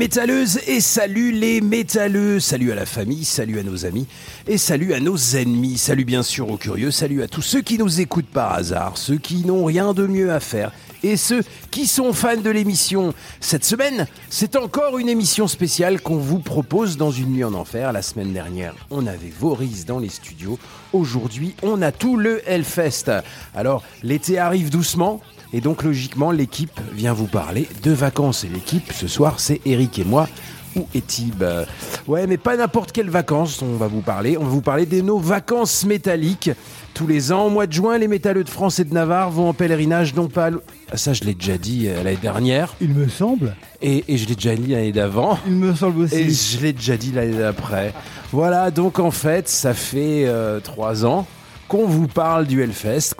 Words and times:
Métalleuses 0.00 0.60
et 0.66 0.80
salut 0.80 1.30
les 1.30 1.60
métalleux, 1.60 2.40
salut 2.40 2.72
à 2.72 2.74
la 2.74 2.86
famille, 2.86 3.22
salut 3.26 3.58
à 3.58 3.62
nos 3.62 3.84
amis 3.84 4.06
et 4.48 4.56
salut 4.56 4.94
à 4.94 4.98
nos 4.98 5.18
ennemis, 5.18 5.76
salut 5.76 6.06
bien 6.06 6.22
sûr 6.22 6.48
aux 6.48 6.56
curieux, 6.56 6.90
salut 6.90 7.22
à 7.22 7.28
tous 7.28 7.42
ceux 7.42 7.60
qui 7.60 7.76
nous 7.76 8.00
écoutent 8.00 8.24
par 8.24 8.54
hasard, 8.54 8.96
ceux 8.96 9.18
qui 9.18 9.44
n'ont 9.44 9.66
rien 9.66 9.92
de 9.92 10.06
mieux 10.06 10.32
à 10.32 10.40
faire 10.40 10.72
et 11.02 11.18
ceux 11.18 11.42
qui 11.70 11.86
sont 11.86 12.14
fans 12.14 12.40
de 12.40 12.48
l'émission. 12.48 13.12
Cette 13.40 13.66
semaine, 13.66 14.06
c'est 14.30 14.56
encore 14.56 14.96
une 14.96 15.10
émission 15.10 15.46
spéciale 15.46 16.00
qu'on 16.00 16.16
vous 16.16 16.38
propose 16.38 16.96
dans 16.96 17.10
une 17.10 17.34
nuit 17.34 17.44
en 17.44 17.52
enfer. 17.52 17.92
La 17.92 18.00
semaine 18.00 18.32
dernière, 18.32 18.74
on 18.90 19.06
avait 19.06 19.28
Voris 19.28 19.84
dans 19.84 19.98
les 19.98 20.08
studios. 20.08 20.58
Aujourd'hui, 20.94 21.54
on 21.62 21.82
a 21.82 21.92
tout 21.92 22.16
le 22.16 22.40
Hellfest. 22.48 23.12
Alors, 23.54 23.82
l'été 24.02 24.38
arrive 24.38 24.70
doucement. 24.70 25.20
Et 25.52 25.60
donc 25.60 25.82
logiquement, 25.82 26.30
l'équipe 26.30 26.78
vient 26.92 27.12
vous 27.12 27.26
parler 27.26 27.68
de 27.82 27.90
vacances. 27.90 28.44
Et 28.44 28.48
l'équipe, 28.48 28.92
ce 28.92 29.08
soir, 29.08 29.40
c'est 29.40 29.60
Eric 29.66 29.98
et 29.98 30.04
moi. 30.04 30.28
Où 30.76 30.86
est-il 30.94 31.32
Euh, 31.42 31.64
Ouais, 32.06 32.28
mais 32.28 32.36
pas 32.36 32.56
n'importe 32.56 32.92
quelles 32.92 33.10
vacances, 33.10 33.60
on 33.60 33.74
va 33.74 33.88
vous 33.88 34.02
parler. 34.02 34.36
On 34.38 34.44
va 34.44 34.48
vous 34.50 34.60
parler 34.60 34.86
de 34.86 35.00
nos 35.00 35.18
vacances 35.18 35.84
métalliques. 35.84 36.50
Tous 36.94 37.08
les 37.08 37.32
ans, 37.32 37.46
au 37.46 37.50
mois 37.50 37.66
de 37.66 37.72
juin, 37.72 37.98
les 37.98 38.06
métalleux 38.06 38.44
de 38.44 38.48
France 38.48 38.78
et 38.78 38.84
de 38.84 38.94
Navarre 38.94 39.30
vont 39.30 39.48
en 39.48 39.52
pèlerinage, 39.54 40.14
non 40.14 40.28
pas... 40.28 40.50
Ah, 40.92 40.96
ça, 40.96 41.12
je 41.12 41.24
l'ai 41.24 41.34
déjà 41.34 41.58
dit 41.58 41.88
euh, 41.88 42.02
l'année 42.04 42.18
dernière. 42.22 42.74
Il 42.80 42.90
me 42.94 43.08
semble. 43.08 43.56
Et, 43.82 44.04
et 44.06 44.16
je 44.16 44.28
l'ai 44.28 44.36
déjà 44.36 44.54
dit 44.54 44.68
l'année 44.70 44.92
d'avant. 44.92 45.38
Il 45.46 45.54
me 45.54 45.74
semble 45.74 46.02
aussi. 46.02 46.14
Et 46.14 46.30
je 46.30 46.60
l'ai 46.60 46.72
déjà 46.72 46.96
dit 46.96 47.10
l'année 47.10 47.36
d'après. 47.38 47.92
Voilà, 48.32 48.70
donc 48.70 49.00
en 49.00 49.10
fait, 49.10 49.48
ça 49.48 49.74
fait 49.74 50.24
euh, 50.26 50.60
trois 50.60 51.04
ans 51.04 51.26
qu'on 51.70 51.86
vous 51.86 52.08
parle 52.08 52.46
du 52.48 52.62
Hellfest, 52.64 53.14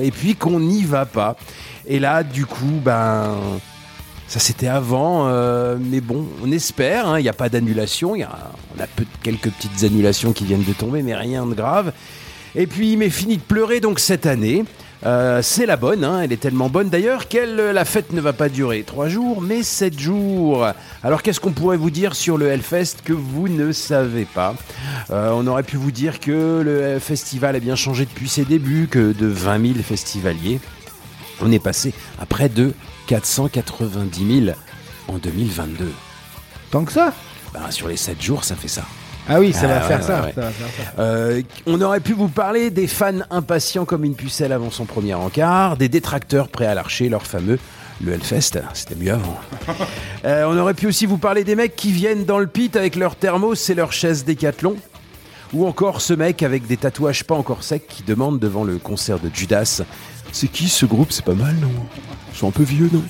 et 0.00 0.10
puis 0.12 0.36
qu'on 0.36 0.60
n'y 0.60 0.84
va 0.84 1.06
pas. 1.06 1.36
Et 1.88 1.98
là, 1.98 2.22
du 2.22 2.46
coup, 2.46 2.80
ben, 2.84 3.36
ça 4.28 4.38
c'était 4.38 4.68
avant, 4.68 5.26
euh, 5.26 5.76
mais 5.80 6.00
bon, 6.00 6.24
on 6.44 6.52
espère. 6.52 7.08
hein, 7.08 7.18
Il 7.18 7.24
n'y 7.24 7.28
a 7.28 7.32
pas 7.32 7.48
d'annulation. 7.48 8.14
il 8.14 8.20
y 8.20 8.22
a- 8.22 8.52
On 8.78 8.80
a 8.82 8.86
quelques 9.24 9.50
petites 9.50 9.82
annulations 9.82 10.32
qui 10.32 10.44
viennent 10.44 10.62
de 10.62 10.72
tomber, 10.72 11.02
mais 11.02 11.16
rien 11.16 11.44
de 11.46 11.54
grave. 11.54 11.92
Et 12.54 12.68
puis, 12.68 12.92
il 12.92 12.98
m'est 12.98 13.10
fini 13.10 13.38
de 13.38 13.42
pleurer 13.42 13.80
donc 13.80 13.98
cette 13.98 14.24
année. 14.26 14.64
Euh, 15.04 15.42
c'est 15.42 15.66
la 15.66 15.76
bonne, 15.76 16.04
hein, 16.04 16.22
elle 16.22 16.32
est 16.32 16.38
tellement 16.38 16.70
bonne 16.70 16.88
d'ailleurs 16.88 17.28
qu'elle, 17.28 17.60
euh, 17.60 17.72
la 17.72 17.84
fête 17.84 18.12
ne 18.12 18.20
va 18.20 18.32
pas 18.32 18.48
durer 18.48 18.82
trois 18.82 19.08
jours, 19.08 19.42
mais 19.42 19.62
sept 19.62 19.98
jours. 19.98 20.66
Alors 21.04 21.22
qu'est-ce 21.22 21.38
qu'on 21.38 21.52
pourrait 21.52 21.76
vous 21.76 21.90
dire 21.90 22.14
sur 22.16 22.38
le 22.38 22.46
Hellfest 22.48 22.96
que 23.04 23.12
vous 23.12 23.48
ne 23.48 23.72
savez 23.72 24.24
pas 24.24 24.54
Euh, 25.10 25.30
On 25.34 25.46
aurait 25.46 25.62
pu 25.62 25.76
vous 25.76 25.90
dire 25.90 26.18
que 26.18 26.62
le 26.64 26.98
festival 26.98 27.54
a 27.56 27.60
bien 27.60 27.76
changé 27.76 28.06
depuis 28.06 28.28
ses 28.28 28.44
débuts, 28.44 28.88
que 28.90 29.12
de 29.12 29.26
20 29.26 29.72
000 29.74 29.74
festivaliers, 29.84 30.60
on 31.42 31.52
est 31.52 31.58
passé 31.58 31.92
à 32.18 32.24
près 32.26 32.48
de 32.48 32.72
490 33.06 34.44
000 34.46 34.56
en 35.08 35.18
2022. 35.18 35.92
Tant 36.70 36.84
que 36.84 36.92
ça? 36.92 37.12
Ben, 37.52 37.70
sur 37.70 37.86
les 37.88 37.96
7 37.98 38.20
jours, 38.20 38.44
ça 38.44 38.56
fait 38.56 38.68
ça. 38.68 38.82
Ah 39.28 39.40
oui, 39.40 39.52
ça 39.52 39.62
Ah 39.64 39.66
va 39.68 39.80
faire 39.80 40.02
ça. 40.02 40.20
va 40.20 40.32
faire 40.32 40.44
ça. 40.44 40.92
Euh, 41.00 41.42
on 41.66 41.80
aurait 41.80 42.00
pu 42.00 42.12
vous 42.12 42.28
parler 42.28 42.70
des 42.70 42.86
fans 42.86 43.20
impatients 43.30 43.84
comme 43.84 44.04
une 44.04 44.14
pucelle 44.14 44.52
avant 44.52 44.70
son 44.70 44.84
premier 44.84 45.14
encart, 45.14 45.76
des 45.76 45.88
détracteurs 45.88 46.48
prêts 46.48 46.66
à 46.66 46.74
l'archer 46.74 47.08
leur 47.08 47.26
fameux 47.26 47.58
le 48.04 48.12
Hellfest, 48.12 48.58
c'était 48.74 48.94
mieux 48.94 49.12
avant. 49.12 49.38
Euh, 50.24 50.44
on 50.48 50.58
aurait 50.58 50.74
pu 50.74 50.88
aussi 50.88 51.06
vous 51.06 51.18
parler 51.18 51.44
des 51.44 51.54
mecs 51.54 51.76
qui 51.76 51.92
viennent 51.92 52.24
dans 52.24 52.40
le 52.40 52.48
pit 52.48 52.74
avec 52.74 52.96
leur 52.96 53.14
thermos 53.14 53.70
et 53.70 53.74
leur 53.74 53.92
chaise 53.92 54.24
décathlon. 54.24 54.74
Ou 55.52 55.64
encore 55.66 56.00
ce 56.00 56.14
mec 56.14 56.42
avec 56.42 56.66
des 56.66 56.76
tatouages 56.76 57.22
pas 57.22 57.36
encore 57.36 57.62
secs 57.62 57.86
qui 57.86 58.02
demande 58.02 58.40
devant 58.40 58.64
le 58.64 58.78
concert 58.78 59.20
de 59.20 59.30
Judas 59.32 59.82
C'est 60.38 60.48
qui 60.48 60.68
ce 60.68 60.84
groupe? 60.84 61.12
C'est 61.12 61.24
pas 61.24 61.32
mal, 61.34 61.54
non? 61.62 61.70
Ils 62.34 62.36
sont 62.38 62.48
un 62.48 62.50
peu 62.50 62.62
vieux, 62.62 62.90
non? 62.92 63.02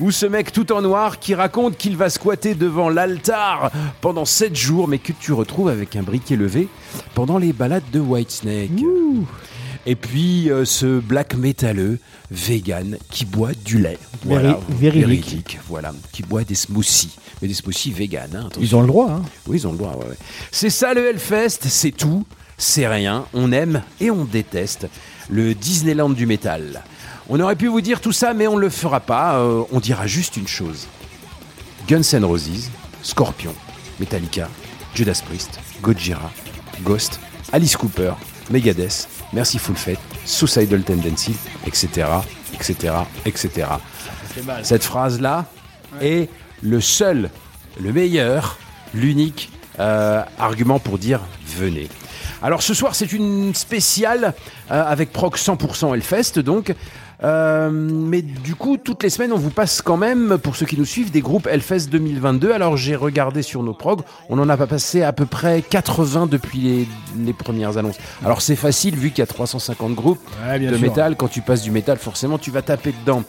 Ou 0.00 0.10
ce 0.10 0.24
mec 0.24 0.52
tout 0.52 0.72
en 0.72 0.80
noir 0.80 1.18
qui 1.18 1.34
raconte 1.34 1.76
qu'il 1.76 1.98
va 1.98 2.08
squatter 2.08 2.54
devant 2.54 2.88
l'altar 2.88 3.70
pendant 4.00 4.24
7 4.24 4.56
jours, 4.56 4.88
mais 4.88 4.98
que 4.98 5.12
tu 5.12 5.34
retrouves 5.34 5.68
avec 5.68 5.96
un 5.96 6.02
briquet 6.02 6.34
levé 6.34 6.68
pendant 7.14 7.36
les 7.36 7.52
balades 7.52 7.82
de 7.92 8.00
Whitesnake. 8.00 8.70
Et 9.84 9.96
puis 9.96 10.50
euh, 10.50 10.64
ce 10.64 10.98
black 10.98 11.34
métalleux 11.34 11.98
vegan 12.30 12.96
qui 13.10 13.26
boit 13.26 13.50
du 13.66 13.78
lait. 13.78 13.98
Voilà, 14.24 14.58
Véri- 14.80 15.00
véridique. 15.04 15.58
voilà, 15.68 15.92
qui 16.12 16.22
boit 16.22 16.44
des 16.44 16.54
smoothies. 16.54 17.14
Mais 17.42 17.48
des 17.48 17.54
smoothies 17.54 17.92
vegan, 17.92 18.30
hein. 18.34 18.48
Ils 18.58 18.74
ont 18.74 18.80
le 18.80 18.86
droit. 18.86 19.10
Hein. 19.10 19.22
Oui, 19.46 19.58
ils 19.58 19.66
ont 19.66 19.72
le 19.72 19.78
droit, 19.78 19.92
ouais, 19.98 20.06
ouais. 20.08 20.16
C'est 20.50 20.70
ça 20.70 20.94
le 20.94 21.06
Hellfest, 21.10 21.64
c'est 21.68 21.90
tout, 21.90 22.24
c'est 22.56 22.86
rien, 22.88 23.26
on 23.34 23.52
aime 23.52 23.82
et 24.00 24.10
on 24.10 24.24
déteste. 24.24 24.86
Le 25.32 25.54
Disneyland 25.54 26.10
du 26.10 26.26
métal. 26.26 26.82
On 27.30 27.40
aurait 27.40 27.56
pu 27.56 27.66
vous 27.66 27.80
dire 27.80 28.02
tout 28.02 28.12
ça, 28.12 28.34
mais 28.34 28.46
on 28.46 28.56
ne 28.56 28.60
le 28.60 28.68
fera 28.68 29.00
pas, 29.00 29.36
euh, 29.36 29.62
on 29.72 29.80
dira 29.80 30.06
juste 30.06 30.36
une 30.36 30.46
chose. 30.46 30.86
Guns 31.88 32.02
N' 32.12 32.22
Roses, 32.22 32.68
Scorpion, 33.02 33.54
Metallica, 33.98 34.50
Judas 34.94 35.22
Priest, 35.26 35.58
Gojira, 35.80 36.30
Ghost, 36.82 37.18
Alice 37.50 37.78
Cooper, 37.78 38.12
Megadeth, 38.50 39.08
Mercyful 39.32 39.74
Fate, 39.74 39.98
Suicidal 40.26 40.82
Tendency, 40.82 41.34
etc., 41.66 42.08
etc., 42.52 42.94
etc. 43.24 43.68
Cette 44.62 44.84
phrase-là 44.84 45.46
est 46.02 46.28
le 46.60 46.82
seul, 46.82 47.30
le 47.80 47.90
meilleur, 47.90 48.58
l'unique 48.92 49.50
euh, 49.80 50.22
argument 50.38 50.78
pour 50.78 50.98
dire 50.98 51.20
venez. 51.46 51.88
Alors 52.42 52.62
ce 52.62 52.74
soir 52.74 52.94
c'est 52.94 53.12
une 53.12 53.54
spéciale 53.54 54.34
euh, 54.70 54.84
avec 54.84 55.12
Proc 55.12 55.38
100% 55.38 55.94
Hellfest 55.94 56.38
donc. 56.40 56.74
Euh, 57.24 57.70
mais 57.70 58.20
du 58.20 58.56
coup, 58.56 58.78
toutes 58.78 59.04
les 59.04 59.08
semaines, 59.10 59.32
on 59.32 59.38
vous 59.38 59.50
passe 59.50 59.80
quand 59.80 59.96
même, 59.96 60.38
pour 60.42 60.56
ceux 60.56 60.66
qui 60.66 60.76
nous 60.76 60.84
suivent, 60.84 61.12
des 61.12 61.20
groupes 61.20 61.46
Hellfest 61.46 61.86
2022. 61.88 62.50
Alors 62.50 62.76
j'ai 62.76 62.96
regardé 62.96 63.42
sur 63.42 63.62
nos 63.62 63.74
prog, 63.74 64.00
on 64.28 64.40
en 64.40 64.48
a 64.48 64.56
pas 64.56 64.66
passé 64.66 65.02
à 65.04 65.12
peu 65.12 65.24
près 65.24 65.62
80 65.62 66.26
depuis 66.26 66.58
les, 66.58 66.88
les 67.24 67.32
premières 67.32 67.78
annonces. 67.78 67.94
Alors 68.24 68.42
c'est 68.42 68.56
facile 68.56 68.96
vu 68.96 69.10
qu'il 69.10 69.20
y 69.20 69.22
a 69.22 69.26
350 69.26 69.94
groupes 69.94 70.18
Ouais, 70.44 70.58
de 70.58 70.70
sûr. 70.76 70.80
métal. 70.80 71.14
Quand 71.14 71.28
tu 71.28 71.42
passes 71.42 71.62
du 71.62 71.70
métal, 71.70 71.96
forcément, 71.98 72.38
tu 72.38 72.50
vas 72.50 72.62
taper 72.62 72.92
dedans. 73.04 73.22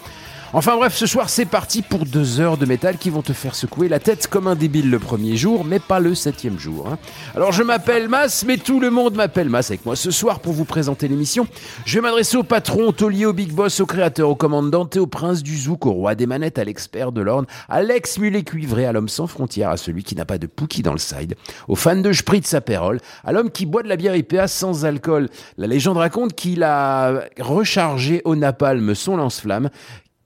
Enfin 0.55 0.75
bref, 0.75 0.93
ce 0.95 1.07
soir 1.07 1.29
c'est 1.29 1.45
parti 1.47 1.81
pour 1.81 2.05
deux 2.05 2.39
heures 2.39 2.57
de 2.57 2.67
métal 2.67 2.97
qui 2.99 3.09
vont 3.09 3.23
te 3.23 3.33
faire 3.33 3.55
secouer 3.55 3.89
la 3.89 3.99
tête 3.99 4.27
comme 4.27 4.45
un 4.45 4.53
débile 4.53 4.91
le 4.91 4.99
premier 4.99 5.35
jour, 5.35 5.65
mais 5.65 5.79
pas 5.79 5.99
le 5.99 6.13
septième 6.13 6.59
jour. 6.59 6.87
hein. 6.89 6.99
Alors 7.35 7.51
je 7.51 7.63
m'appelle 7.63 8.07
Mas, 8.07 8.45
mais 8.45 8.57
tout 8.57 8.79
le 8.79 8.91
monde 8.91 9.15
m'appelle 9.15 9.49
Mas 9.49 9.71
avec 9.71 9.83
moi 9.83 9.95
ce 9.95 10.11
soir 10.11 10.41
pour 10.41 10.53
vous 10.53 10.63
présenter 10.65 11.07
l'émission. 11.07 11.47
Je 11.85 11.95
vais 11.97 12.01
m'adresser 12.01 12.37
au 12.37 12.43
patron, 12.43 12.89
au 12.89 12.91
taulier, 12.91 13.25
au 13.25 13.33
big 13.33 13.51
boss, 13.51 13.79
au 13.79 13.87
créateur, 13.87 14.29
au 14.29 14.35
commandant, 14.35 14.87
au 14.95 15.07
prince 15.07 15.41
du 15.41 15.57
zouk, 15.57 15.87
au 15.87 15.91
roi 15.91 16.13
des 16.13 16.27
manettes, 16.27 16.59
à 16.59 16.63
l'expert 16.63 17.11
de 17.11 17.21
l'orne, 17.21 17.47
à 17.67 17.81
l'ex-mulet 17.81 18.43
cuivré, 18.43 18.85
à 18.85 18.91
l'homme 18.91 19.09
sans 19.09 19.25
frontières, 19.25 19.71
à 19.71 19.77
celui 19.77 20.03
qui 20.03 20.15
n'a 20.15 20.25
pas 20.25 20.37
de 20.37 20.45
pookie 20.45 20.83
dans 20.83 20.93
le 20.93 20.99
side, 20.99 21.33
aux 21.67 21.75
fans 21.75 21.95
de 21.95 22.13
Spritz 22.13 22.53
à 22.53 22.61
Pérol, 22.61 22.99
à 23.23 23.31
l'homme 23.31 23.49
qui 23.49 23.65
boit 23.65 23.81
de 23.81 23.89
la 23.89 23.95
bière 23.95 24.15
IPA 24.15 24.47
sans 24.47 24.85
alcool. 24.85 25.29
La 25.57 25.65
légende 25.65 25.97
raconte 25.97 26.33
qu'il 26.35 26.61
a 26.61 27.23
rechargé 27.39 28.21
au 28.23 28.35
napalm 28.35 28.93
son 28.93 29.17
lance-flamme 29.17 29.71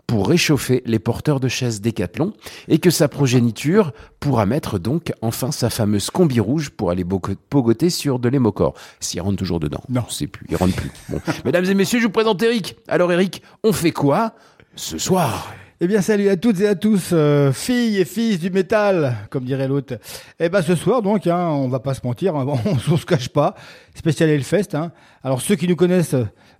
pour 0.07 0.29
réchauffer 0.29 0.81
les 0.85 0.99
porteurs 0.99 1.41
de 1.41 1.49
chaises 1.49 1.81
Décathlon 1.81 2.33
et 2.69 2.79
que 2.79 2.89
sa 2.89 3.09
progéniture 3.09 3.91
pourra 4.21 4.45
mettre 4.45 4.79
donc 4.79 5.11
enfin 5.21 5.51
sa 5.51 5.69
fameuse 5.69 6.09
combi 6.09 6.39
rouge 6.39 6.69
pour 6.69 6.89
aller 6.91 7.05
pogoter 7.49 7.89
sur 7.89 8.17
de 8.17 8.29
l'émocor. 8.29 8.73
S'il 9.01 9.21
rentre 9.21 9.35
toujours 9.35 9.59
dedans. 9.59 9.81
Non. 9.89 10.05
Sais 10.09 10.27
plus, 10.27 10.47
il 10.49 10.55
rentre 10.55 10.75
plus. 10.75 10.91
Bon. 11.09 11.19
Mesdames 11.45 11.65
et 11.65 11.73
messieurs, 11.73 11.99
je 11.99 12.05
vous 12.05 12.11
présente 12.11 12.41
Eric. 12.41 12.77
Alors 12.87 13.11
Eric, 13.11 13.43
on 13.63 13.73
fait 13.73 13.91
quoi 13.91 14.33
ce 14.75 14.97
soir? 14.97 15.53
Eh 15.79 15.85
bien, 15.85 16.01
salut 16.01 16.27
à 16.29 16.37
toutes 16.37 16.59
et 16.61 16.67
à 16.67 16.73
tous, 16.73 17.09
euh, 17.13 17.51
filles 17.51 17.99
et 17.99 18.05
fils 18.05 18.39
du 18.39 18.49
métal, 18.49 19.15
comme 19.29 19.43
dirait 19.43 19.67
l'autre. 19.67 19.99
Eh 20.39 20.49
ben, 20.49 20.63
ce 20.63 20.73
soir, 20.73 21.03
donc, 21.03 21.27
hein, 21.27 21.49
on 21.49 21.67
va 21.67 21.79
pas 21.79 21.93
se 21.93 22.01
mentir, 22.03 22.35
hein, 22.35 22.47
on, 22.65 22.93
on 22.93 22.97
se 22.97 23.05
cache 23.05 23.29
pas. 23.29 23.53
Spécial 23.93 24.29
Hellfest. 24.29 24.73
Hein. 24.73 24.91
Alors, 25.23 25.39
ceux 25.39 25.55
qui 25.55 25.67
nous 25.67 25.75
connaissent 25.75 26.15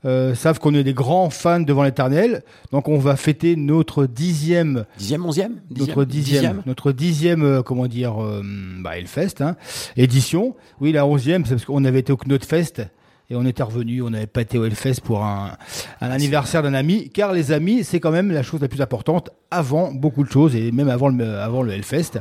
euh, 0.07 0.35
savent 0.35 0.59
qu'on 0.59 0.73
est 0.73 0.83
des 0.83 0.93
grands 0.93 1.29
fans 1.29 1.59
devant 1.59 1.83
l'éternel. 1.83 2.43
Donc, 2.71 2.87
on 2.87 2.97
va 2.97 3.15
fêter 3.17 3.55
notre 3.55 4.05
dixième 4.05 4.85
Dixième, 4.97 5.25
onzième 5.25 5.55
notre 5.75 6.05
dixième, 6.05 6.63
notre 6.65 6.91
dixième, 6.93 7.43
euh, 7.43 7.61
comment 7.61 7.87
dire, 7.87 8.23
euh, 8.23 8.41
bah, 8.79 8.97
Hellfest, 8.97 9.41
hein, 9.41 9.57
édition. 9.97 10.55
Oui, 10.79 10.93
la 10.93 11.05
onzième, 11.05 11.45
c'est 11.45 11.55
parce 11.55 11.65
qu'on 11.65 11.83
avait 11.83 11.99
été 11.99 12.13
au 12.13 12.17
Knotfest 12.17 12.87
et 13.29 13.35
on 13.35 13.45
était 13.45 13.63
revenu, 13.63 14.01
on 14.01 14.09
n'avait 14.09 14.25
pas 14.25 14.41
été 14.41 14.57
au 14.57 14.63
Hellfest 14.63 15.01
pour 15.03 15.23
un, 15.23 15.51
un 15.99 16.11
anniversaire 16.11 16.63
d'un 16.63 16.73
ami, 16.73 17.09
car 17.09 17.33
les 17.33 17.51
amis, 17.51 17.83
c'est 17.83 17.99
quand 17.99 18.11
même 18.11 18.31
la 18.31 18.41
chose 18.41 18.61
la 18.61 18.69
plus 18.69 18.81
importante 18.81 19.31
avant 19.51 19.91
beaucoup 19.91 20.23
de 20.23 20.29
choses 20.29 20.55
et 20.55 20.71
même 20.71 20.87
avant 20.87 21.09
le, 21.09 21.37
avant 21.37 21.61
le 21.61 21.73
Hellfest. 21.73 22.19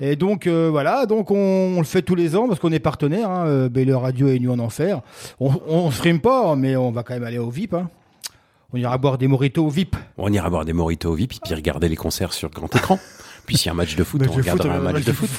Et 0.00 0.16
donc 0.16 0.46
euh, 0.46 0.68
voilà, 0.70 1.04
donc 1.04 1.30
on, 1.30 1.36
on 1.76 1.78
le 1.78 1.84
fait 1.84 2.00
tous 2.02 2.14
les 2.14 2.36
ans 2.36 2.48
parce 2.48 2.58
qu'on 2.58 2.72
est 2.72 2.78
partenaire, 2.78 3.28
hein, 3.28 3.46
euh, 3.46 3.68
Baylor 3.68 4.02
Radio 4.02 4.28
et 4.28 4.38
Nuit 4.38 4.48
en 4.48 4.58
Enfer. 4.58 5.02
On, 5.40 5.52
on 5.68 5.90
frime 5.90 6.20
pas, 6.20 6.56
mais 6.56 6.74
on 6.74 6.90
va 6.90 7.02
quand 7.02 7.14
même 7.14 7.24
aller 7.24 7.38
au 7.38 7.50
VIP. 7.50 7.74
Hein. 7.74 7.90
On 8.72 8.78
ira 8.78 8.96
boire 8.98 9.18
des 9.18 9.28
moritos 9.28 9.64
au 9.64 9.70
VIP. 9.70 9.94
On 10.16 10.32
ira 10.32 10.48
boire 10.50 10.64
des 10.64 10.72
moritos 10.72 11.10
au 11.10 11.14
VIP 11.14 11.34
et 11.34 11.38
puis 11.44 11.54
regarder 11.54 11.88
les 11.88 11.96
concerts 11.96 12.32
sur 12.32 12.50
grand 12.50 12.74
écran. 12.74 12.98
puis 13.46 13.56
s'il 13.56 13.66
y 13.66 13.68
a 13.70 13.72
un 13.72 13.76
match 13.76 13.96
de 13.96 14.04
foot, 14.04 14.20
on 14.22 14.26
foot, 14.26 14.36
regardera 14.36 14.74
un 14.74 14.78
va- 14.80 14.92
match 14.92 15.04
de 15.04 15.12
foot. 15.12 15.30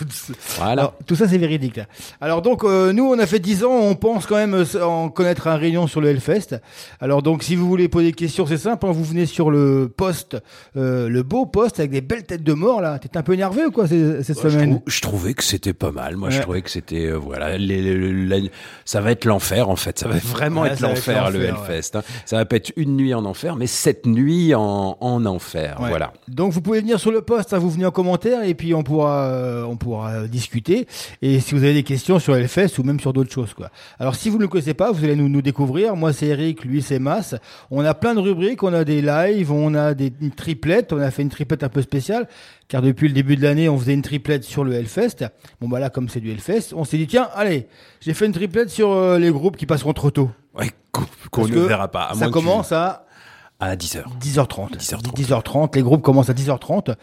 Voilà. 0.57 0.71
Alors, 0.71 0.93
tout 1.05 1.15
ça, 1.15 1.27
c'est 1.27 1.37
véridique. 1.37 1.77
Là. 1.77 1.85
Alors, 2.21 2.41
donc, 2.41 2.63
euh, 2.63 2.93
nous, 2.93 3.05
on 3.05 3.19
a 3.19 3.25
fait 3.25 3.39
10 3.39 3.63
ans. 3.63 3.71
On 3.71 3.95
pense 3.95 4.25
quand 4.25 4.35
même 4.37 4.53
euh, 4.53 4.83
en 4.83 5.09
connaître 5.09 5.47
un 5.47 5.55
réunion 5.57 5.87
sur 5.87 6.01
le 6.01 6.09
Hellfest. 6.09 6.59
Alors, 7.01 7.21
donc, 7.21 7.43
si 7.43 7.55
vous 7.55 7.67
voulez 7.67 7.87
poser 7.89 8.07
des 8.07 8.13
questions, 8.13 8.45
c'est 8.47 8.57
simple. 8.57 8.85
hein, 8.87 8.91
vous 8.91 9.03
venez 9.03 9.25
sur 9.25 9.51
le 9.51 9.91
poste, 9.95 10.37
euh, 10.75 11.09
le 11.09 11.23
beau 11.23 11.45
poste 11.45 11.79
avec 11.79 11.91
des 11.91 12.01
belles 12.01 12.23
têtes 12.25 12.43
de 12.43 12.53
mort, 12.53 12.81
là. 12.81 12.97
T'es 12.99 13.17
un 13.17 13.23
peu 13.23 13.33
énervé 13.33 13.65
ou 13.65 13.71
quoi 13.71 13.87
cette 13.87 14.23
je, 14.25 14.33
semaine 14.33 14.69
trou- 14.75 14.83
je 14.87 15.01
trouvais 15.01 15.33
que 15.33 15.43
c'était 15.43 15.73
pas 15.73 15.91
mal. 15.91 16.15
Moi, 16.15 16.29
je 16.29 16.41
trouvais 16.41 16.61
que 16.61 16.69
c'était 16.69 17.05
euh, 17.07 17.15
voilà, 17.17 17.57
les- 17.57 17.81
les- 17.81 18.25
la- 18.27 18.47
ça 18.85 19.01
va 19.01 19.11
être 19.11 19.25
l'enfer 19.25 19.69
en 19.69 19.75
fait. 19.75 19.99
Ça 19.99 20.07
va 20.07 20.15
vraiment 20.17 20.61
Ouais, 20.61 20.69
être 20.69 20.79
l'enfer 20.79 21.29
le 21.31 21.43
Hellfest. 21.43 21.95
hein. 21.97 22.03
Ça 22.25 22.37
va 22.37 22.45
pas 22.45 22.55
être 22.57 22.71
une 22.77 22.95
nuit 22.95 23.13
en 23.13 23.25
enfer, 23.25 23.55
mais 23.55 23.67
sept 23.67 24.05
nuits 24.05 24.55
en, 24.55 24.97
en 24.99 25.25
enfer. 25.25 25.75
Voilà. 25.79 26.13
Donc 26.27 26.51
vous 26.51 26.61
pouvez 26.61 26.79
venir 26.81 26.99
sur 26.99 27.11
le 27.11 27.21
poste, 27.21 27.53
hein, 27.53 27.57
vous 27.59 27.69
venez 27.69 27.85
en 27.85 27.91
commentaire 27.97 28.43
et 28.43 28.53
puis 28.53 28.75
on 28.75 28.83
pourra, 28.83 29.23
euh, 29.23 29.63
on 29.63 29.75
pourra 29.75 30.27
discuter. 30.27 30.87
Et 31.23 31.39
si 31.39 31.55
vous 31.55 31.63
avez 31.63 31.73
des 31.73 31.81
questions 31.81 32.19
sur 32.19 32.35
Hellfest 32.35 32.77
ou 32.77 32.83
même 32.83 32.99
sur 32.99 33.11
d'autres 33.11 33.31
choses, 33.31 33.55
quoi. 33.55 33.71
Alors 33.97 34.13
si 34.13 34.29
vous 34.29 34.37
ne 34.37 34.43
le 34.43 34.47
connaissez 34.47 34.75
pas, 34.75 34.91
vous 34.91 35.03
allez 35.03 35.15
nous, 35.15 35.29
nous 35.29 35.41
découvrir. 35.41 35.95
Moi 35.95 36.13
c'est 36.13 36.27
Eric, 36.27 36.63
lui 36.63 36.83
c'est 36.83 36.99
Mas. 36.99 37.35
On 37.71 37.83
a 37.83 37.95
plein 37.95 38.13
de 38.13 38.19
rubriques, 38.19 38.61
on 38.61 38.71
a 38.71 38.83
des 38.83 39.01
lives, 39.01 39.51
on 39.51 39.73
a 39.73 39.95
des 39.95 40.13
une 40.21 40.29
triplette. 40.29 40.93
On 40.93 40.99
a 40.99 41.09
fait 41.09 41.23
une 41.23 41.29
triplette 41.29 41.63
un 41.63 41.69
peu 41.69 41.81
spéciale 41.81 42.27
car 42.67 42.83
depuis 42.83 43.07
le 43.07 43.15
début 43.15 43.35
de 43.35 43.41
l'année 43.41 43.67
on 43.67 43.79
faisait 43.79 43.95
une 43.95 44.03
triplette 44.03 44.43
sur 44.43 44.63
le 44.63 44.73
Hellfest. 44.73 45.25
Bon 45.59 45.67
bah 45.67 45.79
là 45.79 45.89
comme 45.89 46.07
c'est 46.07 46.19
du 46.19 46.29
Hellfest, 46.29 46.75
on 46.75 46.83
s'est 46.85 46.97
dit 46.97 47.07
tiens 47.07 47.29
allez, 47.33 47.67
j'ai 47.99 48.13
fait 48.13 48.27
une 48.27 48.31
triplette 48.31 48.69
sur 48.69 48.91
euh, 48.91 49.17
les 49.17 49.31
groupes 49.31 49.57
qui 49.57 49.65
passeront 49.65 49.93
trop 49.93 50.11
tôt. 50.11 50.29
Ouais, 50.53 50.69
qu'on 51.31 51.47
ne 51.47 51.59
verra 51.61 51.87
pas. 51.87 52.09
à 52.11 52.13
Ça 52.13 52.29
commence 52.29 52.71
à 52.71 53.06
à 53.59 53.75
10h. 53.75 54.03
10h30. 54.21 54.77
10h30. 54.77 55.15
10h30. 55.15 55.75
Les 55.75 55.81
groupes 55.81 56.01
commencent 56.01 56.29
à 56.29 56.33
10h30. 56.33 56.95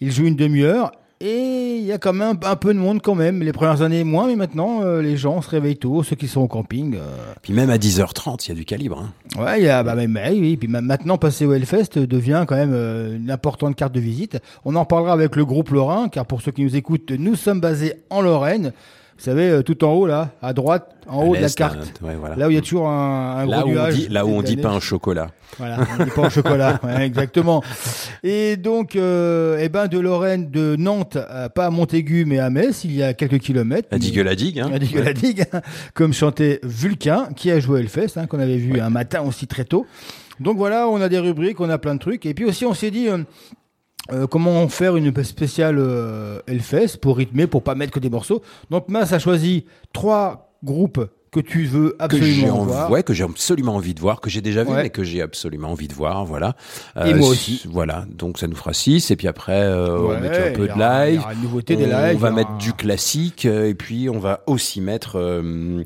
Ils 0.00 0.12
jouent 0.12 0.26
une 0.26 0.36
demi-heure. 0.36 0.92
Et 1.20 1.78
il 1.78 1.84
y 1.84 1.90
a 1.90 1.98
quand 1.98 2.12
même 2.12 2.38
un 2.44 2.54
peu 2.54 2.72
de 2.72 2.78
monde 2.78 3.02
quand 3.02 3.16
même. 3.16 3.42
Les 3.42 3.52
premières 3.52 3.82
années 3.82 4.04
moins, 4.04 4.28
mais 4.28 4.36
maintenant 4.36 4.82
euh, 4.84 5.02
les 5.02 5.16
gens 5.16 5.42
se 5.42 5.50
réveillent 5.50 5.76
tôt. 5.76 6.04
Ceux 6.04 6.14
qui 6.14 6.28
sont 6.28 6.42
au 6.42 6.46
camping. 6.46 6.94
euh, 6.94 7.00
Puis 7.42 7.52
même 7.52 7.70
à 7.70 7.76
10h30, 7.76 8.44
il 8.46 8.48
y 8.50 8.52
a 8.52 8.54
du 8.54 8.64
calibre. 8.64 9.00
hein. 9.36 9.42
Ouais, 9.42 9.58
il 9.60 9.64
y 9.64 9.68
a 9.68 9.82
bah, 9.82 9.96
même, 9.96 10.14
ouais, 10.14 10.30
oui. 10.38 10.56
Puis 10.56 10.68
ma- 10.68 10.80
maintenant 10.80 11.18
passer 11.18 11.44
au 11.44 11.52
Hellfest 11.52 11.98
devient 11.98 12.44
quand 12.46 12.54
même 12.54 12.70
euh, 12.72 13.16
une 13.16 13.32
importante 13.32 13.74
carte 13.74 13.92
de 13.92 13.98
visite. 13.98 14.38
On 14.64 14.76
en 14.76 14.84
parlera 14.84 15.12
avec 15.12 15.34
le 15.34 15.44
groupe 15.44 15.70
Lorrain, 15.70 16.08
car 16.08 16.24
pour 16.24 16.40
ceux 16.40 16.52
qui 16.52 16.62
nous 16.62 16.76
écoutent, 16.76 17.10
nous 17.10 17.34
sommes 17.34 17.60
basés 17.60 17.94
en 18.10 18.20
Lorraine. 18.20 18.72
Vous 19.18 19.24
savez, 19.24 19.48
euh, 19.50 19.62
tout 19.62 19.82
en 19.84 19.92
haut 19.94 20.06
là, 20.06 20.30
à 20.40 20.52
droite, 20.52 20.94
en 21.08 21.22
À 21.22 21.24
haut 21.24 21.34
de 21.36 21.40
la 21.40 21.48
carte. 21.48 21.76
hein, 21.76 22.06
ouais, 22.06 22.14
voilà. 22.14 22.36
Là 22.36 22.46
où 22.46 22.50
il 22.50 22.54
y 22.54 22.58
a 22.58 22.60
toujours 22.60 22.88
un, 22.88 23.38
un 23.38 23.46
Là 23.46 23.62
gros 23.62 23.70
où 23.72 23.76
on 23.78 23.88
dit, 23.88 24.08
là 24.08 24.24
où 24.24 24.28
on 24.30 24.42
dit 24.42 24.56
pas 24.56 24.70
un 24.70 24.78
chocolat. 24.78 25.28
Voilà, 25.58 25.78
on 25.98 26.04
dit 26.04 26.10
pas 26.10 26.22
au 26.26 26.30
chocolat, 26.30 26.78
ouais, 26.84 27.04
exactement. 27.04 27.60
Et 28.22 28.56
donc, 28.56 28.94
euh, 28.94 29.58
eh 29.60 29.68
ben 29.68 29.88
de 29.88 29.98
Lorraine, 29.98 30.50
de 30.52 30.76
Nantes, 30.76 31.18
pas 31.54 31.66
à 31.66 31.70
Montaigu, 31.70 32.26
mais 32.26 32.38
à 32.38 32.48
Metz, 32.48 32.84
il 32.84 32.94
y 32.94 33.02
a 33.02 33.12
quelques 33.12 33.40
kilomètres. 33.40 33.88
La 33.90 33.98
digue 33.98 34.18
la 34.18 34.36
digue. 34.36 34.60
Hein. 34.60 34.68
La 34.70 34.78
digue 34.78 34.96
la 35.04 35.12
digue, 35.12 35.44
comme 35.94 36.12
chantait 36.12 36.60
Vulcain, 36.62 37.28
qui 37.34 37.50
a 37.50 37.58
joué 37.58 37.78
à 37.78 37.82
Hellfest, 37.82 38.16
hein, 38.18 38.26
qu'on 38.26 38.38
avait 38.38 38.56
vu 38.58 38.78
un 38.80 38.90
matin 38.90 39.22
aussi 39.22 39.48
très 39.48 39.64
tôt. 39.64 39.84
Donc 40.38 40.56
voilà, 40.58 40.88
on 40.88 41.00
a 41.00 41.08
des 41.08 41.18
rubriques, 41.18 41.58
on 41.58 41.70
a 41.70 41.78
plein 41.78 41.94
de 41.96 42.00
trucs. 42.00 42.24
Et 42.24 42.34
puis 42.34 42.44
aussi, 42.44 42.64
on 42.64 42.74
s'est 42.74 42.92
dit... 42.92 43.08
euh, 43.08 43.18
euh, 44.10 44.26
comment 44.26 44.68
faire 44.68 44.96
une 44.96 45.12
spéciale 45.22 45.76
euh, 45.78 46.40
pour 47.00 47.16
rythmer, 47.16 47.46
pour 47.46 47.62
pas 47.62 47.74
mettre 47.74 47.92
que 47.92 48.00
des 48.00 48.10
morceaux? 48.10 48.42
Donc 48.70 48.88
Mas 48.88 49.12
a 49.12 49.18
choisi 49.18 49.66
trois 49.92 50.54
groupes 50.64 51.00
que 51.30 51.40
tu 51.40 51.64
veux 51.64 51.90
que 51.98 52.04
absolument 52.04 52.60
envie, 52.60 52.72
voir. 52.72 52.90
ouais, 52.90 53.02
que 53.02 53.12
j'ai 53.12 53.24
absolument 53.24 53.76
envie 53.76 53.94
de 53.94 54.00
voir, 54.00 54.20
que 54.20 54.30
j'ai 54.30 54.40
déjà 54.40 54.64
vu, 54.64 54.70
Ouais. 54.70 54.84
mais 54.84 54.90
que 54.90 55.04
j'ai 55.04 55.20
absolument 55.22 55.70
envie 55.72 55.88
de 55.88 55.94
voir, 55.94 56.24
voilà. 56.24 56.54
Et 57.04 57.12
moi 57.14 57.28
aussi. 57.28 57.62
Voilà, 57.68 58.06
donc 58.10 58.38
ça 58.38 58.46
nous 58.46 58.56
fera 58.56 58.72
six, 58.72 59.10
et 59.10 59.16
puis 59.16 59.28
après 59.28 59.60
euh, 59.60 59.98
on 59.98 60.08
Ouais, 60.08 60.20
met 60.20 60.28
un 60.28 60.52
peu 60.52 60.64
y 60.64 60.68
de 60.68 60.72
aura- 60.72 61.08
il 61.08 61.10
y 61.10 61.16
live. 61.16 61.20
aura 61.20 61.34
une 61.34 61.42
nouveauté, 61.42 61.76
des 61.76 61.84
on, 61.84 61.88
lives, 61.88 62.16
on 62.16 62.18
va 62.18 62.30
mettre 62.30 62.56
du 62.58 62.72
classique, 62.72 63.44
euh, 63.46 63.68
et 63.68 63.74
puis 63.74 64.08
on 64.08 64.18
va 64.18 64.40
aussi 64.46 64.80
mettre 64.80 65.16
euh, 65.18 65.84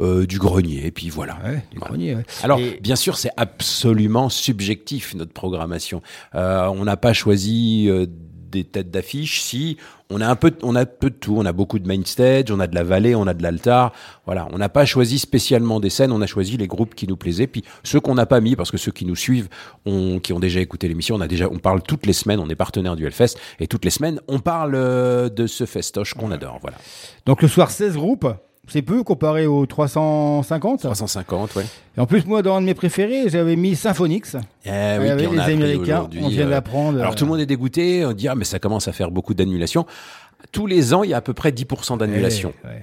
euh, 0.00 0.26
du 0.26 0.38
grenier, 0.38 0.86
et 0.86 0.90
puis 0.92 1.08
voilà. 1.10 1.38
Ouais, 1.44 1.62
du 1.72 1.78
Voilà. 1.78 1.88
grenier. 1.90 2.16
Alors, 2.42 2.58
Et- 2.60 2.78
bien 2.80 2.96
sûr, 2.96 3.16
c'est 3.18 3.30
absolument 3.36 4.28
subjectif 4.28 5.14
notre 5.14 5.32
programmation. 5.32 6.02
Euh, 6.34 6.66
on 6.68 6.84
n'a 6.84 6.96
pas 6.96 7.12
choisi 7.12 7.86
euh, 7.88 8.06
des 8.50 8.64
têtes 8.64 8.90
d'affiche. 8.90 9.42
Si 9.42 9.76
on 10.10 10.20
a 10.20 10.28
un 10.28 10.36
peu, 10.36 10.52
on 10.62 10.74
a 10.76 10.86
peu 10.86 11.10
de 11.10 11.14
tout. 11.14 11.34
On 11.36 11.44
a 11.44 11.52
beaucoup 11.52 11.78
de 11.78 11.86
main 11.86 12.00
stage, 12.04 12.50
on 12.50 12.60
a 12.60 12.66
de 12.66 12.74
la 12.74 12.84
vallée, 12.84 13.14
on 13.14 13.26
a 13.26 13.34
de 13.34 13.42
l'altar. 13.42 13.92
Voilà, 14.24 14.48
on 14.52 14.58
n'a 14.58 14.68
pas 14.68 14.84
choisi 14.84 15.18
spécialement 15.18 15.80
des 15.80 15.90
scènes. 15.90 16.12
On 16.12 16.20
a 16.20 16.26
choisi 16.26 16.56
les 16.56 16.66
groupes 16.66 16.94
qui 16.94 17.06
nous 17.06 17.16
plaisaient. 17.16 17.46
Puis 17.46 17.64
ceux 17.82 18.00
qu'on 18.00 18.14
n'a 18.14 18.26
pas 18.26 18.40
mis, 18.40 18.56
parce 18.56 18.70
que 18.70 18.78
ceux 18.78 18.92
qui 18.92 19.04
nous 19.04 19.16
suivent, 19.16 19.48
qui 20.22 20.32
ont 20.32 20.40
déjà 20.40 20.60
écouté 20.60 20.88
l'émission, 20.88 21.16
on 21.16 21.20
a 21.20 21.28
déjà, 21.28 21.48
on 21.50 21.58
parle 21.58 21.82
toutes 21.82 22.06
les 22.06 22.12
semaines. 22.12 22.40
On 22.40 22.48
est 22.48 22.54
partenaire 22.54 22.96
du 22.96 23.04
Hellfest 23.06 23.36
et 23.60 23.66
toutes 23.66 23.84
les 23.84 23.90
semaines, 23.90 24.20
on 24.28 24.38
parle 24.38 24.74
euh, 24.74 25.28
de 25.28 25.46
ce 25.46 25.66
festoche 25.66 26.14
qu'on 26.14 26.30
adore. 26.30 26.58
Voilà, 26.60 26.78
Donc 27.24 27.42
le 27.42 27.48
soir, 27.48 27.70
16 27.70 27.94
groupes. 27.94 28.26
C'est 28.68 28.82
peu 28.82 29.02
comparé 29.02 29.46
aux 29.46 29.64
350. 29.64 30.80
350, 30.80 31.54
ouais. 31.54 31.64
Et 31.96 32.00
en 32.00 32.06
plus, 32.06 32.24
moi, 32.26 32.42
dans 32.42 32.56
un 32.56 32.60
de 32.60 32.66
mes 32.66 32.74
préférés, 32.74 33.28
j'avais 33.28 33.54
mis 33.56 33.76
Symphonix. 33.76 34.36
Eh 34.64 34.68
Il 34.68 34.70
oui, 35.00 35.06
y 35.06 35.10
avait 35.10 35.16
puis 35.16 35.26
on 35.28 35.32
les 35.32 35.38
a 35.38 35.44
Américains. 35.44 36.08
On 36.20 36.28
vient 36.28 36.46
euh, 36.46 36.50
d'apprendre. 36.50 37.00
Alors 37.00 37.14
tout 37.14 37.24
le 37.24 37.30
monde 37.30 37.40
est 37.40 37.46
dégoûté, 37.46 38.04
on 38.04 38.12
dit 38.12 38.28
ah 38.28 38.34
mais 38.34 38.44
ça 38.44 38.58
commence 38.58 38.88
à 38.88 38.92
faire 38.92 39.10
beaucoup 39.10 39.34
d'annulations. 39.34 39.86
Tous 40.52 40.66
les 40.66 40.94
ans, 40.94 41.04
il 41.04 41.10
y 41.10 41.14
a 41.14 41.18
à 41.18 41.20
peu 41.20 41.32
près 41.32 41.50
10% 41.50 41.98
d'annulations. 41.98 42.52
Ouais, 42.64 42.70
ouais. 42.70 42.82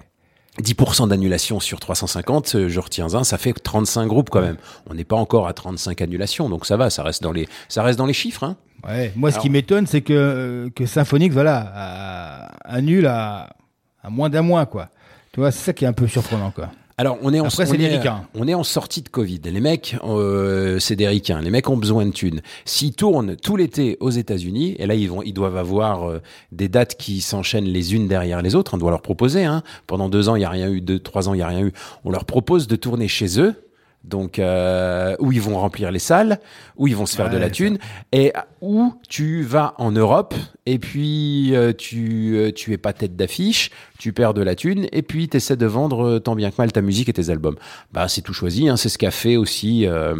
10% 0.62 1.08
d'annulations 1.08 1.60
sur 1.60 1.80
350, 1.80 2.56
euh, 2.56 2.70
je 2.70 2.80
retiens 2.80 3.16
un, 3.16 3.24
ça 3.24 3.38
fait 3.40 3.54
35 3.54 4.06
groupes 4.06 4.30
quand 4.30 4.42
même. 4.42 4.58
On 4.90 4.94
n'est 4.94 5.04
pas 5.04 5.16
encore 5.16 5.48
à 5.48 5.54
35 5.54 6.00
annulations, 6.02 6.48
donc 6.48 6.66
ça 6.68 6.78
va, 6.78 6.92
ça 6.92 7.02
reste 7.02 7.24
dans 7.24 7.32
les, 7.32 7.48
ça 7.70 7.82
reste 7.82 7.98
dans 7.98 8.06
les 8.06 8.14
chiffres. 8.14 8.44
Hein. 8.44 8.56
Ouais. 8.88 9.12
Moi, 9.16 9.32
ce 9.32 9.40
qui 9.40 9.50
m'étonne, 9.50 9.88
c'est 9.88 10.02
que, 10.02 10.14
euh, 10.14 10.70
que 10.76 10.86
Symphonix, 10.86 11.34
voilà, 11.34 12.52
annule 12.66 13.08
à, 13.08 13.56
à 14.04 14.10
moins 14.10 14.30
d'un 14.30 14.44
mois, 14.44 14.66
quoi. 14.66 14.90
Tu 15.34 15.40
vois, 15.40 15.52
c'est 15.52 15.66
ça 15.66 15.74
qui 15.74 15.84
est 15.84 15.88
un 15.88 15.94
peu 15.94 16.08
surprenant, 16.08 16.52
quoi. 16.52 16.70
Alors 16.96 17.18
on 17.24 17.34
est 17.34 17.40
en, 17.40 17.46
Après, 17.46 17.68
on 17.68 17.74
des 17.74 17.86
est- 17.86 17.98
ricains. 17.98 18.28
on 18.36 18.48
est 18.48 18.54
en 18.54 18.64
sortie 18.64 19.02
de 19.02 19.10
Covid. 19.10 19.42
Les 19.46 19.60
mecs, 19.62 19.96
euh, 20.04 20.78
c'est 20.78 20.96
des 20.96 21.08
ricains. 21.08 21.42
Les 21.42 21.50
mecs 21.50 21.68
ont 21.68 21.76
besoin 21.76 22.06
de 22.06 22.12
thunes. 22.12 22.42
S'ils 22.66 22.94
tournent 22.94 23.36
tout 23.36 23.56
l'été 23.56 23.98
aux 24.00 24.12
États-Unis, 24.12 24.76
et 24.78 24.86
là 24.86 24.94
ils 24.94 25.10
vont, 25.10 25.24
ils 25.24 25.34
doivent 25.34 25.58
avoir 25.58 26.08
euh, 26.08 26.22
des 26.52 26.70
dates 26.70 26.96
qui 26.96 27.20
s'enchaînent 27.22 27.66
les 27.66 27.96
unes 27.96 28.08
derrière 28.08 28.44
les 28.44 28.54
autres. 28.54 28.76
On 28.76 28.78
doit 28.78 28.92
leur 28.92 29.02
proposer. 29.02 29.44
Hein. 29.44 29.64
Pendant 29.88 30.08
deux 30.08 30.30
ans, 30.30 30.36
il 30.36 30.44
y 30.44 30.46
a 30.46 30.50
rien 30.52 30.70
eu. 30.70 30.82
Deux, 30.82 31.00
trois 31.00 31.28
ans, 31.28 31.34
il 31.34 31.40
y 31.40 31.42
a 31.42 31.48
rien 31.48 31.62
eu. 31.66 31.74
On 32.06 32.12
leur 32.12 32.26
propose 32.26 32.68
de 32.68 32.76
tourner 32.76 33.08
chez 33.08 33.40
eux. 33.40 33.56
Donc, 34.04 34.38
euh, 34.38 35.16
où 35.20 35.32
ils 35.32 35.42
vont 35.42 35.58
remplir 35.58 35.90
les 35.90 36.00
salles, 36.00 36.40
où 36.76 36.88
ils 36.88 36.96
vont 36.96 37.06
se 37.06 37.16
faire 37.16 37.30
de 37.30 37.38
la 37.38 37.46
ça. 37.46 37.52
thune, 37.52 37.78
et 38.12 38.34
où 38.60 38.94
tu 39.08 39.44
vas 39.44 39.76
en 39.78 39.92
Europe, 39.92 40.36
et 40.66 40.78
puis 40.78 41.56
euh, 41.56 41.72
tu, 41.72 42.36
euh, 42.36 42.52
tu 42.52 42.74
es 42.74 42.78
pas 42.78 42.92
tête 42.92 43.16
d'affiche, 43.16 43.70
tu 44.00 44.12
perds 44.12 44.34
de 44.34 44.42
la 44.42 44.56
thune, 44.56 44.88
et 44.92 45.04
puis 45.04 45.30
tu 45.30 45.38
essaies 45.38 45.56
de 45.56 45.66
vendre 45.66 46.06
euh, 46.06 46.20
tant 46.20 46.36
bien 46.36 46.52
que 46.52 46.56
mal 46.58 46.72
ta 46.74 46.82
musique 46.82 47.08
et 47.08 47.14
tes 47.14 47.30
albums. 47.30 47.56
Bah, 47.94 48.10
c'est 48.10 48.22
tout 48.22 48.34
choisi, 48.34 48.68
hein, 48.68 48.76
c'est 48.76 48.90
ce 48.90 48.98
qu'a 48.98 49.10
fait 49.12 49.38
aussi, 49.38 49.88
euh, 49.88 50.16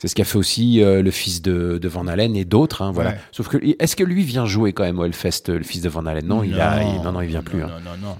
c'est 0.00 0.08
ce 0.08 0.14
qu'a 0.14 0.24
fait 0.24 0.38
aussi 0.38 0.82
euh, 0.82 1.02
le 1.02 1.10
fils 1.10 1.42
de, 1.42 1.76
de 1.76 1.88
Van 1.88 2.06
Halen 2.06 2.34
et 2.36 2.46
d'autres, 2.46 2.80
hein, 2.80 2.90
voilà. 2.92 3.10
Ouais. 3.10 3.18
Sauf 3.32 3.48
que, 3.48 3.58
est-ce 3.78 3.96
que 3.96 4.04
lui 4.04 4.22
vient 4.22 4.46
jouer 4.46 4.72
quand 4.72 4.84
même 4.84 4.98
au 4.98 5.04
Hellfest, 5.04 5.48
le 5.48 5.62
fils 5.62 5.82
de 5.82 5.90
Van 5.90 6.06
Halen? 6.06 6.26
Non, 6.26 6.42
il 6.42 6.58
a, 6.58 6.82
il- 6.82 7.02
non, 7.02 7.12
non, 7.12 7.20
il 7.20 7.28
vient 7.28 7.42
plus. 7.42 7.58
Non, 7.60 7.66
hein. 7.66 7.80
non, 7.84 7.90
non. 8.00 8.08
non. 8.08 8.16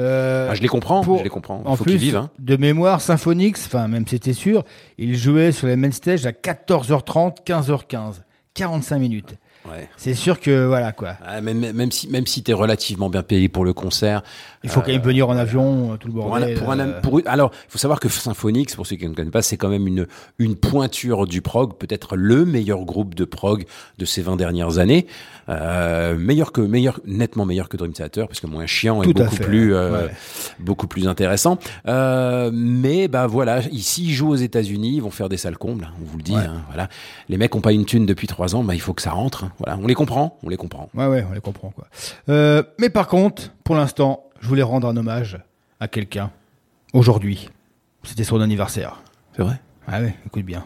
Euh, 0.00 0.48
Ah, 0.50 0.54
je 0.56 0.62
les 0.62 0.68
comprends, 0.68 1.02
pour- 1.02 1.18
je 1.18 1.24
les 1.24 1.30
comprends. 1.30 1.62
En 1.64 1.76
Faut 1.76 1.84
plus, 1.84 1.96
vivent. 1.96 2.16
Hein. 2.16 2.30
de 2.40 2.56
mémoire, 2.56 3.00
Symphonix, 3.00 3.64
enfin 3.66 3.86
même 3.86 4.04
c'était 4.08 4.34
sûr, 4.56 4.64
il 4.98 5.16
jouait 5.16 5.52
sur 5.52 5.66
les 5.66 5.76
main 5.76 5.90
stage 5.90 6.26
à 6.26 6.32
14h30, 6.32 7.44
15h15, 7.44 8.22
45 8.54 8.98
minutes. 8.98 9.34
Ouais. 9.68 9.88
C'est 9.96 10.14
sûr 10.14 10.38
que 10.38 10.66
voilà 10.66 10.92
quoi. 10.92 11.16
Ah, 11.24 11.40
même, 11.40 11.72
même 11.72 11.90
si, 11.90 12.08
même 12.08 12.26
si 12.26 12.42
t'es 12.44 12.52
relativement 12.52 13.10
bien 13.10 13.24
payé 13.24 13.48
pour 13.48 13.64
le 13.64 13.72
concert, 13.72 14.22
Il 14.66 14.70
faut 14.70 14.80
quand 14.80 14.88
même 14.92 15.00
venir 15.02 15.28
en 15.28 15.36
avion, 15.36 15.92
euh, 15.92 15.96
tout 15.96 16.08
le 16.08 16.14
Pour 16.14 16.26
un, 16.36 16.40
bordel. 16.40 16.58
pour 16.58 16.70
un- 16.72 16.78
euh, 16.80 17.00
pour 17.00 17.18
une- 17.20 17.26
alors, 17.28 17.52
il 17.68 17.70
faut 17.70 17.78
savoir 17.78 18.00
que 18.00 18.08
Symphonix, 18.08 18.74
pour 18.74 18.86
ceux 18.86 18.96
qui 18.96 19.08
ne 19.08 19.14
connaissent 19.14 19.32
pas, 19.32 19.42
c'est 19.42 19.56
quand 19.56 19.68
même 19.68 19.86
une, 19.86 20.06
une 20.38 20.56
pointure 20.56 21.26
du 21.26 21.40
prog, 21.40 21.74
peut-être 21.74 22.16
le 22.16 22.44
meilleur 22.44 22.84
groupe 22.84 23.14
de 23.14 23.24
prog 23.24 23.64
de 23.98 24.04
ces 24.04 24.22
20 24.22 24.36
dernières 24.36 24.78
années. 24.78 25.06
Euh, 25.48 26.16
meilleur 26.16 26.50
que, 26.50 26.60
meilleur, 26.60 26.98
nettement 27.06 27.44
meilleur 27.44 27.68
que 27.68 27.76
Dream 27.76 27.92
Theater, 27.92 28.26
parce 28.26 28.40
que 28.40 28.48
moins 28.48 28.66
chiant 28.66 29.02
et 29.02 29.06
Tout 29.06 29.12
beaucoup 29.12 29.36
fait, 29.36 29.44
plus, 29.44 29.74
euh, 29.74 30.06
ouais. 30.06 30.10
beaucoup 30.58 30.88
plus 30.88 31.06
intéressant. 31.06 31.58
Euh, 31.86 32.50
mais, 32.52 33.06
bah 33.06 33.28
voilà, 33.28 33.60
ici, 33.70 34.04
ils 34.06 34.12
jouent 34.12 34.30
aux 34.30 34.34
États-Unis, 34.36 34.94
ils 34.96 35.02
vont 35.02 35.10
faire 35.12 35.28
des 35.28 35.36
salles 35.36 35.56
combles, 35.56 35.84
hein, 35.84 35.94
on 36.02 36.04
vous 36.04 36.16
le 36.16 36.22
dit, 36.24 36.34
Ouais. 36.34 36.40
hein, 36.40 36.62
voilà. 36.66 36.88
Les 37.28 37.36
mecs 37.38 37.54
ont 37.54 37.60
pas 37.60 37.72
une 37.72 37.84
thune 37.84 38.06
depuis 38.06 38.26
trois 38.26 38.56
ans, 38.56 38.64
bah 38.64 38.74
il 38.74 38.80
faut 38.80 38.92
que 38.94 39.02
ça 39.02 39.12
rentre, 39.12 39.44
hein, 39.44 39.52
voilà. 39.58 39.78
On 39.80 39.86
les 39.86 39.94
comprend, 39.94 40.36
on 40.42 40.48
les 40.48 40.56
comprend. 40.56 40.88
Ouais, 40.94 41.06
ouais, 41.06 41.24
on 41.30 41.34
les 41.34 41.40
comprend, 41.40 41.70
quoi. 41.70 41.86
Euh, 42.28 42.64
mais 42.80 42.90
par 42.90 43.06
contre, 43.06 43.52
pour 43.62 43.76
l'instant, 43.76 44.24
je 44.40 44.48
voulais 44.48 44.62
rendre 44.62 44.88
un 44.88 44.96
hommage 44.96 45.38
à 45.80 45.88
quelqu'un. 45.88 46.30
Aujourd'hui. 46.92 47.48
C'était 48.02 48.24
son 48.24 48.40
anniversaire. 48.40 49.02
C'est 49.34 49.42
vrai? 49.42 49.60
Ah 49.86 50.00
ouais, 50.00 50.14
écoute 50.26 50.44
bien. 50.44 50.64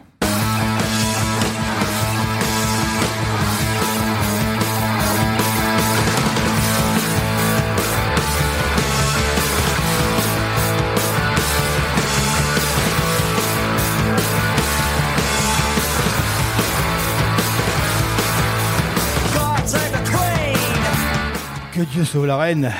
Que 21.73 21.81
Dieu 21.83 22.03
sauve 22.03 22.25
la 22.25 22.35
reine. 22.35 22.71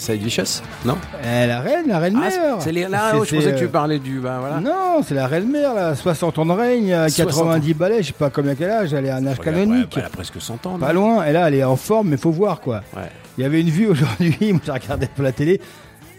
Side 0.00 0.22
Vicious? 0.22 0.62
Non? 0.84 0.96
Eh, 1.22 1.46
la 1.46 1.60
reine, 1.60 1.86
la 1.88 1.98
reine 1.98 2.18
mère. 2.18 2.30
Ah, 2.54 2.56
c'est 2.60 2.72
les, 2.72 2.88
là, 2.88 3.10
C'est- 3.10 3.16
oh, 3.18 3.24
je 3.24 3.36
pensais 3.36 3.52
que 3.52 3.58
tu 3.58 3.64
euh, 3.64 3.68
parlais 3.68 3.98
du, 3.98 4.18
bah 4.18 4.38
voilà. 4.40 4.60
Non, 4.60 5.02
c'est 5.06 5.14
la 5.14 5.26
reine 5.26 5.50
mère, 5.50 5.74
là. 5.74 5.94
60 5.94 6.38
ans 6.38 6.46
de 6.46 6.52
règne, 6.52 6.92
euh, 6.92 7.08
60 7.08 7.26
90 7.28 7.74
balais, 7.74 8.02
je 8.02 8.08
sais 8.08 8.12
pas 8.14 8.30
combien 8.30 8.54
quel 8.54 8.70
âge, 8.70 8.92
elle 8.94 9.04
est 9.06 9.10
à 9.10 9.16
un 9.16 9.26
âge 9.26 9.38
Regarde, 9.38 9.56
canonique. 9.58 9.94
ouais, 9.94 10.00
elle 10.00 10.04
a 10.06 10.08
presque 10.08 10.40
100 10.40 10.64
ans. 10.66 10.78
Pas 10.78 10.92
loin, 10.94 11.24
et 11.26 11.32
là, 11.32 11.48
elle 11.48 11.54
est 11.54 11.64
en 11.64 11.76
forme, 11.76 12.08
mais 12.08 12.16
faut 12.16 12.30
voir, 12.30 12.60
quoi. 12.60 12.82
Ouais. 12.96 13.02
Il 13.38 13.42
y 13.42 13.44
avait 13.46 13.60
une 13.60 13.70
vue 13.70 13.86
aujourd'hui, 13.90 14.52
moi 14.52 14.60
j'ai 14.64 14.72
regardé 14.72 15.06
pour 15.06 15.22
la 15.24 15.32
télé. 15.32 15.60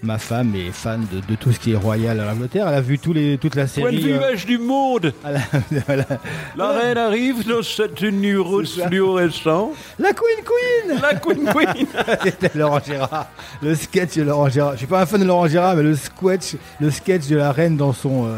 Ma 0.03 0.17
femme 0.17 0.55
est 0.55 0.71
fan 0.71 1.05
de, 1.13 1.19
de 1.19 1.35
tout 1.35 1.51
ce 1.51 1.59
qui 1.59 1.73
est 1.73 1.75
royal 1.75 2.19
en 2.19 2.31
Angleterre. 2.33 2.67
Elle 2.67 2.73
a 2.73 2.81
vu 2.81 2.97
tous 2.97 3.13
les, 3.13 3.37
toute 3.37 3.53
la 3.53 3.67
série. 3.67 4.11
euh, 4.11 4.35
du 4.47 4.57
monde 4.57 5.13
La 6.57 6.69
reine 6.71 6.97
arrive 6.97 7.47
dans 7.47 7.61
cette 7.61 7.93
tenue 7.95 8.39
rose 8.39 8.81
fluorescent. 8.87 9.73
la 9.99 10.11
Queen 10.13 10.43
Queen 10.43 10.99
La 10.99 11.13
Queen 11.13 11.45
Queen 11.45 11.85
C'était 12.23 12.57
Laurent 12.57 12.79
Gérard. 12.83 13.27
Le 13.61 13.75
sketch 13.75 14.15
de 14.17 14.23
Laurent 14.23 14.49
Gérard. 14.49 14.71
Je 14.73 14.77
suis 14.79 14.87
pas 14.87 15.01
un 15.01 15.05
fan 15.05 15.21
de 15.21 15.25
Laurent 15.25 15.47
Gérard, 15.47 15.75
mais 15.75 15.83
le 15.83 15.95
sketch, 15.95 16.55
le 16.79 16.89
sketch 16.89 17.27
de 17.27 17.35
la 17.35 17.51
reine 17.51 17.77
dans 17.77 17.93
son, 17.93 18.25
euh, 18.25 18.37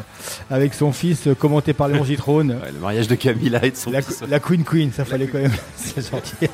avec 0.51 0.73
son 0.73 0.91
fils, 0.91 1.27
euh, 1.27 1.33
commenté 1.33 1.71
par 1.71 1.87
Léon 1.87 2.03
Zitrone. 2.03 2.51
Ouais, 2.51 2.71
Le 2.73 2.79
mariage 2.79 3.07
de 3.07 3.15
Camilla 3.15 3.63
et 3.63 3.71
de 3.71 3.77
son 3.77 3.89
La, 3.89 4.01
fils. 4.01 4.21
la 4.29 4.39
Queen 4.41 4.65
Queen, 4.65 4.91
ça 4.91 5.05
fallait 5.05 5.27
quand 5.27 5.39
même 5.39 5.51
se 5.77 6.01
sortir. 6.01 6.49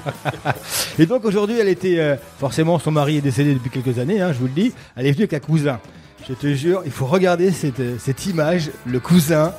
Et 0.99 1.07
donc 1.07 1.25
aujourd'hui, 1.25 1.57
elle 1.59 1.69
était 1.69 1.97
euh, 1.99 2.15
forcément 2.39 2.77
son 2.77 2.91
mari 2.91 3.17
est 3.17 3.21
décédé 3.21 3.55
depuis 3.55 3.71
quelques 3.71 3.97
années, 3.97 4.21
hein, 4.21 4.33
je 4.33 4.37
vous 4.37 4.45
le 4.45 4.51
dis. 4.53 4.71
Elle 4.99 5.07
est 5.07 5.11
venue 5.13 5.23
avec 5.23 5.33
un 5.33 5.39
cousin. 5.39 5.79
Je 6.27 6.33
te 6.33 6.53
jure, 6.53 6.81
il 6.83 6.91
faut 6.91 7.05
regarder 7.05 7.51
cette, 7.51 8.25
image, 8.25 8.69
le 8.85 8.99
cousin. 8.99 9.53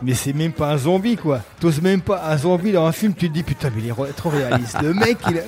Mais 0.00 0.14
c'est 0.14 0.32
même 0.32 0.52
pas 0.52 0.70
un 0.70 0.76
zombie 0.76 1.16
quoi. 1.16 1.40
T'oses 1.58 1.80
même 1.80 2.02
pas 2.02 2.22
un 2.28 2.36
zombie 2.36 2.70
dans 2.70 2.86
un 2.86 2.92
film, 2.92 3.12
tu 3.14 3.28
te 3.28 3.34
dis 3.34 3.42
putain 3.42 3.70
mais 3.74 3.82
il 3.82 3.88
est 3.88 4.12
trop 4.12 4.28
réaliste. 4.28 4.76
Le 4.82 4.92
mec 4.94 5.18
il 5.28 5.38
est... 5.38 5.46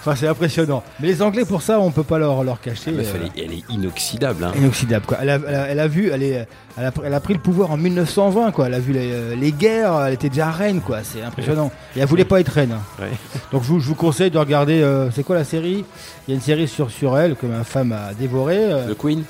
Enfin 0.00 0.14
c'est 0.16 0.26
impressionnant. 0.28 0.82
Mais 0.98 1.08
les 1.08 1.20
Anglais 1.22 1.44
pour 1.44 1.60
ça 1.62 1.78
on 1.78 1.90
peut 1.90 2.02
pas 2.02 2.18
leur, 2.18 2.42
leur 2.42 2.60
cacher. 2.60 2.90
Mais 2.90 3.06
euh, 3.06 3.10
elle, 3.14 3.42
est, 3.42 3.44
elle 3.46 3.52
est 3.58 3.64
inoxydable. 3.68 4.44
Hein. 4.44 4.52
inoxydable 4.56 5.04
quoi. 5.06 5.18
Elle 5.20 5.28
a, 5.30 5.34
elle 5.46 5.54
a- 5.54 5.66
elle 5.68 5.78
a 5.80 5.88
vu, 5.88 6.10
elle, 6.10 6.22
est, 6.22 6.46
elle, 6.78 6.86
a, 6.86 6.92
elle 7.04 7.12
a 7.14 7.20
pris 7.20 7.34
le 7.34 7.40
pouvoir 7.40 7.70
en 7.72 7.76
1920 7.76 8.50
quoi. 8.52 8.66
Elle 8.66 8.74
a 8.74 8.78
vu 8.78 8.92
les, 8.94 9.10
euh, 9.12 9.34
les 9.36 9.52
guerres, 9.52 10.00
elle 10.06 10.14
était 10.14 10.30
déjà 10.30 10.50
reine 10.50 10.80
quoi. 10.80 11.00
C'est 11.02 11.22
impressionnant. 11.22 11.70
Et 11.96 12.00
elle 12.00 12.06
voulait 12.06 12.24
pas 12.24 12.40
être 12.40 12.48
reine. 12.48 12.72
hein. 12.72 12.82
Ouais. 13.02 13.10
Donc 13.52 13.62
je 13.62 13.68
vous, 13.68 13.80
je 13.80 13.88
vous 13.88 13.94
conseille 13.94 14.30
de 14.30 14.38
regarder. 14.38 14.80
euh, 14.82 15.10
c'est 15.10 15.22
quoi 15.22 15.36
la 15.36 15.44
série? 15.44 15.84
Il 16.26 16.30
y 16.30 16.32
a 16.32 16.34
une 16.36 16.40
série 16.40 16.66
sur 16.66 16.90
sur 16.90 17.18
elle 17.18 17.36
que 17.36 17.44
ma 17.46 17.62
femme 17.64 17.92
a 17.92 18.14
dévoré. 18.14 18.56
euh. 18.58 18.94
The 18.94 18.98
Queen 18.98 19.22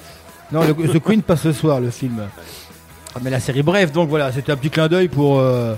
Non, 0.52 0.60
le, 0.62 0.72
The 0.74 1.02
Queen 1.02 1.22
passe 1.22 1.42
ce 1.42 1.52
soir 1.52 1.80
le 1.80 1.90
film. 1.90 2.20
Ah, 3.14 3.18
Mais 3.22 3.30
la 3.30 3.40
série, 3.40 3.62
bref, 3.62 3.90
donc 3.90 4.08
voilà, 4.08 4.30
c'était 4.32 4.52
un 4.52 4.56
petit 4.56 4.70
clin 4.70 4.86
d'œil 4.88 5.08
pour, 5.08 5.40
euh, 5.40 5.74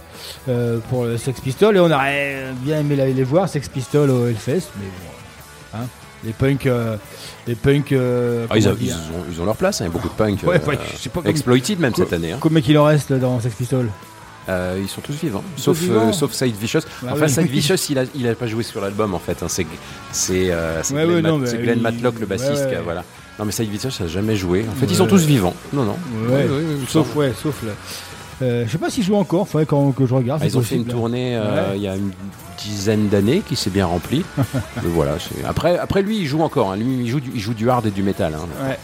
euh, 0.48 0.78
pour 0.90 1.04
le 1.04 1.16
Sex 1.16 1.40
Pistols 1.40 1.76
et 1.76 1.80
on 1.80 1.90
aurait 1.90 2.36
bien 2.62 2.80
aimé 2.80 2.94
les 2.96 3.24
voir, 3.24 3.48
Sex 3.48 3.68
Pistols 3.70 4.10
au 4.10 4.26
Hellfest, 4.26 4.68
mais 4.78 4.84
bon, 4.86 5.78
hein, 5.78 5.86
les 6.24 6.32
punks, 6.32 6.66
euh, 6.66 6.96
les 7.46 7.54
punks, 7.54 7.92
Ah, 8.50 8.58
ils, 8.58 8.68
ont, 8.68 8.72
ils, 8.78 8.86
dire, 8.86 8.96
ont, 9.16 9.24
ils 9.32 9.40
ont 9.40 9.46
leur 9.46 9.56
place, 9.56 9.80
hein, 9.80 9.84
il 9.84 9.88
y 9.88 9.90
a 9.90 9.92
beaucoup 9.92 10.08
de 10.10 10.14
punk. 10.14 10.40
Ouais, 10.44 10.62
ouais, 10.66 10.78
je 10.92 10.98
sais 10.98 11.08
pas 11.08 11.22
comme- 11.22 11.30
exploited 11.30 11.80
même 11.80 11.94
cette 11.94 12.12
année. 12.12 12.32
Hein. 12.32 12.38
combien 12.38 12.60
qu'il 12.60 12.76
en 12.76 12.84
reste 12.84 13.12
dans 13.14 13.40
Sex 13.40 13.54
Pistols 13.54 13.88
Euh, 14.50 14.78
ils 14.82 14.88
sont 14.88 15.00
tous 15.00 15.14
vivants, 15.14 15.42
sauf, 15.56 15.78
vivants. 15.78 16.08
euh, 16.08 16.12
sauf 16.12 16.32
Side 16.32 16.54
Vicious. 16.56 16.80
Bah 17.02 17.12
enfin, 17.12 17.24
oui. 17.26 17.30
Side 17.30 17.46
Vicious, 17.50 17.76
il 17.88 17.98
a, 17.98 18.04
il 18.14 18.28
a 18.28 18.34
pas 18.34 18.46
joué 18.46 18.62
sur 18.62 18.80
l'album 18.82 19.14
en 19.14 19.18
fait. 19.18 19.42
hein. 19.42 19.46
C'est 19.48 19.66
c'est 20.10 20.50
euh, 20.50 20.82
c'est 20.82 20.92
Ouais, 20.94 21.04
Glenn, 21.04 21.14
ouais, 21.16 21.22
Mat- 21.22 21.28
non, 21.30 21.38
mais 21.38 21.46
c'est 21.46 21.58
Glenn 21.62 21.78
il- 21.78 21.82
Matlock, 21.82 22.18
le 22.20 22.26
bassiste. 22.26 22.66
ouais. 22.66 22.80
voilà. 22.84 23.04
Non, 23.38 23.44
mais 23.46 23.52
Side 23.52 23.68
Vicious 23.70 24.02
a 24.02 24.06
jamais 24.06 24.36
joué. 24.36 24.66
En 24.70 24.72
fait, 24.74 24.86
Ouais. 24.86 24.92
ils 24.92 24.96
sont 24.96 25.06
tous 25.06 25.24
vivants. 25.24 25.54
Non, 25.72 25.84
non. 25.84 25.96
Ouais, 26.28 26.46
sauf 26.88 27.14
ouais, 27.16 27.32
sauf 27.40 27.62
le. 27.62 27.70
euh, 28.42 28.64
je 28.66 28.72
sais 28.72 28.78
pas 28.78 28.90
s'ils 28.90 29.04
jouent 29.04 29.16
encore, 29.16 29.48
faudrait 29.48 29.66
quand, 29.66 29.92
que 29.92 30.06
je 30.06 30.14
regarde. 30.14 30.40
Ah, 30.42 30.46
c'est 30.46 30.52
ils 30.54 30.58
ont 30.58 30.62
fait 30.62 30.74
une 30.76 30.82
possible. 30.84 30.98
tournée 31.00 31.36
euh, 31.36 31.70
Ouais. 31.70 31.76
il 31.76 31.82
y 31.82 31.88
a 31.88 31.96
une 31.96 32.10
dizaine 32.58 33.08
d'années 33.08 33.42
qui 33.46 33.56
s'est 33.56 33.70
bien 33.70 33.86
remplie. 33.86 34.24
Mais 34.38 34.82
voilà. 34.84 35.12
Après, 35.46 35.78
après 35.78 36.02
lui, 36.02 36.18
il 36.18 36.26
joue 36.26 36.42
encore. 36.42 36.72
hein. 36.72 36.76
Lui, 36.76 36.98
il 37.04 37.08
joue, 37.08 37.20
du, 37.20 37.30
il 37.34 37.40
joue 37.40 37.54
du 37.54 37.68
hard 37.70 37.86
et 37.86 37.90
du 37.90 38.02
métal. 38.02 38.34
hein. 38.34 38.46
Ouais. 38.68 38.78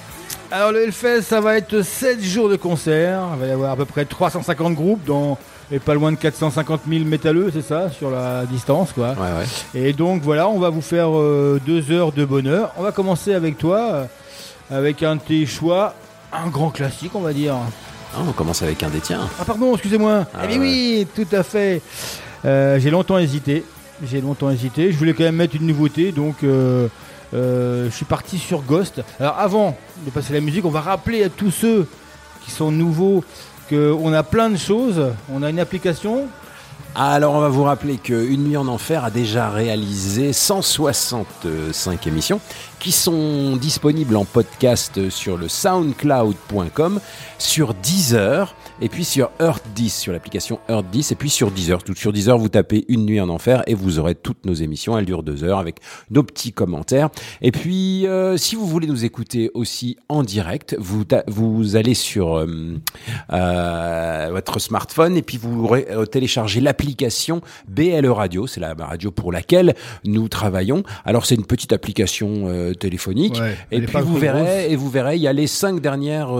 Alors 0.50 0.72
le 0.72 0.82
Hellfest, 0.84 1.20
ça 1.22 1.42
va 1.42 1.58
être 1.58 1.82
7 1.82 2.22
jours 2.22 2.48
de 2.48 2.56
concert. 2.56 3.20
Il 3.34 3.40
va 3.40 3.46
y 3.46 3.50
avoir 3.50 3.72
à 3.72 3.76
peu 3.76 3.84
près 3.84 4.06
350 4.06 4.74
groupes, 4.74 5.04
dont 5.04 5.36
et 5.70 5.78
pas 5.78 5.92
loin 5.92 6.10
de 6.10 6.16
450 6.16 6.80
000 6.88 7.04
métalleux, 7.04 7.50
c'est 7.52 7.60
ça, 7.60 7.90
sur 7.90 8.10
la 8.10 8.46
distance, 8.46 8.92
quoi. 8.94 9.08
Ouais, 9.08 9.14
ouais. 9.18 9.78
Et 9.88 9.92
donc 9.92 10.22
voilà, 10.22 10.48
on 10.48 10.58
va 10.58 10.70
vous 10.70 10.80
faire 10.80 11.10
euh, 11.14 11.60
deux 11.66 11.90
heures 11.92 12.12
de 12.12 12.24
bonheur. 12.24 12.72
On 12.78 12.82
va 12.82 12.90
commencer 12.92 13.34
avec 13.34 13.58
toi, 13.58 13.78
euh, 13.78 14.04
avec 14.70 15.02
un 15.02 15.16
de 15.16 15.20
tes 15.20 15.46
choix, 15.46 15.94
un 16.32 16.48
grand 16.48 16.70
classique, 16.70 17.12
on 17.14 17.20
va 17.20 17.32
dire. 17.32 17.54
Ah, 18.14 18.20
on 18.26 18.32
commence 18.32 18.62
avec 18.62 18.82
un 18.82 18.88
des 18.88 19.00
tiens. 19.00 19.28
Ah 19.38 19.44
pardon, 19.44 19.72
excusez-moi. 19.74 20.26
Ah 20.34 20.40
eh 20.44 20.46
bien 20.48 20.60
ouais. 20.60 20.66
oui, 20.66 21.06
tout 21.14 21.36
à 21.36 21.42
fait. 21.42 21.82
Euh, 22.44 22.78
j'ai 22.78 22.90
longtemps 22.90 23.18
hésité. 23.18 23.64
J'ai 24.02 24.20
longtemps 24.20 24.50
hésité. 24.50 24.92
Je 24.92 24.98
voulais 24.98 25.12
quand 25.12 25.24
même 25.24 25.36
mettre 25.36 25.56
une 25.56 25.66
nouveauté, 25.66 26.12
donc 26.12 26.36
euh, 26.44 26.88
euh, 27.34 27.90
je 27.90 27.94
suis 27.94 28.04
parti 28.04 28.38
sur 28.38 28.62
Ghost. 28.62 29.02
Alors 29.18 29.38
avant 29.38 29.76
de 30.04 30.10
passer 30.10 30.32
la 30.32 30.40
musique, 30.40 30.64
on 30.64 30.70
va 30.70 30.80
rappeler 30.80 31.24
à 31.24 31.28
tous 31.28 31.50
ceux 31.50 31.86
qui 32.44 32.50
sont 32.50 32.70
nouveaux 32.70 33.24
qu'on 33.68 34.12
a 34.12 34.22
plein 34.22 34.50
de 34.50 34.56
choses. 34.56 35.12
On 35.32 35.42
a 35.42 35.50
une 35.50 35.60
application. 35.60 36.28
Alors, 36.94 37.34
on 37.34 37.40
va 37.40 37.48
vous 37.48 37.64
rappeler 37.64 37.96
que 37.96 38.26
Une 38.28 38.44
nuit 38.44 38.56
en 38.56 38.66
enfer 38.66 39.04
a 39.04 39.10
déjà 39.10 39.50
réalisé 39.50 40.32
165 40.32 42.06
émissions 42.06 42.40
qui 42.78 42.92
sont 42.92 43.56
disponibles 43.56 44.16
en 44.16 44.24
podcast 44.24 45.10
sur 45.10 45.36
le 45.36 45.48
soundcloud.com, 45.48 47.00
sur 47.38 47.74
Deezer 47.74 48.54
et 48.80 48.88
puis 48.88 49.04
sur 49.04 49.30
Earth 49.40 49.64
10, 49.74 49.94
sur 49.94 50.12
l'application 50.12 50.60
Earth 50.68 50.86
10 50.90 51.12
et 51.12 51.14
puis 51.14 51.30
sur 51.30 51.50
Deezer. 51.50 51.82
Tout 51.82 51.94
sur 51.94 52.12
Deezer, 52.12 52.38
vous 52.38 52.48
tapez 52.48 52.84
Une 52.88 53.04
nuit 53.06 53.20
en 53.20 53.28
enfer 53.28 53.62
et 53.66 53.74
vous 53.74 53.98
aurez 53.98 54.14
toutes 54.14 54.44
nos 54.46 54.54
émissions. 54.54 54.96
Elles 54.98 55.04
durent 55.04 55.22
deux 55.22 55.44
heures 55.44 55.58
avec 55.58 55.76
nos 56.10 56.22
petits 56.22 56.52
commentaires. 56.52 57.08
Et 57.42 57.52
puis, 57.52 58.06
euh, 58.06 58.36
si 58.36 58.56
vous 58.56 58.66
voulez 58.66 58.86
nous 58.86 59.04
écouter 59.04 59.50
aussi 59.54 59.96
en 60.08 60.22
direct, 60.22 60.76
vous, 60.78 61.04
vous 61.26 61.76
allez 61.76 61.94
sur 61.94 62.38
euh, 62.38 62.78
euh, 63.32 64.28
votre 64.30 64.58
smartphone 64.58 65.16
et 65.16 65.22
puis 65.22 65.38
vous 65.38 65.68
euh, 65.72 66.06
téléchargez 66.06 66.60
l'application 66.60 67.40
BLE 67.68 68.10
Radio. 68.10 68.46
C'est 68.46 68.60
la 68.60 68.74
radio 68.74 69.10
pour 69.10 69.32
laquelle 69.32 69.74
nous 70.04 70.28
travaillons. 70.28 70.82
Alors, 71.04 71.26
c'est 71.26 71.34
une 71.34 71.46
petite 71.46 71.72
application 71.72 72.44
euh, 72.46 72.74
téléphonique. 72.74 73.38
Ouais, 73.40 73.56
et 73.70 73.80
puis 73.80 74.00
vous 74.00 74.16
verrez, 74.16 74.42
grosse. 74.42 74.72
et 74.72 74.76
vous 74.76 74.90
verrez, 74.90 75.16
il 75.16 75.22
y 75.22 75.28
a 75.28 75.32
les 75.32 75.46
cinq 75.46 75.80
dernières 75.80 76.32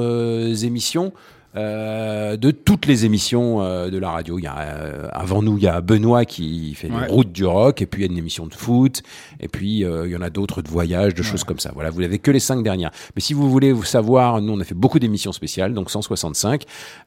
émissions 0.63 1.13
euh, 1.57 2.37
de 2.37 2.51
toutes 2.51 2.87
les 2.87 3.05
émissions 3.05 3.63
euh, 3.63 3.91
de 3.91 3.99
la 3.99 4.11
radio. 4.11 4.39
Il 4.39 4.45
y 4.45 4.47
a, 4.47 4.59
euh, 4.59 5.09
avant 5.13 5.43
nous, 5.43 5.57
il 5.59 5.65
y 5.65 5.69
a 5.69 5.81
Benoît 5.81 6.25
qui 6.25 6.75
fait 6.75 6.91
Ouais. 6.91 7.07
les 7.07 7.13
routes 7.13 7.33
du 7.33 7.45
rock, 7.45 7.81
et 7.83 7.87
puis 7.87 8.03
il 8.03 8.07
y 8.07 8.09
a 8.09 8.13
une 8.13 8.19
émission 8.19 8.47
de 8.47 8.55
foot, 8.55 9.03
et 9.41 9.49
puis 9.49 9.81
il 9.81 10.11
y 10.11 10.17
en 10.17 10.23
a 10.23 10.31
d'autres 10.31 10.63
de 10.63 10.69
voyage, 10.69 11.15
de 11.15 11.23
choses 11.23 11.45
comme 11.45 11.59
ça. 11.59 11.71
Voilà, 11.75 11.91
vous 11.91 12.01
n'avez 12.03 12.19
que 12.19 12.31
les 12.31 12.41
cinq 12.41 12.63
dernières. 12.63 12.91
Mais 13.17 13.21
si 13.23 13.33
vous 13.35 13.51
voulez 13.51 13.73
vous 13.73 13.85
savoir, 13.85 14.41
nous 14.41 14.53
on 14.53 14.61
a 14.61 14.65
fait 14.65 14.75
beaucoup 14.75 14.99
d'émissions 14.99 15.33
spéciales, 15.33 15.75
donc 15.75 15.91
165. 15.91 16.65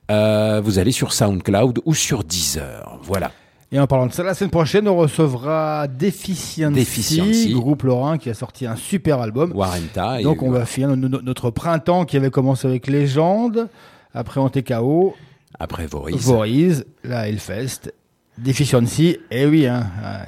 Euh, 0.09 0.61
vous 0.63 0.79
allez 0.79 0.91
sur 0.91 1.13
SoundCloud 1.13 1.79
ou 1.85 1.93
sur 1.93 2.23
Deezer. 2.23 2.99
Voilà. 3.03 3.31
Et 3.73 3.79
en 3.79 3.87
parlant 3.87 4.07
de 4.07 4.11
ça, 4.11 4.21
la 4.23 4.33
semaine 4.33 4.49
prochaine, 4.51 4.85
on 4.89 4.97
recevra 4.97 5.87
Deficiency, 5.87 6.73
Deficiency. 6.75 7.53
groupe 7.53 7.83
lorrain 7.83 8.17
qui 8.17 8.29
a 8.29 8.33
sorti 8.33 8.65
un 8.65 8.75
super 8.75 9.21
album. 9.21 9.53
Warrenta. 9.55 10.19
et- 10.19 10.23
Donc 10.23 10.41
on 10.43 10.51
va 10.51 10.65
finir 10.65 10.89
no- 10.97 11.07
no- 11.07 11.21
notre 11.21 11.51
printemps 11.51 12.03
qui 12.03 12.17
avait 12.17 12.31
commencé 12.31 12.67
avec 12.67 12.87
Légende, 12.87 13.69
après 14.13 14.39
Antekao, 14.39 15.15
Après 15.59 15.85
Voriz. 15.85 16.15
Voriz, 16.25 16.85
la 17.03 17.27
Hellfest, 17.29 17.93
Deficiency, 18.37 19.17
et 19.29 19.45
oui, 19.45 19.67
hein, 19.67 19.85
ah, 20.03 20.25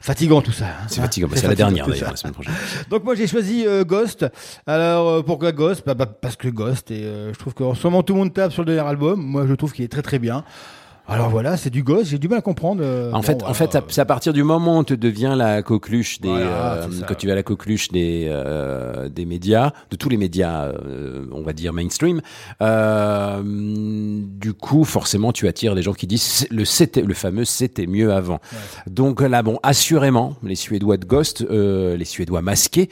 fatigant 0.00 0.40
tout 0.40 0.52
ça. 0.52 0.66
hein. 0.66 0.86
C'est 0.88 1.00
fatigant, 1.00 1.28
C'est 1.34 1.46
la 1.46 1.54
dernière 1.54 1.86
d'ailleurs, 1.86 2.10
la 2.10 2.16
semaine 2.16 2.32
prochaine. 2.34 2.54
Donc 2.90 3.04
moi 3.04 3.14
j'ai 3.14 3.26
choisi 3.26 3.66
euh, 3.66 3.84
Ghost. 3.84 4.26
Alors 4.66 5.08
euh, 5.08 5.22
pourquoi 5.22 5.52
Ghost? 5.52 5.82
Bah, 5.86 5.94
bah, 5.94 6.06
Parce 6.06 6.36
que 6.36 6.48
Ghost, 6.48 6.90
et 6.90 7.04
euh, 7.04 7.32
je 7.32 7.38
trouve 7.38 7.54
que 7.54 7.62
en 7.64 7.74
ce 7.74 7.86
moment 7.86 8.02
tout 8.02 8.14
le 8.14 8.20
monde 8.20 8.32
tape 8.32 8.52
sur 8.52 8.62
le 8.64 8.74
dernier 8.74 8.88
album. 8.88 9.20
Moi 9.20 9.46
je 9.46 9.54
trouve 9.54 9.72
qu'il 9.72 9.84
est 9.84 9.88
très 9.92 10.02
très 10.02 10.18
bien. 10.18 10.44
Alors 11.10 11.30
voilà, 11.30 11.56
c'est 11.56 11.70
du 11.70 11.82
Ghost, 11.82 12.10
j'ai 12.10 12.18
du 12.18 12.28
mal 12.28 12.38
à 12.38 12.42
comprendre. 12.42 12.82
euh, 12.84 13.10
En 13.12 13.16
bon, 13.16 13.22
fait, 13.22 13.32
voilà. 13.38 13.50
en 13.50 13.54
fait, 13.54 13.78
c'est 13.88 14.00
à 14.00 14.04
partir 14.04 14.32
du 14.34 14.42
moment 14.42 14.78
où 14.80 14.84
tu 14.84 14.96
deviens 14.98 15.34
la 15.36 15.62
coqueluche 15.62 16.20
des, 16.20 16.28
Voilà, 16.28 16.74
euh, 16.74 16.86
quand 17.08 17.14
tu 17.16 17.26
vas 17.26 17.32
à 17.32 17.36
la 17.36 17.42
coqueluche 17.42 17.88
des 17.88 18.26
euh, 18.28 19.08
des 19.08 19.24
médias, 19.24 19.72
de 19.90 19.96
tous 19.96 20.10
les 20.10 20.18
médias, 20.18 20.64
euh, 20.66 21.24
on 21.32 21.42
va 21.42 21.52
dire 21.54 21.72
mainstream. 21.72 22.20
Euh, 22.62 23.40
du 23.42 24.52
coup, 24.52 24.84
forcément, 24.84 25.32
tu 25.32 25.48
attires 25.48 25.74
des 25.74 25.82
gens 25.82 25.94
qui 25.94 26.06
disent 26.06 26.46
le 26.50 26.64
c'était 26.64 27.02
le 27.02 27.14
fameux 27.14 27.44
c'était 27.44 27.86
mieux 27.86 28.12
avant. 28.12 28.38
Donc 28.86 29.20
là, 29.20 29.42
bon, 29.42 29.58
assurément, 29.62 30.36
les 30.42 30.56
Suédois 30.56 30.96
de 30.98 31.06
Ghost, 31.06 31.42
euh, 31.50 31.96
les 31.96 32.04
Suédois 32.04 32.42
masqués, 32.42 32.90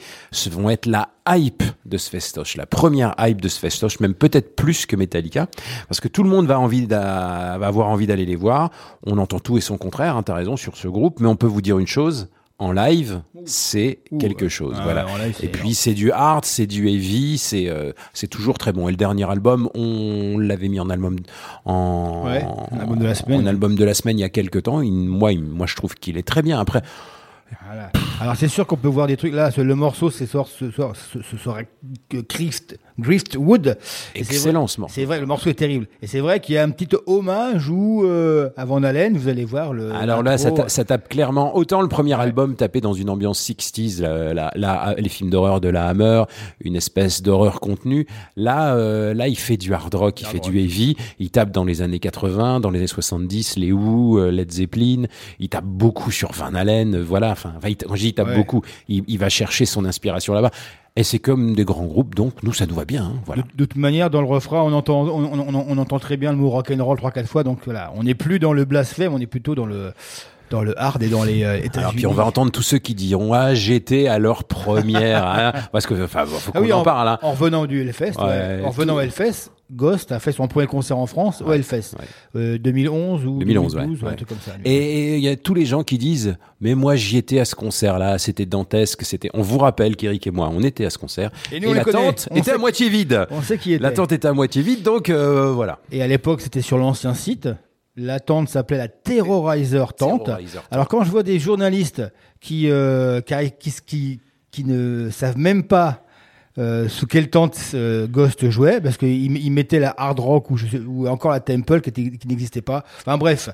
vont 0.51 0.69
être 0.69 0.85
la 0.85 1.09
hype 1.27 1.63
de 1.85 1.97
ce 1.97 2.09
festoche, 2.09 2.55
la 2.57 2.65
première 2.65 3.15
hype 3.19 3.41
de 3.41 3.47
ce 3.47 3.59
festoche, 3.59 3.99
même 3.99 4.13
peut-être 4.13 4.55
plus 4.55 4.85
que 4.85 4.95
Metallica, 4.95 5.47
parce 5.87 5.99
que 5.99 6.07
tout 6.07 6.23
le 6.23 6.29
monde 6.29 6.47
va 6.47 6.59
envie 6.59 6.85
va 6.85 7.53
avoir 7.61 7.87
envie 7.89 8.07
d'aller 8.07 8.25
les 8.25 8.35
voir. 8.35 8.69
On 9.05 9.17
entend 9.17 9.39
tout 9.39 9.57
et 9.57 9.61
son 9.61 9.77
contraire, 9.77 10.15
hein, 10.17 10.23
t'as 10.23 10.33
raison 10.35 10.57
sur 10.57 10.77
ce 10.77 10.87
groupe, 10.87 11.19
mais 11.19 11.27
on 11.27 11.35
peut 11.35 11.47
vous 11.47 11.61
dire 11.61 11.79
une 11.79 11.87
chose. 11.87 12.29
En 12.59 12.71
live, 12.71 13.21
c'est 13.45 13.99
quelque 14.19 14.49
chose, 14.49 14.77
Ah, 14.79 14.83
voilà. 14.83 15.05
live, 15.23 15.37
et 15.43 15.47
puis 15.47 15.75
c'est 15.75 15.93
du 15.93 16.11
hard, 16.11 16.43
c'est 16.43 16.65
du 16.65 16.87
heavy, 16.89 17.37
c'est 17.37 17.69
euh, 17.69 17.91
c'est 18.13 18.25
toujours 18.25 18.57
très 18.57 18.73
bon. 18.73 18.87
Et 18.87 18.91
le 18.91 18.97
dernier 18.97 19.29
album, 19.29 19.69
on 19.75 20.39
l'avait 20.39 20.67
mis 20.67 20.79
en 20.79 20.89
album 20.89 21.17
en 21.65 22.23
Ouais, 22.25 22.43
en 22.43 22.79
album 22.79 22.97
de 22.97 23.05
la 23.05 23.13
semaine. 23.13 23.41
en 23.43 23.45
album 23.45 23.75
de 23.75 23.83
la 23.85 23.93
semaine 23.93 24.17
il 24.17 24.21
y 24.21 24.25
a 24.25 24.29
quelques 24.29 24.63
temps. 24.63 24.81
Il- 24.81 24.91
moi, 24.91 25.33
il- 25.33 25.43
moi, 25.43 25.67
je 25.67 25.75
trouve 25.75 25.93
qu'il 25.93 26.17
est 26.17 26.27
très 26.27 26.41
bien. 26.41 26.59
Après, 26.59 26.81
Voilà. 27.67 27.91
Alors 28.19 28.35
c'est 28.35 28.47
sûr 28.47 28.65
qu'on 28.65 28.77
peut 28.77 28.87
voir 28.87 29.05
des 29.07 29.15
trucs 29.15 29.33
là. 29.33 29.51
Le 29.55 29.75
morceau, 29.75 30.09
c'est 30.09 30.25
sort 30.25 30.47
ce 30.47 30.71
soir, 30.71 30.95
ce, 30.95 31.21
ce 31.21 31.37
serait 31.37 31.67
que 32.09 32.17
C'est 34.13 34.19
excellent 34.21 34.61
morceau. 34.61 34.87
C'est 34.89 35.05
vrai, 35.05 35.19
le 35.19 35.25
morceau 35.25 35.49
est 35.49 35.53
terrible. 35.53 35.87
Et 36.01 36.07
c'est 36.07 36.19
vrai 36.19 36.39
qu'il 36.39 36.55
y 36.55 36.57
a 36.57 36.63
un 36.63 36.69
petit 36.71 36.89
hommage 37.05 37.69
où, 37.69 38.03
euh, 38.05 38.49
avant 38.57 38.81
Haleine, 38.83 39.17
vous 39.17 39.27
allez 39.27 39.45
voir 39.45 39.73
le. 39.73 39.91
Alors 39.93 40.23
là, 40.23 40.37
ça, 40.37 40.49
l'intro. 40.49 40.63
ta- 40.63 40.69
ça 40.69 40.83
tape 40.83 41.07
clairement. 41.09 41.55
Autant 41.55 41.81
le 41.81 41.87
premier 41.87 42.19
album 42.19 42.55
tapait 42.55 42.81
dans 42.81 42.93
une 42.93 43.09
ambiance 43.09 43.39
60s, 43.39 44.01
la- 44.01 44.33
la- 44.33 44.51
la- 44.55 44.95
les 44.97 45.09
films 45.09 45.29
d'horreur 45.29 45.61
de 45.61 45.69
la 45.69 45.87
Hammer, 45.87 46.23
une 46.61 46.75
espèce 46.75 47.21
d'horreur 47.21 47.59
contenue. 47.59 48.07
Là, 48.35 48.75
euh, 48.75 49.13
là, 49.13 49.27
il 49.27 49.37
fait 49.37 49.57
du 49.57 49.73
hard 49.73 49.93
rock, 49.93 50.21
il 50.21 50.25
Hard 50.25 50.31
fait 50.35 50.41
rock. 50.43 50.51
du 50.51 50.59
heavy. 50.59 50.95
Il 51.19 51.29
tape 51.29 51.51
dans 51.51 51.63
les 51.65 51.81
années 51.81 51.99
80, 51.99 52.59
dans 52.59 52.69
les 52.71 52.79
années 52.79 52.87
70, 52.87 53.57
les 53.57 53.71
Who, 53.71 54.17
euh, 54.19 54.31
Led 54.31 54.51
Zeppelin. 54.51 55.03
Il 55.39 55.49
tape 55.49 55.65
beaucoup 55.65 56.11
sur 56.11 56.31
Van 56.31 56.53
Halen. 56.55 56.95
euh, 56.95 57.03
Voilà. 57.03 57.31
Enfin, 57.31 57.53
quand 57.61 57.95
je 57.95 58.01
dis 58.01 58.07
il 58.09 58.13
tape 58.13 58.27
Ouais. 58.29 58.35
beaucoup, 58.35 58.61
il, 58.89 59.03
il 59.07 59.17
va 59.19 59.29
chercher 59.29 59.65
son 59.65 59.85
inspiration 59.85 60.33
là-bas. 60.33 60.51
Et 60.97 61.03
c'est 61.03 61.19
comme 61.19 61.55
des 61.55 61.63
grands 61.63 61.85
groupes, 61.85 62.15
donc 62.15 62.41
nous, 62.43 62.51
ça 62.53 62.65
nous 62.65 62.75
va 62.75 62.83
bien. 62.83 63.03
hein, 63.03 63.13
voilà. 63.25 63.43
De, 63.43 63.47
de 63.55 63.65
toute 63.65 63.77
manière, 63.77 64.09
dans 64.09 64.19
le 64.21 64.27
refrain, 64.27 64.61
on 64.63 64.73
entend, 64.73 65.03
on, 65.03 65.23
on- 65.23 65.65
on- 65.69 65.77
entend 65.77 65.99
très 65.99 66.17
bien 66.17 66.31
le 66.31 66.37
mot 66.37 66.49
rock'n'roll 66.49 66.97
trois 66.97 67.11
quatre 67.11 67.27
fois. 67.29 67.43
Donc 67.43 67.59
voilà, 67.65 67.93
on 67.95 68.03
n'est 68.03 68.15
plus 68.15 68.39
dans 68.39 68.51
le 68.51 68.65
blasphème, 68.65 69.13
on 69.13 69.19
est 69.19 69.27
plutôt 69.27 69.53
dans 69.55 69.65
le 69.67 69.93
dans 70.49 70.61
le 70.61 70.79
hard 70.81 71.03
et 71.03 71.09
dans 71.09 71.23
les 71.25 71.43
euh, 71.43 71.57
États-Unis. 71.57 71.77
Alors 71.79 71.91
puis 71.93 72.05
on 72.07 72.13
va 72.13 72.25
entendre 72.25 72.51
tous 72.51 72.61
ceux 72.61 72.77
qui 72.77 72.95
diront 72.95 73.33
ah 73.33 73.53
j'étais 73.53 74.07
à 74.07 74.17
leur 74.17 74.45
première 74.45 75.27
hein, 75.27 75.51
parce 75.73 75.85
que 75.85 76.01
enfin 76.05 76.25
faut 76.25 76.51
Ah 76.55 76.59
qu'on 76.59 76.63
oui, 76.63 76.71
en 76.71 76.83
parle 76.83 77.09
hein. 77.09 77.19
En 77.21 77.31
revenant 77.31 77.65
du 77.65 77.81
Hellfest, 77.81 78.13
Ouais, 78.17 78.23
ouais. 78.27 78.61
en 78.65 78.69
revenant 78.69 78.95
au 78.95 78.99
Hellfest, 79.01 79.51
Ghost 79.71 80.11
a 80.13 80.19
fait 80.19 80.31
son 80.31 80.47
premier 80.47 80.67
concert 80.67 80.97
en 80.97 81.07
France 81.07 81.41
au 81.45 81.51
Hellfest. 81.51 81.95
ouais. 81.99 82.05
Euh, 82.35 82.57
2011 82.57 83.25
ou 83.25 83.39
2011, 83.39 83.75
ouais, 83.75 83.81
2012, 83.81 84.03
ouais. 84.03 84.09
un 84.11 84.15
truc 84.15 84.29
comme 84.29 84.37
ça. 84.39 84.51
Et 84.63 85.17
il 85.17 85.23
y 85.23 85.27
a 85.27 85.35
tous 85.35 85.53
les 85.53 85.65
gens 85.65 85.83
qui 85.83 85.97
disent 85.97 86.37
mais 86.61 86.73
moi 86.73 86.95
j'y 86.95 87.17
étais 87.17 87.39
à 87.39 87.45
ce 87.45 87.53
concert 87.55 87.99
là 87.99 88.17
c'était 88.17 88.45
dantesque 88.45 89.03
c'était 89.03 89.29
on 89.33 89.41
vous 89.41 89.57
rappelle 89.57 89.95
qu'Eric 89.97 90.25
et 90.25 90.31
moi 90.31 90.49
on 90.53 90.61
était 90.63 90.85
à 90.85 90.89
ce 90.89 90.97
concert 90.97 91.31
Et 91.51 91.59
nous, 91.59 91.73
la 91.73 91.83
tente 91.83 92.27
On 92.31 92.35
était 92.35 92.45
sait- 92.51 92.55
à 92.55 92.57
moitié 92.57 92.87
vide 92.89 93.27
On 93.29 93.41
sait 93.41 93.57
qui 93.57 93.73
était. 93.73 93.83
la 93.83 93.91
tente 93.91 94.11
était 94.13 94.27
à 94.27 94.33
moitié 94.33 94.61
vide 94.61 94.83
donc 94.83 95.09
euh, 95.09 95.51
voilà 95.51 95.79
Et 95.91 96.01
à 96.01 96.07
l'époque, 96.07 96.39
c'était 96.41 96.61
sur 96.61 96.77
l'ancien 96.77 97.13
site. 97.13 97.49
La 97.99 98.19
tente 98.19 98.47
s'appelait 98.47 98.77
la 98.77 98.87
Terrorizer 98.87 99.93
Tente. 99.95 100.25
Terrorizer 100.25 100.61
Tente. 100.61 100.67
Alors 100.71 100.87
quand 100.87 101.03
je 101.03 101.09
vois 101.11 101.23
des 101.23 101.39
journalistes 101.39 102.03
qui, 102.39 102.69
euh, 102.69 103.21
qui, 103.21 103.33
qui, 103.59 103.71
qui, 103.85 104.19
qui 104.51 104.63
ne 104.63 105.09
savent 105.09 105.37
même 105.37 105.63
pas 105.63 106.03
euh, 106.57 106.87
sous 106.89 107.05
quelle 107.05 107.29
tente 107.29 107.57
euh, 107.73 108.07
Ghost 108.07 108.49
jouait, 108.49 108.81
parce 108.81 108.97
qu'il 108.97 109.37
il 109.37 109.51
mettait 109.51 109.79
la 109.79 109.93
hard 109.97 110.19
rock 110.19 110.49
ou, 110.49 110.57
je 110.57 110.65
sais- 110.67 110.79
ou 110.79 111.07
encore 111.07 111.31
la 111.31 111.39
Temple 111.39 111.81
qui, 111.81 111.89
était- 111.89 112.17
qui 112.17 112.27
n'existait 112.27 112.61
pas. 112.61 112.83
Enfin 112.99 113.17
bref, 113.17 113.49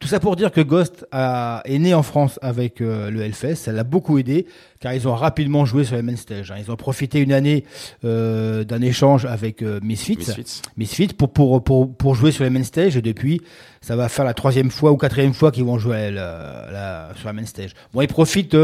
tout 0.00 0.08
ça 0.08 0.18
pour 0.20 0.34
dire 0.36 0.50
que 0.50 0.60
Ghost 0.60 1.06
a, 1.12 1.62
est 1.64 1.78
né 1.78 1.94
en 1.94 2.02
France 2.02 2.38
avec 2.42 2.80
euh, 2.80 3.10
le 3.10 3.22
Hellfest, 3.22 3.54
ça 3.56 3.72
l'a 3.72 3.84
beaucoup 3.84 4.18
aidé, 4.18 4.46
car 4.80 4.92
ils 4.92 5.06
ont 5.06 5.14
rapidement 5.14 5.64
joué 5.64 5.84
sur 5.84 5.96
les 5.96 6.02
main 6.02 6.16
stage. 6.16 6.50
hein. 6.50 6.56
Ils 6.58 6.70
ont 6.70 6.76
profité 6.76 7.20
une 7.20 7.32
année 7.32 7.64
d'un 8.02 8.82
échange 8.82 9.24
avec 9.26 9.62
Misfits. 9.62 10.16
Misfits. 10.18 10.62
Misfits 10.76 11.08
pour, 11.08 11.32
pour, 11.32 11.62
pour, 11.62 11.94
pour 11.96 12.14
jouer 12.14 12.32
sur 12.32 12.44
les 12.44 12.50
main 12.50 12.62
stage 12.62 12.96
et 12.96 13.02
depuis 13.02 13.40
ça 13.80 13.96
va 13.96 14.08
faire 14.08 14.24
la 14.24 14.34
troisième 14.34 14.70
fois 14.70 14.90
ou 14.92 14.96
quatrième 14.96 15.34
fois 15.34 15.50
qu'ils 15.52 15.64
vont 15.64 15.78
jouer 15.78 16.10
la- 16.10 16.66
la- 16.72 17.10
sur 17.16 17.26
la 17.26 17.32
main 17.32 17.46
stage. 17.46 17.70
Bon, 17.92 18.00
ils 18.02 18.08
profitent 18.08 18.56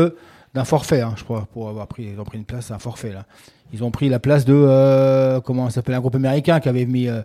d'un 0.55 0.64
forfait, 0.64 1.01
hein, 1.01 1.14
je 1.17 1.25
crois, 1.25 1.47
pour 1.53 1.69
avoir 1.69 1.87
pris, 1.88 2.05
ils 2.12 2.21
ont 2.21 2.25
pris 2.25 2.38
une 2.38 2.45
place, 2.45 2.67
c'est 2.67 2.75
un 2.75 2.79
forfait 2.79 3.12
là. 3.12 3.27
Ils 3.73 3.83
ont 3.83 3.90
pris 3.90 4.09
la 4.09 4.21
place 4.21 4.45
de 4.45 4.55
euh, 4.55 5.40
comment 5.40 5.69
ça 5.69 5.77
s'appelle 5.77 5.95
un 5.97 6.01
groupe 6.01 6.14
américain 6.14 6.61
qui 6.61 6.69
avait 6.69 6.87
mis 6.87 7.09
euh, 7.09 7.23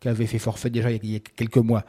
qui 0.00 0.08
avait 0.08 0.24
fait 0.26 0.38
forfait 0.38 0.70
déjà 0.70 0.90
il 0.90 1.04
y 1.04 1.16
a- 1.16 1.20
quelques 1.36 1.58
mois. 1.58 1.84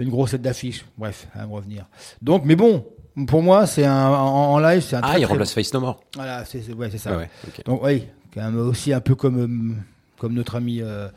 Une 0.00 0.08
grosse 0.08 0.32
tête 0.32 0.42
d'affiche. 0.42 0.84
Bref, 0.98 1.28
à 1.34 1.46
me 1.46 1.52
revenir. 1.52 1.86
Donc, 2.20 2.42
mais 2.44 2.56
bon, 2.56 2.84
pour 3.28 3.40
moi, 3.42 3.66
c'est 3.66 3.84
un 3.84 4.08
en, 4.08 4.54
en 4.54 4.58
live, 4.58 4.80
c'est 4.82 4.96
un 4.96 5.00
ah 5.04 5.08
très, 5.10 5.20
il 5.20 5.22
très- 5.24 5.32
remplace 5.32 5.52
Face 5.54 5.72
No 5.72 5.80
More 5.80 6.00
Voilà, 6.16 6.44
c'est 6.44 6.72
ouais, 6.74 6.88
c'est 6.90 6.98
ça. 6.98 7.10
Ah 7.14 7.18
ouais. 7.18 7.30
Donc 7.64 7.80
oui, 7.84 8.04
quand 8.34 8.40
même 8.42 8.58
aussi 8.58 8.92
un 8.92 9.00
peu 9.00 9.14
comme 9.14 9.76
comme 10.18 10.32
notre 10.34 10.56
ami 10.56 10.80
euh, 10.82 11.08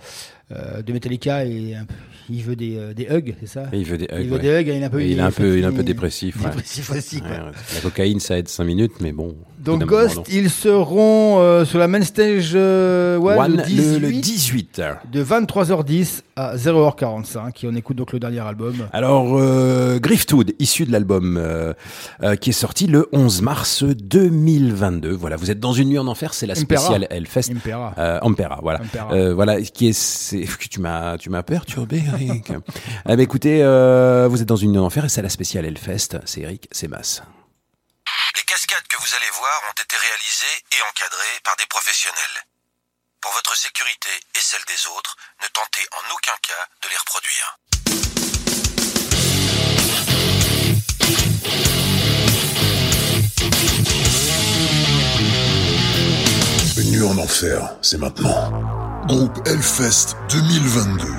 euh, 0.52 0.82
de 0.82 0.94
Metallica 0.94 1.46
et 1.46 1.76
un 1.76 1.86
peu- 1.86 1.94
il 2.30 2.42
veut 2.44 2.56
des 2.56 2.76
euh, 2.78 2.94
des 2.94 3.06
hugs, 3.10 3.36
c'est 3.40 3.48
ça 3.48 3.70
il 3.74 3.86
veut 3.86 3.98
des 3.98 4.06
hugs, 4.06 4.20
Il 4.22 4.28
veut 4.30 4.36
ouais. 4.36 4.42
des 4.42 4.50
hugs, 4.50 4.68
il 4.68 4.82
est 4.82 4.84
un 4.84 4.90
peu 4.90 5.04
il 5.04 5.18
est 5.18 5.22
un 5.22 5.32
peu 5.32 5.58
il 5.58 5.64
est 5.64 5.68
un 5.68 5.72
peu 5.74 5.84
dépressif 5.92 6.38
ouais. 6.38 6.50
Dépressif 6.50 6.90
aussi 6.92 7.20
quoi. 7.22 7.30
Ouais, 7.30 7.52
la 7.76 7.82
cocaïne 7.82 8.20
ça 8.20 8.38
aide 8.38 8.48
5 8.48 8.64
minutes 8.64 8.94
mais 9.02 9.12
bon 9.12 9.36
Donc 9.66 9.80
moment, 9.82 10.04
Ghost, 10.04 10.22
ils 10.32 10.50
seront 10.50 11.40
euh, 11.40 11.66
sur 11.66 11.80
la 11.80 11.88
main 11.88 12.02
stage 12.02 12.52
euh, 12.56 13.18
ouais, 13.18 13.36
One, 13.38 13.58
le 13.58 13.64
18 13.64 14.00
le, 14.00 14.08
le 14.08 14.12
18 14.14 14.82
de 15.12 15.24
23h10 15.24 16.22
à 16.36 16.56
0h45 16.56 17.64
et 17.64 17.68
on 17.68 17.76
écoute 17.76 17.98
donc 17.98 18.14
le 18.14 18.20
dernier 18.20 18.40
album. 18.42 18.76
Alors, 18.94 19.38
euh, 19.38 20.00
Griftwood, 20.00 20.54
issu 20.60 20.86
de 20.86 20.92
l'album 20.92 21.38
euh, 21.38 21.74
euh, 22.24 22.36
qui 22.36 22.50
est 22.50 22.54
sorti 22.54 22.88
le 22.88 23.08
11 23.14 23.42
mars 23.42 23.84
2022. 23.84 25.12
Voilà, 25.12 25.36
vous 25.38 25.50
êtes 25.52 25.60
dans 25.60 25.74
une 25.74 25.90
nuit 25.90 26.00
en 26.00 26.08
enfer, 26.08 26.34
c'est 26.34 26.46
la 26.48 26.56
spéciale 26.56 27.08
Hellfest. 27.10 27.52
Impera. 27.52 27.94
Euh, 27.98 28.20
Ampera, 28.22 28.60
voilà. 28.62 28.82
Impera. 28.82 29.14
Euh, 29.14 29.34
voilà, 29.34 29.62
qui 29.62 29.88
est, 29.88 29.94
c'est, 29.94 30.46
tu 30.70 30.80
m'as, 30.82 31.18
tu 31.18 31.30
m'as 31.30 31.44
perturbé, 31.44 32.04
Eric. 32.14 32.52
ah, 33.06 33.16
bah, 33.16 33.22
écoutez, 33.24 33.64
euh, 33.64 34.28
vous 34.30 34.42
êtes 34.42 34.48
dans 34.48 34.56
une 34.56 34.72
nuit 34.72 34.80
en 34.80 34.86
enfer 34.86 35.06
et 35.06 35.10
c'est 35.10 35.22
la 35.22 35.30
spéciale 35.30 35.66
Hellfest. 35.66 36.20
C'est 36.26 36.42
Eric, 36.42 36.68
c'est 36.72 36.88
Mas. 36.88 37.24
Vous 39.06 39.14
allez 39.14 39.30
voir 39.30 39.62
ont 39.70 39.82
été 39.84 39.96
réalisées 39.98 40.64
et 40.72 40.82
encadrées 40.90 41.40
par 41.44 41.56
des 41.58 41.68
professionnels. 41.68 42.44
Pour 43.22 43.32
votre 43.34 43.56
sécurité 43.56 44.10
et 44.34 44.42
celle 44.42 44.66
des 44.66 44.88
autres, 44.98 45.16
ne 45.44 45.48
tentez 45.50 45.86
en 45.92 46.10
aucun 46.12 46.36
cas 46.42 46.68
de 46.82 46.90
les 46.90 46.98
reproduire. 46.98 47.60
Une 56.78 57.04
en 57.04 57.24
enfer, 57.24 57.76
c'est 57.84 58.00
maintenant. 58.00 59.06
Groupe 59.06 59.48
Hellfest 59.48 60.16
2022. 60.32 61.15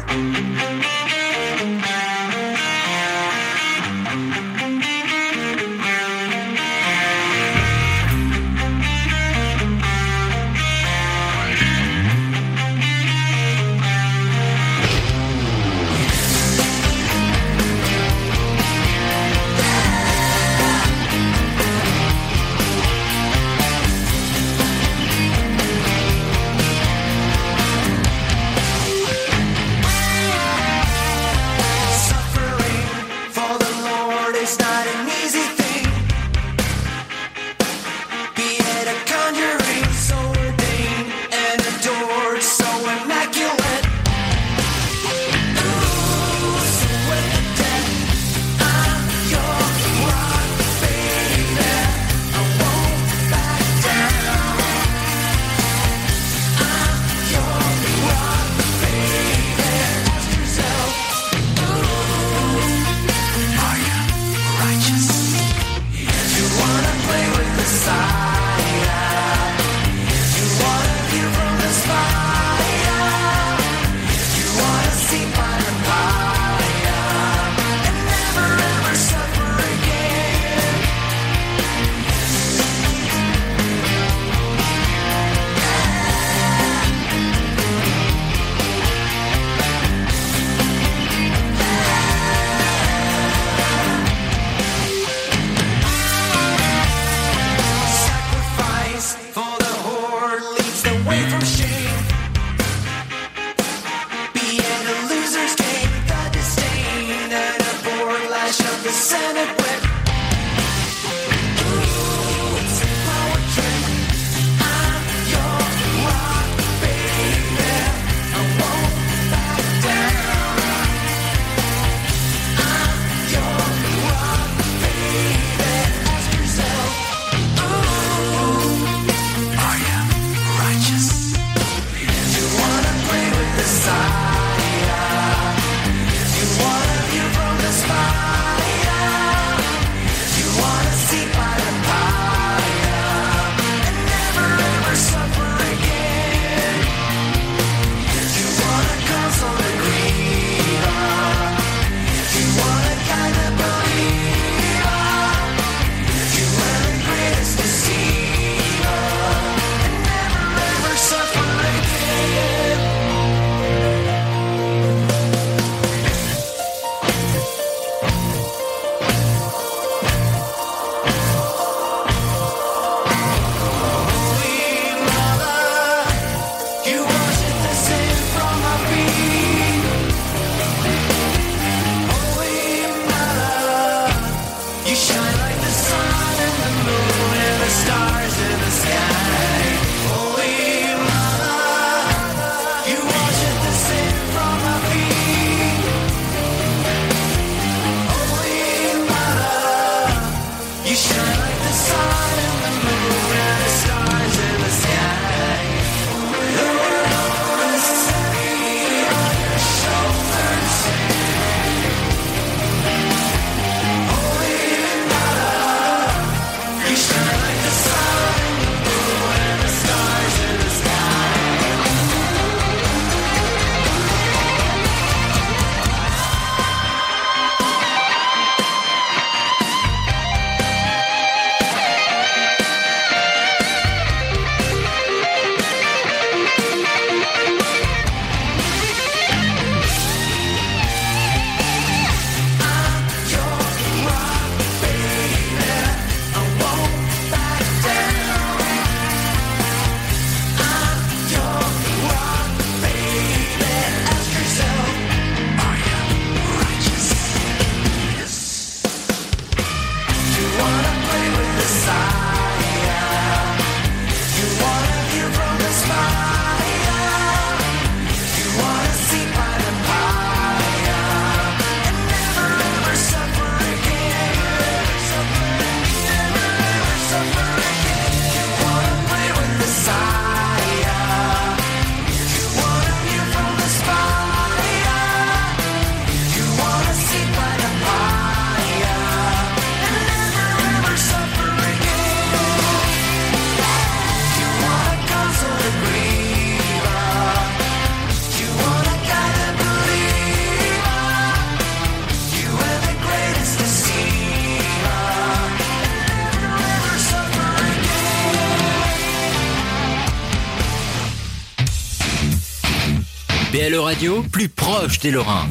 Plus 314.31 314.49
proche 314.51 314.99
des 314.99 315.11
Lorrains. 315.11 315.49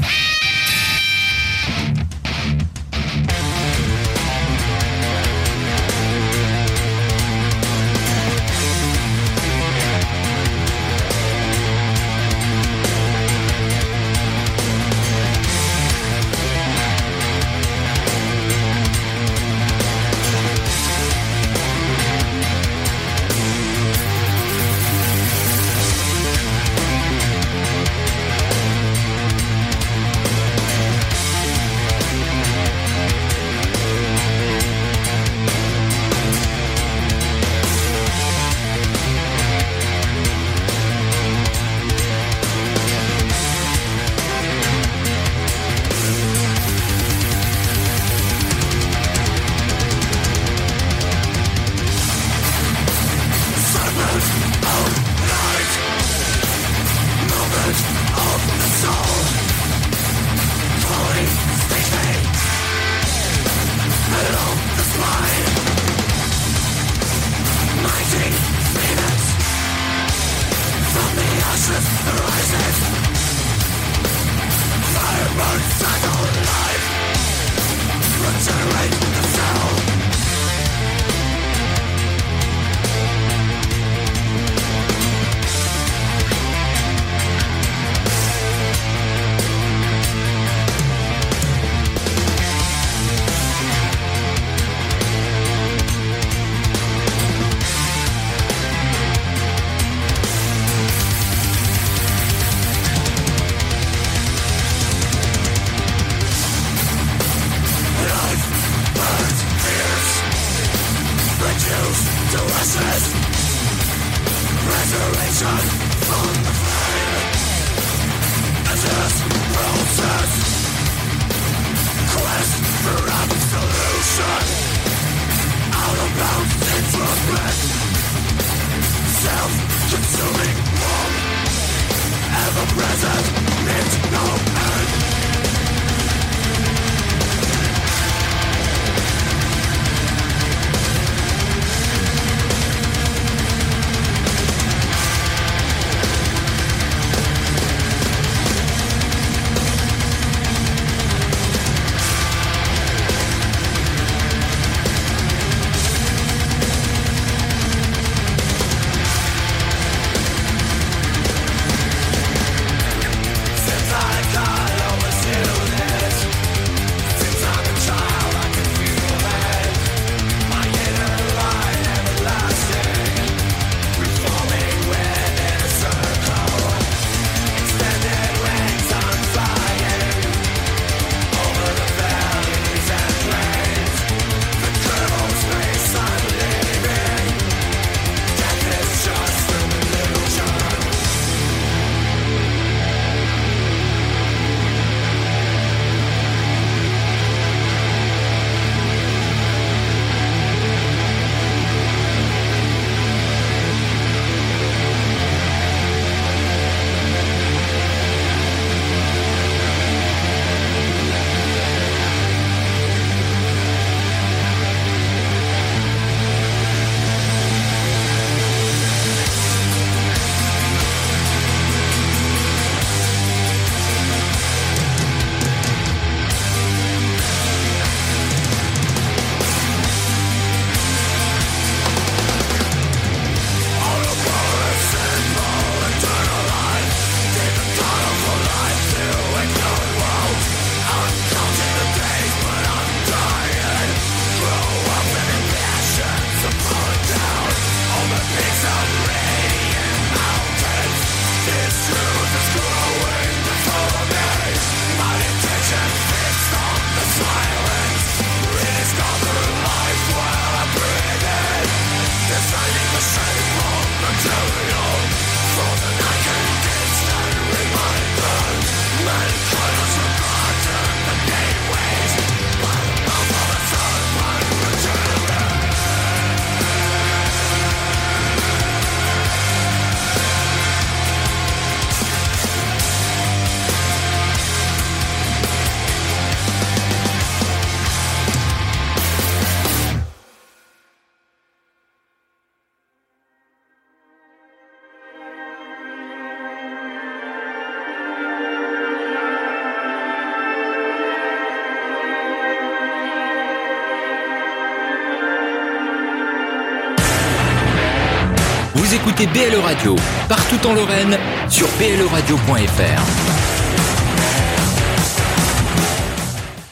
Écoutez 309.21 309.56
Radio, 309.56 309.95
partout 310.28 310.67
en 310.67 310.73
Lorraine, 310.73 311.17
sur 311.49 311.67
bleradio.fr. 311.78 313.01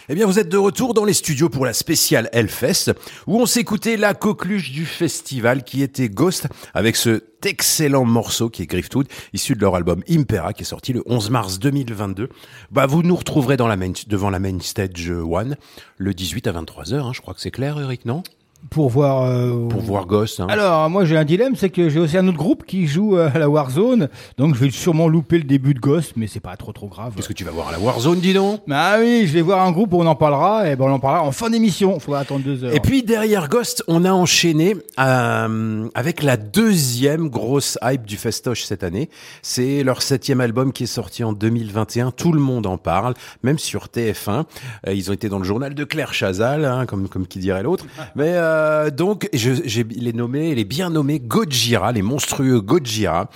Eh 0.10 0.16
bien, 0.16 0.26
vous 0.26 0.40
êtes 0.40 0.50
de 0.50 0.58
retour 0.58 0.94
dans 0.94 1.06
les 1.06 1.14
studios 1.14 1.48
pour 1.48 1.66
la 1.66 1.72
spéciale 1.72 2.30
Hellfest, 2.34 2.92
où 3.28 3.40
on 3.40 3.46
s'écoutait 3.46 3.96
la 3.96 4.14
coqueluche 4.14 4.72
du 4.72 4.86
festival 4.86 5.64
qui 5.64 5.82
était 5.84 6.10
Ghost, 6.10 6.48
avec 6.74 6.98
ce 6.98 7.24
excellent 7.46 8.04
morceau 8.04 8.50
qui 8.50 8.64
est 8.64 8.68
Griftwood, 8.68 9.08
issu 9.32 9.56
de 9.56 9.62
leur 9.62 9.76
album 9.76 10.04
Impera, 10.10 10.52
qui 10.52 10.64
est 10.64 10.66
sorti 10.66 10.92
le 10.92 11.02
11 11.06 11.30
mars 11.30 11.60
2022. 11.60 12.28
Bah, 12.72 12.88
vous 12.88 13.04
nous 13.04 13.16
retrouverez 13.16 13.56
dans 13.56 13.68
la 13.68 13.78
main, 13.78 13.94
devant 14.08 14.30
la 14.30 14.40
main 14.40 14.60
stage 14.60 15.10
one, 15.10 15.56
le 15.98 16.14
18 16.14 16.48
à 16.48 16.52
23h, 16.52 16.96
hein, 16.96 17.12
je 17.14 17.22
crois 17.22 17.34
que 17.34 17.42
c'est 17.42 17.52
clair, 17.52 17.80
Eric, 17.80 18.04
non? 18.04 18.24
Pour 18.70 18.90
voir. 18.90 19.24
euh, 19.24 19.68
Pour 19.68 19.82
voir 19.82 20.06
Ghost. 20.06 20.40
Hein. 20.40 20.48
Alors, 20.50 20.90
moi 20.90 21.06
j'ai 21.06 21.18
un 21.18 21.26
dilemme, 21.26 21.56
c'est 21.56 21.70
que 21.70 21.90
j'ai 21.90 22.00
aussi 22.00 22.18
un 22.18 22.28
autre 22.28 22.38
groupe 22.38 22.66
qui 22.66 22.88
joue 22.88 23.18
euh, 23.18 23.30
à 23.34 23.38
la 23.38 23.50
Warzone, 23.50 24.10
donc 24.38 24.56
je 24.56 24.60
vais 24.60 24.72
sûrement 24.72 25.08
louper 25.08 25.38
le 25.38 25.44
début 25.44 25.74
de 25.74 25.80
Ghost, 25.80 26.14
mais 26.16 26.28
c'est 26.28 26.40
pas 26.40 26.56
trop 26.58 26.72
trop 26.74 26.88
grave. 26.88 27.14
Qu'est-ce 27.16 27.28
que 27.28 27.34
tu 27.34 27.44
vas 27.44 27.52
voir 27.52 27.68
à 27.70 27.72
la 27.72 27.80
Warzone, 27.80 28.20
dis 28.20 28.34
donc? 28.34 28.62
Ah 28.72 28.96
oui, 29.00 29.26
je 29.28 29.34
vais 29.34 29.42
voir 29.42 29.66
un 29.66 29.72
groupe 29.72 29.94
où 29.94 29.98
on 30.02 30.06
en 30.08 30.16
parlera, 30.16 30.70
et 30.70 30.76
ben 30.76 30.86
on 30.86 30.92
en 30.94 31.00
parlera 31.00 31.24
en 31.24 31.32
fin 31.32 31.50
d'émission. 31.50 32.00
Faudra 32.00 32.22
attendre 32.22 32.44
deux 32.46 32.64
heures. 32.64 32.74
Et 32.74 32.80
puis 32.80 33.04
derrière 33.04 33.50
Ghost, 33.50 33.84
on 33.88 34.06
a 34.06 34.12
enchaîné 34.12 34.76
euh, 35.00 35.88
avec 35.94 36.24
la 36.24 36.38
deuxième 36.38 37.30
grosse 37.30 37.78
hype 37.84 38.06
du 38.06 38.18
festoche 38.18 38.64
cette 38.64 38.84
année. 38.84 39.10
C'est 39.42 39.84
leur 39.84 40.02
septième 40.02 40.42
album 40.42 40.72
qui 40.74 40.84
est 40.84 40.88
sorti 40.88 41.24
en 41.24 41.34
2021. 41.34 42.12
Tout 42.12 42.32
le 42.32 42.40
monde 42.40 42.66
en 42.66 42.78
parle, 42.78 43.14
même 43.44 43.60
sur 43.60 43.88
TF1. 43.88 44.46
Euh, 44.88 44.94
ils 44.94 45.10
ont 45.12 45.14
été 45.14 45.30
dans 45.30 45.38
le 45.40 45.44
journal 45.44 45.74
de 45.76 45.84
Claire 45.84 46.14
Chazal, 46.14 46.66
hein, 46.66 46.86
comme 46.86 47.08
comme 47.10 47.28
qui 47.28 47.40
dirait 47.40 47.64
l'autre. 47.64 47.86
Mais 48.16 48.30
euh, 48.34 48.53
donc, 48.92 49.30
je, 49.34 49.52
j'ai 49.66 49.86
il 49.92 50.08
est 50.08 50.16
nommé, 50.16 50.50
il 50.50 50.60
est 50.60 50.66
bien 50.66 50.90
nommé 50.90 51.20
Gojira, 51.20 51.92
les 51.92 52.02
monstrueux 52.02 52.62
Gojira. 52.62 53.30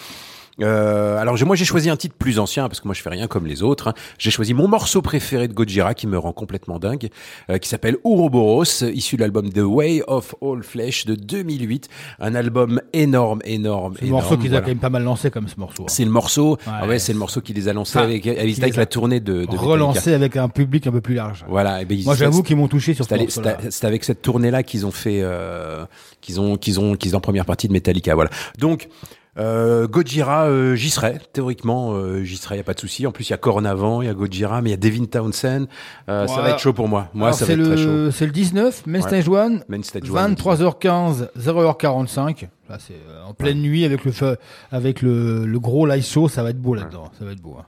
Euh, 0.61 1.17
alors 1.19 1.37
moi 1.45 1.55
j'ai 1.55 1.65
choisi 1.65 1.89
un 1.89 1.95
titre 1.95 2.15
plus 2.17 2.39
ancien 2.39 2.67
parce 2.67 2.79
que 2.79 2.87
moi 2.87 2.95
je 2.95 3.01
fais 3.01 3.09
rien 3.09 3.27
comme 3.27 3.45
les 3.45 3.61
autres. 3.61 3.89
hein. 3.89 3.93
J'ai 4.17 4.31
choisi 4.31 4.53
mon 4.55 4.67
morceau 4.67 5.01
préféré 5.03 5.47
de 5.47 5.53
Gojira 5.53 5.93
qui 5.93 6.07
me 6.07 6.17
rend 6.17 6.33
complètement 6.33 6.79
dingue, 6.79 7.09
euh, 7.51 7.57
qui 7.59 7.69
s'appelle 7.69 7.97
Ouroboros, 8.03 8.63
issu 8.93 9.15
de 9.17 9.21
l'album 9.21 9.49
The 9.51 9.59
Way 9.59 10.01
of 10.07 10.33
All 10.41 10.63
Flesh 10.63 11.05
de 11.05 11.15
2008, 11.15 11.89
un 12.19 12.33
album 12.35 12.81
énorme, 12.93 13.39
énorme, 13.45 13.93
C'est 13.95 14.01
le 14.01 14.07
énorme. 14.07 14.21
morceau 14.23 14.37
qu'ils 14.37 14.49
voilà. 14.49 14.57
a 14.57 14.61
quand 14.61 14.67
même 14.69 14.79
pas 14.79 14.89
mal 14.89 15.03
lancé 15.03 15.29
comme 15.29 15.47
ce 15.47 15.59
morceau. 15.59 15.83
hein. 15.83 15.87
C'est 15.89 16.05
le 16.05 16.11
morceau, 16.11 16.57
ah 16.65 16.87
ouais, 16.87 16.97
c'est 16.99 17.13
le 17.13 17.19
morceau 17.19 17.41
qui 17.41 17.53
les 17.53 17.67
a 17.67 17.73
lancés 17.73 17.97
Enfin, 17.99 18.05
avec, 18.07 18.25
avec, 18.25 18.59
avec 18.59 18.75
la 18.75 18.85
tournée 18.85 19.19
de, 19.19 19.45
de. 19.45 19.55
Relancé 19.55 20.13
avec 20.13 20.37
un 20.37 20.49
public 20.49 20.87
un 20.87 20.91
peu 20.91 21.01
plus 21.01 21.13
large. 21.15 21.45
Voilà. 21.47 21.81
Et 21.81 21.85
ben, 21.85 22.01
Moi 22.03 22.15
j'avoue 22.15 22.41
qu'ils 22.43 22.57
m'ont 22.57 22.67
touché 22.67 22.93
sur 22.93 23.05
ce 23.05 23.13
morceau-là. 23.15 23.57
c'est 23.69 23.85
avec 23.85 24.03
cette 24.03 24.21
tournée-là 24.21 24.63
qu'ils 24.63 24.85
ont 24.85 24.91
fait, 24.91 25.19
euh, 25.21 25.85
qu'ils 26.21 26.39
ont, 26.41 26.57
qu'ils 26.57 26.79
ont, 26.79 26.95
qu'ils 26.95 27.13
ont 27.15 27.19
en 27.19 27.21
première 27.21 27.45
partie 27.45 27.67
de 27.67 27.73
Metallica. 27.73 28.15
Voilà. 28.15 28.29
Donc, 28.57 28.89
euh, 29.37 29.87
Gojira, 29.87 30.45
euh, 30.47 30.75
j'y 30.75 30.89
serai. 30.89 31.19
Théoriquement, 31.33 31.93
euh, 31.93 32.23
j'y 32.23 32.37
serai. 32.37 32.57
Y 32.57 32.59
a 32.59 32.63
pas 32.63 32.73
de 32.73 32.79
souci. 32.79 33.05
En 33.05 33.11
plus, 33.11 33.27
il 33.29 33.31
y 33.31 33.33
a 33.33 33.37
Korn 33.37 33.65
avant, 33.65 34.01
il 34.01 34.05
y 34.07 34.09
a 34.09 34.13
Gojira, 34.13 34.61
mais 34.61 34.69
il 34.69 34.71
y 34.71 34.75
a 34.75 34.77
Devin 34.77 35.05
Townsend. 35.05 35.67
Euh, 36.09 36.25
Ça 36.27 36.33
va 36.35 36.41
Voilà. 36.41 36.49
être 36.51 36.59
chaud 36.59 36.73
pour 36.73 36.87
moi. 36.87 37.09
Moi, 37.13 37.27
Alors, 37.27 37.37
ça 37.39 37.45
va 37.45 37.53
c'est 37.53 37.59
être 37.59 37.65
très 37.67 37.77
chaud. 37.77 37.85
le, 37.91 38.11
c'est 38.11 38.25
le 38.25 38.31
19, 38.31 38.83
Main 38.87 39.01
Stage 39.01 39.29
One, 39.29 39.63
Main 39.69 39.83
Stage 39.83 40.09
One. 40.09 40.33
23h15, 40.33 41.29
0h45. 41.39 42.47
Là, 42.69 42.77
c'est 42.79 42.93
euh, 42.93 43.23
en 43.27 43.33
pleine 43.33 43.59
nuit 43.61 43.85
avec 43.85 44.03
le 44.05 44.11
feu, 44.11 44.37
avec 44.71 45.01
le, 45.01 45.45
le 45.45 45.59
gros 45.59 45.85
live 45.85 46.03
show, 46.03 46.27
ça 46.27 46.43
va 46.43 46.49
être 46.49 46.59
beau 46.61 46.73
là-dedans. 46.75 47.11
Ça 47.17 47.25
va 47.25 47.31
être 47.31 47.41
beau. 47.41 47.55
hein. 47.59 47.65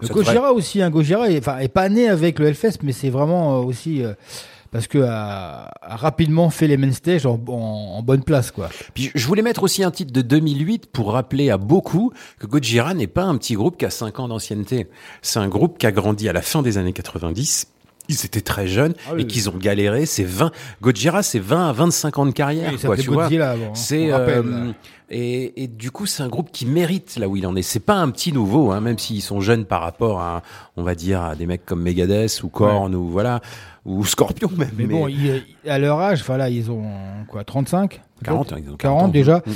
Le 0.00 0.08
Gojira 0.08 0.52
aussi, 0.52 0.82
un 0.82 0.90
Gojira, 0.90 1.30
est, 1.30 1.38
enfin, 1.38 1.58
est 1.58 1.68
pas 1.68 1.88
né 1.88 2.08
avec 2.08 2.38
le 2.40 2.46
Hellfest, 2.46 2.78
mais 2.82 2.90
c'est 2.92 3.10
vraiment 3.10 3.58
euh, 3.60 3.62
aussi 3.64 4.02
parce 4.74 4.88
que 4.88 4.98
a, 4.98 5.70
a 5.82 5.96
rapidement 5.96 6.50
fait 6.50 6.66
les 6.66 6.76
main 6.76 6.90
stage 6.90 7.26
en, 7.26 7.40
en, 7.46 7.52
en 7.52 8.02
bonne 8.02 8.24
place, 8.24 8.50
quoi. 8.50 8.70
Puis 8.92 9.12
je 9.14 9.24
voulais 9.28 9.40
mettre 9.40 9.62
aussi 9.62 9.84
un 9.84 9.92
titre 9.92 10.12
de 10.12 10.20
2008 10.20 10.86
pour 10.86 11.12
rappeler 11.12 11.48
à 11.50 11.58
beaucoup 11.58 12.12
que 12.40 12.48
Gojira 12.48 12.92
n'est 12.92 13.06
pas 13.06 13.22
un 13.22 13.38
petit 13.38 13.54
groupe 13.54 13.78
qui 13.78 13.84
a 13.84 13.90
5 13.90 14.18
ans 14.18 14.26
d'ancienneté. 14.26 14.88
C'est 15.22 15.38
un 15.38 15.46
groupe 15.46 15.78
qui 15.78 15.86
a 15.86 15.92
grandi 15.92 16.28
à 16.28 16.32
la 16.32 16.42
fin 16.42 16.60
des 16.60 16.76
années 16.76 16.92
90. 16.92 17.68
Ils 18.08 18.24
étaient 18.26 18.40
très 18.42 18.66
jeunes 18.66 18.94
Ah 19.08 19.12
oui, 19.14 19.22
et 19.22 19.26
qu'ils 19.26 19.48
ont 19.48 19.56
galéré. 19.56 20.04
C'est 20.06 20.24
20. 20.24 20.50
Gojira, 20.82 21.22
c'est 21.22 21.38
20 21.38 21.68
à 21.70 21.72
25 21.72 22.18
ans 22.18 22.26
de 22.26 22.32
carrière, 22.32 22.70
Oui, 22.72 22.78
quoi, 22.86 22.96
tu 22.96 23.10
vois. 23.10 23.24
Hein, 23.26 23.28
C'est 23.74 24.12
euh, 24.12 24.72
et, 25.10 25.62
et 25.62 25.68
du 25.68 25.90
coup, 25.90 26.06
c'est 26.06 26.22
un 26.22 26.28
groupe 26.28 26.50
qui 26.52 26.66
mérite 26.66 27.16
là 27.18 27.28
où 27.28 27.36
il 27.36 27.46
en 27.46 27.54
est. 27.56 27.62
C'est 27.62 27.80
pas 27.80 27.94
un 27.96 28.10
petit 28.10 28.32
nouveau, 28.32 28.70
hein, 28.72 28.80
même 28.80 28.98
s'ils 28.98 29.22
sont 29.22 29.40
jeunes 29.40 29.64
par 29.64 29.80
rapport 29.82 30.20
à, 30.20 30.42
on 30.76 30.82
va 30.82 30.94
dire, 30.94 31.22
à 31.22 31.34
des 31.34 31.46
mecs 31.46 31.64
comme 31.64 31.82
Megadeth 31.82 32.42
ou 32.42 32.48
Korn 32.48 32.94
ou 32.94 33.08
voilà 33.08 33.40
ou 33.84 34.04
Scorpion 34.04 34.50
même. 34.56 34.70
Mais, 34.76 34.84
bon, 34.86 35.08
ils- 35.08 35.42
à 35.66 35.78
leur 35.78 35.98
âge, 36.00 36.20
enfin 36.22 36.36
là, 36.36 36.48
ils 36.50 36.70
ont 36.70 36.84
quoi, 37.28 37.44
35 37.44 37.90
peut-être 37.90 38.02
40, 38.24 38.52
hein, 38.52 38.56
ils 38.64 38.70
ont 38.70 38.76
40 38.76 39.02
ans. 39.04 39.08
déjà. 39.08 39.38
Mm. 39.46 39.52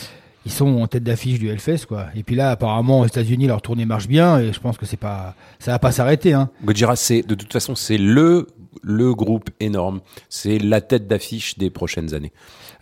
Ils 0.49 0.53
sont 0.53 0.81
en 0.81 0.87
tête 0.87 1.05
d'affiche 1.05 1.39
du 1.39 1.49
Hellfest, 1.49 1.85
quoi. 1.87 2.07
Et 2.17 2.23
puis 2.23 2.35
là, 2.35 2.51
apparemment, 2.51 3.01
aux 3.01 3.07
États-Unis, 3.07 3.47
leur 3.47 3.61
tournée 3.61 3.85
marche 3.85 4.09
bien, 4.09 4.39
et 4.39 4.53
je 4.53 4.61
pense 4.61 4.79
que 4.79 4.87
c'est 4.87 4.97
pas, 4.97 5.35
ça 5.59 5.73
va 5.73 5.79
pas 5.79 5.93
s'arrêter, 5.93 6.33
hein. 6.33 6.49
Gojira, 6.65 6.97
c'est 6.97 7.21
de 7.21 7.35
toute 7.35 7.53
façon, 7.53 7.75
c'est 7.75 7.99
le 7.99 8.47
le 8.83 9.15
groupe 9.15 9.51
énorme. 9.61 10.01
C'est 10.29 10.59
la 10.59 10.81
tête 10.81 11.07
d'affiche 11.07 11.59
des 11.59 11.69
prochaines 11.69 12.15
années. 12.15 12.33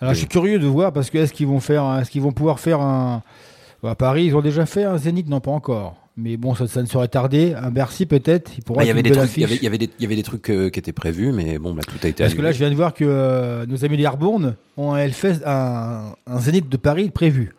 Alors, 0.00 0.14
je 0.14 0.18
suis 0.18 0.28
curieux 0.28 0.58
de 0.58 0.66
voir 0.66 0.92
parce 0.92 1.10
que 1.10 1.18
est-ce 1.18 1.32
qu'ils 1.32 1.46
vont 1.46 1.60
faire, 1.60 1.98
est-ce 1.98 2.10
qu'ils 2.10 2.22
vont 2.22 2.32
pouvoir 2.32 2.60
faire 2.60 2.80
un, 2.80 3.22
à 3.82 3.94
Paris, 3.94 4.26
ils 4.26 4.36
ont 4.36 4.42
déjà 4.42 4.66
fait 4.66 4.84
un 4.84 4.98
Zénith, 4.98 5.28
non 5.28 5.40
pas 5.40 5.50
encore. 5.50 5.96
Mais 6.18 6.38
bon, 6.38 6.54
ça, 6.54 6.66
ça 6.66 6.80
ne 6.80 6.86
saurait 6.86 7.08
tarder. 7.08 7.54
Un 7.54 7.70
Bercy 7.70 8.06
peut-être, 8.06 8.52
il 8.56 8.64
pourra 8.64 8.80
Ah, 8.80 8.84
il 8.84 8.88
y 8.88 8.90
avait 8.90 9.02
des 9.02 9.10
trucs, 9.10 9.36
il 9.36 9.42
y 9.42 9.44
avait, 9.44 9.56
y 9.56 9.78
des, 9.78 9.90
il 9.98 10.02
y 10.02 10.06
avait 10.06 10.16
des 10.16 10.22
trucs 10.22 10.48
euh, 10.48 10.70
qui 10.70 10.78
étaient 10.78 10.92
prévus, 10.92 11.30
mais 11.30 11.58
bon, 11.58 11.74
bah, 11.74 11.82
tout 11.86 11.98
a 12.02 12.08
été 12.08 12.22
Parce 12.24 12.34
que 12.34 12.40
là, 12.40 12.52
je 12.52 12.58
viens 12.58 12.70
de 12.70 12.74
voir 12.74 12.94
que 12.94 13.04
euh, 13.06 13.66
nos 13.66 13.84
amis 13.84 13.98
d'Airborne 13.98 14.56
ont 14.78 14.92
un 14.92 14.98
Hellfest, 14.98 15.40
un, 15.44 16.14
un 16.26 16.40
Zénith 16.40 16.70
de 16.70 16.76
Paris 16.78 17.10
prévu. 17.10 17.52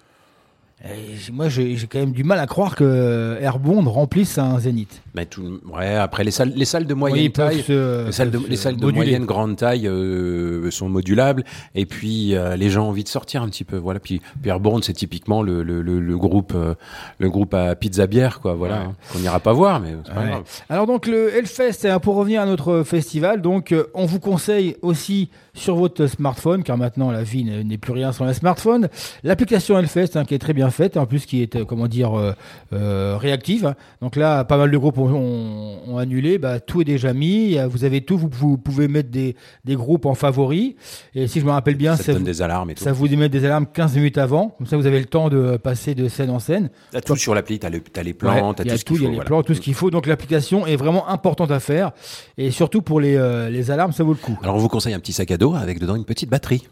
Et 0.86 1.32
moi, 1.32 1.50
j'ai 1.50 1.76
quand 1.92 1.98
même 1.98 2.12
du 2.12 2.24
mal 2.24 2.38
à 2.38 2.46
croire 2.46 2.76
que 2.76 3.36
Airborne 3.42 3.88
remplisse 3.88 4.38
un 4.38 4.60
Zénith. 4.60 5.02
Mais 5.16 5.26
tout, 5.26 5.60
ouais, 5.76 5.96
après 5.96 6.24
les 6.24 6.30
salles, 6.30 6.54
les 6.56 6.66
salles 6.66 6.86
de 6.86 6.94
moyenne 6.94 7.32
taille, 7.32 7.64
se- 7.64 8.06
les 8.06 8.12
salles 8.12 8.30
de, 8.30 8.40
les 8.48 8.56
salles 8.56 8.78
moyenne 8.80 9.26
grande 9.26 9.56
taille 9.58 9.88
euh, 9.88 10.70
sont 10.70 10.88
modulables, 10.88 11.44
et 11.74 11.88
puis 11.88 12.36
euh, 12.36 12.56
les 12.56 12.70
gens 12.70 12.86
ont 12.86 12.90
envie 12.90 13.04
de 13.04 13.10
sortir 13.10 13.42
un 13.42 13.50
petit 13.50 13.64
peu, 13.64 13.78
voilà. 13.78 14.00
Puis 14.00 14.22
Pierre 14.44 14.60
Bourne, 14.60 14.84
c'est 14.84 14.94
typiquement 14.94 15.42
le, 15.42 15.64
le, 15.64 15.82
le, 15.82 16.00
le 16.00 16.18
groupe, 16.18 16.54
euh, 16.56 16.76
le 17.18 17.30
groupe 17.32 17.56
à 17.56 17.76
pizza 17.76 18.06
bière, 18.06 18.40
quoi, 18.40 18.54
voilà. 18.54 18.82
hein, 18.82 18.96
qu'on 19.12 19.18
n'ira 19.20 19.40
pas 19.40 19.54
voir, 19.54 19.80
mais 19.80 19.96
c'est 20.06 20.14
pas 20.14 20.22
Ouais. 20.22 20.28
grave. 20.30 20.44
Alors 20.70 20.86
donc 20.86 21.08
le 21.08 21.36
Hellfest, 21.36 21.86
hein, 21.90 22.00
pour 22.00 22.16
revenir 22.16 22.42
à 22.42 22.46
notre 22.46 22.84
festival, 22.84 23.42
donc 23.42 23.72
euh, 23.72 23.88
on 23.96 24.06
vous 24.06 24.20
conseille 24.20 24.76
aussi 24.84 25.32
sur 25.58 25.76
votre 25.76 26.08
smartphone, 26.08 26.64
car 26.64 26.78
maintenant 26.78 27.12
la 27.12 27.24
vie 27.24 27.44
n'est 27.44 27.78
plus 27.78 27.92
rien 27.94 28.12
sans 28.12 28.26
le 28.26 28.34
smartphone, 28.34 28.88
l'application 29.24 29.78
Hellfest 29.78 30.16
hein, 30.16 30.26
qui 30.26 30.34
est 30.36 30.40
très 30.40 30.54
bien 30.54 30.70
faite, 30.70 30.98
en 30.98 31.06
plus 31.06 31.26
qui 31.26 31.42
est 31.42 31.56
euh, 31.56 31.66
comment 31.66 31.88
dire 31.88 32.18
euh, 32.18 32.34
euh, 32.74 33.18
réactive. 33.20 33.66
hein. 33.66 33.76
Donc 34.02 34.16
là, 34.16 34.44
pas 34.44 34.58
mal 34.58 34.72
de 34.72 34.78
groupes 34.78 34.98
ont, 34.98 35.10
ont- 35.14 35.80
ont 35.88 35.98
annulé, 35.98 36.38
bah, 36.38 36.60
tout 36.60 36.82
est 36.82 36.86
déjà 36.86 37.14
mis, 37.14 37.58
vous 37.70 37.84
avez 37.84 38.02
tout, 38.02 38.18
vous, 38.18 38.30
vous 38.32 38.58
pouvez 38.58 38.88
mettre 38.88 39.10
des, 39.10 39.36
des 39.66 39.76
groupes 39.76 40.06
en 40.06 40.14
favoris, 40.16 40.76
et 41.16 41.28
si 41.28 41.40
je 41.40 41.46
me 41.46 41.52
rappelle 41.52 41.76
bien, 41.76 41.94
Ça 41.96 42.00
te 42.00 42.04
ça, 42.08 42.14
donne 42.14 42.22
vous- 42.22 42.26
des 42.28 42.42
alarmes 42.42 42.70
et 42.70 42.76
tout. 42.76 42.84
ça 42.84 42.92
vous 42.92 43.08
met 43.08 43.30
des 43.30 43.46
alarmes 43.46 43.66
15 43.74 43.96
minutes 43.96 44.18
avant, 44.18 44.50
comme 44.58 44.68
ça 44.68 44.78
vous 44.78 44.86
avez 44.86 45.00
le 45.00 45.06
temps 45.06 45.30
de 45.30 45.58
passer 45.58 45.96
de 45.96 46.08
scène 46.08 46.30
en 46.30 46.40
scène. 46.40 46.70
T'as 46.92 47.02
tout 47.02 47.16
sur 47.16 47.34
l'appli, 47.34 47.58
t'as, 47.60 47.70
le, 47.70 47.80
t'as 47.82 48.04
les 48.04 48.12
Ouais, 48.12 48.14
plans, 48.14 48.54
t'as 48.54 48.64
il 48.64 48.68
y 48.68 48.72
tout 48.72 48.78
ce 48.78 48.86
qu'il 48.86 48.96
il 48.96 49.00
y 49.00 49.00
faut. 49.00 49.06
a 49.08 49.10
les 49.10 49.16
voilà. 49.16 49.28
plans, 49.28 49.44
tout 49.44 49.54
ce 49.54 49.62
qu'il 49.62 49.74
faut. 49.74 49.90
Donc 49.92 50.06
l'application 50.08 50.66
est 50.68 50.76
vraiment 50.76 51.08
importante 51.10 51.52
à 51.52 51.60
faire. 51.60 51.92
Et 52.38 52.52
surtout 52.52 52.82
pour 52.82 53.00
les, 53.00 53.16
euh, 53.16 53.50
les 53.50 53.72
alarmes, 53.72 53.92
ça 53.92 54.04
vaut 54.04 54.12
le 54.14 54.18
coup. 54.20 54.38
Alors 54.44 54.56
on 54.56 54.60
vous 54.60 54.68
conseille 54.68 54.94
un 54.94 55.00
petit 55.00 55.14
sac 55.14 55.32
à 55.32 55.38
dos 55.38 55.47
avec 55.56 55.80
dedans 55.80 55.96
une 55.96 56.06
petite 56.06 56.30
batterie. 56.30 56.68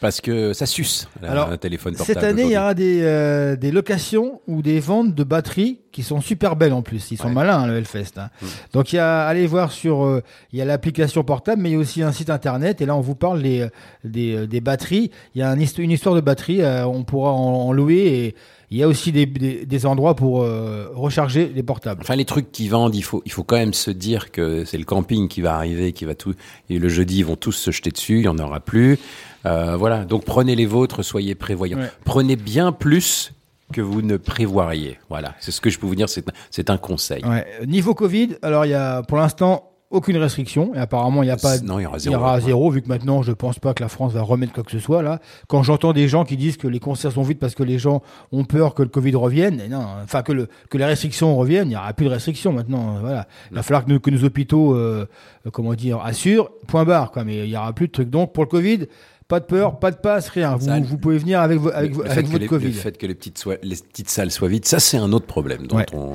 Parce 0.00 0.20
que 0.20 0.52
ça 0.52 0.66
suce, 0.66 1.08
là, 1.22 1.32
Alors, 1.32 1.50
un 1.50 1.56
téléphone 1.56 1.94
portable. 1.96 2.20
Cette 2.20 2.28
année, 2.28 2.42
il 2.44 2.50
y 2.52 2.56
aura 2.58 2.74
des, 2.74 3.00
euh, 3.02 3.56
des 3.56 3.70
locations 3.70 4.40
ou 4.46 4.60
des 4.60 4.78
ventes 4.78 5.14
de 5.14 5.24
batteries 5.24 5.80
qui 5.90 6.02
sont 6.02 6.20
super 6.20 6.54
belles 6.54 6.74
en 6.74 6.82
plus. 6.82 7.10
Ils 7.10 7.16
sont 7.16 7.28
Ouais. 7.28 7.32
malins, 7.32 7.60
hein, 7.60 7.66
le 7.66 7.76
Hellfest. 7.78 8.12
hein. 8.18 8.28
Donc, 8.74 8.92
il 8.92 8.96
y 8.96 8.98
a, 8.98 9.26
allez 9.26 9.46
voir 9.46 9.72
sur, 9.72 10.04
euh, 10.04 10.22
il 10.52 10.58
y 10.58 10.62
a 10.62 10.66
l'application 10.66 11.24
portable, 11.24 11.62
mais 11.62 11.70
il 11.70 11.72
y 11.72 11.76
a 11.76 11.78
aussi 11.78 12.02
un 12.02 12.12
site 12.12 12.28
internet. 12.28 12.82
Et 12.82 12.86
là, 12.86 12.94
on 12.94 13.00
vous 13.00 13.14
parle 13.14 13.42
des, 13.42 13.60
euh, 13.62 13.68
des, 14.04 14.46
des 14.46 14.60
batteries. 14.60 15.10
Il 15.34 15.38
y 15.40 15.42
a 15.42 15.48
un 15.50 15.56
une 15.58 15.90
histoire 15.90 16.14
de 16.14 16.20
batterie. 16.20 16.60
euh, 16.62 16.86
on 16.86 17.02
pourra 17.02 17.32
en, 17.32 17.68
en 17.68 17.72
louer 17.72 17.96
et 18.06 18.34
il 18.70 18.78
y 18.78 18.82
a 18.82 18.88
aussi 18.88 19.12
des, 19.12 19.26
des, 19.26 19.64
des 19.64 19.86
endroits 19.86 20.16
pour 20.16 20.42
euh, 20.42 20.88
recharger 20.94 21.52
les 21.54 21.62
portables. 21.62 22.00
Enfin, 22.02 22.16
les 22.16 22.24
trucs 22.24 22.50
qui 22.50 22.68
vendent, 22.68 22.94
il 22.94 23.02
faut, 23.02 23.22
il 23.24 23.32
faut 23.32 23.44
quand 23.44 23.56
même 23.56 23.74
se 23.74 23.90
dire 23.90 24.32
que 24.32 24.64
c'est 24.64 24.78
le 24.78 24.84
camping 24.84 25.28
qui 25.28 25.40
va 25.40 25.54
arriver, 25.54 25.92
qui 25.92 26.04
va 26.04 26.14
tout, 26.14 26.34
et 26.68 26.78
le 26.78 26.88
jeudi, 26.88 27.18
ils 27.18 27.24
vont 27.24 27.36
tous 27.36 27.52
se 27.52 27.70
jeter 27.70 27.90
dessus, 27.90 28.18
il 28.18 28.24
y 28.24 28.28
en 28.28 28.38
aura 28.38 28.60
plus. 28.60 28.98
Euh, 29.44 29.76
voilà. 29.76 30.04
Donc, 30.04 30.24
prenez 30.24 30.56
les 30.56 30.66
vôtres, 30.66 31.04
soyez 31.04 31.34
prévoyants. 31.34 31.78
Ouais. 31.78 31.90
Prenez 32.04 32.34
bien 32.36 32.72
plus 32.72 33.32
que 33.72 33.80
vous 33.80 34.02
ne 34.02 34.16
prévoiriez. 34.16 34.98
Voilà. 35.08 35.34
C'est 35.40 35.52
ce 35.52 35.60
que 35.60 35.70
je 35.70 35.78
peux 35.78 35.86
vous 35.86 35.94
dire, 35.94 36.08
c'est, 36.08 36.24
c'est 36.50 36.70
un 36.70 36.78
conseil. 36.78 37.24
Ouais. 37.24 37.46
Niveau 37.66 37.94
Covid, 37.94 38.36
alors 38.42 38.64
il 38.64 38.70
y 38.70 38.74
a 38.74 39.02
pour 39.02 39.18
l'instant 39.18 39.72
aucune 39.96 40.16
restriction 40.18 40.74
et 40.74 40.78
apparemment 40.78 41.22
il 41.22 41.26
n'y 41.26 41.32
a 41.32 41.36
pas 41.36 41.58
Non, 41.60 41.78
il 41.78 41.82
y 41.82 41.86
aura 41.86 41.96
il 41.96 42.00
y 42.00 42.02
zéro. 42.04 42.16
aura 42.16 42.40
zéro 42.40 42.70
vu 42.70 42.82
que 42.82 42.88
maintenant 42.88 43.22
je 43.22 43.32
pense 43.32 43.58
pas 43.58 43.74
que 43.74 43.82
la 43.82 43.88
France 43.88 44.12
va 44.12 44.22
remettre 44.22 44.52
quoi 44.52 44.62
que 44.62 44.70
ce 44.70 44.78
soit 44.78 45.02
là. 45.02 45.20
Quand 45.48 45.62
j'entends 45.62 45.92
des 45.92 46.06
gens 46.08 46.24
qui 46.24 46.36
disent 46.36 46.56
que 46.56 46.68
les 46.68 46.78
concerts 46.80 47.12
sont 47.12 47.22
vides 47.22 47.38
parce 47.38 47.54
que 47.54 47.62
les 47.62 47.78
gens 47.78 48.02
ont 48.32 48.44
peur 48.44 48.74
que 48.74 48.82
le 48.82 48.88
Covid 48.88 49.14
revienne, 49.16 49.60
et 49.60 49.68
non, 49.68 49.84
enfin 50.04 50.22
que 50.22 50.32
le 50.32 50.48
que 50.70 50.78
les 50.78 50.84
restrictions 50.84 51.34
reviennent, 51.36 51.66
il 51.66 51.70
n'y 51.70 51.76
aura 51.76 51.92
plus 51.92 52.06
de 52.06 52.10
restrictions 52.10 52.52
maintenant. 52.52 52.98
Voilà, 53.00 53.26
il 53.50 53.56
va 53.56 53.62
falloir 53.62 53.84
que, 53.84 53.90
nous- 53.90 54.00
que 54.00 54.10
nos 54.10 54.22
hôpitaux, 54.24 54.74
euh, 54.74 55.06
comment 55.52 55.74
dire, 55.74 56.00
assurent. 56.04 56.48
Point 56.68 56.84
barre 56.84 57.10
quoi. 57.10 57.24
Mais 57.24 57.38
il 57.46 57.50
y 57.50 57.56
aura 57.56 57.72
plus 57.72 57.86
de 57.88 57.92
trucs. 57.92 58.10
Donc 58.10 58.32
pour 58.32 58.44
le 58.44 58.48
Covid, 58.50 58.86
Pas 59.28 59.40
de 59.40 59.44
peur, 59.46 59.80
pas 59.80 59.90
de 59.90 59.96
passe, 59.96 60.28
rien. 60.28 60.54
Vous, 60.54 60.66
Ça, 60.66 60.78
vous 60.78 60.98
pouvez 60.98 61.18
venir 61.18 61.40
avec, 61.40 61.58
vo- 61.58 61.72
avec, 61.74 61.96
le, 61.96 62.08
avec 62.08 62.26
votre 62.26 62.38
les, 62.42 62.46
Covid. 62.46 62.66
le 62.66 62.72
fait 62.72 62.96
que 62.96 63.06
les 63.08 63.14
petites, 63.16 63.44
les 63.64 63.74
petites 63.74 64.08
salles 64.08 64.30
soient 64.30 64.46
vides, 64.46 64.64
ça 64.66 64.78
c'est 64.78 64.98
un 64.98 65.10
autre 65.12 65.26
problème 65.26 65.66
dont, 65.66 65.78
Ouais. 65.78 65.86
on, 65.94 66.12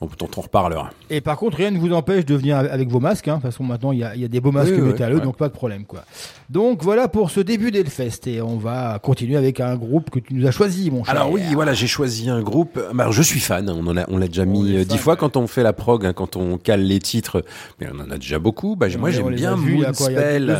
dont, 0.00 0.28
on 0.36 0.40
reparlera. 0.40 0.90
Et 1.10 1.20
par 1.20 1.36
contre, 1.36 1.56
rien 1.56 1.70
ne 1.70 1.78
vous 1.78 1.92
empêche 1.92 2.24
de 2.26 2.34
venir 2.34 2.56
avec 2.58 2.88
vos 2.88 3.00
masques. 3.00 3.28
hein. 3.28 3.36
De 3.36 3.40
toute 3.42 3.50
façon, 3.50 3.64
maintenant, 3.64 3.92
il 3.92 3.98
y 4.00 4.04
a, 4.04 4.14
il 4.14 4.20
y 4.20 4.24
a 4.24 4.28
des 4.28 4.40
beaux 4.40 4.52
masques 4.52 4.72
Oui, 4.74 4.80
métalleux, 4.82 5.16
ouais. 5.16 5.22
donc 5.24 5.36
pas 5.36 5.48
de 5.48 5.52
problème. 5.54 5.84
quoi. 5.84 6.04
Donc 6.50 6.82
voilà 6.82 7.08
pour 7.08 7.30
ce 7.30 7.40
début 7.40 7.70
d'Elfest. 7.70 8.26
Et 8.26 8.40
on 8.42 8.56
va 8.58 8.98
continuer 9.02 9.36
avec 9.36 9.60
un 9.60 9.76
groupe 9.76 10.10
que 10.10 10.18
tu 10.18 10.34
nous 10.34 10.46
as 10.46 10.50
choisi, 10.50 10.90
mon 10.90 11.02
cher. 11.04 11.14
Alors 11.14 11.30
oui, 11.30 11.42
voilà, 11.54 11.72
j'ai 11.72 11.86
choisi 11.86 12.28
un 12.28 12.42
groupe. 12.42 12.78
bah, 12.94 13.04
Alors, 13.04 13.12
je 13.12 13.22
suis 13.22 13.40
fan. 13.40 13.68
hein, 13.68 14.04
On 14.08 14.18
l'a 14.18 14.28
déjà 14.28 14.44
mis 14.44 14.74
euh, 14.74 14.78
fan, 14.80 14.84
dix 14.84 14.98
fois 14.98 15.14
ouais. 15.14 15.18
quand 15.18 15.36
on 15.36 15.46
fait 15.46 15.62
la 15.62 15.72
prog, 15.72 16.04
hein, 16.04 16.12
quand 16.12 16.36
on 16.36 16.58
cale 16.58 16.82
les 16.82 16.98
titres. 16.98 17.42
Mais 17.80 17.88
on 17.94 17.98
en 18.00 18.10
a 18.10 18.16
déjà 18.18 18.38
beaucoup. 18.38 18.76
Bah, 18.76 18.86
moi, 18.98 19.10
j'aime 19.10 19.30
bien 19.34 19.56
Moonspell. 19.56 20.56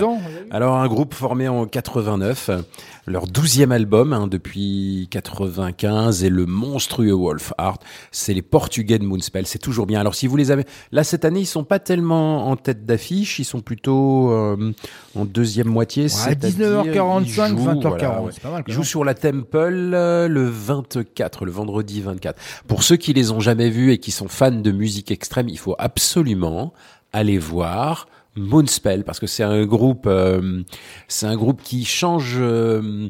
Alors 0.51 0.77
un 0.77 0.87
groupe 0.89 1.13
formé 1.15 1.49
en 1.49 1.67
89, 1.67 2.49
euh, 2.49 2.59
leur 3.07 3.27
douzième 3.27 3.73
album 3.73 4.13
hein, 4.13 4.27
depuis 4.27 5.09
95 5.11 6.25
et 6.25 6.29
le 6.29 6.45
monstrueux 6.47 7.13
Wolf 7.13 7.53
Art. 7.57 7.79
C'est 8.11 8.35
les 8.35 8.43
Portugais 8.43 8.99
de 8.99 9.05
Moonspell. 9.05 9.47
C'est 9.47 9.59
toujours 9.59 9.87
bien. 9.87 10.01
Alors 10.01 10.15
si 10.15 10.27
vous 10.27 10.37
les 10.37 10.51
avez, 10.51 10.65
là 10.93 11.05
cette 11.05 11.25
année 11.25 11.41
ils 11.41 11.47
sont 11.47 11.65
pas 11.65 11.79
tellement 11.79 12.49
en 12.49 12.57
tête 12.57 12.85
d'affiche, 12.85 13.39
ils 13.39 13.45
sont 13.45 13.61
plutôt 13.61 14.33
euh, 14.33 14.73
en 15.15 15.25
deuxième 15.25 15.69
moitié. 15.69 16.05
Ouais, 16.05 16.09
c'est-à-dire, 16.09 16.85
19h45, 16.85 17.23
ils 17.23 17.29
jouent, 17.29 17.45
20h40. 17.45 17.81
voilà, 17.83 18.23
ouais. 18.23 18.31
C'est 18.33 18.43
pas 18.43 18.51
mal. 18.51 18.65
quand 18.65 18.73
Ils 18.73 18.75
jouent 18.75 18.85
sur 18.85 19.05
la 19.05 19.15
Temple 19.15 19.93
euh, 19.95 20.29
le 20.29 20.49
24, 20.49 21.45
le 21.45 21.53
vendredi 21.53 22.01
24. 22.01 22.41
Pour 22.67 22.83
ceux 22.83 22.97
qui 22.97 23.13
les 23.13 23.31
ont 23.31 23.41
jamais 23.41 23.71
vus 23.71 23.93
et 23.93 23.99
qui 23.99 24.11
sont 24.11 24.29
fans 24.29 24.51
de 24.51 24.73
musique 24.73 25.11
extrême, 25.11 25.49
il 25.49 25.59
faut 25.59 25.77
absolument 25.79 26.73
aller 27.13 27.39
voir 27.39 28.09
Moonspell 28.37 29.05
parce 29.05 29.21
que 29.21 29.27
c'est 29.27 29.43
un 29.43 29.65
groupe, 29.65 30.07
euh, 30.07 30.63
c'est 31.09 31.27
un 31.27 31.37
groupe 31.37 31.63
qui 31.63 31.85
change. 31.85 32.37
euh, 32.39 33.09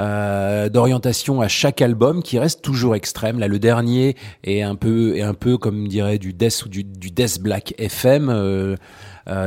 euh, 0.00 0.68
d'orientation 0.68 1.40
à 1.40 1.46
chaque 1.46 1.80
album 1.80 2.20
qui 2.20 2.40
reste 2.40 2.62
toujours 2.62 2.96
extrême 2.96 3.38
là 3.38 3.46
le 3.46 3.60
dernier 3.60 4.16
est 4.42 4.60
un 4.60 4.74
peu 4.74 5.16
est 5.16 5.22
un 5.22 5.34
peu 5.34 5.56
comme 5.56 5.86
dirait 5.86 6.18
du 6.18 6.32
death 6.32 6.64
ou 6.66 6.68
du, 6.68 6.82
death 6.82 7.40
black 7.40 7.74
FM 7.78 8.28
euh, 8.28 8.76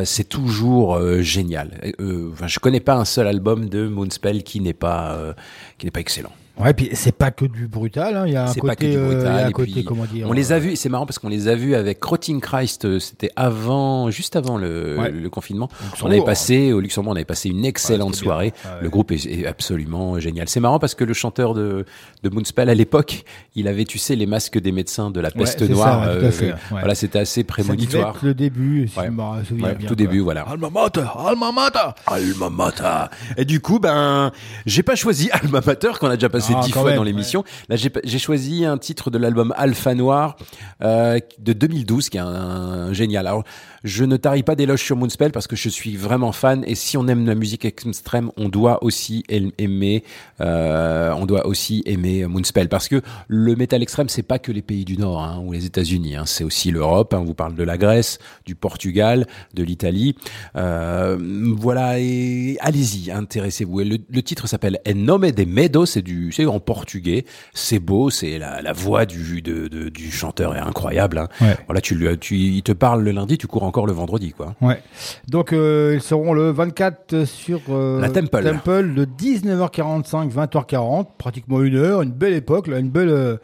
c'est 0.05 0.23
toujours 0.23 0.99
génial. 1.21 1.93
Enfin, 1.99 2.47
je 2.47 2.59
connais 2.59 2.79
pas 2.79 2.95
un 2.95 3.05
seul 3.05 3.27
album 3.27 3.67
de 3.67 3.87
Moonspell 3.87 4.43
qui 4.43 4.61
n'est 4.61 4.73
pas 4.73 5.35
qui 5.77 5.85
n'est 5.85 5.91
pas 5.91 5.99
excellent. 5.99 6.31
Ouais, 6.59 6.73
puis 6.73 6.89
c'est 6.93 7.11
pas 7.15 7.31
que 7.31 7.45
du 7.45 7.67
brutal. 7.67 8.15
hein. 8.17 8.23
Il 8.27 8.33
y 8.33 8.35
a 8.35 8.43
un 8.49 8.53
côté, 8.53 8.67
pas 8.67 8.75
que 8.75 8.85
du 8.85 8.97
euh, 8.97 9.05
brutal, 9.13 9.45
un 9.45 9.49
et 9.49 9.51
côté, 9.51 9.71
puis 9.71 9.83
comment 9.85 10.05
dire. 10.05 10.27
On 10.29 10.33
les 10.33 10.51
a 10.51 10.55
euh, 10.55 10.59
vus, 10.59 10.75
c'est 10.75 10.89
marrant 10.89 11.05
parce 11.05 11.19
qu'on 11.19 11.29
les 11.29 11.47
a 11.47 11.55
vus 11.55 11.75
avec 11.75 12.03
Rotting 12.03 12.41
Christ, 12.41 12.85
euh, 12.85 12.99
c'était 12.99 13.29
avant, 13.35 14.09
juste 14.09 14.35
avant 14.35 14.57
le, 14.57 14.97
Ouais. 14.97 15.11
le 15.11 15.29
confinement. 15.29 15.69
On 16.01 16.07
avait 16.07 16.23
passé, 16.23 16.73
au 16.73 16.79
Luxembourg, 16.79 17.13
on 17.13 17.15
avait 17.15 17.25
passé 17.25 17.49
une 17.49 17.63
excellente 17.65 18.09
Ouais, 18.09 18.13
c'était 18.15 18.25
soirée. 18.25 18.53
Ouais. 18.65 18.71
Le 18.81 18.89
groupe 18.89 19.11
est, 19.11 19.25
est 19.25 19.45
absolument 19.45 20.19
génial. 20.19 20.49
C'est 20.49 20.59
marrant 20.59 20.79
parce 20.79 20.95
que 20.95 21.03
le 21.03 21.13
chanteur 21.13 21.53
de, 21.53 21.85
de 22.23 22.29
Moonspell 22.29 22.69
à 22.69 22.73
l'époque, 22.75 23.23
il 23.55 23.67
avait, 23.67 23.85
tu 23.85 23.97
sais, 23.99 24.15
les 24.15 24.25
masques 24.25 24.57
des 24.59 24.71
médecins 24.71 25.11
de 25.11 25.19
la 25.19 25.29
peste 25.31 25.59
c'est 25.59 25.67
ça, 25.67 25.73
noire. 25.73 26.07
ouais, 26.07 26.19
tout 26.19 26.25
à 26.25 26.31
fait. 26.31 26.53
Voilà, 26.71 26.95
c'était 26.95 27.19
assez 27.19 27.43
prémonitoire. 27.43 28.15
être 28.15 28.25
le 28.25 28.33
début, 28.33 28.87
si 28.87 28.95
je 28.95 29.09
me 29.09 29.43
souviens 29.43 29.67
Ouais, 29.67 29.75
bien. 29.75 29.87
tout 29.87 29.95
début, 29.95 30.19
voilà. 30.19 30.41
Alma 30.41 30.69
mater, 30.69 31.01
alma 31.17 31.51
mater. 31.51 31.79
Alma 32.07 32.49
Mater. 32.49 33.05
Et 33.37 33.45
du 33.45 33.59
coup, 33.59 33.79
ben, 33.79 34.31
j'ai 34.65 34.81
pas 34.83 34.95
choisi 34.95 35.29
Alma 35.31 35.61
Mater 35.65 35.91
qu'on 35.99 36.07
a 36.07 36.15
déjà 36.15 36.29
passé 36.29 36.46
Ah, 36.55 36.61
dix 36.63 36.71
fois 36.71 36.83
même, 36.85 36.95
dans 36.95 37.03
l'émission. 37.03 37.43
Là, 37.69 37.75
j'ai 37.75 38.19
choisi 38.19 38.65
un 38.65 38.77
titre 38.77 39.09
de 39.09 39.17
l'album 39.17 39.53
Alpha 39.57 39.95
Noir 39.95 40.37
euh, 40.81 41.19
de 41.39 41.53
2012, 41.53 42.09
qui 42.09 42.17
est 42.17 42.21
un, 42.21 42.27
un 42.27 42.93
génial. 42.93 43.27
Alors, 43.27 43.43
je 43.87 44.03
ne 44.03 44.17
tarie 44.17 44.43
pas 44.43 44.55
d'éloges 44.55 44.83
sur 44.83 44.95
Moonspell 44.95 45.31
parce 45.31 45.47
que 45.47 45.55
je 45.55 45.69
suis 45.69 45.95
vraiment 45.95 46.31
fan. 46.31 46.63
Et 46.67 46.75
si 46.75 46.97
on 46.97 47.07
aime 47.07 47.25
la 47.25 47.35
musique 47.35 47.65
extrême, 47.65 48.31
on 48.37 48.49
doit 48.49 48.83
aussi 48.83 49.23
aim- 49.29 49.51
aimer, 49.57 50.03
euh, 50.41 51.11
on 51.17 51.25
doit 51.25 51.47
aussi 51.47 51.81
aimer 51.85 52.25
Moonspell 52.27 52.69
parce 52.69 52.87
que 52.87 53.01
le 53.27 53.55
métal 53.55 53.81
extrême, 53.81 54.09
c'est 54.09 54.23
pas 54.23 54.39
que 54.39 54.51
les 54.51 54.61
pays 54.61 54.85
du 54.85 54.97
Nord 54.97 55.21
hein, 55.23 55.41
ou 55.43 55.53
les 55.53 55.65
États-Unis. 55.65 56.15
Hein, 56.15 56.23
c'est 56.25 56.43
aussi 56.43 56.71
l'Europe. 56.71 57.13
Hein, 57.13 57.19
on 57.21 57.25
vous 57.25 57.33
parle 57.33 57.55
de 57.55 57.63
la 57.63 57.77
Grèce, 57.77 58.19
du 58.45 58.55
Portugal, 58.55 59.25
de 59.53 59.63
l'Italie. 59.63 60.15
Euh, 60.55 61.17
voilà, 61.57 61.99
et 61.99 62.57
allez-y, 62.59 63.11
intéressez-vous. 63.11 63.79
Le, 63.79 63.97
le 64.09 64.21
titre 64.23 64.47
s'appelle 64.47 64.79
En 64.87 64.95
nome 64.95 65.31
de 65.31 65.43
Medo, 65.45 65.85
c'est 65.85 66.01
du, 66.01 66.31
c'est 66.31 66.45
en 66.45 66.59
portugais. 66.59 67.25
C'est 67.53 67.79
beau, 67.79 68.09
c'est 68.09 68.37
la, 68.39 68.61
la 68.61 68.73
voix 68.73 69.05
du, 69.05 69.41
de, 69.41 69.67
de- 69.67 69.89
du 69.89 70.11
chanteur 70.11 70.55
est 70.55 70.59
incroyable. 70.59 71.27
Ouais. 71.41 71.55
Voilà, 71.67 71.81
tu, 71.81 71.95
lui- 71.95 72.17
tu, 72.17 72.35
il 72.37 72.63
te 72.63 72.71
parle 72.71 73.03
le 73.03 73.11
lundi, 73.11 73.37
tu 73.37 73.47
cours 73.47 73.63
encore 73.63 73.76
le 73.85 73.93
vendredi, 73.93 74.31
quoi. 74.31 74.55
Ouais. 74.61 74.81
Donc 75.27 75.53
euh, 75.53 75.93
ils 75.95 76.01
seront 76.01 76.33
le 76.33 76.51
24 76.51 77.25
sur 77.25 77.61
euh, 77.69 78.01
La 78.01 78.09
Temple. 78.09 78.93
de 78.93 79.05
19h45 79.05 80.31
20h40, 80.31 81.07
pratiquement 81.17 81.61
une 81.61 81.75
heure, 81.75 82.01
une 82.01 82.11
belle 82.11 82.33
époque, 82.33 82.67
là, 82.67 82.79
une 82.79 82.89
belle 82.89 83.39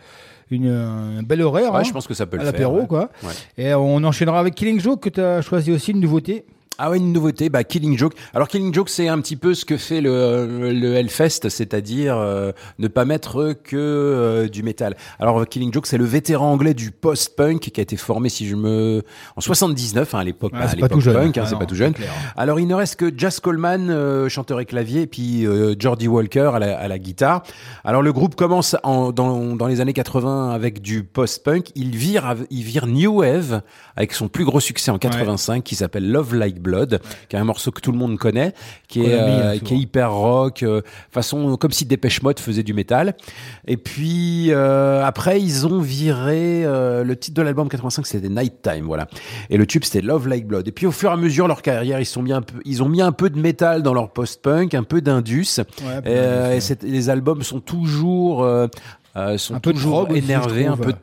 une, 0.49 0.65
une, 0.65 0.71
un 1.19 1.23
bel 1.23 1.41
horaire. 1.41 1.73
Ouais, 1.73 1.79
hein, 1.79 1.84
je 1.84 1.91
pense 1.91 2.07
que 2.07 2.13
ça 2.13 2.25
peut 2.25 2.38
le 2.38 2.43
faire. 2.43 2.51
l'apéro 2.51 2.81
ouais. 2.81 2.88
quoi. 2.88 3.09
Ouais. 3.23 3.34
Et 3.57 3.73
on 3.73 4.03
enchaînera 4.03 4.39
avec 4.39 4.55
Killing 4.55 4.79
Joke 4.79 5.01
que 5.01 5.09
tu 5.09 5.21
as 5.21 5.41
choisi 5.41 5.71
aussi 5.71 5.91
une 5.91 5.99
nouveauté. 5.99 6.45
Ah 6.80 6.89
ouais, 6.89 6.97
une 6.97 7.13
nouveauté, 7.13 7.49
bah 7.49 7.63
Killing 7.63 7.97
Joke. 7.97 8.13
Alors 8.34 8.47
Killing 8.47 8.74
Joke, 8.74 8.89
c'est 8.89 9.07
un 9.07 9.21
petit 9.21 9.36
peu 9.36 9.53
ce 9.53 9.63
que 9.63 9.78
fait 9.78 10.01
le, 10.01 10.71
le 10.74 10.95
Hellfest, 10.95 11.47
c'est-à-dire 11.49 12.17
euh, 12.17 12.51
ne 12.80 12.88
pas 12.88 13.05
mettre 13.05 13.53
que 13.63 13.76
euh, 13.78 14.47
du 14.47 14.63
métal. 14.63 14.95
Alors 15.19 15.47
Killing 15.47 15.71
Joke, 15.71 15.86
c'est 15.86 15.99
le 15.99 16.05
vétéran 16.05 16.51
anglais 16.51 16.74
du 16.74 16.89
post-punk 16.89 17.59
qui 17.59 17.80
a 17.80 17.84
été 17.84 17.95
formé, 17.95 18.30
si 18.30 18.47
je 18.47 18.55
me, 18.55 19.03
en 19.36 19.41
79 19.41 20.15
hein, 20.15 20.19
à 20.19 20.24
l'époque, 20.24 20.51
Ah, 20.55 20.63
à 20.63 20.67
c'est 20.67 20.78
pas 20.78 20.88
l'époque 20.88 20.91
tout 20.93 21.01
jeune. 21.01 21.15
hein, 21.28 21.32
Ah 21.36 21.45
c'est 21.45 21.57
pas 21.59 21.65
tout 21.67 21.76
jeune. 21.76 21.93
Alors 22.36 22.59
il 22.59 22.67
ne 22.67 22.74
reste 22.74 22.95
que 22.95 23.11
Jazz 23.15 23.39
Coleman, 23.39 23.91
euh, 23.91 24.28
chanteur 24.28 24.59
et 24.59 24.65
clavier, 24.65 25.01
et 25.03 25.07
puis 25.07 25.45
euh, 25.45 25.76
Geordie 25.78 26.07
Walker 26.07 26.51
à 26.55 26.59
la, 26.59 26.76
à 26.80 26.88
la 26.88 26.97
guitare. 26.97 27.43
Alors 27.84 28.01
le 28.01 28.11
groupe 28.11 28.34
commence 28.36 28.76
en, 28.82 29.11
dans, 29.11 29.55
dans 29.55 29.67
les 29.67 29.80
années 29.80 29.93
80 29.93 30.49
avec 30.49 30.82
du 30.82 31.03
post-punk. 31.03 31.69
Il 31.76 31.95
vire, 31.95 32.36
il 32.49 32.63
vire 32.63 32.88
New 32.88 33.19
Wave 33.19 33.61
avec 33.95 34.13
son 34.13 34.28
plus 34.28 34.43
gros 34.43 34.59
succès 34.59 34.89
en 34.89 34.97
85 34.97 35.63
qui 35.63 35.76
s'appelle 35.76 36.09
Love 36.11 36.34
Like 36.34 36.59
Blood, 36.64 36.99
qui 37.30 37.36
est 37.36 37.39
un 37.39 37.43
morceau 37.43 37.70
que 37.72 37.82
tout 37.82 37.91
le 37.91 37.97
monde 37.99 38.18
connaît, 38.18 38.53
qui 38.88 39.01
est, 39.03 39.14
euh, 39.14 39.53
hein, 39.53 39.59
qui 39.59 39.76
est 39.76 39.78
hyper 39.78 40.11
rock, 40.11 40.64
euh, 40.64 40.82
façon 41.11 41.55
comme 41.57 41.72
si 41.72 41.86
Dépêche 41.86 42.24
Mode 42.24 42.39
faisait 42.39 42.64
du 42.64 42.74
métal. 42.74 43.16
Et 43.68 43.78
puis 43.78 44.47
euh, 44.49 45.03
après 45.05 45.39
ils 45.41 45.68
ont 45.68 45.80
viré 45.80 46.64
euh, 46.66 47.03
le 47.03 47.16
titre 47.16 47.36
de 47.38 47.41
l'album 47.43 47.70
85 47.70 48.07
c'était 48.07 48.30
Nighttime, 48.30 48.86
voilà. 48.86 49.07
Et 49.51 49.57
le 49.57 49.68
tube 49.68 49.84
c'était 49.84 50.01
Love 50.01 50.28
Like 50.28 50.47
Blood. 50.47 50.68
Et 50.68 50.72
puis 50.72 50.88
au 50.88 50.91
fur 50.91 51.09
et 51.11 51.14
à 51.14 51.18
mesure 51.18 51.47
leur 51.47 51.61
carrière 51.61 51.99
ils 51.99 52.05
sont 52.05 52.22
mis 52.24 52.34
un 52.34 52.41
peu, 52.41 52.55
ils 52.66 52.82
ont 52.82 52.89
mis 52.89 53.01
un 53.01 53.11
peu 53.11 53.30
de 53.30 53.39
métal 53.39 53.84
dans 53.84 53.93
leur 53.93 54.11
post-punk, 54.11 54.74
un 54.74 54.84
peu 54.84 55.01
d'indus. 55.01 55.59
Ouais, 55.84 56.01
Euh, 56.05 56.59
et 56.59 56.88
les 56.88 57.09
albums 57.09 57.43
sont 57.43 57.59
toujours 57.59 58.43
euh, 58.43 58.68
euh, 59.16 59.38
sont 59.38 59.55
Un 59.55 59.59
peu 59.59 59.74
de 59.74 60.16
énervés, 60.16 60.66
un 60.66 60.78
peu. 60.78 60.93
de- 60.93 60.97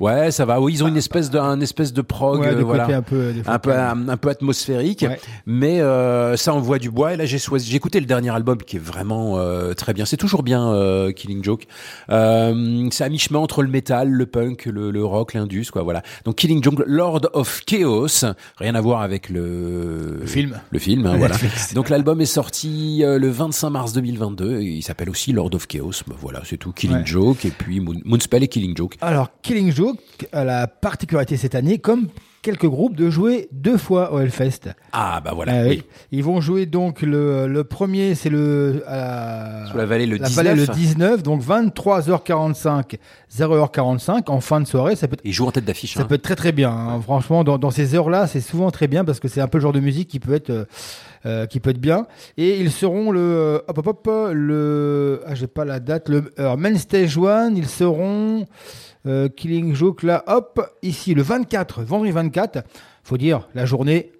Ouais, 0.00 0.30
ça 0.30 0.44
va. 0.44 0.60
Oui, 0.60 0.72
ils 0.74 0.84
ont 0.84 0.88
une 0.88 0.96
espèce 0.96 1.30
de, 1.30 1.38
un 1.38 1.60
espèce 1.60 1.92
de 1.92 2.02
prog, 2.02 2.40
Ouais, 2.40 2.48
euh, 2.48 2.54
de 2.56 2.62
voilà, 2.62 2.86
un 2.86 3.02
peu 3.02 3.32
fois, 3.42 3.52
un 3.54 3.58
peu, 3.58 3.72
un, 3.72 4.08
un 4.08 4.16
peu 4.16 4.28
atmosphérique. 4.28 5.04
Ouais. 5.08 5.20
Mais 5.46 5.80
euh, 5.80 6.36
ça 6.36 6.52
envoie 6.54 6.78
du 6.78 6.90
bois. 6.90 7.14
Et 7.14 7.16
là, 7.16 7.24
j'ai 7.26 7.38
choisi, 7.38 7.70
j'ai 7.70 7.76
écouté 7.76 8.00
le 8.00 8.06
dernier 8.06 8.30
album 8.30 8.58
qui 8.58 8.76
est 8.76 8.80
vraiment 8.84 9.38
euh, 9.38 9.74
très 9.74 9.92
bien. 9.94 10.04
C'est 10.04 10.16
toujours 10.16 10.42
bien, 10.42 10.72
euh, 10.72 11.12
Killing 11.12 11.42
Joke. 11.44 11.64
Euh, 12.10 12.88
c'est 12.90 13.04
à 13.04 13.08
mi-chemin 13.08 13.38
entre 13.38 13.62
le 13.62 13.68
métal, 13.68 14.08
le 14.10 14.26
punk, 14.26 14.66
le, 14.66 14.90
le 14.90 15.04
rock, 15.04 15.34
l'indus, 15.34 15.66
quoi. 15.72 15.82
Voilà. 15.82 16.02
Donc 16.24 16.36
Killing 16.36 16.62
Joke, 16.62 16.82
Lord 16.86 17.22
of 17.32 17.62
Chaos, 17.66 18.24
rien 18.58 18.74
à 18.74 18.80
voir 18.80 19.02
avec 19.02 19.28
le, 19.28 20.18
Le 20.20 20.26
film. 20.26 20.60
Le 20.70 20.78
film, 20.78 21.06
hein, 21.06 21.16
voilà. 21.18 21.36
Donc 21.74 21.88
l'album 21.88 22.20
est 22.20 22.26
sorti 22.26 23.02
euh, 23.04 23.18
le 23.18 23.28
25 23.28 23.70
mars 23.70 23.92
2022. 23.92 24.60
Et 24.60 24.64
il 24.64 24.82
s'appelle 24.82 25.10
aussi 25.10 25.32
Lord 25.32 25.50
of 25.54 25.66
Chaos. 25.66 25.92
Bah, 26.06 26.14
voilà, 26.20 26.40
c'est 26.44 26.56
tout. 26.56 26.72
Killing 26.72 26.94
Ouais. 26.94 27.02
Joke 27.06 27.44
et 27.44 27.50
puis 27.50 27.80
Moon- 27.80 28.00
Moonspell 28.04 28.44
et 28.44 28.48
Killing 28.48 28.76
Joke. 28.76 28.94
Alors, 29.00 29.30
Killing 29.42 29.72
Joke 29.74 29.98
a 30.32 30.44
la 30.44 30.66
particularité 30.66 31.36
cette 31.36 31.54
année, 31.54 31.78
comme 31.78 32.08
quelques 32.42 32.66
groupes, 32.66 32.94
de 32.94 33.08
jouer 33.10 33.48
deux 33.52 33.78
fois 33.78 34.12
au 34.12 34.20
Hellfest. 34.20 34.70
Ah 34.92 35.20
bah 35.24 35.32
voilà. 35.34 35.52
Ah 35.60 35.64
oui. 35.66 35.82
Ils 36.12 36.22
vont 36.22 36.40
jouer 36.42 36.66
donc 36.66 37.00
le, 37.02 37.46
le 37.46 37.64
premier, 37.64 38.14
c'est 38.14 38.28
le 38.28 38.82
Sur 39.68 39.76
la 39.78 39.86
vallée 39.86 40.06
le 40.06 40.16
la 40.18 40.28
19. 40.28 40.44
vallée 40.44 40.60
le 40.60 40.66
19, 40.72 41.22
donc 41.22 41.42
23h45, 41.42 42.96
0h45 43.34 44.30
en 44.30 44.40
fin 44.40 44.60
de 44.60 44.66
soirée. 44.66 44.94
Ça 44.96 45.08
peut 45.08 45.14
être, 45.14 45.22
Il 45.24 45.32
joue 45.32 45.46
en 45.46 45.50
tête 45.52 45.64
d'affiche. 45.64 45.94
ça 45.94 46.02
hein. 46.02 46.04
peut 46.04 46.16
être 46.16 46.22
très 46.22 46.36
très 46.36 46.52
bien. 46.52 46.70
hein. 46.70 47.00
Franchement, 47.02 47.44
dans, 47.44 47.58
dans 47.58 47.70
ces 47.70 47.94
heures-là, 47.94 48.26
c'est 48.26 48.40
souvent 48.40 48.70
très 48.70 48.88
bien 48.88 49.04
parce 49.04 49.20
que 49.20 49.28
c'est 49.28 49.40
un 49.40 49.48
peu 49.48 49.58
le 49.58 49.62
genre 49.62 49.72
de 49.72 49.80
musique 49.80 50.08
qui 50.08 50.20
peut 50.20 50.34
être 50.34 50.50
euh, 50.50 50.64
euh, 51.26 51.46
qui 51.46 51.60
peut 51.60 51.70
être 51.70 51.80
bien. 51.80 52.06
Et 52.36 52.60
ils 52.60 52.70
seront 52.70 53.10
le 53.10 53.20
euh, 53.20 53.58
hop 53.68 53.78
hop 53.78 53.86
hop 53.86 54.08
le 54.32 55.22
ah 55.26 55.34
j'ai 55.34 55.46
pas 55.46 55.64
la 55.64 55.80
date 55.80 56.10
le 56.10 56.30
alors, 56.36 56.58
Main 56.58 56.76
Stage 56.76 57.16
One. 57.16 57.56
Ils 57.56 57.68
seront 57.68 58.40
euh, 58.42 58.44
Killing 59.36 59.74
Joke 59.74 60.02
là 60.02 60.24
hop 60.26 60.60
ici 60.82 61.14
le 61.14 61.22
24 61.22 61.82
vendredi 61.82 62.12
24. 62.12 62.64
Faut 63.02 63.18
dire 63.18 63.48
la 63.54 63.66
journée 63.66 64.12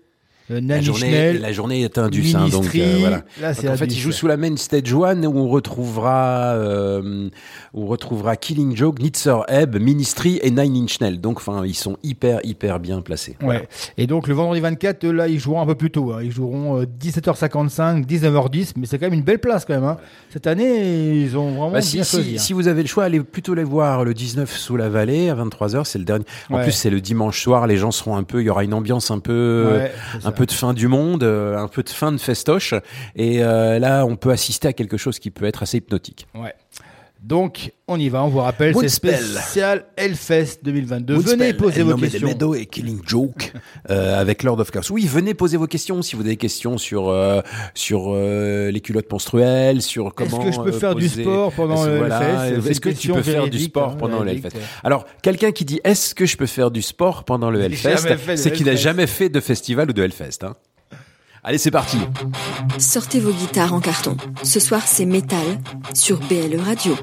euh, 0.51 0.61
La 0.63 0.81
journée, 0.81 1.01
Schnell. 1.01 1.41
la 1.41 1.53
journée 1.53 1.83
est 1.83 1.97
indus, 1.99 2.35
hein, 2.37 2.49
donc 2.49 2.67
euh, 2.75 2.97
voilà. 3.01 3.23
Là, 3.41 3.53
Donc, 3.53 3.57
c'est 3.61 3.69
en 3.69 3.77
fait, 3.77 3.87
il 3.87 3.99
joue 3.99 4.13
sous 4.13 4.27
la 4.27 4.37
main 4.37 4.57
stage 4.57 4.93
one 4.93 5.25
où 5.27 5.37
on 5.39 5.49
retrouvera, 5.49 6.53
euh, 6.55 7.29
on 7.73 7.87
retrouvera 7.87 8.37
Killing 8.37 8.77
Joke, 8.77 8.99
Nitzer 9.01 9.37
Ebb, 9.49 9.77
Ministry 9.81 10.39
et 10.43 10.51
Nine 10.51 10.77
Inch 10.85 11.01
Nails. 11.01 11.19
Donc, 11.21 11.39
enfin, 11.39 11.65
ils 11.65 11.75
sont 11.75 11.97
hyper, 12.03 12.41
hyper 12.45 12.79
bien 12.81 13.01
placés. 13.01 13.37
Ouais. 13.43 13.67
Et 13.97 14.07
donc 14.07 14.29
le 14.29 14.35
vendredi 14.35 14.61
24, 14.61 15.05
euh, 15.05 15.13
là, 15.13 15.29
ils 15.29 15.39
joueront 15.39 15.63
un 15.63 15.67
peu 15.67 15.75
plus 15.75 15.91
tôt. 15.91 16.13
hein. 16.13 16.19
Ils 16.23 16.33
joueront 16.33 16.81
euh, 16.81 16.85
17h55, 16.85 18.05
19h10, 18.07 18.73
mais 18.77 18.87
c'est 18.87 18.99
quand 18.99 19.07
même 19.07 19.15
une 19.15 19.23
belle 19.25 19.39
place 19.39 19.65
quand 19.65 19.75
même. 19.75 19.85
hein. 19.85 19.97
Cette 20.31 20.47
année, 20.47 21.21
ils 21.23 21.37
ont 21.37 21.51
vraiment 21.51 21.71
Bah, 21.71 21.81
si, 21.83 21.97
bien 21.97 22.05
si- 22.05 22.17
choisi. 22.17 22.35
hein. 22.37 22.39
si 22.39 22.53
vous 22.53 22.69
avez 22.69 22.83
le 22.83 22.89
choix, 22.89 23.05
allez 23.05 23.21
plutôt 23.21 23.55
les 23.55 23.65
voir 23.65 24.05
le 24.05 24.15
19 24.15 24.51
sous 24.57 24.77
la 24.77 24.89
vallée 24.89 25.29
à 25.31 25.35
23h. 25.35 25.85
C'est 25.85 25.99
le 25.99 26.05
dernier. 26.05 26.25
En 26.51 26.57
Ouais. 26.57 26.63
plus, 26.65 26.73
c'est 26.73 26.91
le 26.91 27.01
dimanche 27.01 27.43
soir. 27.43 27.67
Les 27.67 27.77
gens 27.77 27.91
seront 27.91 28.17
un 28.17 28.23
peu. 28.25 28.41
Il 28.43 28.47
y 28.47 28.51
aura 28.51 28.65
une 28.65 28.75
ambiance 28.75 29.11
un 29.11 29.19
peu. 29.19 29.67
Ouais, 29.77 29.93
un 30.25 30.33
peu 30.35 30.47
de 30.47 30.53
fin 30.53 30.75
du 30.75 30.89
monde, 30.89 31.23
euh, 31.23 31.57
un 31.57 31.69
peu 31.69 31.83
de 31.83 31.89
fin 31.89 32.13
de 32.13 32.19
festoche, 32.19 32.75
et 33.17 33.43
euh, 33.43 33.79
là 33.79 34.05
on 34.05 34.17
peut 34.17 34.31
assister 34.31 34.69
à 34.69 34.73
quelque 34.73 34.97
chose 34.97 35.19
qui 35.19 35.31
peut 35.31 35.45
être 35.45 35.63
assez 35.63 35.79
hypnotique. 35.79 36.27
Donc, 37.25 37.73
on 37.89 37.99
y 37.99 38.11
va, 38.11 38.23
on 38.23 38.29
vous 38.29 38.41
rappelle, 38.41 38.75
c'est 38.79 38.89
spécial 38.91 39.87
Hellfest 39.97 40.59
2022. 40.63 41.15
Venez 41.17 41.55
poser 41.55 41.83
vos 41.83 41.97
questions. 41.97 42.27
Meadow 42.27 42.55
et 42.55 42.67
Killing 42.67 43.01
Joke 43.07 43.55
euh, 43.89 44.21
avec 44.21 44.43
Lord 44.43 44.61
of 44.61 44.71
Chaos. 44.71 44.83
Oui, 44.91 45.07
venez 45.07 45.33
poser 45.33 45.57
vos 45.57 45.67
questions 45.67 46.03
si 46.03 46.17
vous 46.17 46.21
avez 46.21 46.33
des 46.33 46.37
questions 46.37 46.77
sur 46.77 47.09
euh, 47.09 47.41
sur 47.73 48.09
euh, 48.13 48.71
les 48.71 48.81
culottes 48.81 49.11
menstruelles, 49.11 49.81
sur 49.81 50.09
Est-ce 50.09 50.13
comment. 50.31 50.45
que 50.45 50.53
je 50.53 50.61
peux 50.61 50.73
faire 50.73 50.95
du 50.95 51.09
sport 51.09 51.51
pendant 51.53 51.77
Est-ce- 51.77 51.89
le 51.91 51.97
voilà, 51.97 52.47
Hellfest 52.49 52.71
Est-ce 52.71 52.81
que 52.83 52.89
tu 52.91 53.09
peux 53.11 53.23
faire 53.23 53.49
du 53.49 53.59
sport 53.59 53.93
hein, 53.93 53.97
pendant 53.99 54.19
le 54.19 54.25
véridique, 54.27 54.45
Hellfest. 54.47 54.67
Alors, 54.83 55.07
quelqu'un 55.23 55.53
qui 55.53 55.65
dit 55.65 55.81
est-ce 55.83 56.15
que 56.15 56.27
je 56.27 56.37
peux 56.37 56.45
faire 56.47 56.71
du 56.71 56.83
sport 56.83 57.25
pendant 57.25 57.51
le 57.51 57.59
Hellfest, 57.63 58.37
c'est 58.37 58.53
qu'il 58.53 58.67
n'a 58.67 58.77
jamais 58.77 59.07
fait 59.07 59.31
de 59.31 59.41
festival 59.41 59.89
ou 59.89 59.93
de 59.95 60.03
Hellfest. 60.03 60.43
Hein. 60.45 60.57
Allez, 61.47 61.59
c'est 61.59 61.71
parti. 61.71 61.99
Sortez 62.79 63.21
vos 63.21 63.31
guitares 63.31 63.75
en 63.75 63.81
carton. 63.81 64.17
Ce 64.43 64.59
soir, 64.61 64.81
c'est 64.87 65.05
métal 65.05 65.59
sur 65.93 66.19
BLE 66.21 66.59
Radio. 66.59 66.97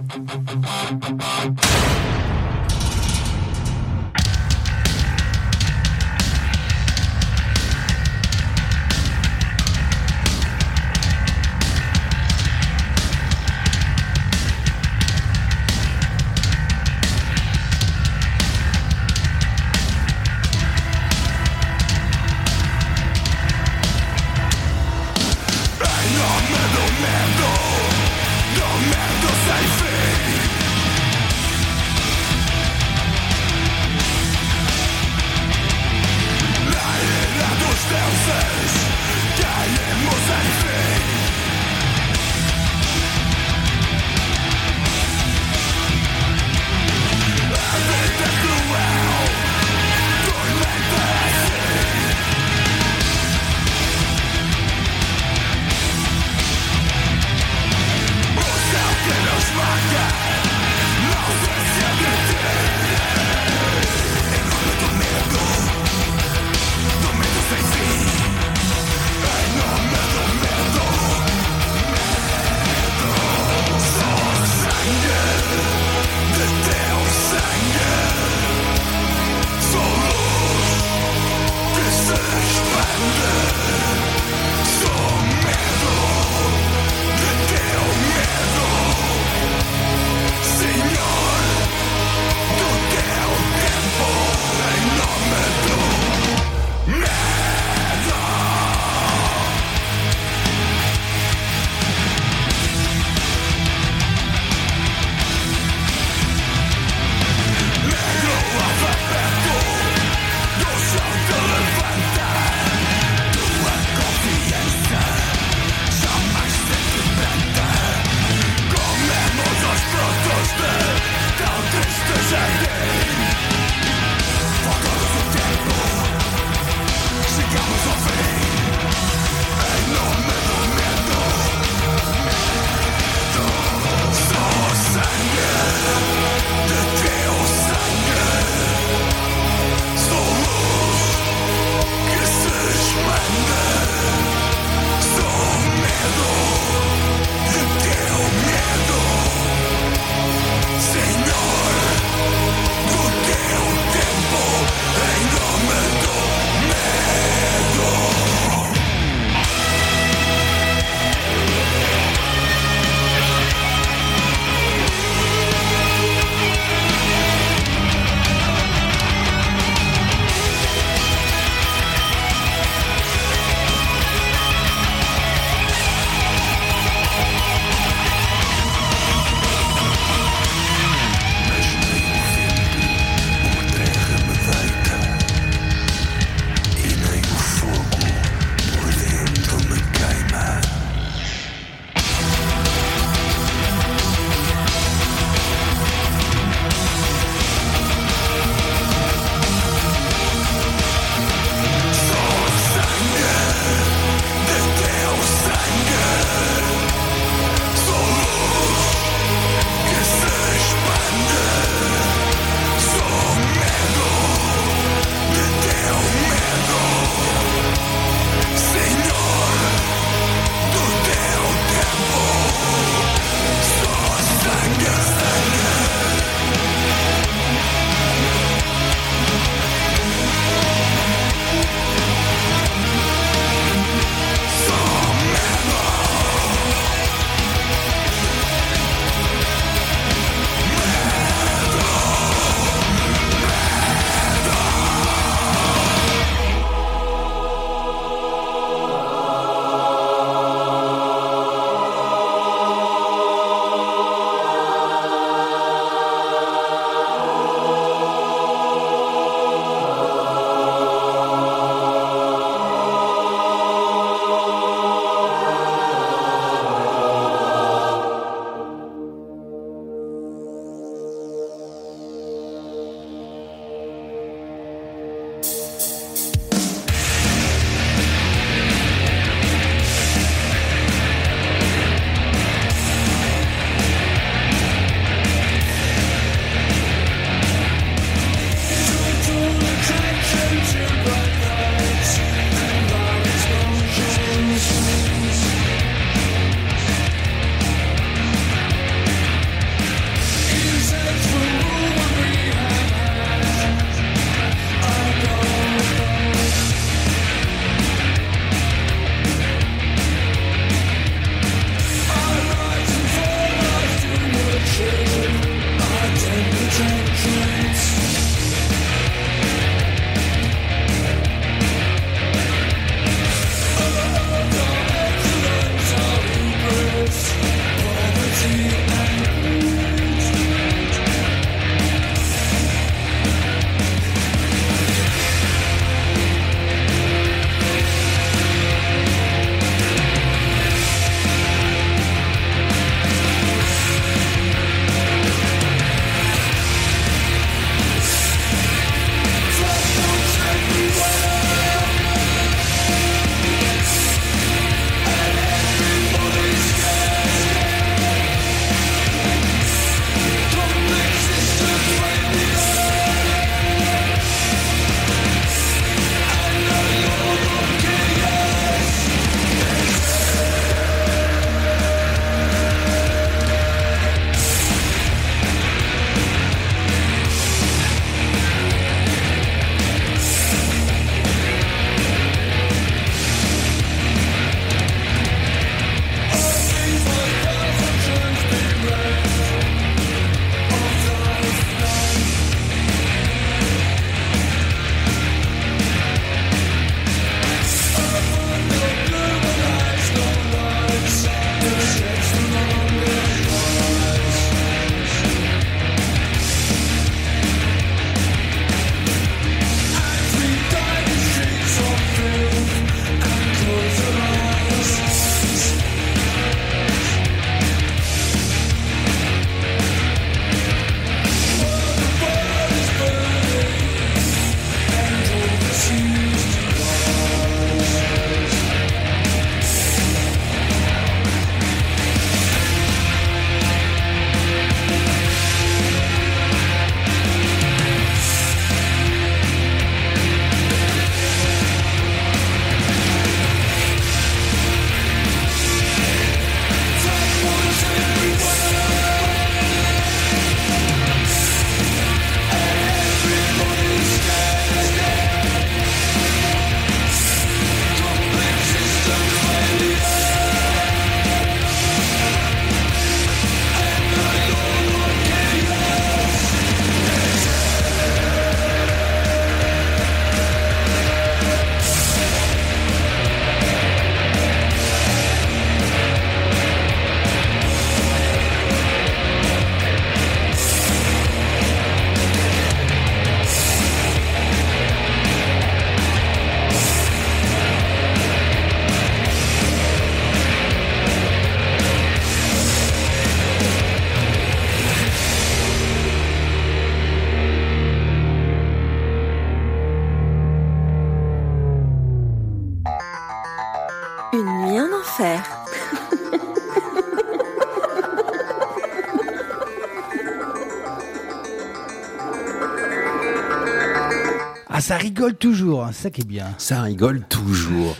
Ça 514.91 514.97
rigole 514.97 515.35
toujours, 515.35 515.85
hein, 515.85 515.91
c'est 515.93 516.03
ça 516.03 516.09
qui 516.09 516.19
est 516.19 516.25
bien. 516.27 516.47
Ça 516.57 516.81
rigole 516.81 517.21
toujours. 517.29 517.95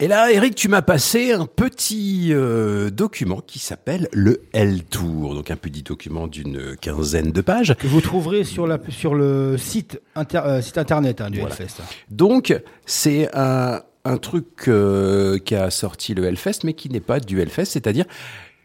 Et 0.00 0.06
là, 0.06 0.30
Eric, 0.30 0.54
tu 0.54 0.68
m'as 0.68 0.82
passé 0.82 1.32
un 1.32 1.46
petit 1.46 2.28
euh, 2.30 2.90
document 2.90 3.40
qui 3.40 3.58
s'appelle 3.58 4.06
le 4.12 4.42
L-Tour. 4.52 5.34
Donc 5.34 5.50
un 5.50 5.56
petit 5.56 5.82
document 5.82 6.26
d'une 6.26 6.76
quinzaine 6.78 7.32
de 7.32 7.40
pages. 7.40 7.74
Que 7.78 7.86
vous 7.86 8.02
trouverez 8.02 8.44
sur, 8.44 8.66
la, 8.66 8.78
sur 8.90 9.14
le 9.14 9.56
site, 9.56 9.98
inter- 10.14 10.42
euh, 10.44 10.60
site 10.60 10.76
internet 10.76 11.22
hein, 11.22 11.30
du 11.30 11.40
Voilà. 11.40 11.54
Hellfest. 11.58 11.80
Donc 12.10 12.54
c'est 12.84 13.30
un, 13.34 13.80
un 14.04 14.18
truc 14.18 14.68
euh, 14.68 15.38
qui 15.38 15.54
a 15.54 15.70
sorti 15.70 16.12
le 16.12 16.24
Hellfest, 16.24 16.64
mais 16.64 16.74
qui 16.74 16.90
n'est 16.90 17.00
pas 17.00 17.18
du 17.18 17.40
Hellfest. 17.40 17.64
C'est-à-dire, 17.64 18.04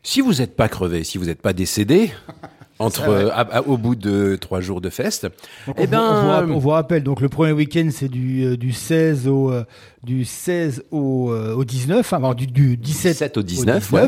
si 0.03 0.19
vous 0.19 0.33
n'êtes 0.33 0.57
pas 0.57 0.67
crevé, 0.67 1.05
si 1.05 1.17
vous 1.17 1.23
n'êtes 1.23 1.41
pas 1.41 1.53
décédé... 1.53 2.11
Entre, 2.81 3.09
euh, 3.09 3.29
à- 3.31 3.57
à- 3.57 3.61
au 3.61 3.77
bout 3.77 3.95
de 3.95 4.35
trois 4.39 4.59
jours 4.61 4.81
de 4.81 4.89
fest, 4.89 5.27
Donc, 5.67 5.75
eh 5.77 5.83
on, 5.83 5.85
vous- 5.85 5.95
on 5.95 6.15
vous, 6.15 6.21
ben, 6.21 6.27
rapp- 6.31 6.49
on 6.49 6.57
vous 6.59 6.69
rappelle, 6.69 7.03
donc 7.03 7.21
le 7.21 7.29
premier 7.29 7.51
week-end 7.51 7.87
c'est 7.91 8.07
du, 8.09 8.43
euh, 8.43 8.57
du 8.57 8.71
16 8.73 9.27
au 9.27 9.51
euh, 9.51 9.63
du 10.03 10.25
16 10.25 10.83
au, 10.91 11.31
euh, 11.31 11.53
au 11.53 11.63
19, 11.63 11.99
enfin 11.99 12.33
du, 12.33 12.47
du 12.47 12.75
17 12.75 13.11
17 13.13 13.37
au 13.37 13.43
19, 13.43 13.91
ouais. 13.91 14.07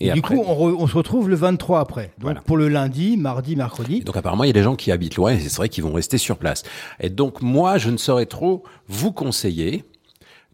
Et, 0.00 0.08
Et 0.08 0.12
du 0.12 0.18
après- 0.18 0.34
coup, 0.34 0.42
on, 0.46 0.52
re- 0.54 0.76
on 0.78 0.86
se 0.88 0.96
retrouve 0.96 1.28
le 1.28 1.36
23 1.36 1.78
après. 1.80 2.06
Donc 2.18 2.22
Voilà. 2.22 2.40
pour 2.40 2.56
le 2.56 2.68
lundi, 2.68 3.16
mardi, 3.16 3.54
mercredi. 3.54 3.98
Et 3.98 4.00
donc 4.04 4.16
apparemment, 4.16 4.42
il 4.44 4.48
y 4.48 4.50
a 4.50 4.54
des 4.54 4.62
gens 4.64 4.74
qui 4.76 4.90
habitent 4.90 5.14
loin 5.16 5.32
et 5.32 5.38
c'est 5.38 5.54
vrai 5.56 5.68
qu'ils 5.68 5.84
vont 5.84 5.92
rester 5.92 6.18
sur 6.18 6.36
place. 6.38 6.64
Et 7.00 7.08
donc 7.10 7.40
moi, 7.40 7.78
je 7.78 7.90
ne 7.90 7.96
saurais 7.98 8.26
trop 8.26 8.64
vous 8.88 9.12
conseiller 9.12 9.84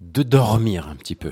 de 0.00 0.22
dormir 0.22 0.88
un 0.90 0.96
petit 0.96 1.14
peu. 1.14 1.30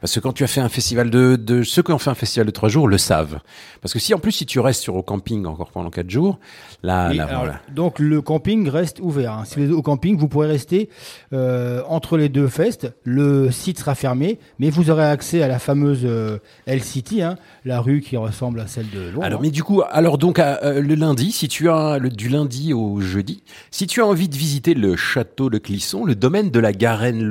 Parce 0.00 0.14
que 0.14 0.20
quand 0.20 0.32
tu 0.32 0.42
as 0.42 0.46
fait 0.46 0.60
un 0.60 0.68
festival 0.70 1.10
de, 1.10 1.36
de 1.36 1.62
ceux 1.62 1.82
qui 1.82 1.92
ont 1.92 1.98
fait 1.98 2.08
un 2.10 2.14
festival 2.14 2.46
de 2.46 2.50
trois 2.50 2.68
jours 2.68 2.88
le 2.88 2.96
savent. 2.96 3.40
Parce 3.82 3.92
que 3.92 3.98
si 3.98 4.14
en 4.14 4.18
plus 4.18 4.32
si 4.32 4.46
tu 4.46 4.58
restes 4.58 4.80
sur 4.80 4.96
au 4.96 5.02
camping 5.02 5.44
encore 5.44 5.70
pendant 5.70 5.90
quatre 5.90 6.08
jours, 6.08 6.38
là, 6.82 7.08
Oui, 7.10 7.16
là 7.18 7.26
alors, 7.26 7.40
voilà. 7.44 7.60
Donc 7.74 7.98
le 7.98 8.22
camping 8.22 8.68
reste 8.68 9.00
ouvert. 9.00 9.32
hein. 9.34 9.44
Si 9.44 9.56
vous 9.58 9.66
êtes 9.66 9.72
au 9.72 9.82
camping, 9.82 10.16
vous 10.16 10.28
pourrez 10.28 10.46
rester 10.48 10.88
euh, 11.32 11.82
entre 11.88 12.16
les 12.16 12.28
deux 12.28 12.48
festes. 12.48 12.90
Le 13.04 13.50
site 13.50 13.78
sera 13.80 13.94
fermé, 13.94 14.38
mais 14.58 14.70
vous 14.70 14.90
aurez 14.90 15.04
accès 15.04 15.42
à 15.42 15.48
la 15.48 15.58
fameuse 15.58 16.00
euh, 16.04 16.38
L 16.66 16.82
City, 16.82 17.22
hein, 17.22 17.36
la 17.64 17.80
rue 17.80 18.00
qui 18.00 18.16
ressemble 18.16 18.60
à 18.60 18.66
celle 18.66 18.88
de 18.90 19.10
Londres. 19.10 19.24
Alors, 19.24 19.42
mais 19.42 19.50
du 19.50 19.62
coup, 19.62 19.82
alors 19.90 20.16
donc 20.16 20.38
à, 20.38 20.62
euh, 20.64 20.80
le 20.80 20.94
lundi, 20.94 21.32
si 21.32 21.48
tu 21.48 21.68
as 21.68 21.98
le, 21.98 22.08
du 22.08 22.28
lundi 22.28 22.72
au 22.72 23.00
jeudi, 23.00 23.42
si 23.70 23.86
tu 23.86 24.00
as 24.00 24.06
envie 24.06 24.28
de 24.28 24.36
visiter 24.36 24.74
le 24.74 24.96
château 24.96 25.50
de 25.50 25.58
Clisson, 25.58 26.04
le 26.04 26.14
domaine 26.14 26.50
de 26.50 26.60
la 26.60 26.72
Garenne 26.72 27.22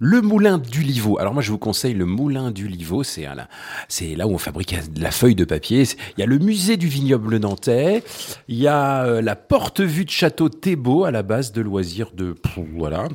Le 0.00 0.20
moulin 0.20 0.58
du 0.58 0.82
Livau. 0.82 1.18
Alors 1.18 1.34
moi, 1.34 1.42
je 1.42 1.50
vous 1.50 1.58
conseille 1.58 1.94
le 1.94 2.06
moulin 2.06 2.50
du 2.50 2.68
Livau. 2.68 3.02
C'est 3.02 3.22
là, 3.22 3.48
c'est 3.88 4.14
là 4.14 4.26
où 4.26 4.30
on 4.32 4.38
fabrique 4.38 4.74
la 4.96 5.10
feuille 5.10 5.34
de 5.34 5.44
papier. 5.44 5.84
Il 6.16 6.20
y 6.20 6.22
a 6.22 6.26
le 6.26 6.38
musée 6.38 6.76
du 6.76 6.88
vignoble 6.88 7.36
nantais. 7.38 8.02
Il 8.48 8.56
y 8.56 8.68
a 8.68 9.04
euh, 9.04 9.22
la 9.22 9.36
porte-vue 9.36 10.04
de 10.04 10.10
château 10.10 10.48
Thébault 10.48 11.04
à 11.04 11.10
la 11.10 11.22
base 11.22 11.52
de 11.52 11.60
loisirs 11.60 12.10
de 12.14 12.34
voilà. 12.74 13.08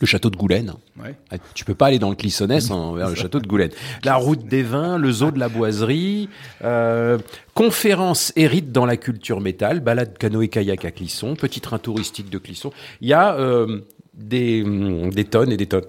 Le 0.00 0.06
château 0.06 0.30
de 0.30 0.36
Goulaine. 0.36 0.72
Ouais. 1.00 1.14
Ah, 1.30 1.36
Tu 1.54 1.64
peux 1.64 1.74
pas 1.74 1.86
aller 1.86 1.98
dans 1.98 2.10
le 2.10 2.16
Clissonnais 2.16 2.60
sans 2.60 2.94
vers 2.94 3.08
le 3.08 3.14
château 3.14 3.38
de 3.38 3.46
Goulaine. 3.46 3.70
La 4.04 4.16
route 4.16 4.44
des 4.46 4.62
vins, 4.62 4.98
le 4.98 5.12
zoo 5.12 5.30
de 5.30 5.38
la 5.38 5.48
boiserie, 5.48 6.28
euh, 6.64 7.18
conférence 7.54 8.32
hérite 8.34 8.72
dans 8.72 8.86
la 8.86 8.96
culture 8.96 9.40
métal, 9.40 9.78
balade 9.80 10.18
canoë-kayak 10.18 10.84
à 10.84 10.90
Clisson, 10.90 11.36
petit 11.36 11.60
train 11.60 11.78
touristique 11.78 12.30
de 12.30 12.38
Clisson. 12.38 12.72
Il 13.00 13.08
y 13.08 13.12
a 13.12 13.36
euh, 13.36 13.82
des, 14.22 14.62
hum, 14.62 15.10
des 15.10 15.24
tonnes 15.24 15.52
et 15.52 15.56
des 15.56 15.66
tonnes. 15.66 15.84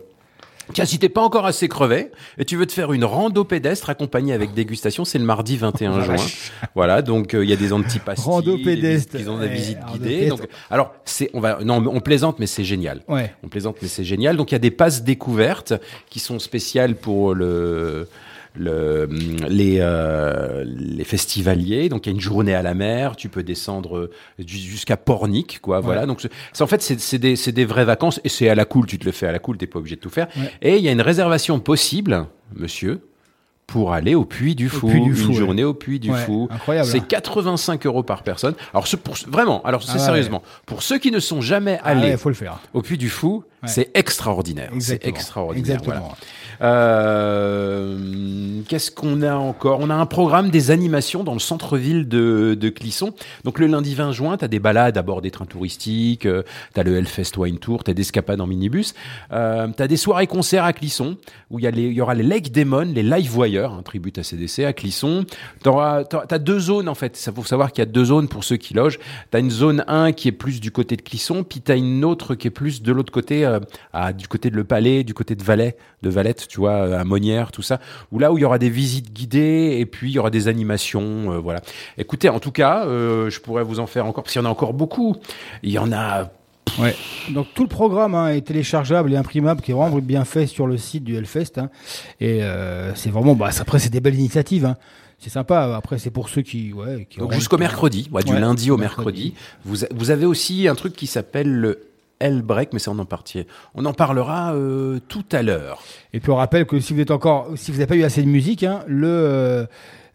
Tiens, 0.71 0.85
si 0.85 0.97
t'es 0.97 1.09
pas 1.09 1.21
encore 1.21 1.45
assez 1.45 1.67
crevé 1.67 2.09
et 2.37 2.45
tu 2.45 2.55
veux 2.55 2.65
te 2.65 2.71
faire 2.71 2.93
une 2.93 3.03
rando 3.03 3.43
pédestre 3.43 3.89
accompagnée 3.89 4.31
avec 4.31 4.53
dégustation, 4.53 5.03
c'est 5.03 5.19
le 5.19 5.25
mardi 5.25 5.57
21 5.57 6.01
juin. 6.01 6.15
Voilà, 6.75 7.01
donc 7.01 7.33
euh, 7.33 7.43
il 7.43 7.49
y 7.49 7.53
a 7.53 7.57
des 7.57 7.73
antipastilles, 7.73 8.31
Rando 8.31 8.57
des 8.57 8.63
pédestre. 8.63 9.17
Ils 9.19 9.29
ont 9.29 9.37
des 9.37 9.49
visites 9.49 9.83
rando 9.83 9.97
guidées. 9.97 10.27
Donc, 10.27 10.47
alors, 10.71 10.93
c'est, 11.05 11.29
on 11.33 11.41
va, 11.41 11.59
non, 11.63 11.83
on 11.85 11.99
plaisante, 11.99 12.39
mais 12.39 12.47
c'est 12.47 12.63
génial. 12.63 13.01
Ouais. 13.07 13.33
On 13.43 13.49
plaisante, 13.49 13.77
mais 13.81 13.87
c'est 13.89 14.05
génial. 14.05 14.37
Donc 14.37 14.51
il 14.51 14.55
y 14.55 14.55
a 14.55 14.59
des 14.59 14.71
passes 14.71 15.03
découvertes 15.03 15.73
qui 16.09 16.19
sont 16.19 16.39
spéciales 16.39 16.95
pour 16.95 17.35
le, 17.35 18.07
le 18.55 19.07
les 19.49 19.77
euh, 19.79 20.63
les 20.65 21.03
festivaliers. 21.03 21.89
Donc 21.89 22.05
il 22.05 22.09
y 22.09 22.13
a 22.13 22.15
une 22.15 22.21
journée 22.21 22.53
à 22.53 22.61
la 22.61 22.73
mer. 22.73 23.15
Tu 23.15 23.29
peux 23.29 23.43
descendre 23.43 23.97
euh, 23.97 24.11
ju- 24.39 24.57
jusqu'à 24.59 24.97
Pornic, 24.97 25.59
quoi. 25.61 25.79
Voilà. 25.79 26.05
Donc 26.05 26.21
c'est- 26.21 26.61
en 26.61 26.67
fait 26.67 26.81
c'est 26.81 26.99
c'est 26.99 27.17
des 27.19 27.35
c'est 27.35 27.51
des 27.51 27.65
vraies 27.65 27.85
vacances 27.85 28.19
et 28.23 28.29
c'est 28.29 28.49
à 28.49 28.55
la 28.55 28.65
cool. 28.65 28.85
Tu 28.85 28.99
te 28.99 29.05
le 29.05 29.11
fais 29.11 29.27
à 29.27 29.31
la 29.31 29.39
cool. 29.39 29.57
T'es 29.57 29.67
pas 29.67 29.79
obligé 29.79 29.95
de 29.95 30.01
tout 30.01 30.09
faire. 30.09 30.27
Ouais. 30.37 30.51
Et 30.61 30.77
il 30.77 30.83
y 30.83 30.87
a 30.89 30.91
une 30.91 31.01
réservation 31.01 31.59
possible, 31.59 32.25
monsieur. 32.55 33.01
Pour 33.65 33.93
aller 33.93 34.13
au 34.13 34.25
Puy 34.25 34.55
du 34.55 34.67
Fou, 34.67 34.89
une 34.89 35.13
ouais. 35.13 35.33
journée 35.33 35.63
au 35.63 35.73
Puy 35.73 35.97
du 35.97 36.11
Ouais, 36.11 36.19
Fou. 36.25 36.49
incroyable, 36.51 36.87
C'est 36.87 36.99
hein. 36.99 37.05
85 37.07 37.85
euros 37.85 38.03
par 38.03 38.21
personne. 38.21 38.53
Alors 38.73 38.85
ce, 38.87 38.97
pour, 38.97 39.15
vraiment, 39.27 39.63
alors 39.63 39.81
c'est 39.83 39.91
Ah 39.93 39.95
ouais. 39.95 39.99
sérieusement, 40.05 40.43
pour 40.65 40.83
ceux 40.83 40.99
qui 40.99 41.11
ne 41.11 41.19
sont 41.19 41.39
jamais 41.39 41.79
Ah 41.81 41.87
allés 41.91 42.09
ouais, 42.11 42.17
faut 42.17 42.27
le 42.27 42.35
faire. 42.35 42.59
au 42.73 42.81
Puy 42.81 42.97
du 42.97 43.09
Fou, 43.09 43.45
c'est 43.65 43.89
extraordinaire. 43.97 44.69
C'est 44.79 45.07
extraordinaire. 45.07 45.77
Exactement. 45.77 45.95
voilà. 45.95 46.15
Euh, 46.61 47.97
Qu'est-ce 48.67 48.91
qu'on 48.91 49.21
a 49.21 49.35
encore? 49.35 49.79
On 49.81 49.89
a 49.89 49.95
un 49.95 50.05
programme 50.05 50.49
des 50.49 50.71
animations 50.71 51.23
dans 51.23 51.33
le 51.33 51.39
centre-ville 51.39 52.07
de, 52.07 52.69
Clisson. 52.69 53.13
Donc 53.43 53.59
le 53.59 53.67
lundi 53.67 53.93
20 53.93 54.13
juin, 54.13 54.37
tu 54.37 54.45
as 54.45 54.47
des 54.47 54.59
balades 54.59 54.97
à 54.97 55.01
bord 55.01 55.21
des 55.21 55.31
trains 55.31 55.45
touristiques, 55.45 56.25
euh, 56.25 56.43
tu 56.73 56.79
as 56.79 56.83
le 56.83 56.97
Hellfest 56.97 57.37
Wine 57.37 57.59
Tour, 57.59 57.83
tu 57.83 57.91
as 57.91 57.93
des 57.93 58.01
escapades 58.01 58.41
en 58.41 58.47
minibus, 58.47 58.93
euh, 59.31 59.67
tu 59.75 59.83
as 59.83 59.87
des 59.87 59.97
soirées-concerts 59.97 60.63
à 60.63 60.73
Clisson, 60.73 61.17
où 61.49 61.59
il 61.59 61.65
y, 61.65 62.01
aura 62.01 62.15
les 62.15 62.23
Lake 62.23 62.51
Demon, 62.51 62.93
les 62.93 63.03
Live 63.03 63.29
Voyeurs, 63.29 63.73
un 63.73 63.83
tribut 63.83 64.13
à 64.17 64.23
CDC 64.23 64.65
à 64.65 64.73
Clisson. 64.73 65.25
Tu 65.63 65.69
deux 66.39 66.59
zones 66.59 66.89
en 66.89 66.95
fait, 66.95 67.15
ça 67.17 67.31
faut 67.31 67.43
savoir 67.43 67.71
qu'il 67.71 67.81
y 67.81 67.87
a 67.87 67.91
deux 67.91 68.05
zones 68.05 68.27
pour 68.27 68.43
ceux 68.43 68.57
qui 68.57 68.73
logent. 68.73 68.99
Tu 69.31 69.37
as 69.37 69.39
une 69.39 69.51
zone 69.51 69.83
1 69.87 70.11
qui 70.13 70.27
est 70.27 70.33
plus 70.33 70.59
du 70.59 70.71
côté 70.71 70.95
de 70.95 71.01
Clisson, 71.01 71.43
puis 71.43 71.61
tu 71.61 71.71
as 71.71 71.75
une 71.75 72.03
autre 72.05 72.35
qui 72.35 72.47
est 72.47 72.51
plus 72.51 72.81
de 72.81 72.91
l'autre 72.91 73.11
côté, 73.11 73.45
euh, 73.45 73.59
à, 73.93 74.13
du 74.13 74.27
côté 74.27 74.49
de 74.49 74.55
Le 74.55 74.63
Palais, 74.63 75.03
du 75.03 75.13
côté 75.13 75.35
de 75.35 75.43
Valais, 75.43 75.77
de 76.03 76.09
Valette, 76.09 76.47
tu 76.47 76.59
vois, 76.59 76.99
à 76.99 77.03
Monnières, 77.03 77.51
tout 77.51 77.63
ça, 77.63 77.79
où 78.11 78.19
là 78.19 78.31
où 78.31 78.37
il 78.37 78.41
y 78.41 78.45
aura 78.45 78.59
des 78.59 78.69
visites 78.69 79.11
guidées 79.11 79.77
et 79.79 79.85
puis 79.87 80.11
il 80.11 80.13
y 80.13 80.19
aura 80.19 80.29
des 80.29 80.47
animations, 80.47 81.31
euh, 81.33 81.37
voilà. 81.39 81.61
Écoutez, 81.97 82.29
en 82.29 82.39
tout 82.39 82.51
cas, 82.51 82.85
euh, 82.85 83.29
je 83.31 83.39
pourrais 83.39 83.63
vous 83.63 83.79
en 83.79 83.87
faire 83.87 84.05
encore, 84.05 84.23
parce 84.23 84.33
qu'il 84.33 84.41
y 84.41 84.45
en 84.45 84.47
a 84.47 84.51
encore 84.51 84.73
beaucoup. 84.73 85.15
Il 85.63 85.71
y 85.71 85.79
en 85.79 85.91
a 85.91 86.29
Ouais. 86.79 86.95
Donc 87.29 87.47
tout 87.53 87.61
le 87.63 87.69
programme 87.69 88.15
hein, 88.15 88.29
est 88.29 88.41
téléchargeable 88.41 89.13
et 89.13 89.15
imprimable, 89.17 89.61
qui 89.61 89.71
est 89.71 89.73
vraiment 89.75 89.95
bien 89.99 90.25
fait 90.25 90.47
sur 90.47 90.65
le 90.65 90.77
site 90.77 91.03
du 91.03 91.15
Hellfest. 91.15 91.57
hein. 91.57 91.69
Et 92.19 92.41
euh, 92.41 92.95
c'est 92.95 93.09
vraiment, 93.11 93.35
bah, 93.35 93.49
après 93.59 93.77
c'est 93.79 93.89
des 93.91 93.99
belles 93.99 94.15
initiatives. 94.17 94.65
hein. 94.65 94.77
C'est 95.19 95.29
sympa. 95.29 95.75
Après 95.75 95.99
c'est 95.99 96.09
pour 96.09 96.29
ceux 96.29 96.41
qui, 96.41 96.73
ouais, 96.73 97.05
qui 97.09 97.19
Donc 97.19 97.31
jusqu'au 97.33 97.57
mercredi, 97.59 98.09
ouais, 98.11 98.23
du 98.23 98.33
Ouais, 98.33 98.39
lundi 98.39 98.71
au 98.71 98.77
mercredi. 98.77 99.33
mercredi. 99.65 99.85
Vous, 99.85 99.85
vous 99.95 100.09
avez 100.09 100.25
aussi 100.25 100.67
un 100.67 100.73
truc 100.75 100.95
qui 100.95 101.05
s'appelle 101.05 101.51
le 101.51 101.79
L-Break, 102.23 102.73
mais 102.73 102.79
on 102.87 102.97
en 102.99 103.05
partit. 103.05 103.45
On 103.75 103.85
en 103.85 103.93
parlera 103.93 104.53
euh, 104.53 104.99
tout 105.07 105.25
à 105.31 105.41
l'heure. 105.41 105.81
Et 106.13 106.19
puis 106.19 106.31
on 106.31 106.35
rappelle 106.35 106.65
que 106.65 106.79
si 106.79 106.93
vous 106.93 107.01
êtes 107.01 107.11
encore, 107.11 107.49
n'avez 107.73 107.87
pas 107.87 107.95
eu 107.95 108.03
assez 108.03 108.21
de 108.21 108.27
musique, 108.27 108.63
hein, 108.63 108.83
le 108.87 109.67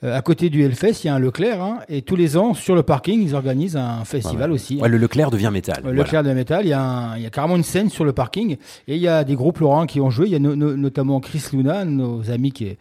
euh, 0.05 0.16
à 0.16 0.22
côté 0.22 0.49
du 0.51 0.62
Hellfest, 0.62 1.03
il 1.05 1.07
y 1.09 1.11
a 1.11 1.14
un 1.14 1.18
Leclerc, 1.18 1.61
hein, 1.62 1.78
et 1.88 2.03
tous 2.03 2.14
les 2.16 2.36
ans 2.36 2.55
sur 2.55 2.74
le 2.74 2.82
parking, 2.82 3.20
ils 3.22 3.34
organisent 3.34 3.76
un 3.76 4.05
festival 4.05 4.53
aussi. 4.53 4.74
hein. 4.78 4.82
Ouais, 4.82 4.88
le 4.88 4.96
Leclerc 4.99 5.30
devient 5.30 5.51
métal. 5.53 5.80
Voilà. 5.82 5.99
Leclerc 5.99 6.22
de 6.22 6.28
la 6.28 6.34
métal, 6.34 6.64
il 6.66 6.68
y, 6.68 6.72
a 6.72 6.80
un- 6.80 7.16
il 7.16 7.22
y 7.22 7.26
a 7.26 7.30
carrément 7.30 7.57
une 7.57 7.64
scène 7.64 7.90
sur 7.90 8.05
le 8.05 8.12
parking 8.12 8.53
et 8.86 8.94
il 8.96 9.01
y 9.03 9.09
a 9.09 9.24
des 9.24 9.34
groupes 9.34 9.59
Laurent 9.59 9.86
qui 9.86 10.01
ont 10.01 10.11
joué. 10.11 10.26
Il 10.26 10.32
y 10.32 10.36
a 10.36 10.38
no- 10.38 10.55
no- 10.55 10.76
notamment 10.76 11.18
Chris 11.20 11.42
Luna, 11.53 11.84
nos 11.84 12.30
amis 12.30 12.53
qui, 12.53 12.76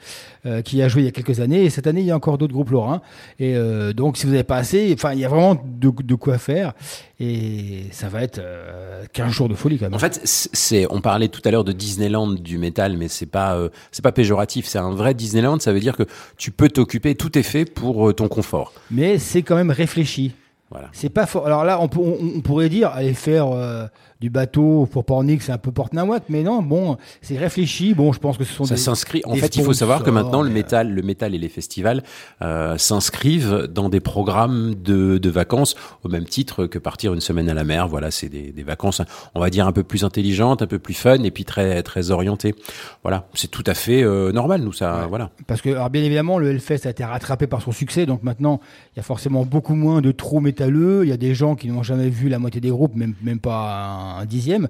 euh, 0.45 0.61
qui 0.61 0.81
a 0.81 0.87
joué 0.87 1.01
il 1.01 1.05
y 1.05 1.07
a 1.07 1.11
quelques 1.11 1.39
années. 1.39 1.63
Et 1.63 1.69
cette 1.69 1.87
année, 1.87 2.01
il 2.01 2.07
y 2.07 2.11
a 2.11 2.15
encore 2.15 2.37
d'autres 2.37 2.53
groupes 2.53 2.69
Laurent. 2.69 3.01
Et 3.39 3.55
euh, 3.55 3.93
donc, 3.93 4.17
si 4.17 4.25
vous 4.25 4.31
n'avez 4.33 4.43
pas 4.43 4.57
assez, 4.57 4.91
enfin, 4.93 5.13
il 5.13 5.19
y 5.19 5.25
a 5.25 5.29
vraiment 5.29 5.55
de, 5.65 5.91
de 6.03 6.15
quoi 6.15 6.37
faire. 6.37 6.73
Et 7.19 7.85
ça 7.91 8.09
va 8.09 8.21
être 8.21 8.37
euh, 8.39 9.03
15 9.13 9.31
jours 9.31 9.49
de 9.49 9.55
folie 9.55 9.79
quand 9.79 9.85
même. 9.85 9.95
En 9.95 9.99
fait, 9.99 10.21
c'est- 10.23 10.85
on 10.91 11.01
parlait 11.01 11.29
tout 11.29 11.41
à 11.45 11.49
l'heure 11.51 11.63
de 11.63 11.71
Disneyland 11.71 12.27
du 12.33 12.59
métal, 12.59 12.95
mais 12.95 13.07
c'est 13.07 13.25
pas, 13.25 13.57
c'est 13.91 14.03
pas 14.03 14.11
péjoratif. 14.11 14.67
C'est 14.67 14.77
un 14.77 14.91
vrai 14.91 15.13
Disneyland. 15.15 15.59
Ça 15.59 15.73
veut 15.73 15.79
dire 15.79 15.97
que 15.97 16.03
tu 16.37 16.51
peux 16.51 16.69
t'occuper. 16.69 17.06
Tout 17.15 17.37
est 17.37 17.43
fait 17.43 17.65
pour 17.65 18.09
euh, 18.09 18.13
ton 18.13 18.27
confort. 18.27 18.73
Mais 18.91 19.19
c'est 19.19 19.41
quand 19.43 19.55
même 19.55 19.71
réfléchi. 19.71 20.33
Voilà. 20.69 20.89
C'est 20.91 21.09
pas 21.09 21.25
fort. 21.25 21.45
Alors 21.45 21.63
là, 21.63 21.79
on, 21.81 21.87
peut- 21.87 21.99
on, 22.01 22.17
on 22.37 22.41
pourrait 22.41 22.67
dire 22.69 22.89
aller 22.89 23.13
faire 23.13 23.47
euh, 23.53 23.85
du 24.19 24.29
bateau 24.29 24.87
pour 24.91 25.05
Pornic, 25.05 25.41
c'est 25.41 25.51
un 25.51 25.57
peu 25.57 25.71
porte 25.71 25.93
mais 26.29 26.43
non, 26.43 26.61
bon, 26.61 26.97
c'est 27.21 27.37
réfléchi. 27.37 27.93
Bon, 27.93 28.11
je 28.13 28.19
pense 28.19 28.37
que 28.37 28.43
ce 28.43 28.53
sont 28.53 28.65
Ça 28.65 28.77
s'inscrit. 28.77 29.21
En 29.25 29.35
fait, 29.35 29.55
il 29.55 29.63
faut 29.63 29.73
savoir 29.73 30.03
que 30.03 30.09
maintenant 30.09 30.41
le 30.41 30.49
mais, 30.49 30.55
métal, 30.55 30.93
le 30.93 31.01
métal 31.01 31.35
et 31.35 31.37
les 31.37 31.49
festivals 31.49 32.03
euh, 32.41 32.77
s'inscrivent 32.77 33.67
dans 33.71 33.89
des 33.89 33.99
programmes 33.99 34.75
de, 34.75 35.17
de 35.17 35.29
vacances 35.29 35.75
au 36.03 36.09
même 36.09 36.25
titre 36.25 36.65
que 36.65 36.79
partir 36.79 37.13
une 37.13 37.21
semaine 37.21 37.49
à 37.49 37.53
la 37.53 37.63
mer. 37.63 37.87
Voilà, 37.87 38.11
c'est 38.11 38.29
des, 38.29 38.51
des 38.51 38.63
vacances, 38.63 39.01
on 39.35 39.39
va 39.39 39.49
dire 39.49 39.67
un 39.67 39.71
peu 39.71 39.83
plus 39.83 40.03
intelligentes, 40.03 40.61
un 40.61 40.67
peu 40.67 40.79
plus 40.79 40.93
fun 40.93 41.23
et 41.23 41.31
puis 41.31 41.45
très 41.45 41.83
très 41.83 42.11
orientées. 42.11 42.55
Voilà, 43.03 43.27
c'est 43.33 43.49
tout 43.49 43.63
à 43.65 43.73
fait 43.73 44.03
euh, 44.03 44.31
normal. 44.31 44.61
Nous, 44.61 44.73
ça, 44.73 45.05
voilà. 45.07 45.31
Parce 45.47 45.61
que, 45.61 45.69
alors 45.69 45.89
bien 45.89 46.03
évidemment, 46.03 46.37
le 46.39 46.51
Hellfest 46.51 46.85
a 46.85 46.89
été 46.89 47.03
rattrapé 47.03 47.47
par 47.47 47.61
son 47.61 47.71
succès, 47.71 48.05
donc 48.05 48.23
maintenant, 48.23 48.59
il 48.95 48.97
y 48.97 48.99
a 48.99 49.03
forcément 49.03 49.45
beaucoup 49.45 49.75
moins 49.75 50.01
de 50.01 50.11
trous 50.11 50.39
métalleux. 50.39 51.03
Il 51.03 51.09
y 51.09 51.13
a 51.13 51.17
des 51.17 51.33
gens 51.33 51.55
qui 51.55 51.69
n'ont 51.69 51.83
jamais 51.83 52.09
vu 52.09 52.29
la 52.29 52.39
moitié 52.39 52.61
des 52.61 52.69
groupes, 52.69 52.95
même, 52.95 53.13
même 53.21 53.39
pas 53.39 53.73
un, 53.83 54.06
un 54.15 54.25
dixième. 54.25 54.67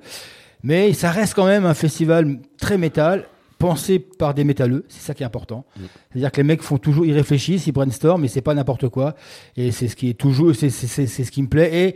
Mais 0.63 0.93
ça 0.93 1.11
reste 1.11 1.33
quand 1.35 1.45
même 1.45 1.65
un 1.65 1.73
festival 1.73 2.39
très 2.59 2.77
métal, 2.77 3.25
pensé 3.59 3.99
par 3.99 4.33
des 4.33 4.43
métalleux, 4.43 4.85
c'est 4.87 5.01
ça 5.01 5.13
qui 5.13 5.23
est 5.23 5.25
important. 5.25 5.65
Mm. 5.77 5.81
C'est-à-dire 6.11 6.31
que 6.31 6.37
les 6.37 6.43
mecs 6.43 6.61
font 6.61 6.77
toujours, 6.77 7.05
ils 7.05 7.13
réfléchissent, 7.13 7.65
ils 7.67 7.71
brainstorm, 7.71 8.21
mais 8.21 8.27
c'est 8.27 8.41
pas 8.41 8.53
n'importe 8.53 8.87
quoi. 8.89 9.15
Et 9.55 9.71
c'est 9.71 9.87
ce 9.87 9.95
qui 9.95 10.09
est 10.09 10.13
toujours, 10.13 10.55
c'est 10.55 10.69
c'est- 10.69 10.87
c'est- 10.87 11.07
c'est 11.07 11.23
ce 11.23 11.31
qui 11.31 11.41
me 11.41 11.47
plaît. 11.47 11.87
Et 11.87 11.95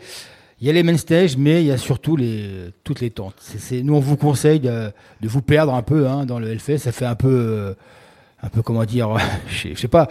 il 0.59 0.67
y 0.67 0.69
a 0.69 0.73
les 0.73 0.83
main 0.83 0.97
stage, 0.97 1.37
mais 1.37 1.61
il 1.63 1.67
y 1.67 1.71
a 1.71 1.77
surtout 1.77 2.15
les, 2.15 2.69
toutes 2.83 2.99
les 3.01 3.09
tentes. 3.11 3.35
C'est- 3.39 3.59
c'est- 3.59 3.83
nous, 3.83 3.93
on 3.95 3.99
vous 3.99 4.17
conseille 4.17 4.59
de, 4.59 4.91
de 5.21 5.27
vous 5.27 5.41
perdre 5.41 5.73
un 5.73 5.83
peu 5.83 6.07
hein, 6.07 6.25
dans 6.25 6.39
le 6.39 6.47
Hellfest. 6.49 6.77
Ça 6.79 6.91
fait 6.91 7.05
un 7.05 7.15
peu, 7.15 7.29
euh, 7.29 7.73
un 8.43 8.49
peu 8.49 8.61
comment 8.61 8.83
dire, 8.85 9.09
je 9.47 9.57
sais- 9.57 9.71
je 9.75 9.79
sais 9.79 9.87
pas. 9.87 10.07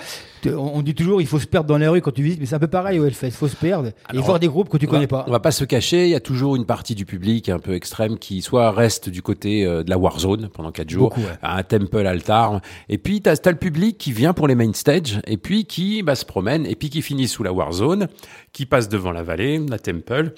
On 0.46 0.80
dit 0.80 0.94
toujours, 0.94 1.20
il 1.20 1.26
faut 1.26 1.38
se 1.38 1.46
perdre 1.46 1.68
dans 1.68 1.76
les 1.76 1.86
rues 1.88 2.00
quand 2.00 2.12
tu 2.12 2.22
visites, 2.22 2.40
mais 2.40 2.46
c'est 2.46 2.54
un 2.54 2.58
peu 2.60 2.66
pareil 2.68 2.98
au 2.98 3.04
Hellfest. 3.04 3.26
Il 3.26 3.32
faut 3.32 3.48
se 3.48 3.56
perdre 3.56 3.90
et 4.14 4.18
voir 4.18 4.38
des 4.40 4.46
groupes 4.48 4.68
que 4.70 4.78
tu 4.78 4.86
va- 4.86 4.92
connais 4.92 5.06
pas. 5.06 5.24
On 5.26 5.30
va 5.30 5.40
pas 5.40 5.50
se 5.50 5.64
cacher, 5.64 6.04
il 6.04 6.10
y 6.10 6.14
a 6.14 6.20
toujours 6.20 6.56
une 6.56 6.64
partie 6.64 6.94
du 6.94 7.04
public 7.04 7.48
un 7.50 7.58
peu 7.58 7.74
extrême 7.74 8.18
qui 8.18 8.40
soit 8.40 8.70
reste 8.70 9.10
du 9.10 9.20
côté 9.20 9.66
euh, 9.66 9.82
de 9.82 9.90
la 9.90 9.98
Warzone 9.98 10.48
pendant 10.48 10.72
quatre 10.72 10.88
jours, 10.88 11.10
Beaucoup, 11.10 11.20
ouais. 11.20 11.36
à 11.42 11.58
un 11.58 11.62
temple 11.62 12.06
altar, 12.06 12.60
et 12.88 12.96
puis 12.96 13.20
t'as 13.20 13.34
as 13.44 13.50
le 13.50 13.56
public 13.58 13.98
qui 13.98 14.12
vient 14.12 14.32
pour 14.32 14.48
les 14.48 14.54
main 14.54 14.72
stage, 14.72 15.20
et 15.26 15.36
puis 15.36 15.66
qui 15.66 16.02
bah, 16.02 16.14
se 16.14 16.24
promène, 16.24 16.64
et 16.64 16.74
puis 16.76 16.88
qui 16.88 17.02
finit 17.02 17.28
sous 17.28 17.42
la 17.42 17.52
Warzone, 17.52 18.08
qui 18.54 18.64
passe 18.64 18.88
devant 18.88 19.12
la 19.12 19.22
vallée, 19.22 19.58
la 19.68 19.78
temple. 19.78 20.32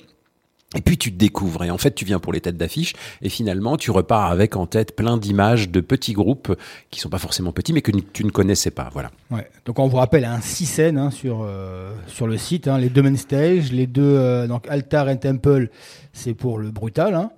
Et 0.75 0.81
puis 0.81 0.97
tu 0.97 1.13
te 1.13 1.19
découvres 1.19 1.65
et 1.65 1.71
en 1.71 1.79
fait 1.79 1.95
tu 1.95 2.05
viens 2.05 2.19
pour 2.19 2.33
les 2.33 2.41
têtes 2.41 2.57
d'affiche 2.57 2.95
et 3.21 3.29
finalement 3.29 3.77
tu 3.77 3.91
repars 3.91 4.31
avec 4.31 4.57
en 4.57 4.67
tête 4.67 4.97
plein 4.97 5.19
d'images 5.19 5.69
de 5.69 5.81
petits 5.81 6.15
groupes 6.15 6.57
qui 6.91 6.99
sont 6.99 7.11
pas 7.11 7.19
forcément 7.19 7.53
petits 7.53 7.75
mais 7.75 7.83
que 7.83 7.93
tu 8.13 8.25
ne 8.25 8.31
connaissais 8.31 8.71
pas 8.71 8.89
voilà. 8.93 9.11
Ouais. 9.31 9.47
Donc 9.67 9.79
on 9.79 9.89
vous 9.89 9.99
rappelle 9.99 10.25
un 10.25 10.41
six 10.41 10.67
scènes 10.67 10.97
hein, 10.97 11.11
sur 11.11 11.43
euh, 11.43 11.93
sur 12.07 12.27
le 12.27 12.39
site, 12.39 12.69
hein, 12.69 12.79
les 12.79 12.89
deux 12.89 13.03
main 13.03 13.17
stage, 13.17 13.71
les 13.71 13.87
deux 13.87 14.03
euh, 14.03 14.47
donc 14.47 14.67
altar 14.69 15.11
et 15.11 15.19
temple, 15.19 15.69
c'est 16.13 16.35
pour 16.35 16.59
le 16.59 16.71
brutal. 16.71 17.15
Hein. 17.15 17.31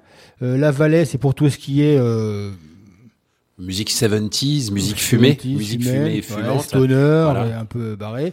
Euh, 0.43 0.57
la 0.57 0.71
vallée, 0.71 1.05
c'est 1.05 1.19
pour 1.19 1.35
tout 1.35 1.49
ce 1.49 1.59
qui 1.59 1.83
est 1.83 1.97
euh, 1.99 2.51
Musique 3.57 3.91
70s, 3.93 4.73
musique 4.73 4.99
fumée, 5.01 5.39
70s, 5.41 5.57
musique 5.57 5.83
fumée, 5.85 5.95
fumée 5.95 6.11
et 6.11 6.15
ouais, 6.17 6.23
fumante. 6.23 6.63
stoner, 6.63 7.23
Voilà. 7.23 7.47
et 7.47 7.53
un 7.53 7.65
peu 7.65 7.95
barré. 7.95 8.33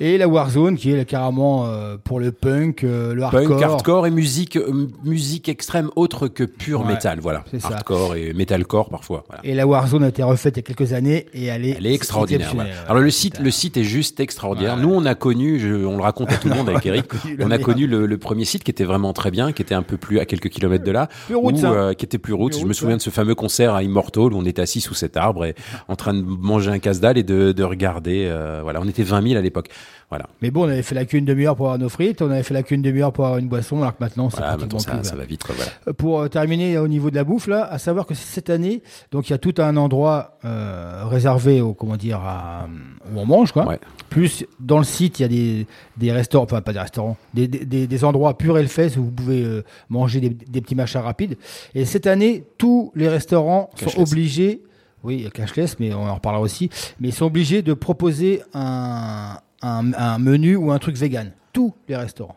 Et 0.00 0.18
la 0.18 0.26
Warzone 0.26 0.76
qui 0.76 0.90
est 0.92 1.04
carrément 1.04 1.66
euh, 1.66 1.96
pour 2.02 2.18
le 2.18 2.32
punk, 2.32 2.82
euh, 2.82 3.14
le 3.14 3.20
Punk, 3.22 3.34
hardcore. 3.34 3.62
hardcore 3.62 4.06
et 4.08 4.10
musique, 4.10 4.56
euh, 4.56 4.88
musique 5.04 5.48
extrême 5.48 5.88
autre 5.94 6.26
que 6.26 6.42
pur 6.42 6.80
Ouais, 6.80 6.88
métal, 6.94 7.20
voilà. 7.22 7.44
c'est 7.48 7.60
ça. 7.60 7.68
Hardcore 7.74 8.16
et 8.16 8.32
metalcore 8.32 8.88
parfois. 8.90 9.24
Voilà. 9.28 9.40
Et 9.46 9.54
la 9.54 9.68
Warzone 9.68 10.02
a 10.02 10.08
été 10.08 10.24
refaite 10.24 10.56
il 10.56 10.58
y 10.58 10.64
a 10.64 10.74
quelques 10.74 10.92
années 10.92 11.26
et 11.32 11.44
elle 11.44 11.64
est, 11.64 11.76
Elle 11.78 11.86
est 11.86 11.94
extraordinaire. 11.94 12.50
voilà. 12.52 12.70
ouais. 12.70 12.76
Alors 12.88 13.02
le 13.02 13.10
site, 13.10 13.38
le 13.38 13.52
site 13.52 13.76
est 13.76 13.84
juste 13.84 14.18
extraordinaire. 14.18 14.74
Ouais. 14.74 14.82
Nous, 14.82 14.92
on 14.92 15.06
a 15.06 15.14
connu, 15.14 15.60
je- 15.60 15.86
on 15.86 15.96
le 15.96 16.02
raconte 16.02 16.32
à 16.32 16.38
tout 16.38 16.48
le 16.48 16.56
monde 16.56 16.68
avec 16.68 16.84
Eric, 16.86 17.04
on 17.38 17.52
a 17.52 17.58
connu 17.58 17.86
le, 17.86 18.04
le 18.06 18.18
premier 18.18 18.44
site 18.44 18.64
qui 18.64 18.72
était 18.72 18.84
vraiment 18.84 19.12
très 19.12 19.30
bien, 19.30 19.52
qui 19.52 19.62
était 19.62 19.76
un 19.76 19.82
peu 19.82 19.96
plus 19.96 20.18
à 20.18 20.26
quelques 20.26 20.48
kilomètres 20.48 20.84
de 20.84 20.90
là, 20.90 21.08
Plus 21.26 21.36
où, 21.36 21.48
euh, 21.64 21.94
qui 21.94 22.04
était 22.04 22.18
plus 22.18 22.32
route. 22.34 22.52
Plus 22.52 22.62
Je 22.62 22.66
me 22.66 22.72
souviens 22.72 22.94
ouais. 22.94 22.98
de 22.98 23.02
ce 23.02 23.10
fameux 23.10 23.36
concert 23.36 23.72
à 23.72 23.84
Immortal 23.84 24.32
où 24.34 24.36
on 24.36 24.44
était 24.44 24.55
assis 24.58 24.80
sous 24.80 24.94
cet 24.94 25.16
arbre 25.16 25.44
et 25.44 25.54
en 25.88 25.96
train 25.96 26.14
de 26.14 26.22
manger 26.22 26.70
un 26.70 26.78
casse-dalle 26.78 27.18
et 27.18 27.22
de, 27.22 27.52
de 27.52 27.62
regarder. 27.64 28.26
euh, 28.28 28.60
voilà, 28.62 28.80
on 28.80 28.88
était 28.88 29.02
20 29.02 29.22
000 29.28 29.38
à 29.38 29.42
l'époque. 29.42 29.68
Voilà. 30.08 30.26
Mais 30.40 30.52
bon, 30.52 30.66
on 30.66 30.68
avait 30.68 30.82
fait 30.82 30.94
la 30.94 31.04
queue 31.04 31.18
une 31.18 31.24
demi-heure 31.24 31.56
pour 31.56 31.66
avoir 31.66 31.80
nos 31.80 31.88
frites, 31.88 32.22
on 32.22 32.30
avait 32.30 32.44
fait 32.44 32.54
la 32.54 32.62
queue 32.62 32.76
une 32.76 32.82
demi-heure 32.82 33.12
pour 33.12 33.24
avoir 33.24 33.40
une 33.40 33.48
boisson, 33.48 33.78
alors 33.82 33.96
que 33.96 34.04
maintenant, 34.04 34.30
c'est 34.30 34.36
Voilà, 34.36 34.56
pratiquement 34.56 34.78
maintenant 34.78 34.92
ça, 34.92 34.98
plus. 35.00 35.08
ça 35.08 35.16
va 35.16 35.24
vite. 35.24 35.42
Voilà. 35.46 35.70
Euh, 35.88 35.92
Pour 35.92 36.20
euh, 36.20 36.28
terminer 36.28 36.78
au 36.78 36.86
niveau 36.86 37.10
de 37.10 37.16
la 37.16 37.24
bouffe, 37.24 37.48
là, 37.48 37.64
à 37.64 37.78
savoir 37.78 38.06
que 38.06 38.14
cette 38.14 38.48
année, 38.48 38.82
donc 39.10 39.28
il 39.28 39.32
y 39.32 39.34
a 39.34 39.38
tout 39.38 39.54
un 39.58 39.76
endroit 39.76 40.38
euh, 40.44 41.02
réservé 41.06 41.60
au, 41.60 41.74
comment 41.74 41.96
dire, 41.96 42.20
à, 42.20 42.68
où 43.12 43.18
on 43.18 43.26
mange, 43.26 43.50
quoi. 43.50 43.66
Ouais. 43.66 43.80
Plus 44.08 44.44
dans 44.60 44.78
le 44.78 44.84
site, 44.84 45.18
il 45.18 45.22
y 45.22 45.24
a 45.24 45.28
des, 45.28 45.66
des 45.96 46.12
restaurants, 46.12 46.44
enfin 46.44 46.62
pas 46.62 46.72
des 46.72 46.78
restaurants, 46.78 47.16
des, 47.34 47.48
des, 47.48 48.04
endroits 48.04 48.38
pur 48.38 48.58
Hellfest 48.58 48.96
où 48.98 49.04
vous 49.04 49.10
pouvez 49.10 49.42
euh, 49.42 49.64
manger 49.88 50.20
des, 50.20 50.60
petits 50.60 50.76
machins 50.76 51.00
rapides. 51.00 51.36
Et 51.74 51.84
cette 51.84 52.06
année, 52.06 52.44
tous 52.58 52.92
les 52.94 53.08
restaurants 53.08 53.70
sont 53.76 54.00
obligés, 54.00 54.62
oui, 55.02 55.16
il 55.16 55.24
y 55.24 55.26
a 55.26 55.30
cashless, 55.30 55.80
mais 55.80 55.92
on 55.92 56.06
en 56.08 56.14
reparlera 56.14 56.42
aussi, 56.42 56.70
mais 57.00 57.08
ils 57.08 57.14
sont 57.14 57.26
obligés 57.26 57.62
de 57.62 57.74
proposer 57.74 58.42
un, 58.54 59.38
un, 59.62 59.92
un 59.94 60.18
menu 60.18 60.56
ou 60.56 60.70
un 60.72 60.78
truc 60.78 60.96
vegan. 60.96 61.32
Tous 61.52 61.74
les 61.88 61.96
restaurants. 61.96 62.36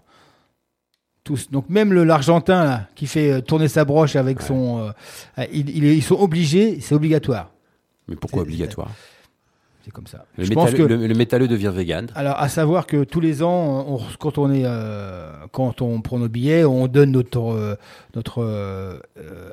Tous. 1.23 1.51
Donc 1.51 1.69
même 1.69 1.93
l'Argentin 1.93 2.63
là, 2.63 2.87
qui 2.95 3.05
fait 3.05 3.31
euh, 3.31 3.41
tourner 3.41 3.67
sa 3.67 3.85
broche 3.85 4.15
avec 4.15 4.41
son, 4.41 4.91
euh, 5.37 5.45
il- 5.51 5.69
il 5.69 5.85
est- 5.85 5.95
ils 5.97 6.01
sont 6.03 6.19
obligés, 6.19 6.79
c'est 6.81 6.95
obligatoire. 6.95 7.51
Mais 8.07 8.15
pourquoi 8.15 8.41
obligatoire? 8.43 8.89
C'est 9.85 9.91
comme 9.91 10.07
ça. 10.07 10.25
le, 10.37 10.43
Je 10.43 10.51
pense 10.51 10.71
métalleux- 10.71 10.87
que 10.87 10.93
le, 10.93 11.07
le 11.07 11.15
métalleux 11.15 11.47
devient 11.47 11.71
vegan. 11.73 12.07
alors, 12.13 12.37
à 12.39 12.49
savoir 12.49 12.85
que 12.85 13.05
tous 13.05 13.21
les 13.21 13.41
ans, 13.41 13.85
on, 13.87 13.99
quand 14.19 14.37
on 14.37 14.51
est, 14.51 14.63
euh, 14.65 15.31
quand 15.53 15.81
on 15.81 16.01
prend 16.01 16.19
nos 16.19 16.27
billets, 16.27 16.65
on 16.65 16.87
donne 16.87 17.11
notre 17.11 17.39
euh, 17.53 17.75
notre 18.15 18.43
euh, 18.43 18.99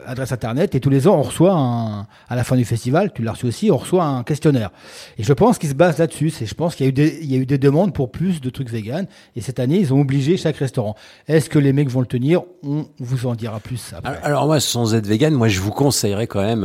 adresse 0.04 0.32
internet 0.32 0.74
et 0.74 0.80
tous 0.80 0.90
les 0.90 1.06
ans, 1.06 1.16
on 1.16 1.22
reçoit 1.22 1.52
un, 1.54 2.00
à 2.28 2.34
la 2.36 2.42
fin 2.44 2.56
du 2.56 2.64
festival, 2.64 3.12
tu 3.14 3.22
l'as 3.22 3.32
reçu 3.32 3.46
aussi, 3.46 3.70
on 3.70 3.76
reçoit 3.76 4.04
un 4.04 4.24
questionnaire. 4.24 4.70
Et 5.16 5.22
je 5.22 5.32
pense 5.32 5.58
qu'il 5.58 5.68
se 5.68 5.74
base 5.74 5.98
là-dessus. 5.98 6.30
C'est, 6.30 6.46
je 6.46 6.54
pense 6.54 6.74
qu'il 6.74 6.84
y 6.84 6.88
a 6.88 6.90
eu 6.90 6.92
des, 6.92 7.18
il 7.22 7.30
y 7.32 7.36
a 7.36 7.38
eu 7.38 7.46
des 7.46 7.58
demandes 7.58 7.94
pour 7.94 8.10
plus 8.10 8.40
de 8.40 8.50
trucs 8.50 8.68
vegan. 8.70 9.06
Et 9.36 9.40
cette 9.40 9.60
année, 9.60 9.78
ils 9.78 9.94
ont 9.94 10.00
obligé 10.00 10.36
chaque 10.36 10.56
restaurant. 10.56 10.96
Est-ce 11.28 11.48
que 11.48 11.58
les 11.60 11.72
mecs 11.72 11.88
vont 11.88 12.00
le 12.00 12.06
tenir? 12.06 12.42
On 12.64 12.86
vous 12.98 13.26
en 13.26 13.34
dira 13.36 13.60
plus 13.60 13.92
après. 13.96 14.10
Alors, 14.10 14.24
alors 14.24 14.46
moi, 14.46 14.58
sans 14.60 14.94
être 14.94 15.06
vegan, 15.06 15.32
moi 15.34 15.46
je 15.48 15.60
vous 15.60 15.70
conseillerais 15.70 16.26
quand 16.26 16.42
même, 16.42 16.64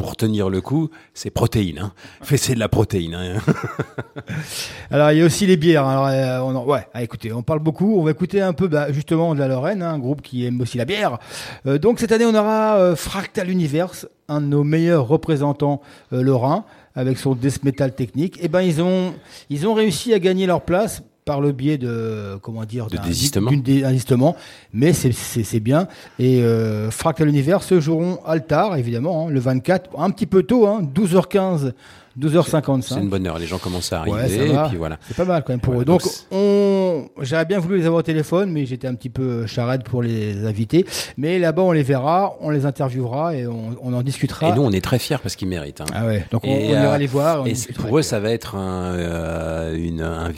pour 0.00 0.16
tenir 0.16 0.48
le 0.48 0.62
coup, 0.62 0.88
c'est 1.12 1.28
protéines. 1.28 1.78
Hein. 1.78 1.92
Fait, 2.22 2.38
c'est 2.38 2.54
de 2.54 2.58
la 2.58 2.70
protéine. 2.70 3.14
Hein. 3.14 3.34
Alors 4.90 5.12
il 5.12 5.18
y 5.18 5.20
a 5.20 5.26
aussi 5.26 5.46
les 5.46 5.58
bières. 5.58 5.84
Alors 5.84 6.06
euh, 6.06 6.38
on 6.38 6.56
en- 6.56 6.64
ouais, 6.64 6.86
ah, 6.94 7.02
écoutez, 7.02 7.34
on 7.34 7.42
parle 7.42 7.58
beaucoup. 7.58 7.98
On 7.98 8.02
va 8.02 8.12
écouter 8.12 8.40
un 8.40 8.54
peu 8.54 8.66
bah, 8.66 8.90
justement 8.92 9.34
de 9.34 9.40
la 9.40 9.48
Lorraine, 9.48 9.82
hein, 9.82 9.92
un 9.92 9.98
groupe 9.98 10.22
qui 10.22 10.46
aime 10.46 10.58
aussi 10.62 10.78
la 10.78 10.86
bière. 10.86 11.18
Euh, 11.66 11.76
donc 11.76 12.00
cette 12.00 12.12
année 12.12 12.24
on 12.24 12.34
aura 12.34 12.78
euh, 12.78 12.96
Fractal 12.96 13.50
Universe, 13.50 14.08
un 14.28 14.40
de 14.40 14.46
nos 14.46 14.64
meilleurs 14.64 15.06
représentants 15.06 15.82
euh, 16.14 16.22
lorrains, 16.22 16.64
avec 16.94 17.18
son 17.18 17.34
death 17.34 17.62
metal 17.62 17.94
technique. 17.94 18.42
Et 18.42 18.48
ben 18.48 18.62
ils 18.62 18.80
ont 18.80 19.12
ils 19.50 19.66
ont 19.68 19.74
réussi 19.74 20.14
à 20.14 20.18
gagner 20.18 20.46
leur 20.46 20.62
place 20.62 21.02
par 21.30 21.40
le 21.40 21.52
biais 21.52 21.78
de 21.78 22.36
comment 22.42 22.64
dire 22.64 22.88
De 22.88 22.96
d'un- 22.96 23.02
désistement. 23.02 23.50
d'une 23.52 23.62
dé- 23.62 23.82
désistement. 23.82 24.34
mais 24.72 24.92
c'est 24.92 25.60
bien 25.60 25.86
et 26.18 26.42
euh, 26.42 26.90
Fractal 26.90 27.28
Universe 27.28 27.72
joueront 27.78 28.18
Altar 28.26 28.76
évidemment 28.76 29.28
hein, 29.28 29.30
le 29.30 29.38
24 29.38 29.90
un 29.96 30.10
petit 30.10 30.26
peu 30.26 30.42
tôt 30.42 30.66
hein, 30.66 30.82
12h15 30.92 31.72
12h55 32.18 32.82
C'est 32.82 32.94
une 33.00 33.08
bonne 33.08 33.26
heure. 33.26 33.38
Les 33.38 33.46
gens 33.46 33.58
commencent 33.58 33.92
à 33.92 34.02
Ouais, 34.02 34.20
arriver. 34.20 34.48
va. 34.48 34.64
et 34.66 34.68
puis 34.68 34.76
voilà. 34.78 34.98
c'est 35.06 35.16
pas 35.16 35.24
mal 35.24 35.42
quand 35.44 35.52
même 35.52 35.60
pour 35.60 35.74
Voilà, 35.74 35.82
eux. 35.82 35.84
Donc, 35.84 36.02
donc 36.02 36.10
on, 36.32 37.08
j'aurais 37.20 37.44
bien 37.44 37.58
voulu 37.60 37.78
les 37.78 37.86
avoir 37.86 38.00
au 38.00 38.02
téléphone, 38.02 38.50
mais 38.50 38.66
j'étais 38.66 38.88
un 38.88 38.94
petit 38.94 39.10
peu 39.10 39.46
charade 39.46 39.84
pour 39.84 40.02
les 40.02 40.44
inviter. 40.44 40.84
Mais 41.16 41.38
là-bas, 41.38 41.62
on 41.62 41.72
les 41.72 41.82
verra, 41.82 42.34
on 42.40 42.50
les 42.50 42.66
interviewera 42.66 43.34
et 43.36 43.46
on, 43.46 43.76
on 43.82 43.92
en 43.92 44.02
discutera. 44.02 44.48
Et 44.48 44.52
nous, 44.54 44.62
on 44.62 44.72
est 44.72 44.80
très 44.84 44.98
fiers 44.98 45.18
parce 45.22 45.36
qu'ils 45.36 45.48
méritent. 45.48 45.80
Hein. 45.82 45.86
ah 45.94 46.06
ouais. 46.06 46.24
Donc, 46.30 46.44
on, 46.44 46.50
on 46.52 46.58
ira 46.70 46.94
euh, 46.94 46.98
les 46.98 47.06
voir. 47.06 47.46
et 47.46 47.54
pour 47.78 47.98
eux, 47.98 48.02
ça 48.02 48.18
va 48.20 48.30
être 48.32 48.56
un, 48.56 48.92
euh, 48.94 49.76
une, 49.76 50.00
un 50.02 50.30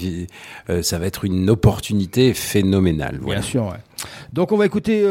euh, 0.70 0.82
ça 0.82 0.98
va 0.98 1.06
être 1.06 1.24
une 1.24 1.48
opportunité 1.50 2.34
phénoménale. 2.34 3.18
Voilà. 3.20 3.40
Bien 3.40 3.48
sûr, 3.48 3.64
ouais. 3.64 3.78
Donc, 4.32 4.52
on 4.52 4.56
va 4.56 4.66
écouter 4.66 5.02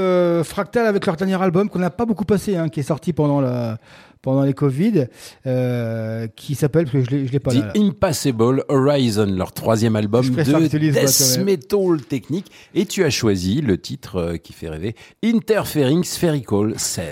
Fractal 0.44 0.86
avec 0.86 1.06
leur 1.06 1.16
dernier 1.16 1.42
album 1.42 1.70
qu'on 1.70 1.80
n'a 1.80 1.90
pas 1.90 2.06
beaucoup 2.06 2.26
passé, 2.26 2.58
hein, 2.58 2.68
qui 2.70 2.82
est 2.82 2.84
sorti 2.84 3.14
pendant 3.14 3.40
la 3.40 3.78
pendant 4.22 4.44
les 4.44 4.54
Covid, 4.54 5.06
euh, 5.48 6.28
qui 6.36 6.56
s'appelle 6.56 6.86
parce 6.86 6.94
que 6.94 7.02
je 7.04 7.10
l'ai, 7.10 7.28
je 7.28 7.32
l'ai 7.32 7.40
pas 7.40 7.52
The 7.52 7.56
là. 7.56 7.66
là. 7.68 7.72
Impassable 7.76 8.64
Horizon, 8.70 9.26
leur 9.26 9.52
troisième 9.52 9.96
album 9.96 10.30
de 10.30 10.44
death 10.44 11.40
metal 11.44 12.02
technique. 12.08 12.52
Et 12.76 12.86
tu 12.86 13.04
as 13.04 13.10
choisi 13.10 13.62
le 13.62 13.80
titre 13.80 14.16
euh, 14.18 14.38
qui 14.38 14.54
fait 14.54 14.70
rêver, 14.70 14.96
Interfering 15.24 16.04
Spherical 16.04 16.74
Sands. 16.78 17.04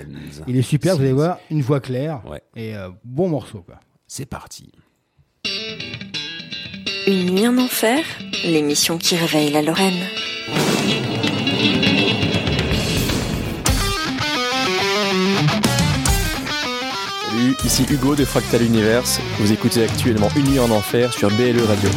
Il 0.48 0.56
est 0.58 0.62
super, 0.62 0.96
vous 0.96 1.02
allez 1.02 1.14
voir, 1.14 1.40
une 1.50 1.62
voix 1.62 1.80
claire 1.80 2.22
Ouais. 2.30 2.42
et 2.56 2.76
euh, 2.76 2.90
bon 3.04 3.30
morceau 3.30 3.62
quoi. 3.66 3.80
C'est 4.08 4.26
parti. 4.28 4.72
Une 7.08 7.32
nuit 7.32 7.48
en 7.48 7.58
enfer, 7.58 8.00
l'émission 8.46 8.98
qui 8.98 9.16
réveille 9.16 9.52
la 9.52 9.62
Lorraine. 9.62 10.00
Ici 17.64 17.86
Hugo 17.90 18.16
de 18.16 18.26
Fractal 18.26 18.62
Universe. 18.62 19.20
Vous 19.40 19.52
écoutez 19.52 19.84
actuellement 19.84 20.30
Une 20.36 20.48
nuit 20.48 20.60
en 20.60 20.70
enfer 20.72 21.14
sur 21.14 21.30
BLE 21.30 21.64
Radio. 21.68 21.90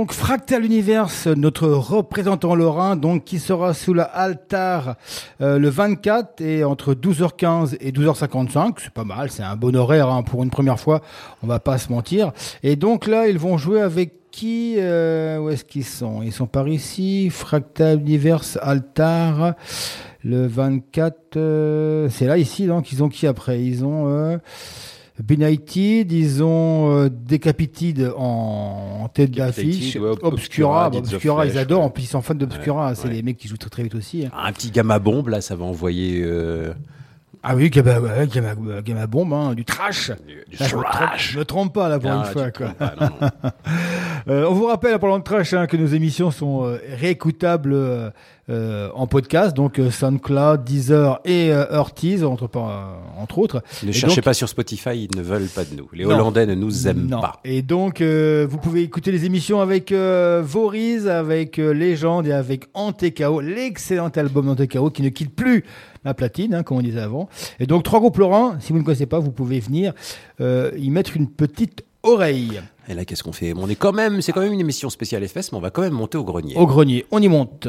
Donc 0.00 0.14
Fractal 0.14 0.64
Universe, 0.64 1.26
notre 1.26 1.68
représentant 1.68 2.54
lorrain, 2.54 2.96
donc 2.96 3.24
qui 3.24 3.38
sera 3.38 3.74
sous 3.74 3.92
la 3.92 4.04
altar 4.04 4.96
euh, 5.42 5.58
le 5.58 5.68
24 5.68 6.40
et 6.40 6.64
entre 6.64 6.94
12h15 6.94 7.76
et 7.82 7.92
12h55, 7.92 8.76
c'est 8.78 8.94
pas 8.94 9.04
mal, 9.04 9.30
c'est 9.30 9.42
un 9.42 9.56
bon 9.56 9.76
horaire 9.76 10.08
hein, 10.08 10.22
pour 10.22 10.42
une 10.42 10.48
première 10.48 10.80
fois, 10.80 11.02
on 11.42 11.46
va 11.46 11.58
pas 11.58 11.76
se 11.76 11.92
mentir. 11.92 12.32
Et 12.62 12.76
donc 12.76 13.06
là, 13.06 13.28
ils 13.28 13.38
vont 13.38 13.58
jouer 13.58 13.82
avec 13.82 14.30
qui 14.30 14.76
euh, 14.78 15.36
Où 15.36 15.50
est-ce 15.50 15.66
qu'ils 15.66 15.84
sont? 15.84 16.22
Ils 16.22 16.32
sont 16.32 16.46
par 16.46 16.66
ici, 16.66 17.28
Fractal 17.28 18.00
Universe 18.00 18.58
altar 18.62 19.52
le 20.24 20.46
24, 20.46 21.36
euh, 21.36 22.08
c'est 22.08 22.26
là 22.26 22.38
ici 22.38 22.66
donc 22.66 22.90
ils 22.90 23.04
ont 23.04 23.10
qui 23.10 23.26
après? 23.26 23.62
Ils 23.62 23.84
ont 23.84 24.08
euh, 24.08 24.38
Benighted, 25.22 26.10
ils 26.12 26.42
ont 26.42 26.90
euh, 26.92 27.08
Decapitated 27.10 28.12
en, 28.16 29.00
en 29.02 29.08
tête 29.08 29.30
d'affiche, 29.30 29.96
ouais, 29.96 30.10
Obscura, 30.22 30.90
Obscura, 30.92 31.46
ils 31.46 31.58
adorent, 31.58 31.80
ouais. 31.80 31.86
en 31.86 31.90
plus 31.90 32.04
ils 32.04 32.06
sont 32.06 32.22
fans 32.22 32.34
d'Obscura, 32.34 32.88
Ouais, 32.90 32.94
c'est 32.94 33.08
les 33.08 33.22
mecs 33.22 33.36
qui 33.36 33.48
jouent 33.48 33.56
très 33.56 33.70
très 33.70 33.82
vite 33.82 33.94
aussi. 33.94 34.26
hein. 34.26 34.30
Un 34.36 34.52
petit 34.52 34.70
gamma 34.70 34.98
bombe, 34.98 35.28
là, 35.28 35.40
ça 35.40 35.56
va 35.56 35.64
envoyer. 35.64 36.20
euh, 36.24 36.72
Ah 37.42 37.56
oui, 37.56 37.70
Gamma, 37.70 37.98
ouais, 38.00 38.26
Gamma, 38.26 38.54
Gamma 38.84 39.06
Bomb, 39.06 39.32
hein, 39.32 39.54
du 39.54 39.64
trash. 39.64 40.10
du 40.28 40.34
Là, 40.58 40.66
je 40.66 40.76
me 40.76 40.82
trompe- 40.82 40.84
trash. 40.92 41.32
Je 41.32 41.38
me 41.38 41.44
trompe 41.46 41.72
pas 41.74 41.88
là 41.88 41.98
pour 41.98 42.10
Non, 42.10 42.18
une 42.20 42.24
fois. 42.26 42.50
Quoi. 42.50 42.66
trompes 42.68 42.76
pas, 42.78 42.94
non, 43.00 43.08
non. 43.20 43.50
Euh, 44.28 44.44
on 44.50 44.52
vous 44.52 44.66
rappelle, 44.66 44.94
en 44.94 44.98
parlant 44.98 45.18
de 45.18 45.24
trash, 45.24 45.54
hein, 45.54 45.66
que 45.66 45.78
nos 45.78 45.86
émissions 45.86 46.30
sont 46.30 46.66
euh, 46.66 46.76
réécoutables 46.98 47.72
euh, 47.72 48.90
en 48.94 49.06
podcast, 49.06 49.56
donc 49.56 49.80
SoundCloud, 49.90 50.62
Deezer 50.62 51.20
et 51.24 51.50
Ortiz, 51.70 52.22
entre, 52.22 52.44
autres. 53.38 53.62
Ne 53.82 53.88
Et 53.88 53.92
cherchez 53.94 54.16
donc- 54.16 54.24
pas 54.26 54.34
sur 54.34 54.46
Spotify, 54.48 55.08
ils 55.10 55.16
ne 55.16 55.22
veulent 55.22 55.48
pas 55.48 55.64
de 55.64 55.74
nous. 55.74 55.88
Les. 55.94 56.04
Hollandais 56.04 56.44
ne 56.44 56.54
nous 56.54 56.86
aiment 56.86 57.08
pas. 57.08 57.40
Et 57.44 57.62
donc, 57.62 58.02
vous 58.02 58.58
pouvez 58.58 58.82
écouter 58.82 59.10
les 59.10 59.24
émissions 59.24 59.62
avec 59.62 59.90
Voriz, 59.90 61.08
avec 61.08 61.56
Légende 61.56 62.26
et 62.26 62.32
avec 62.32 62.66
Antekao, 62.74 63.40
l'excellent 63.40 64.08
album 64.08 64.46
d'Antekao 64.46 64.90
qui 64.90 65.00
ne 65.02 65.08
quitte 65.08 65.34
plus 65.34 65.64
la 66.04 66.14
platine, 66.14 66.54
hein, 66.54 66.62
comme 66.62 66.78
on 66.78 66.82
disait 66.82 67.00
avant. 67.00 67.28
Et 67.58 67.66
donc, 67.66 67.82
trois 67.82 68.00
groupes 68.00 68.18
Laurent, 68.18 68.54
si 68.60 68.72
vous 68.72 68.78
ne 68.78 68.84
connaissez 68.84 69.06
pas, 69.06 69.18
vous 69.18 69.32
pouvez 69.32 69.60
venir 69.60 69.92
euh, 70.40 70.70
y 70.76 70.90
mettre 70.90 71.16
une 71.16 71.28
petite 71.28 71.84
oreille 72.02 72.60
Et 72.88 72.94
là, 72.94 73.04
qu'est-ce 73.04 73.22
qu'on 73.22 73.32
fait? 73.32 73.52
On 73.54 73.68
est 73.68 73.74
quand 73.74 73.92
même, 73.92 74.22
c'est 74.22 74.32
quand 74.32 74.40
même 74.40 74.52
une 74.52 74.60
émission 74.60 74.90
spéciale 74.90 75.26
FS, 75.28 75.52
mais 75.52 75.58
on 75.58 75.60
va 75.60 75.70
quand 75.70 75.82
même 75.82 75.92
monter 75.92 76.18
au 76.18 76.24
grenier. 76.24 76.56
au 76.56 76.66
grenier. 76.66 77.04
On 77.10 77.20
y 77.20 77.28
monte. 77.28 77.68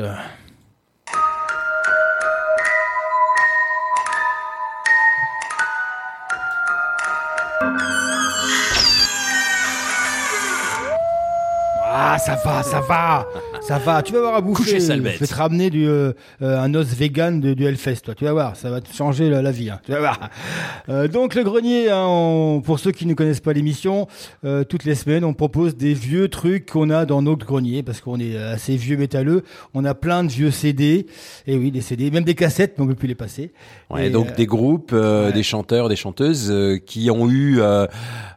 Ah, 12.14 12.18
ça 12.18 12.36
va, 12.44 12.62
ça 12.62 12.82
va, 12.82 13.26
ça 13.62 13.78
va. 13.78 14.02
Tu 14.04 14.12
vas 14.12 14.20
voir 14.20 14.36
à 14.36 14.42
bouffer. 14.42 14.64
Couchez, 14.64 14.80
sale 14.82 15.00
bête. 15.00 15.14
Je 15.14 15.20
vais 15.20 15.28
te 15.28 15.34
ramener 15.34 15.70
du, 15.70 15.88
euh, 15.88 16.12
euh, 16.42 16.60
un 16.60 16.74
os 16.76 16.86
vegan 16.88 17.40
de, 17.40 17.54
du 17.54 17.66
Hellfest, 17.66 18.02
toi. 18.04 18.16
Tu 18.16 18.26
vas 18.26 18.34
voir, 18.34 18.58
ça 18.58 18.70
va 18.70 18.82
te 18.82 18.94
changer 18.94 19.30
la, 19.30 19.42
la 19.42 19.52
vie. 19.52 19.70
hein. 19.70 19.80
Tu 19.86 19.94
vas 19.94 20.00
voir. 20.00 20.20
Euh, 20.90 21.08
donc 21.08 21.36
le 21.36 21.44
grenier, 21.46 21.90
hein, 21.90 22.04
on- 22.06 22.60
pour 22.62 22.80
ceux 22.80 22.92
qui 22.92 23.06
ne 23.06 23.14
connaissent 23.14 23.40
pas 23.40 23.54
l'émission, 23.54 24.10
euh, 24.44 24.66
toutes 24.66 24.84
les 24.84 24.96
semaines, 24.96 25.24
on 25.24 25.34
propose 25.34 25.78
des 25.78 25.94
vieux 25.94 26.28
trucs 26.28 26.70
qu'on 26.70 26.90
a 26.90 27.06
dans 27.06 27.22
notre 27.22 27.46
grenier 27.46 27.82
parce 27.82 28.02
qu'on 28.02 28.20
est 28.20 28.36
assez 28.36 28.76
vieux 28.76 28.98
métalleux. 28.98 29.44
On 29.74 29.86
a 29.86 29.94
plein 29.94 30.26
de 30.26 30.32
vieux 30.32 30.52
CD. 30.52 31.06
Et 31.48 31.56
oui, 31.56 31.72
des 31.72 31.80
CD, 31.82 32.12
même 32.12 32.26
des 32.26 32.36
cassettes, 32.36 32.74
mais 32.78 32.84
on 32.84 32.88
ne 32.88 32.92
peut 32.92 32.98
plus 33.00 33.08
les 33.08 33.16
passer. 33.16 33.54
Ouais, 33.90 34.08
Et, 34.08 34.10
donc 34.10 34.28
euh, 34.32 34.36
des 34.36 34.48
groupes, 34.48 34.92
euh, 34.92 35.28
ouais. 35.28 35.34
des 35.34 35.44
chanteurs, 35.44 35.88
des 35.88 35.96
chanteuses 35.96 36.50
euh, 36.52 36.78
qui 36.78 37.10
ont 37.10 37.30
eu 37.30 37.62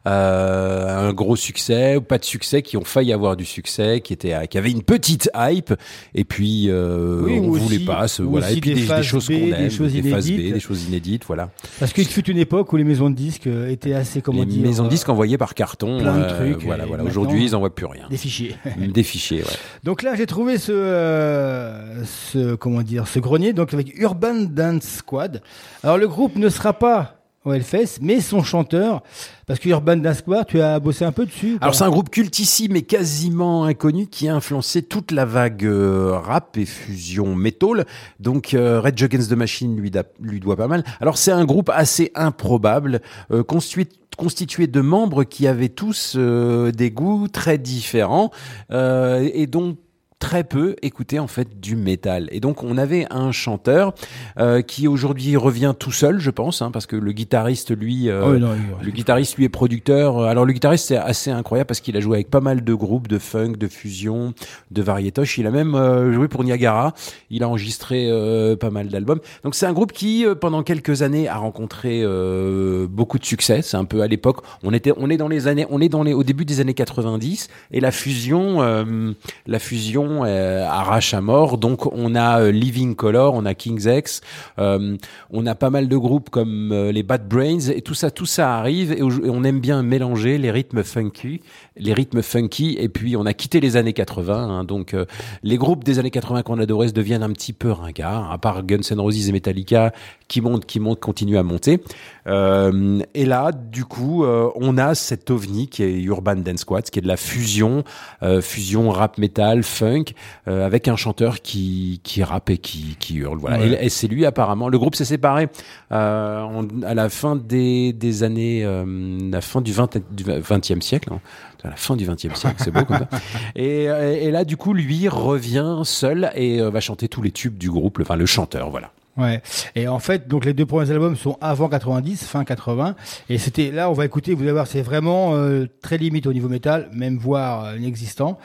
un 0.05 1.13
gros 1.13 1.35
succès 1.37 1.97
ou 1.97 2.03
pas 2.03 2.19
de 2.19 2.25
succès, 2.25 2.63
qui 2.63 2.77
ont 2.77 2.85
failli 2.85 3.13
avoir 3.13 3.37
du 3.37 3.45
succès, 3.45 3.64
qui 4.01 4.13
étaient, 4.13 4.47
qui 4.49 4.59
avaient 4.59 4.71
une 4.71 4.83
petite 4.83 5.31
hype, 5.37 5.75
et 6.15 6.25
puis 6.25 6.67
euh, 6.69 7.23
Oui, 7.23 7.39
on 7.43 7.49
aussi- 7.51 7.79
passe, 7.81 8.19
ou 8.21 8.31
voilà, 8.31 8.47
aussi 8.47 8.59
et 8.59 8.61
puis 8.61 8.75
des 8.75 8.83
des, 8.83 8.87
des 8.97 9.03
choses 9.03 9.27
qu'on 9.27 9.33
des 9.35 9.51
aime, 9.51 9.71
choses 9.71 9.93
phases 9.93 10.27
B, 10.27 10.31
inédites. 10.31 10.55
des 10.55 10.61
choses 10.61 10.85
inédites, 10.85 11.25
voilà. 11.27 11.51
Parce 11.81 11.93
qu'il 11.93 12.07
fut 12.07 12.29
une 12.31 12.39
époque 12.39 12.73
où 12.73 12.77
les 12.77 12.85
maisons 12.85 13.11
de 13.11 13.15
disques 13.17 13.47
euh, 13.47 13.69
étaient 13.71 13.95
assez, 13.95 14.21
comment 14.23 14.41
les 14.41 14.47
dire, 14.47 14.63
maisons 14.63 14.83
de 14.85 14.89
euh, 14.89 14.91
disques 14.91 15.09
envoyées 15.09 15.39
par 15.39 15.55
carton, 15.55 15.99
plein 15.99 16.19
de 16.19 16.23
euh, 16.25 16.53
trucs, 16.53 16.65
voilà, 16.65 16.87
voilà. 16.87 17.05
Aujourd'hui, 17.05 17.45
ils 17.45 17.57
envoient 17.57 17.75
plus 17.75 17.87
rien. 17.87 18.07
des 18.11 18.17
fichiers. 18.17 18.57
Des 18.79 19.03
fichiers, 19.03 19.43
ouais. 19.43 19.49
Donc 19.85 20.03
là, 20.03 20.15
j'ai 20.15 20.27
trouvé 20.27 20.59
ce, 20.59 20.73
euh, 20.73 22.05
ce, 22.05 22.55
comment 22.55 22.83
dire, 22.83 23.09
ce 23.09 23.19
grenier, 23.19 23.53
donc 23.53 23.73
avec 23.75 23.99
Urban 23.99 24.43
Dance 24.51 24.85
Squad. 24.85 25.43
Alors 25.83 25.99
le 25.99 26.09
groupe 26.09 26.37
ne 26.37 26.49
sera 26.49 26.73
pas 26.73 27.17
au 27.45 27.53
Hellfest, 27.53 27.99
mais 28.01 28.21
son 28.21 28.43
chanteur, 28.43 29.03
parce 29.47 29.61
que 29.61 29.69
Urban 29.69 29.97
Dance 29.99 30.19
Squad, 30.19 30.47
tu 30.47 30.61
as 30.61 30.81
bossé 30.81 31.05
un 31.05 31.13
peu 31.13 31.27
dessus. 31.27 31.59
Alors 31.61 31.75
c'est 31.75 31.85
un 31.85 31.91
groupe 31.91 32.09
cultissime 32.11 32.73
mais 32.73 32.83
quasiment 32.83 33.65
inconnu 33.65 34.07
qui 34.07 34.29
a 34.29 34.35
influencé 34.35 34.83
toute 34.83 35.11
la 35.13 35.25
vague 35.27 35.65
euh, 35.65 36.13
rap 36.19 36.57
et 36.57 36.65
fusion 36.65 37.35
metal. 37.35 37.85
Donc 38.21 38.55
euh, 38.55 38.81
Red 38.81 39.03
Against 39.03 39.31
the 39.31 39.37
Machine 39.37 39.77
lui, 39.77 39.91
da- 39.91 40.05
lui 40.21 40.41
doit 40.41 40.57
pas 40.57 40.69
mal. 40.69 40.85
Alors 41.01 41.19
c'est 41.19 41.33
un 41.33 41.45
groupe 41.45 41.71
assez 41.73 42.11
improbable, 42.15 43.01
euh, 43.31 43.43
constitué 43.43 43.89
constitué 44.17 44.69
de 44.69 44.81
membres 44.81 45.25
qui 45.25 45.49
avaient 45.49 45.69
tous 45.69 46.15
euh, 46.17 46.71
des 46.71 46.93
goûts 46.93 47.27
très 47.27 47.59
différents 47.59 48.31
euh, 48.71 49.29
et 49.35 49.49
donc 49.49 49.77
très 50.25 50.43
peu 50.43 50.75
écouté 50.81 51.19
en 51.19 51.27
fait 51.27 51.61
du 51.61 51.77
métal. 51.77 52.29
Et 52.33 52.41
donc 52.41 52.63
on 52.63 52.79
avait 52.79 53.07
un 53.11 53.31
chanteur 53.31 53.93
euh, 54.39 54.63
qui 54.63 54.89
aujourd'hui 54.89 55.37
revient 55.37 55.75
tout 55.79 55.93
seul, 55.93 56.19
je 56.19 56.31
pense, 56.31 56.63
hein, 56.63 56.71
parce 56.71 56.87
que 56.87 56.97
le 56.97 57.13
guitariste 57.13 57.77
lui, 57.77 58.09
euh, 58.09 58.23
Ah 58.25 58.31
oui, 58.31 58.41
non, 58.41 58.49
il- 58.81 58.87
le 58.87 58.91
guitariste 58.91 59.37
lui 59.37 59.45
est 59.45 59.51
producteur. 59.51 60.23
Alors 60.23 60.47
le 60.47 60.55
guitariste 60.55 60.87
c'est 60.87 60.97
assez 60.97 61.31
incroyable 61.31 61.69
parce 61.69 61.81
qu'il 61.81 61.95
a 61.99 62.01
joué 62.01 62.17
avec 62.17 62.31
pas 62.31 62.41
mal 62.41 62.65
de 62.65 62.73
groupes 62.75 63.07
de 63.07 63.19
funk, 63.19 63.53
de 63.59 63.69
fusion, 63.69 64.33
de 64.71 64.81
variétoche. 64.81 65.37
Il 65.37 65.47
a 65.47 65.51
même 65.51 65.75
euh, 65.75 66.11
joué 66.15 66.27
pour 66.29 66.43
Niagara. 66.43 66.95
Il 67.29 67.43
a 67.43 67.49
enregistré 67.51 68.09
euh, 68.11 68.57
pas 68.57 68.71
mal 68.71 68.89
d'albums. 68.89 69.21
Donc 69.45 69.55
c'est 69.55 69.67
un 69.67 69.75
groupe 69.75 69.93
qui 69.93 70.25
euh, 70.25 70.35
pendant 70.35 70.63
quelques 70.63 71.03
années 71.03 71.29
a 71.29 71.37
rencontré 71.37 72.01
euh, 72.03 72.87
beaucoup 72.89 73.19
de 73.19 73.27
succès. 73.27 73.61
C'est 73.61 73.77
un 73.77 73.85
peu 73.85 74.01
à 74.01 74.07
l'époque. 74.07 74.39
On 74.63 74.73
était, 74.73 74.93
on 74.97 75.11
est 75.11 75.19
dans 75.19 75.29
les 75.29 75.49
années, 75.49 75.67
on 75.69 75.83
est 75.83 75.91
dans 75.91 76.03
les 76.03 76.15
au 76.15 76.23
début 76.25 76.47
des 76.47 76.61
années 76.61 76.73
90 76.73 77.49
et 77.73 77.81
la 77.81 77.91
fusion, 77.91 78.63
euh, 78.63 79.13
la 79.47 79.59
fusion 79.59 80.14
euh, 80.23 80.65
arrache 80.67 81.15
à 81.15 81.21
mort. 81.21 81.59
Donc 81.59 81.93
on 81.93 82.15
a 82.15 82.41
euh, 82.41 82.53
Living 82.53 82.95
Color, 82.95 83.35
on 83.35 83.45
a 83.45 83.55
King's 83.55 83.87
X, 83.87 84.21
euh, 84.59 84.97
on 85.31 85.47
a 85.47 85.55
pas 85.55 85.71
mal 85.71 85.89
de 85.89 85.97
groupes 85.97 86.31
comme 86.31 86.73
les 86.73 87.03
Bad 87.03 87.27
Brains 87.27 87.71
et 87.75 87.83
tout 87.83 87.95
ça, 87.95 88.11
tout 88.11 88.27
ça 88.27 88.57
arrive 88.57 88.93
et, 88.93 89.03
on 89.03 89.43
aime 89.45 89.61
bien 89.61 89.83
mélanger 89.83 90.39
les 90.39 90.51
rythmes 90.51 90.85
funky, 90.85 91.41
les 91.77 91.93
rythmes 91.93 92.23
funky 92.23 92.77
et 92.79 92.89
puis 92.89 93.17
on 93.17 93.27
a 93.27 93.33
quitté 93.33 93.61
les 93.61 93.77
années 93.77 93.93
80. 93.93 94.35
hein, 94.35 94.65
donc 94.65 94.95
les 95.43 95.57
groupes 95.57 95.83
des 95.83 95.99
années 95.99 96.11
80 96.11 96.43
qu'on 96.43 96.59
adorait 96.59 96.89
se 96.89 96.93
deviennent 96.93 97.23
un 97.23 97.33
petit 97.33 97.53
peu 97.53 97.73
ringards, 97.73 98.31
à 98.31 98.39
part 98.39 98.63
Guns 98.63 98.83
N' 98.91 99.01
Roses 99.01 99.29
et 99.29 99.33
Metallica 99.33 99.93
qui 100.29 100.41
montent, 100.41 100.67
qui 100.67 100.81
montent, 100.81 101.01
continuent 101.01 101.39
à 101.39 101.43
monter. 101.43 101.81
Euh, 102.27 103.01
et 103.15 103.25
là, 103.27 103.53
du 103.53 103.85
coup, 103.85 104.25
euh, 104.25 104.49
on 104.57 104.79
a 104.79 104.95
cet 104.95 105.31
ovni 105.31 105.69
qui 105.69 105.83
est 105.83 105.93
Urban 106.01 106.37
Dance 106.37 106.61
Squad, 106.61 106.85
qui 106.85 106.99
est 106.99 107.03
de 107.03 107.09
la 107.09 107.17
fusion, 107.17 107.85
euh, 108.23 108.41
fusion 108.41 108.91
rap 108.91 109.19
metal, 109.19 109.63
funk, 109.63 110.05
euh, 110.49 110.65
avec 110.65 110.89
un 110.89 110.97
chanteur 110.97 111.41
qui 111.43 112.01
qui 112.03 112.23
rappe 112.23 112.51
et 112.51 112.59
qui 112.59 112.97
qui 112.99 113.17
hurle. 113.17 113.39
Voilà. 113.39 113.59
Ouais. 113.59 113.79
Et, 113.83 113.87
et 113.87 113.89
c'est 113.89 114.09
lui 114.09 114.25
apparemment. 114.25 114.69
Le 114.69 114.79
groupe 114.79 114.95
s'est 114.95 115.05
séparé 115.05 115.49
euh, 115.93 116.63
à 116.87 116.95
la 116.95 117.09
fin 117.11 117.37
des 117.37 117.93
des 117.93 118.23
années, 118.23 118.65
euh, 118.65 118.85
la 119.31 119.41
fin 119.41 119.61
du 119.61 119.73
20 119.73 119.99
du 120.11 120.25
20e 120.25 120.81
siècle. 120.81 121.11
hein. 121.13 121.21
À 121.63 121.69
la 121.71 121.77
fin 121.77 121.97
du 121.97 122.05
20e 122.07 122.35
siècle, 122.35 122.57
c'est 122.59 122.71
beau 122.71 122.85
comme 122.85 122.99
ça. 122.99 123.09
Et, 123.57 123.85
et 123.85 124.31
là, 124.31 124.45
du 124.45 124.59
coup, 124.59 124.75
lui 124.75 125.09
revient 125.09 125.81
seul 125.85 126.31
et 126.35 126.61
va 126.61 126.81
chanter 126.81 127.09
tous 127.09 127.23
les 127.23 127.31
tubes 127.31 127.57
du 127.57 127.71
groupe, 127.71 127.97
le- 127.97 128.05
enfin 128.05 128.17
le 128.17 128.27
chanteur, 128.27 128.69
voilà. 128.69 128.91
Ouais. 129.17 129.41
Et 129.77 129.87
en 129.87 130.01
fait, 130.01 130.27
donc 130.27 130.45
les 130.45 130.55
deux 130.55 130.67
premiers 130.67 130.91
albums 130.91 131.15
sont 131.15 131.39
avant 131.41 131.69
90, 131.69 132.25
fin 132.25 132.45
80. 132.45 132.97
Et 133.29 133.39
c'était 133.39 133.71
là, 133.71 133.89
on 133.89 133.93
va 133.93 134.05
écouter, 134.05 134.35
vous 134.35 134.43
allez 134.43 134.51
voir, 134.53 134.67
c'est 134.67 134.83
vraiment 134.83 135.35
euh, 135.35 135.67
très 135.83 135.99
limite 135.99 136.27
au 136.27 136.33
niveau 136.33 136.49
métal, 136.49 136.89
même 136.93 137.17
voire 137.17 137.65
euh, 137.65 137.77
inexistant. 137.79 138.39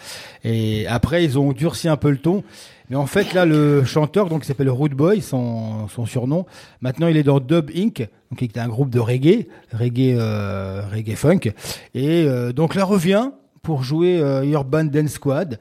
Et 0.43 0.86
après, 0.88 1.24
ils 1.26 1.39
ont 1.39 1.53
durci 1.53 1.88
un 1.89 1.97
peu 1.97 2.11
le 2.11 2.17
ton. 2.20 2.43
Mais 2.91 2.95
en 2.95 3.07
fait, 3.07 3.34
là, 3.34 3.45
le 3.45 3.84
chanteur, 3.84 4.30
donc, 4.30 4.41
qui 4.41 4.47
s'appelle 4.47 4.70
Rude 4.70 4.93
Boy, 4.93 5.22
son, 5.22 5.88
son 5.88 6.05
surnom, 6.05 6.45
maintenant, 6.82 7.07
il 7.07 7.17
est 7.17 7.24
dans 7.24 7.39
Dub 7.39 7.70
Inc., 7.76 8.07
donc, 8.32 8.38
qui 8.39 8.45
est 8.45 8.57
un 8.59 8.67
groupe 8.67 8.89
de 8.91 8.99
reggae, 8.99 9.47
reggae, 9.74 10.15
euh, 10.17 10.84
reggae 10.91 11.15
funk. 11.15 11.51
Et 11.95 12.24
euh, 12.28 12.51
donc, 12.51 12.76
là, 12.76 12.86
revient 12.86 13.30
pour 13.63 13.84
jouer 13.84 14.20
euh, 14.22 14.43
Urban 14.43 14.86
Dance 14.86 15.11
Squad. 15.11 15.59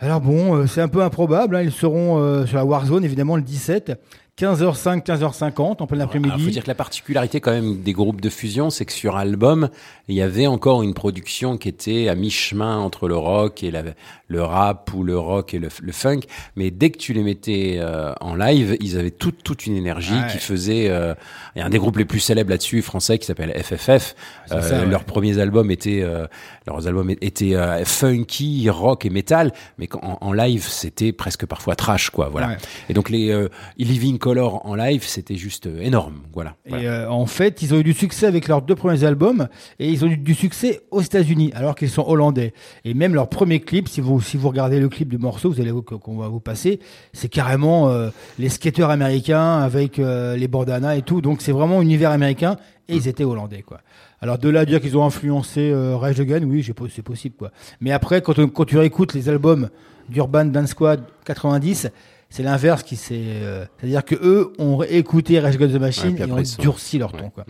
Alors 0.00 0.20
bon, 0.20 0.54
euh, 0.56 0.66
c'est 0.66 0.80
un 0.80 0.88
peu 0.88 1.02
improbable. 1.02 1.56
hein, 1.56 1.62
Ils 1.62 1.72
seront 1.72 2.18
euh, 2.18 2.46
sur 2.46 2.56
la 2.56 2.64
Warzone, 2.64 3.04
évidemment, 3.04 3.36
le 3.36 3.42
17. 3.42 3.92
15h05, 4.38 5.02
15h50 5.04 5.82
en 5.82 5.86
plein 5.86 5.98
Il 5.98 6.02
après-midi. 6.02 6.44
faut 6.44 6.50
dire 6.50 6.62
que 6.62 6.68
la 6.68 6.74
particularité 6.76 7.40
quand 7.40 7.50
même 7.50 7.82
des 7.82 7.92
groupes 7.92 8.20
de 8.20 8.28
fusion, 8.30 8.70
c'est 8.70 8.84
que 8.84 8.92
sur 8.92 9.16
album, 9.16 9.68
il 10.06 10.14
y 10.14 10.22
avait 10.22 10.46
encore 10.46 10.82
une 10.84 10.94
production 10.94 11.56
qui 11.58 11.68
était 11.68 12.08
à 12.08 12.14
mi-chemin 12.14 12.78
entre 12.78 13.08
le 13.08 13.16
rock 13.16 13.64
et 13.64 13.70
la- 13.72 13.82
le 14.28 14.42
rap 14.42 14.92
ou 14.94 15.02
le 15.02 15.18
rock 15.18 15.54
et 15.54 15.58
le, 15.58 15.68
le 15.82 15.92
funk. 15.92 16.20
Mais 16.54 16.70
dès 16.70 16.90
que 16.90 16.98
tu 16.98 17.14
les 17.14 17.22
mettais 17.22 17.78
euh, 17.80 18.12
en 18.20 18.34
live, 18.36 18.76
ils 18.80 18.96
avaient 18.98 19.10
toute 19.10 19.42
toute 19.42 19.66
une 19.66 19.74
énergie 19.76 20.12
Ouais. 20.14 20.26
qui 20.30 20.38
faisait. 20.38 20.88
euh, 20.88 21.14
Il 21.56 21.58
y 21.58 21.62
a 21.62 21.66
un 21.66 21.70
des 21.70 21.78
groupes 21.78 21.96
les 21.96 22.04
plus 22.04 22.20
célèbres 22.20 22.50
là-dessus, 22.50 22.80
français, 22.82 23.18
qui 23.18 23.26
s'appelle 23.26 23.50
FFF. 23.60 24.14
Euh, 24.52 24.60
ça, 24.62 24.78
ouais. 24.80 24.86
Leurs 24.86 25.04
premiers 25.04 25.38
albums 25.38 25.70
étaient 25.70 26.02
euh, 26.02 26.26
leurs 26.66 26.86
albums 26.86 27.10
étaient 27.10 27.54
euh, 27.56 27.84
funky, 27.84 28.68
rock 28.70 29.04
et 29.06 29.10
metal, 29.10 29.52
mais 29.78 29.88
en 30.02 30.32
live, 30.32 30.66
c'était 30.68 31.12
presque 31.12 31.46
parfois 31.46 31.74
trash, 31.74 32.10
quoi. 32.10 32.28
Voilà. 32.28 32.48
Ouais. 32.48 32.56
Et 32.90 32.94
donc 32.94 33.10
les 33.10 33.30
euh, 33.30 33.48
Living 33.78 34.18
Color 34.28 34.66
en 34.66 34.74
live, 34.74 35.04
c'était 35.06 35.36
juste 35.36 35.66
euh, 35.68 35.80
énorme. 35.80 36.20
Voilà. 36.34 36.54
Voilà. 36.66 36.84
Et 36.84 36.86
euh, 36.86 37.10
en 37.10 37.24
fait, 37.24 37.62
ils 37.62 37.72
ont 37.72 37.78
eu 37.78 37.82
du 37.82 37.94
succès 37.94 38.26
avec 38.26 38.46
leurs 38.46 38.60
deux 38.60 38.74
premiers 38.74 39.02
albums 39.02 39.48
et 39.78 39.88
ils 39.88 40.04
ont 40.04 40.08
eu 40.08 40.18
du 40.18 40.34
succès 40.34 40.82
aux 40.90 41.00
États-Unis 41.00 41.50
alors 41.54 41.74
qu'ils 41.74 41.88
sont 41.88 42.04
hollandais. 42.06 42.52
Et 42.84 42.92
même 42.92 43.14
leur 43.14 43.30
premier 43.30 43.58
clip, 43.60 43.88
si 43.88 44.02
vous 44.02 44.20
si 44.20 44.36
vous 44.36 44.50
regardez 44.50 44.80
le 44.80 44.90
clip 44.90 45.08
du 45.08 45.16
morceau, 45.16 45.50
vous 45.50 45.62
allez 45.62 45.72
qu'on 45.72 46.18
va 46.18 46.28
vous 46.28 46.40
passer, 46.40 46.78
c'est 47.14 47.30
carrément 47.30 47.88
euh, 47.88 48.10
les 48.38 48.50
skateurs 48.50 48.90
américains 48.90 49.60
avec 49.60 49.98
euh, 49.98 50.36
les 50.36 50.46
bandanas 50.46 50.96
et 50.96 51.02
tout. 51.02 51.22
Donc 51.22 51.40
c'est 51.40 51.52
vraiment 51.52 51.80
univers 51.80 52.10
américain 52.10 52.58
et 52.86 52.96
ils 52.96 53.08
étaient 53.08 53.24
hollandais 53.24 53.62
quoi. 53.62 53.80
Alors 54.20 54.36
de 54.36 54.50
là 54.50 54.60
à 54.60 54.64
dire 54.66 54.82
qu'ils 54.82 54.98
ont 54.98 55.06
influencé 55.06 55.72
Rage 55.74 56.20
Against, 56.20 56.44
oui, 56.44 56.62
c'est 56.94 57.02
possible 57.02 57.36
quoi. 57.38 57.50
Mais 57.80 57.92
après 57.92 58.20
quand, 58.20 58.34
quand 58.52 58.66
tu 58.66 58.76
réécoutes 58.76 59.14
les 59.14 59.30
albums 59.30 59.70
d'Urban 60.10 60.44
Dance 60.44 60.70
Squad 60.70 61.00
90, 61.24 61.88
c'est 62.30 62.42
l'inverse 62.42 62.82
qui 62.82 62.96
s'est. 62.96 63.14
euh, 63.18 63.64
C'est-à-dire 63.78 64.04
que 64.04 64.14
eux 64.14 64.52
ont 64.58 64.82
écouté 64.82 65.40
Rage 65.40 65.54
Against 65.56 65.70
the 65.72 65.74
Ouais, 65.74 65.80
Machine 65.80 66.16
et 66.18 66.30
ont 66.30 66.44
sont- 66.44 66.60
durci 66.62 66.98
leur 66.98 67.12
ton. 67.12 67.24
Ouais. 67.24 67.30
Quoi. 67.34 67.44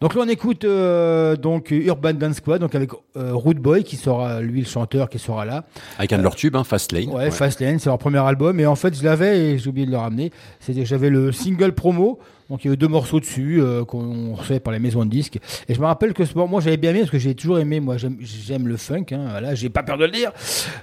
Donc 0.00 0.14
là, 0.14 0.22
on 0.24 0.28
écoute 0.28 0.64
euh, 0.64 1.36
donc 1.36 1.70
Urban 1.70 2.14
Dance 2.14 2.36
Squad, 2.36 2.60
donc 2.60 2.74
avec 2.74 2.90
euh, 3.16 3.32
Rude 3.34 3.58
Boy 3.58 3.84
qui 3.84 3.96
sera 3.96 4.40
lui 4.40 4.60
le 4.60 4.66
chanteur 4.66 5.10
qui 5.10 5.18
sera 5.18 5.44
là. 5.44 5.64
Avec 5.98 6.12
un 6.14 6.18
de 6.18 6.22
leurs 6.22 6.34
tubes, 6.36 6.56
hein, 6.56 6.64
Fast 6.64 6.92
Lane. 6.92 7.10
Ouais, 7.10 7.30
Fastlane, 7.30 7.78
c'est 7.78 7.90
leur 7.90 7.98
premier 7.98 8.18
album. 8.20 8.58
Et 8.58 8.66
en 8.66 8.74
fait, 8.76 8.96
je 8.98 9.04
l'avais 9.04 9.38
et 9.38 9.58
j'ai 9.58 9.68
oublié 9.68 9.86
de 9.86 9.90
le 9.92 9.98
ramener. 9.98 10.30
C'était, 10.60 10.84
j'avais 10.86 11.10
le 11.10 11.30
single 11.32 11.72
promo. 11.72 12.18
Donc 12.50 12.64
il 12.64 12.66
y 12.66 12.70
avait 12.70 12.76
deux 12.76 12.88
morceaux 12.88 13.18
dessus 13.18 13.62
euh, 13.62 13.82
qu'on 13.84 14.34
recevait 14.34 14.60
par 14.60 14.74
les 14.74 14.78
maisons 14.78 15.04
de 15.06 15.10
disques. 15.10 15.38
Et 15.68 15.74
je 15.74 15.80
me 15.80 15.86
rappelle 15.86 16.12
que 16.12 16.24
ce 16.26 16.34
moi 16.36 16.60
j'avais 16.60 16.76
bien 16.76 16.90
aimé 16.90 17.00
parce 17.00 17.10
que 17.12 17.18
j'ai 17.18 17.34
toujours 17.34 17.58
aimé. 17.58 17.80
Moi 17.80 17.96
j'aime, 17.96 18.68
le 18.68 18.76
funk. 18.76 19.06
Hein, 19.12 19.26
voilà, 19.30 19.54
j'ai 19.54 19.70
pas 19.70 19.82
peur 19.82 19.96
de 19.96 20.04
le 20.04 20.10
dire. 20.10 20.32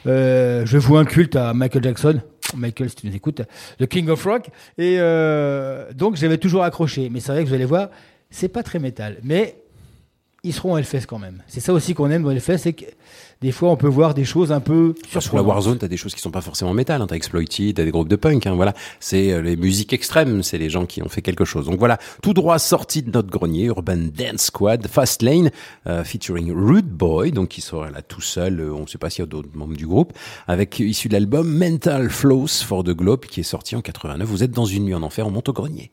Euh, 0.08 0.66
je 0.66 0.78
voue 0.80 0.98
un 0.98 1.06
culte 1.06 1.36
à 1.36 1.54
Michael 1.54 1.84
Jackson. 1.84 2.22
Michael, 2.56 2.90
si 2.90 2.96
tu 2.96 3.08
nous 3.08 3.16
écoutes, 3.16 3.42
The 3.80 3.86
King 3.86 4.10
of 4.10 4.24
Rock. 4.24 4.50
Et 4.78 4.98
euh, 5.00 5.92
donc 5.94 6.16
j'avais 6.16 6.38
toujours 6.38 6.64
accroché. 6.64 7.10
Mais 7.10 7.20
c'est 7.20 7.32
vrai 7.32 7.44
que 7.44 7.50
vous 7.50 7.56
allez 7.56 7.66
voir, 7.66 7.90
c'est 8.30 8.50
pas 8.50 8.64
très 8.64 8.80
métal. 8.80 9.18
Mais 9.24 9.56
ils 10.44 10.54
seront 10.54 10.76
à 10.76 10.80
Hellfest 10.80 11.06
quand 11.08 11.20
même. 11.20 11.44
C'est 11.48 11.60
ça 11.60 11.74
aussi 11.74 11.94
qu'on 11.94 12.10
aime 12.10 12.24
dans 12.24 12.32
Hellfest, 12.32 12.58
c'est 12.58 12.74
que 12.74 12.86
des 13.42 13.54
fois 13.54 13.70
on 13.72 13.78
peut 13.78 13.88
voir 13.88 14.14
des 14.14 14.26
choses 14.26 14.52
un 14.52 14.60
peu 14.60 14.94
Sur 15.08 15.16
la 15.16 15.22
surprenantes. 15.22 15.48
Warzone, 15.48 15.78
t'as 15.78 15.88
des 15.88 15.96
choses 15.96 16.14
qui 16.14 16.20
sont 16.20 16.32
pas 16.32 16.42
forcément 16.42 16.74
métal. 16.74 17.02
Hein. 17.02 17.08
T'as 17.08 17.16
Exploited, 17.16 17.76
t'as 17.76 17.86
des 17.86 17.92
groupes 17.92 18.10
de 18.10 18.16
punk. 18.18 18.46
Hein, 18.48 18.56
voilà, 18.56 18.74
c'est 19.00 19.32
euh, 19.32 19.42
les 19.42 19.56
musiques 19.56 19.94
extrêmes. 19.94 20.44
C'est 20.44 20.58
les 20.58 20.70
gens 20.70 20.86
qui 20.86 21.02
ont 21.02 21.08
fait 21.10 21.22
quelque 21.22 21.46
chose. 21.46 21.66
Donc 21.66 21.80
voilà, 21.80 21.98
tout 22.22 22.34
droit 22.34 22.60
sorti 22.60 23.02
de 23.02 23.12
notre 23.12 23.30
grenier, 23.30 23.66
Urban 23.66 23.96
Dance 24.14 24.46
Squad, 24.46 24.86
Fast 24.88 25.22
Lane, 25.22 25.52
euh, 25.88 26.04
featuring 26.04 26.52
Rude 26.54 26.90
Boy, 26.90 27.32
donc 27.32 27.50
qui 27.50 27.62
sera 27.62 27.90
là 27.90 28.02
tout 28.02 28.22
seul. 28.22 28.60
euh, 28.60 28.74
on 28.74 28.82
ne 28.82 28.88
sait 28.88 28.98
pas 28.98 29.10
s'il 29.10 29.22
y 29.22 29.24
a 29.24 29.28
d'autres 29.28 29.50
membres 29.54 29.76
du 29.78 29.88
groupe, 29.88 30.14
avec 30.48 30.80
issu 30.80 31.08
de 31.08 31.14
l'album 31.14 31.48
Mental 31.50 32.10
Flows 32.10 32.48
for 32.48 32.84
the 32.84 32.92
Globe, 32.92 33.22
qui 33.26 33.40
est 33.40 33.44
sorti 33.44 33.76
en 33.76 33.82
89. 33.82 34.28
Vous 34.28 34.44
êtes 34.44 34.52
dans 34.52 34.66
une 34.66 34.84
nuit 34.84 34.96
en 34.96 35.04
enfer, 35.04 35.26
on 35.26 35.32
monte 35.32 35.48
au 35.50 35.54
grenier. 35.54 35.92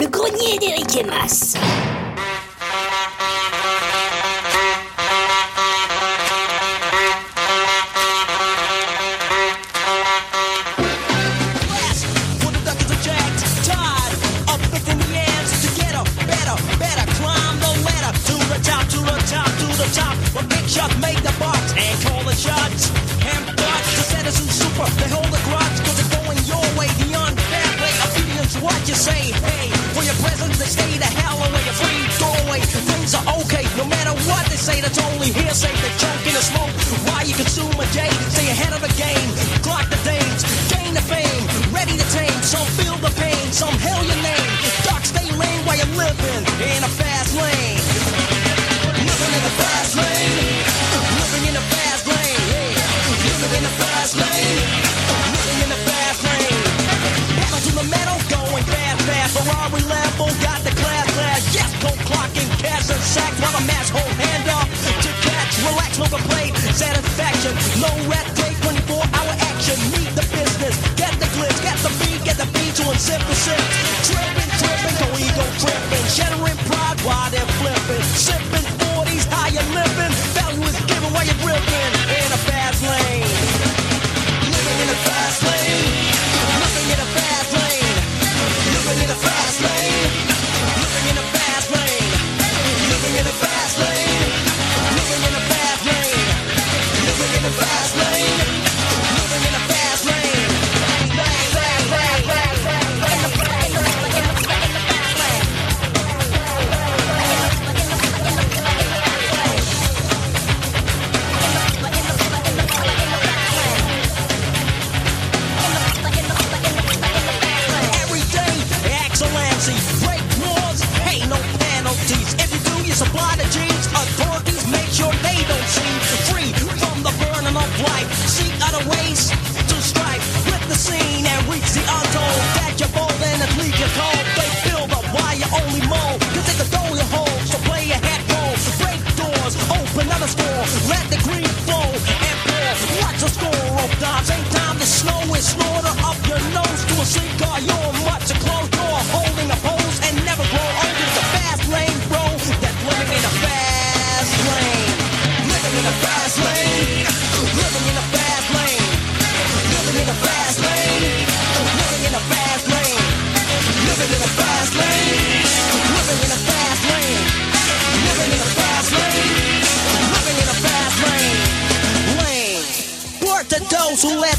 Le 0.00 0.06
grenier 0.08 0.58
d'Eric 0.58 0.96
et 0.96 1.04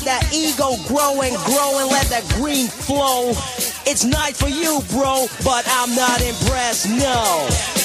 let 0.05 0.21
that 0.21 0.33
ego 0.33 0.77
grow 0.87 1.21
and 1.21 1.35
grow 1.45 1.79
and 1.79 1.91
let 1.91 2.07
that 2.07 2.27
green 2.35 2.67
flow. 2.67 3.29
It's 3.85 4.03
nice 4.03 4.39
for 4.39 4.49
you, 4.49 4.81
bro, 4.89 5.27
but 5.43 5.65
I'm 5.67 5.93
not 5.95 6.21
impressed, 6.21 6.89
no. 6.89 7.80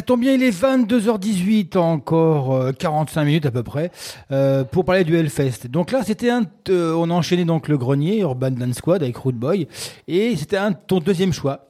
Ça 0.00 0.04
tombe 0.04 0.20
bien, 0.22 0.32
il 0.32 0.42
est 0.42 0.50
22h18, 0.50 1.76
encore 1.76 2.54
euh, 2.54 2.72
45 2.72 3.22
minutes 3.22 3.44
à 3.44 3.50
peu 3.50 3.62
près, 3.62 3.90
euh, 4.32 4.64
pour 4.64 4.86
parler 4.86 5.04
du 5.04 5.14
Hellfest. 5.14 5.68
Donc 5.68 5.92
là, 5.92 6.00
c'était 6.02 6.30
un, 6.30 6.44
euh, 6.70 6.94
on 6.94 7.10
a 7.10 7.12
enchaîné 7.12 7.44
donc 7.44 7.68
le 7.68 7.76
grenier, 7.76 8.20
Urban 8.20 8.52
Dance 8.52 8.76
Squad 8.76 9.02
avec 9.02 9.14
Root 9.18 9.32
Boy, 9.32 9.68
et 10.08 10.34
c'était 10.36 10.56
un 10.56 10.72
ton 10.72 11.00
deuxième 11.00 11.34
choix. 11.34 11.69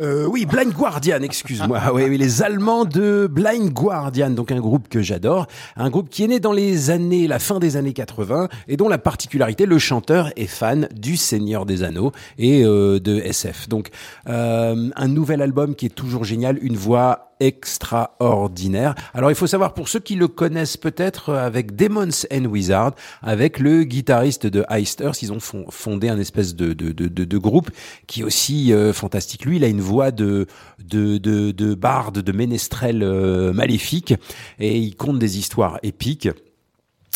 Euh, 0.00 0.26
oui, 0.26 0.46
Blind 0.46 0.72
Guardian, 0.72 1.22
excuse-moi. 1.22 1.80
oui, 1.92 2.04
oui, 2.08 2.18
les 2.18 2.42
Allemands 2.42 2.84
de 2.84 3.28
Blind 3.28 3.72
Guardian, 3.72 4.30
donc 4.30 4.52
un 4.52 4.60
groupe 4.60 4.88
que 4.88 5.02
j'adore, 5.02 5.48
un 5.76 5.90
groupe 5.90 6.08
qui 6.08 6.22
est 6.22 6.28
né 6.28 6.38
dans 6.38 6.52
les 6.52 6.90
années, 6.90 7.26
la 7.26 7.40
fin 7.40 7.58
des 7.58 7.76
années 7.76 7.92
80, 7.92 8.48
et 8.68 8.76
dont 8.76 8.88
la 8.88 8.98
particularité, 8.98 9.66
le 9.66 9.78
chanteur 9.78 10.30
est 10.36 10.46
fan 10.46 10.88
du 10.94 11.16
Seigneur 11.16 11.66
des 11.66 11.82
Anneaux 11.82 12.12
et 12.38 12.64
euh, 12.64 13.00
de 13.00 13.18
SF. 13.18 13.68
Donc, 13.68 13.88
euh, 14.28 14.88
un 14.94 15.08
nouvel 15.08 15.42
album 15.42 15.74
qui 15.74 15.86
est 15.86 15.94
toujours 15.94 16.22
génial, 16.22 16.58
une 16.62 16.76
voix 16.76 17.27
extraordinaire. 17.40 18.94
Alors 19.14 19.30
il 19.30 19.34
faut 19.34 19.46
savoir 19.46 19.74
pour 19.74 19.88
ceux 19.88 20.00
qui 20.00 20.14
le 20.14 20.28
connaissent 20.28 20.76
peut-être 20.76 21.30
euh, 21.30 21.46
avec 21.46 21.76
Demons 21.76 22.08
and 22.32 22.44
Wizards, 22.44 22.92
avec 23.22 23.58
le 23.58 23.84
guitariste 23.84 24.46
de 24.46 24.64
Eisters, 24.70 25.14
ils 25.22 25.32
ont 25.32 25.40
fon- 25.40 25.66
fondé 25.70 26.08
un 26.08 26.18
espèce 26.18 26.54
de, 26.54 26.72
de, 26.72 26.92
de, 26.92 27.38
groupe 27.38 27.70
qui 28.06 28.20
est 28.20 28.24
aussi 28.24 28.72
euh, 28.72 28.92
fantastique. 28.92 29.44
Lui, 29.44 29.56
il 29.56 29.64
a 29.64 29.68
une 29.68 29.80
voix 29.80 30.10
de 30.10 30.46
de 30.84 31.18
de, 31.18 31.50
de 31.50 31.74
barde, 31.74 32.18
de 32.18 32.32
ménestrel 32.32 33.02
euh, 33.02 33.52
maléfique, 33.52 34.14
et 34.58 34.78
il 34.78 34.96
conte 34.96 35.18
des 35.18 35.38
histoires 35.38 35.78
épiques. 35.82 36.28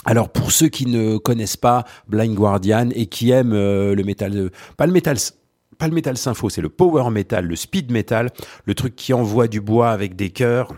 Alors 0.04 0.30
pour 0.30 0.50
ceux 0.50 0.68
qui 0.68 0.86
ne 0.86 1.16
connaissent 1.16 1.56
pas 1.56 1.84
Blind 2.08 2.34
Guardian 2.34 2.88
et 2.92 3.06
qui 3.06 3.30
aiment 3.30 3.54
le 3.54 4.02
métal, 4.02 4.50
pas 4.76 4.86
le 4.86 4.92
métal, 4.92 5.16
pas 5.82 5.88
le 5.88 5.94
métal 5.94 6.16
sympho, 6.16 6.48
c'est 6.48 6.60
le 6.60 6.68
power 6.68 7.10
metal, 7.10 7.44
le 7.44 7.56
speed 7.56 7.90
metal, 7.90 8.30
le 8.66 8.74
truc 8.76 8.94
qui 8.94 9.12
envoie 9.12 9.48
du 9.48 9.60
bois 9.60 9.90
avec 9.90 10.14
des 10.14 10.30
chœurs 10.30 10.72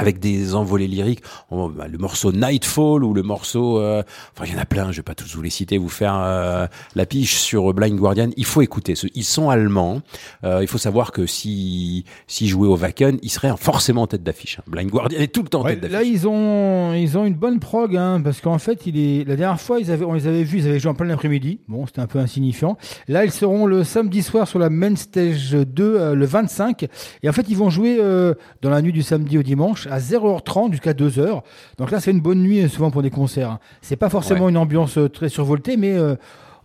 avec 0.00 0.18
des 0.18 0.54
envolées 0.54 0.86
lyriques, 0.88 1.20
bah, 1.50 1.86
le 1.88 1.98
morceau 1.98 2.32
Nightfall 2.32 3.04
ou 3.04 3.14
le 3.14 3.22
morceau, 3.22 3.78
euh, 3.78 4.02
enfin 4.34 4.44
il 4.46 4.54
y 4.54 4.56
en 4.56 4.60
a 4.60 4.64
plein, 4.64 4.90
je 4.92 4.96
vais 4.98 5.02
pas 5.02 5.14
tous 5.14 5.34
vous 5.36 5.42
les 5.42 5.50
citer, 5.50 5.78
vous 5.78 5.88
faire 5.88 6.14
euh, 6.16 6.66
la 6.94 7.06
piche 7.06 7.36
sur 7.36 7.72
Blind 7.74 7.96
Guardian. 7.98 8.30
Il 8.36 8.44
faut 8.44 8.62
écouter, 8.62 8.94
ce- 8.94 9.06
ils 9.14 9.24
sont 9.24 9.50
allemands. 9.50 10.00
Euh, 10.44 10.58
il 10.62 10.68
faut 10.68 10.78
savoir 10.78 11.12
que 11.12 11.26
si 11.26 12.04
s'ils 12.26 12.48
jouaient 12.48 12.68
au 12.68 12.76
Wacken, 12.76 13.18
ils 13.22 13.30
seraient 13.30 13.52
forcément 13.58 14.02
en 14.02 14.06
tête 14.06 14.22
d'affiche. 14.22 14.58
hein. 14.58 14.62
Blind 14.66 14.90
Guardian 14.90 15.18
est 15.20 15.32
tout 15.32 15.42
le 15.42 15.48
temps 15.48 15.60
en 15.60 15.64
Ouais, 15.64 15.72
tête 15.74 15.80
d'affiche. 15.82 15.92
là, 15.98 16.02
ils 16.02 16.26
ont, 16.28 16.94
ils 16.94 17.18
ont 17.18 17.24
une 17.24 17.34
bonne 17.34 17.60
prog, 17.60 17.96
hein, 17.96 18.20
parce 18.22 18.40
qu'en 18.40 18.58
fait, 18.58 18.86
il 18.86 18.98
est, 18.98 19.24
la 19.28 19.36
dernière 19.36 19.60
fois, 19.60 19.78
ils 19.80 19.90
avaient, 19.90 20.04
on 20.04 20.14
les 20.14 20.26
avait 20.26 20.42
vus, 20.44 20.58
ils 20.58 20.66
avaient 20.68 20.78
joué 20.80 20.90
en 20.90 20.94
plein 20.94 21.10
après-midi. 21.10 21.60
Bon, 21.68 21.86
c'était 21.86 22.00
un 22.00 22.06
peu 22.06 22.18
insignifiant. 22.18 22.76
Là, 23.08 23.24
ils 23.24 23.30
seront 23.32 23.66
le 23.66 23.84
samedi 23.84 24.22
soir 24.22 24.48
sur 24.48 24.58
la 24.58 24.70
Main 24.70 24.96
Stage 24.96 25.52
2, 25.52 25.66
euh, 25.84 26.14
le 26.14 26.24
25. 26.24 26.86
Et 27.22 27.28
en 27.28 27.32
fait, 27.32 27.46
ils 27.48 27.56
vont 27.56 27.70
jouer 27.70 27.98
euh, 28.00 28.34
dans 28.62 28.70
la 28.70 28.80
nuit 28.82 28.92
du 28.92 29.02
samedi 29.02 29.36
au 29.38 29.42
dimanche 29.42 29.86
à 29.90 29.98
0h30 29.98 30.72
jusqu'à 30.72 30.92
2h. 30.92 31.42
Donc 31.78 31.90
là, 31.90 32.00
c'est 32.00 32.10
une 32.10 32.20
bonne 32.20 32.42
nuit, 32.42 32.68
souvent 32.68 32.90
pour 32.90 33.02
des 33.02 33.10
concerts. 33.10 33.50
hein. 33.50 33.58
C'est 33.82 33.96
pas 33.96 34.08
forcément 34.08 34.44
Ouais. 34.46 34.50
une 34.50 34.56
ambiance 34.56 34.96
euh, 34.98 35.08
très 35.08 35.28
survoltée, 35.28 35.76
mais 35.76 35.92
euh, 35.96 36.14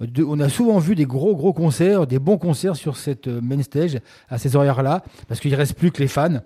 de- 0.02 0.24
on 0.24 0.40
a 0.40 0.50
souvent 0.50 0.78
vu 0.80 0.96
des 0.96 1.06
gros, 1.06 1.36
gros 1.36 1.54
concerts, 1.54 2.08
des 2.08 2.20
bons 2.20 2.38
concerts 2.38 2.76
sur 2.76 2.98
cette 2.98 3.28
euh, 3.28 3.40
Main 3.42 3.62
Stage 3.64 4.00
à 4.30 4.38
ces 4.38 4.56
horaires-là, 4.56 5.04
parce 5.28 5.40
qu'il 5.40 5.54
reste 5.56 5.74
plus 5.76 5.92
que 5.92 6.02
les 6.02 6.08
fans 6.08 6.40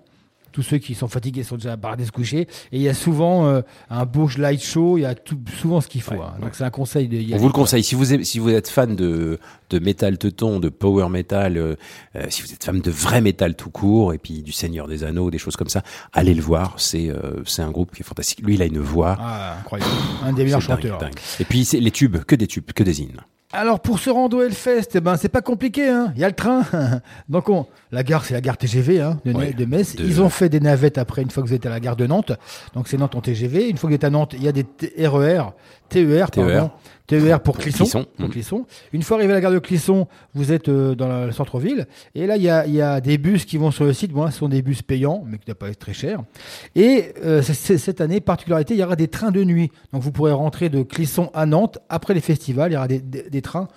tous 0.52 0.62
ceux 0.62 0.78
qui 0.78 0.94
sont 0.94 1.08
fatigués 1.08 1.42
sont 1.42 1.56
déjà 1.56 1.76
bardés 1.76 2.04
se 2.04 2.12
coucher. 2.12 2.40
Et 2.72 2.76
il 2.76 2.82
y 2.82 2.88
a 2.88 2.94
souvent 2.94 3.46
euh, 3.46 3.62
un 3.88 4.04
beau 4.04 4.28
light 4.36 4.62
show, 4.62 4.98
il 4.98 5.02
y 5.02 5.04
a 5.04 5.14
tout, 5.14 5.38
souvent 5.60 5.80
ce 5.80 5.88
qu'il 5.88 6.02
faut. 6.02 6.14
hein. 6.14 6.34
Donc 6.40 6.50
c'est 6.54 6.64
un 6.64 6.70
conseil 6.70 7.08
de. 7.08 7.16
y 7.16 7.34
On 7.34 7.38
vous 7.38 7.46
le 7.46 7.52
conseille. 7.52 7.82
Si 7.82 7.94
vous 7.94 8.12
êtes, 8.12 8.24
si 8.24 8.38
vous 8.38 8.50
êtes 8.50 8.68
fan 8.68 8.96
de, 8.96 9.38
de 9.70 9.78
métal 9.78 10.18
teuton, 10.18 10.60
de 10.60 10.68
power 10.68 11.08
metal, 11.08 11.56
euh, 11.56 11.76
euh, 12.16 12.26
si 12.28 12.42
vous 12.42 12.52
êtes 12.52 12.64
fan 12.64 12.80
de 12.80 12.90
vrai 12.90 13.20
métal 13.20 13.54
tout 13.54 13.70
court, 13.70 14.12
et 14.12 14.18
puis 14.18 14.42
du 14.42 14.52
Seigneur 14.52 14.88
des 14.88 15.04
Anneaux, 15.04 15.30
des 15.30 15.38
choses 15.38 15.56
comme 15.56 15.68
ça, 15.68 15.82
allez 16.12 16.34
le 16.34 16.42
voir. 16.42 16.74
C'est 16.78 17.08
euh, 17.08 17.42
c'est 17.44 17.62
un 17.62 17.70
groupe 17.70 17.94
qui 17.94 18.02
est 18.02 18.06
fantastique. 18.06 18.40
Lui, 18.44 18.54
il 18.54 18.62
a 18.62 18.66
une 18.66 18.78
voix. 18.80 19.16
Ah, 19.20 19.56
incroyable. 19.60 19.90
Un 20.24 20.32
des 20.32 20.44
meilleurs 20.44 20.60
dingue, 20.60 20.68
chanteurs. 20.68 20.98
dingue. 20.98 21.14
Et 21.38 21.44
puis 21.44 21.64
c'est 21.64 21.80
les 21.80 21.90
tubes, 21.90 22.18
que 22.24 22.34
des 22.34 22.46
tubes, 22.46 22.72
que 22.72 22.82
des 22.82 23.02
hymnes. 23.02 23.20
Alors 23.52 23.80
pour 23.80 23.98
se 23.98 24.10
rendre 24.10 24.36
au 24.36 24.42
Hellfest, 24.42 24.90
eh 24.94 25.00
ben 25.00 25.16
c'est 25.16 25.28
pas 25.28 25.42
compliqué, 25.42 25.88
hein. 25.88 26.12
Il 26.14 26.20
y 26.20 26.24
a 26.24 26.28
le 26.28 26.34
train. 26.34 26.62
Donc 27.28 27.48
on, 27.48 27.66
la 27.90 28.04
gare 28.04 28.24
c'est 28.24 28.34
la 28.34 28.40
gare 28.40 28.56
TGV 28.56 29.00
hein, 29.00 29.18
de, 29.24 29.32
Ouais, 29.32 29.52
de 29.52 29.64
Metz. 29.64 29.96
de- 29.96 30.04
Ils 30.04 30.22
ont 30.22 30.28
fait 30.28 30.48
des 30.48 30.60
navettes 30.60 30.98
après 30.98 31.22
une 31.22 31.30
fois 31.30 31.42
que 31.42 31.48
vous 31.48 31.54
êtes 31.54 31.66
à 31.66 31.70
la 31.70 31.80
gare 31.80 31.96
de 31.96 32.06
Nantes. 32.06 32.30
Donc 32.74 32.86
c'est 32.86 32.96
Nantes 32.96 33.16
en 33.16 33.20
TGV. 33.20 33.68
Une 33.68 33.76
fois 33.76 33.88
que 33.88 33.92
vous 33.92 33.96
êtes 33.96 34.04
à 34.04 34.10
Nantes, 34.10 34.34
il 34.36 34.44
y 34.44 34.48
a 34.48 34.52
des 34.52 34.62
T- 34.62 34.92
RER, 35.04 35.42
TER, 35.88 36.30
TER. 36.30 36.46
pardon. 36.46 36.70
TER 37.18 37.40
pour 37.40 37.54
Pour 37.54 37.62
Clisson. 37.62 37.84
Clisson, 37.84 38.06
pour 38.16 38.26
mm. 38.28 38.30
Clisson. 38.30 38.66
Une 38.92 39.02
fois 39.02 39.16
arrivé 39.18 39.32
à 39.32 39.36
la 39.36 39.40
gare 39.40 39.52
de 39.52 39.58
Clisson, 39.58 40.06
vous 40.34 40.52
êtes 40.52 40.68
euh, 40.68 40.94
dans 40.94 41.26
le 41.26 41.32
centre-ville. 41.32 41.86
Et 42.14 42.26
là, 42.26 42.36
il 42.36 42.42
y 42.42 42.48
a, 42.48 42.66
il 42.66 42.74
y 42.74 42.80
a 42.82 43.00
des 43.00 43.18
bus 43.18 43.44
qui 43.44 43.56
vont 43.56 43.70
sur 43.70 43.84
le 43.84 43.92
site. 43.92 44.12
Bon, 44.12 44.30
ce 44.30 44.38
sont 44.38 44.48
des 44.48 44.62
bus 44.62 44.82
payants, 44.82 45.22
mais 45.26 45.38
qui 45.38 45.42
ne 45.42 45.46
doivent 45.54 45.56
pas 45.56 45.68
être 45.70 45.78
très 45.78 45.92
chers. 45.94 46.20
Et 46.74 47.12
euh, 47.24 47.42
cette 47.42 48.00
année, 48.00 48.20
particularité, 48.20 48.74
il 48.74 48.80
y 48.80 48.82
aura 48.84 48.96
des 48.96 49.08
trains 49.08 49.30
de 49.30 49.42
nuit. 49.44 49.70
Donc 49.92 50.02
vous 50.02 50.12
pourrez 50.12 50.32
rentrer 50.32 50.68
de 50.68 50.82
Clisson 50.82 51.30
à 51.34 51.46
Nantes 51.46 51.78
après 51.88 52.14
les 52.14 52.20
festivals. 52.20 52.70
Il 52.70 52.74
y 52.74 52.76
aura 52.76 52.88
des, 52.88 53.00
des- 53.00 53.28
des 53.28 53.42
trains 53.42 53.68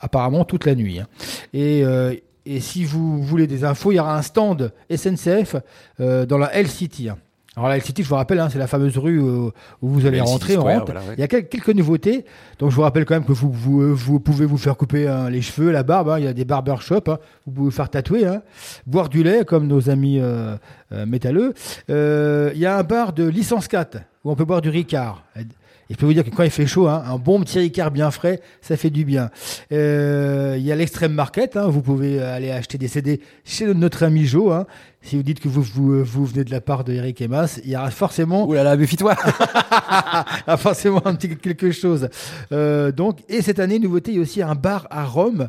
apparemment 0.00 0.44
toute 0.44 0.66
la 0.66 0.74
nuit. 0.74 0.98
hein. 1.00 1.06
Et, 1.54 1.82
euh, 1.84 2.14
et 2.46 2.60
si 2.60 2.84
vous 2.84 3.22
voulez 3.22 3.46
des 3.46 3.64
infos, 3.64 3.90
il 3.92 3.94
y 3.96 4.00
aura 4.00 4.18
un 4.18 4.22
stand 4.22 4.72
SNCF 4.94 5.56
euh, 6.00 6.26
dans 6.26 6.36
la 6.36 6.52
L 6.54 6.68
City. 6.68 7.08
hein. 7.08 7.16
Alors 7.56 7.68
la 7.68 7.78
City, 7.78 8.02
je 8.02 8.08
vous 8.08 8.16
rappelle, 8.16 8.40
hein, 8.40 8.48
c'est 8.50 8.58
la 8.58 8.66
fameuse 8.66 8.98
rue 8.98 9.20
euh, 9.20 9.50
où 9.80 9.88
vous 9.88 10.06
allez 10.06 10.20
rentrer. 10.20 10.56
on 10.56 10.62
Square, 10.62 10.74
rentre. 10.80 10.92
voilà, 10.92 11.00
ouais. 11.06 11.14
Il 11.16 11.20
y 11.20 11.22
a 11.22 11.28
quel- 11.28 11.48
quelques 11.48 11.68
nouveautés. 11.70 12.24
Donc 12.58 12.70
je 12.70 12.74
vous 12.76 12.82
rappelle 12.82 13.04
quand 13.04 13.14
même 13.14 13.24
que 13.24 13.32
vous, 13.32 13.52
vous, 13.52 13.80
euh, 13.82 13.92
vous 13.92 14.18
pouvez 14.18 14.44
vous 14.44 14.58
faire 14.58 14.76
couper 14.76 15.06
hein, 15.06 15.30
les 15.30 15.40
cheveux, 15.40 15.70
la 15.70 15.84
barbe. 15.84 16.08
hein. 16.08 16.18
Il 16.18 16.24
y 16.24 16.28
a 16.28 16.32
des 16.32 16.44
barbershops. 16.44 17.08
hein. 17.08 17.18
Vous 17.46 17.52
pouvez 17.52 17.64
vous 17.66 17.70
faire 17.70 17.88
tatouer. 17.88 18.26
hein. 18.26 18.42
Boire 18.88 19.08
du 19.08 19.22
lait 19.22 19.44
comme 19.44 19.68
nos 19.68 19.88
amis 19.88 20.18
euh, 20.20 20.56
euh, 20.92 21.06
métalleux. 21.06 21.54
Euh, 21.90 22.50
Il 22.54 22.60
y 22.60 22.66
a 22.66 22.76
un 22.76 22.82
bar 22.82 23.12
de 23.12 23.24
licence 23.24 23.68
4 23.68 23.98
où 24.24 24.32
on 24.32 24.34
peut 24.34 24.44
boire 24.44 24.60
du 24.60 24.70
Ricard. 24.70 25.22
Et 25.36 25.92
je 25.92 25.96
peux 25.98 26.06
vous 26.06 26.14
dire 26.14 26.24
que 26.24 26.30
quand 26.30 26.42
il 26.44 26.50
fait 26.50 26.66
chaud, 26.66 26.88
hein, 26.88 27.04
un 27.06 27.18
bon 27.18 27.38
petit 27.40 27.58
Ricard 27.58 27.90
bien 27.90 28.10
frais, 28.10 28.40
ça 28.62 28.74
fait 28.76 28.88
du 28.90 29.04
bien. 29.04 29.28
Euh, 29.70 30.56
Il 30.58 30.64
y 30.64 30.72
a 30.72 30.76
l'extrême 30.76 31.12
market, 31.12 31.56
hein, 31.58 31.68
vous 31.68 31.82
pouvez 31.82 32.22
aller 32.22 32.50
acheter 32.50 32.78
des 32.78 32.88
CD 32.88 33.20
chez 33.44 33.72
notre 33.74 34.02
ami 34.02 34.24
Joe. 34.24 34.52
Hein. 34.54 34.66
Si 35.06 35.16
vous 35.16 35.22
dites 35.22 35.38
que 35.38 35.48
vous, 35.48 35.60
vous, 35.60 36.02
vous 36.02 36.24
venez 36.24 36.44
de 36.44 36.50
la 36.50 36.62
part 36.62 36.82
de 36.82 36.94
Eric 36.94 37.20
et 37.20 37.28
Mas, 37.28 37.60
il 37.62 37.70
y 37.70 37.76
aura 37.76 37.90
forcément, 37.90 38.48
Ouh 38.48 38.54
là 38.54 38.62
là, 38.64 38.74
méfie-toi. 38.74 39.14
il 39.26 40.48
y 40.48 40.50
a 40.50 40.56
forcément 40.56 41.06
un 41.06 41.14
petit 41.14 41.36
quelque 41.36 41.70
chose. 41.72 42.08
Euh, 42.52 42.90
donc, 42.90 43.18
et 43.28 43.42
cette 43.42 43.58
année, 43.58 43.78
nouveauté, 43.78 44.12
il 44.12 44.16
y 44.16 44.18
a 44.18 44.22
aussi 44.22 44.40
un 44.40 44.54
bar 44.54 44.86
à 44.90 45.04
Rome 45.04 45.48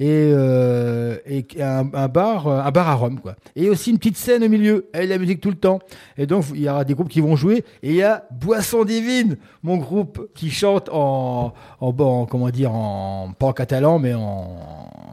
et, 0.00 0.06
euh, 0.10 1.18
et 1.24 1.46
un, 1.62 1.88
un 1.94 2.08
bar, 2.08 2.48
euh, 2.48 2.60
un 2.60 2.70
bar 2.72 2.88
à 2.88 2.94
Rome, 2.94 3.20
quoi. 3.20 3.36
Et 3.54 3.70
aussi 3.70 3.90
une 3.92 3.98
petite 3.98 4.16
scène 4.16 4.42
au 4.42 4.48
milieu, 4.48 4.88
avec 4.92 5.08
la 5.08 5.18
musique 5.18 5.40
tout 5.40 5.50
le 5.50 5.56
temps. 5.56 5.78
Et 6.18 6.26
donc, 6.26 6.44
il 6.52 6.62
y 6.62 6.68
aura 6.68 6.84
des 6.84 6.94
groupes 6.94 7.08
qui 7.08 7.20
vont 7.20 7.36
jouer. 7.36 7.64
Et 7.84 7.90
il 7.90 7.94
y 7.96 8.02
a 8.02 8.24
Boisson 8.32 8.84
Divine, 8.84 9.36
mon 9.62 9.76
groupe 9.76 10.28
qui 10.34 10.50
chante 10.50 10.88
en, 10.92 11.54
en, 11.80 11.88
en- 11.96 12.26
comment 12.26 12.50
dire, 12.50 12.72
en, 12.74 13.32
pas 13.38 13.46
en 13.46 13.52
catalan, 13.52 14.00
mais 14.00 14.14
en, 14.14 14.56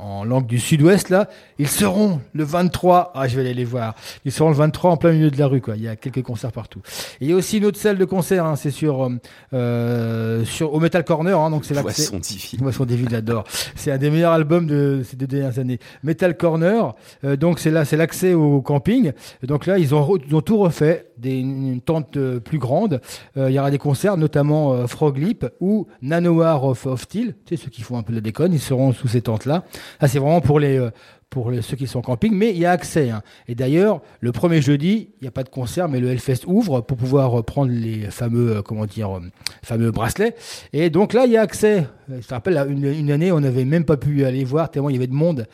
en 0.02 0.24
langue 0.26 0.48
du 0.48 0.58
sud-ouest, 0.60 1.10
là. 1.10 1.30
Ils 1.60 1.68
seront 1.68 2.20
le 2.34 2.44
23. 2.44 3.12
Ah, 3.14 3.28
je 3.28 3.36
vais 3.36 3.42
aller 3.42 3.54
les 3.54 3.66
voir. 3.66 3.83
Ils 4.26 4.32
seront 4.32 4.50
le 4.50 4.56
23 4.56 4.92
en 4.92 4.98
plein 4.98 5.12
milieu 5.12 5.30
de 5.32 5.38
la 5.38 5.48
rue, 5.48 5.62
quoi. 5.62 5.76
Il 5.76 5.84
y 5.84 5.88
a 5.88 5.96
quelques 5.96 6.22
concerts 6.24 6.52
partout. 6.52 6.82
Et 7.22 7.26
il 7.26 7.30
y 7.30 7.34
a 7.34 7.36
aussi 7.36 7.58
une 7.58 7.66
autre 7.66 7.80
salle 7.80 7.98
de 7.98 8.06
concert, 8.06 8.46
hein, 8.46 8.56
c'est 8.56 8.72
sur, 8.72 9.04
euh, 9.06 9.10
euh, 9.54 10.46
sur, 10.46 10.74
au 10.74 10.80
Metal 10.80 11.04
Corner, 11.04 11.38
hein, 11.40 11.50
donc 11.50 11.66
c'est 11.66 11.74
là 11.74 11.82
Poisson 11.82 12.18
divin. 12.20 12.58
Boisson 12.64 12.86
David 12.86 13.12
l'adore. 13.12 13.44
C'est 13.76 13.92
un 13.92 13.98
des 13.98 14.10
meilleurs 14.10 14.32
albums 14.34 14.68
de 14.68 15.02
ces 15.04 15.16
deux 15.16 15.28
dernières 15.28 15.60
années. 15.60 15.80
Metal 16.04 16.36
Corner, 16.38 16.94
euh, 17.24 17.36
donc 17.36 17.60
c'est 17.60 17.72
là, 17.72 17.86
c'est 17.86 17.98
l'accès 17.98 18.34
au 18.34 18.62
camping. 18.62 19.12
Donc 19.44 19.66
là, 19.66 19.78
ils 19.78 19.94
ont, 19.96 20.02
re- 20.02 20.22
ils 20.28 20.36
ont 20.36 20.42
tout 20.42 20.58
refait, 20.58 21.08
des, 21.18 21.38
une 21.40 21.82
tente 21.82 22.18
euh, 22.18 22.40
plus 22.40 22.58
grande. 22.60 23.02
Euh, 23.38 23.50
il 23.50 23.54
y 23.54 23.60
aura 23.60 23.72
des 23.72 23.78
concerts, 23.78 24.18
notamment 24.18 24.88
Frog 24.88 25.18
Leap 25.18 25.46
ou 25.60 25.88
Nanoir 26.02 26.64
of, 26.66 26.86
of 26.86 27.02
Steel. 27.02 27.36
Tu 27.46 27.56
sais, 27.56 27.64
ceux 27.64 27.70
qui 27.70 27.82
font 27.82 27.98
un 27.98 28.04
peu 28.04 28.12
de 28.12 28.18
la 28.18 28.22
déconne, 28.22 28.54
ils 28.54 28.60
seront 28.60 28.92
sous 28.94 29.08
ces 29.08 29.22
tentes-là. 29.22 29.64
Là, 30.02 30.08
c'est 30.08 30.20
vraiment 30.20 30.42
pour 30.42 30.60
les, 30.60 30.78
euh, 30.78 30.90
pour 31.34 31.52
ceux 31.62 31.76
qui 31.76 31.88
sont 31.88 31.98
en 31.98 32.04
camping, 32.04 32.32
mais 32.32 32.52
il 32.52 32.60
y 32.60 32.66
a 32.68 32.70
accès. 32.72 33.10
hein. 33.10 33.24
Et 33.48 33.56
d'ailleurs, 33.56 34.02
le 34.20 34.32
premier 34.32 34.62
jeudi, 34.62 35.10
il 35.20 35.24
n'y 35.24 35.28
a 35.28 35.32
pas 35.32 35.42
de 35.42 35.50
concert, 35.50 35.90
mais 35.90 36.00
le 36.00 36.12
Hellfest 36.12 36.46
ouvre 36.46 36.82
pour 36.82 36.96
pouvoir 36.96 37.40
euh, 37.40 37.42
prendre 37.42 37.72
les 37.72 38.12
fameux, 38.12 38.58
euh, 38.58 38.62
comment 38.62 38.86
dire, 38.86 39.18
euh, 39.18 39.22
fameux 39.64 39.90
bracelets. 39.90 40.36
Et 40.74 40.92
donc 40.92 41.12
là, 41.12 41.26
il 41.26 41.32
y 41.32 41.38
a 41.38 41.42
accès. 41.42 41.88
Je 42.08 42.28
te 42.28 42.34
rappelle, 42.36 42.56
une 42.70 43.10
année, 43.10 43.32
on 43.32 43.40
n'avait 43.40 43.66
même 43.66 43.84
pas 43.84 43.98
pu 43.98 44.26
aller 44.26 44.44
voir 44.44 44.70
tellement 44.70 44.90
il 44.90 44.94
y 44.94 44.98
avait 44.98 45.08
de 45.08 45.14
monde. 45.14 45.48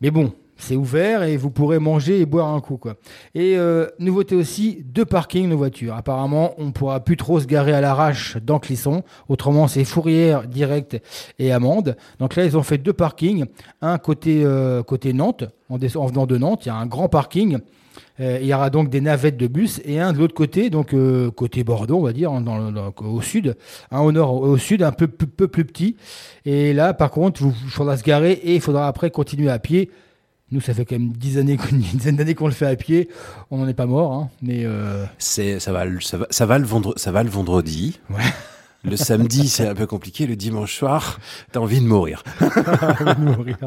Mais 0.00 0.10
bon, 0.10 0.32
C'est 0.60 0.76
ouvert 0.76 1.22
et 1.22 1.36
vous 1.36 1.50
pourrez 1.50 1.78
manger 1.78 2.20
et 2.20 2.26
boire 2.26 2.48
un 2.48 2.60
coup. 2.60 2.76
Quoi. 2.76 2.94
Et 3.34 3.56
euh, 3.56 3.86
nouveauté 3.98 4.36
aussi, 4.36 4.84
deux 4.84 5.04
parkings 5.04 5.48
de 5.48 5.54
voitures. 5.54 5.94
Apparemment, 5.94 6.54
on 6.58 6.70
pourra 6.70 7.00
plus 7.00 7.16
trop 7.16 7.40
se 7.40 7.46
garer 7.46 7.72
à 7.72 7.80
l'arrache 7.80 8.36
dans 8.36 8.58
Clisson. 8.58 9.02
Autrement, 9.28 9.68
c'est 9.68 9.84
Fourrière, 9.84 10.46
Direct 10.46 11.00
et 11.38 11.52
Amande. 11.52 11.96
Donc 12.18 12.36
là, 12.36 12.44
ils 12.44 12.56
ont 12.56 12.62
fait 12.62 12.78
deux 12.78 12.92
parkings. 12.92 13.46
Un 13.80 13.98
côté, 13.98 14.42
euh, 14.44 14.82
côté 14.82 15.12
Nantes, 15.12 15.44
en, 15.68 15.78
venant 15.78 16.26
de 16.26 16.36
Nantes. 16.36 16.66
Il 16.66 16.68
y 16.68 16.72
a 16.72 16.76
un 16.76 16.86
grand 16.86 17.08
parking. 17.08 17.58
Euh, 18.20 18.38
il 18.40 18.46
y 18.46 18.54
aura 18.54 18.68
donc 18.70 18.90
des 18.90 19.00
navettes 19.00 19.36
de 19.36 19.46
bus 19.46 19.80
et 19.84 19.98
un 19.98 20.12
de 20.12 20.18
l'autre 20.18 20.34
côté, 20.34 20.68
donc 20.68 20.92
euh, 20.92 21.30
côté 21.30 21.64
Bordeaux, 21.64 21.96
on 21.96 22.02
va 22.02 22.12
dire, 22.12 22.30
hein, 22.30 22.44
au 22.98 23.22
sud, 23.22 23.56
un 23.90 24.00
au 24.00 24.12
nord, 24.12 24.34
au 24.34 24.58
sud, 24.58 24.82
un 24.82 24.92
peu, 24.92 25.06
plus 25.06 25.64
petit. 25.64 25.96
Et 26.44 26.74
là, 26.74 26.92
par 26.92 27.10
contre, 27.10 27.42
il 27.42 27.70
faudra 27.70 27.96
se 27.96 28.04
garer 28.04 28.32
et 28.32 28.54
il 28.56 28.60
faudra 28.60 28.88
après 28.88 29.10
continuer 29.10 29.50
à 29.50 29.58
pied. 29.58 29.90
Nous, 30.52 30.60
ça 30.60 30.74
fait 30.74 30.84
quand 30.84 30.96
même 30.98 31.12
dix 31.12 31.38
années, 31.38 31.56
une 31.70 31.78
dizaine 31.98 32.16
d'années 32.16 32.34
qu'on 32.34 32.46
le 32.48 32.52
fait 32.52 32.66
à 32.66 32.74
pied. 32.76 33.08
On 33.50 33.58
n'en 33.58 33.68
est 33.68 33.74
pas 33.74 33.86
mort, 33.86 34.12
hein, 34.12 34.30
mais 34.42 34.64
euh, 34.64 35.04
C'est, 35.18 35.60
ça 35.60 35.72
va, 35.72 35.84
le- 35.84 36.00
ça 36.00 36.16
va, 36.18 36.26
ça 36.30 36.44
va 36.46 36.58
le 36.58 36.64
vendre, 36.66 36.94
ça 36.96 37.12
va 37.12 37.22
le 37.22 37.30
vendredi. 37.30 38.00
Le 38.82 38.96
samedi, 38.96 39.50
c'est 39.50 39.68
un 39.68 39.74
peu 39.74 39.86
compliqué. 39.86 40.26
Le 40.26 40.36
dimanche 40.36 40.74
soir, 40.74 41.18
t'as 41.52 41.60
envie 41.60 41.82
de 41.82 41.86
mourir. 41.86 42.22
mourir. 43.18 43.58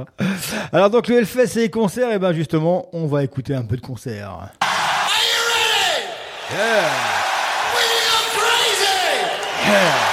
Alors 0.72 0.90
donc 0.90 1.08
le 1.08 1.20
Hellfest 1.20 1.56
et 1.56 1.62
les 1.62 1.70
concerts, 1.70 2.12
et 2.12 2.18
ben 2.18 2.34
justement, 2.34 2.88
on 2.94 3.06
va 3.06 3.24
écouter 3.24 3.54
un 3.54 3.62
peu 3.62 3.76
de 3.76 3.82
concerts. 3.82 4.50
So 9.64 10.13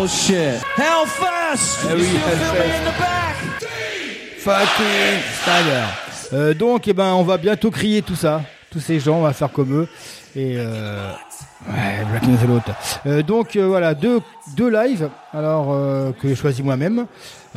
Oh 0.00 0.06
shit. 0.06 0.60
Hellfest! 0.76 1.88
Eh 1.90 1.94
oui, 1.94 2.00
You 2.00 2.06
still 2.06 2.20
feel 2.20 2.52
me 2.52 2.58
Hellfest. 2.58 2.78
in 2.78 2.84
the 2.84 2.98
back? 2.98 3.36
Fucking 4.38 5.22
Stagger. 5.42 5.84
Euh, 6.34 6.54
donc, 6.54 6.86
eh 6.88 6.92
ben, 6.92 7.12
on 7.14 7.24
va 7.24 7.36
bientôt 7.38 7.70
crier 7.70 8.02
tout 8.02 8.14
ça. 8.14 8.42
Tous 8.70 8.80
ces 8.80 9.00
gens, 9.00 9.16
on 9.16 9.22
va 9.22 9.32
faire 9.32 9.50
comme 9.50 9.72
eux. 9.82 9.88
Et 10.36 10.54
euh, 10.58 11.10
ouais, 11.68 12.04
Black 12.10 12.22
and 12.24 12.36
the 12.44 12.48
Lot. 12.48 12.72
Euh, 13.06 13.22
donc 13.22 13.56
euh, 13.56 13.66
voilà, 13.66 13.94
deux, 13.94 14.20
deux 14.56 14.68
lives 14.70 15.08
alors 15.32 15.68
euh, 15.72 16.12
que 16.12 16.28
j'ai 16.28 16.34
choisi 16.36 16.62
moi-même. 16.62 17.06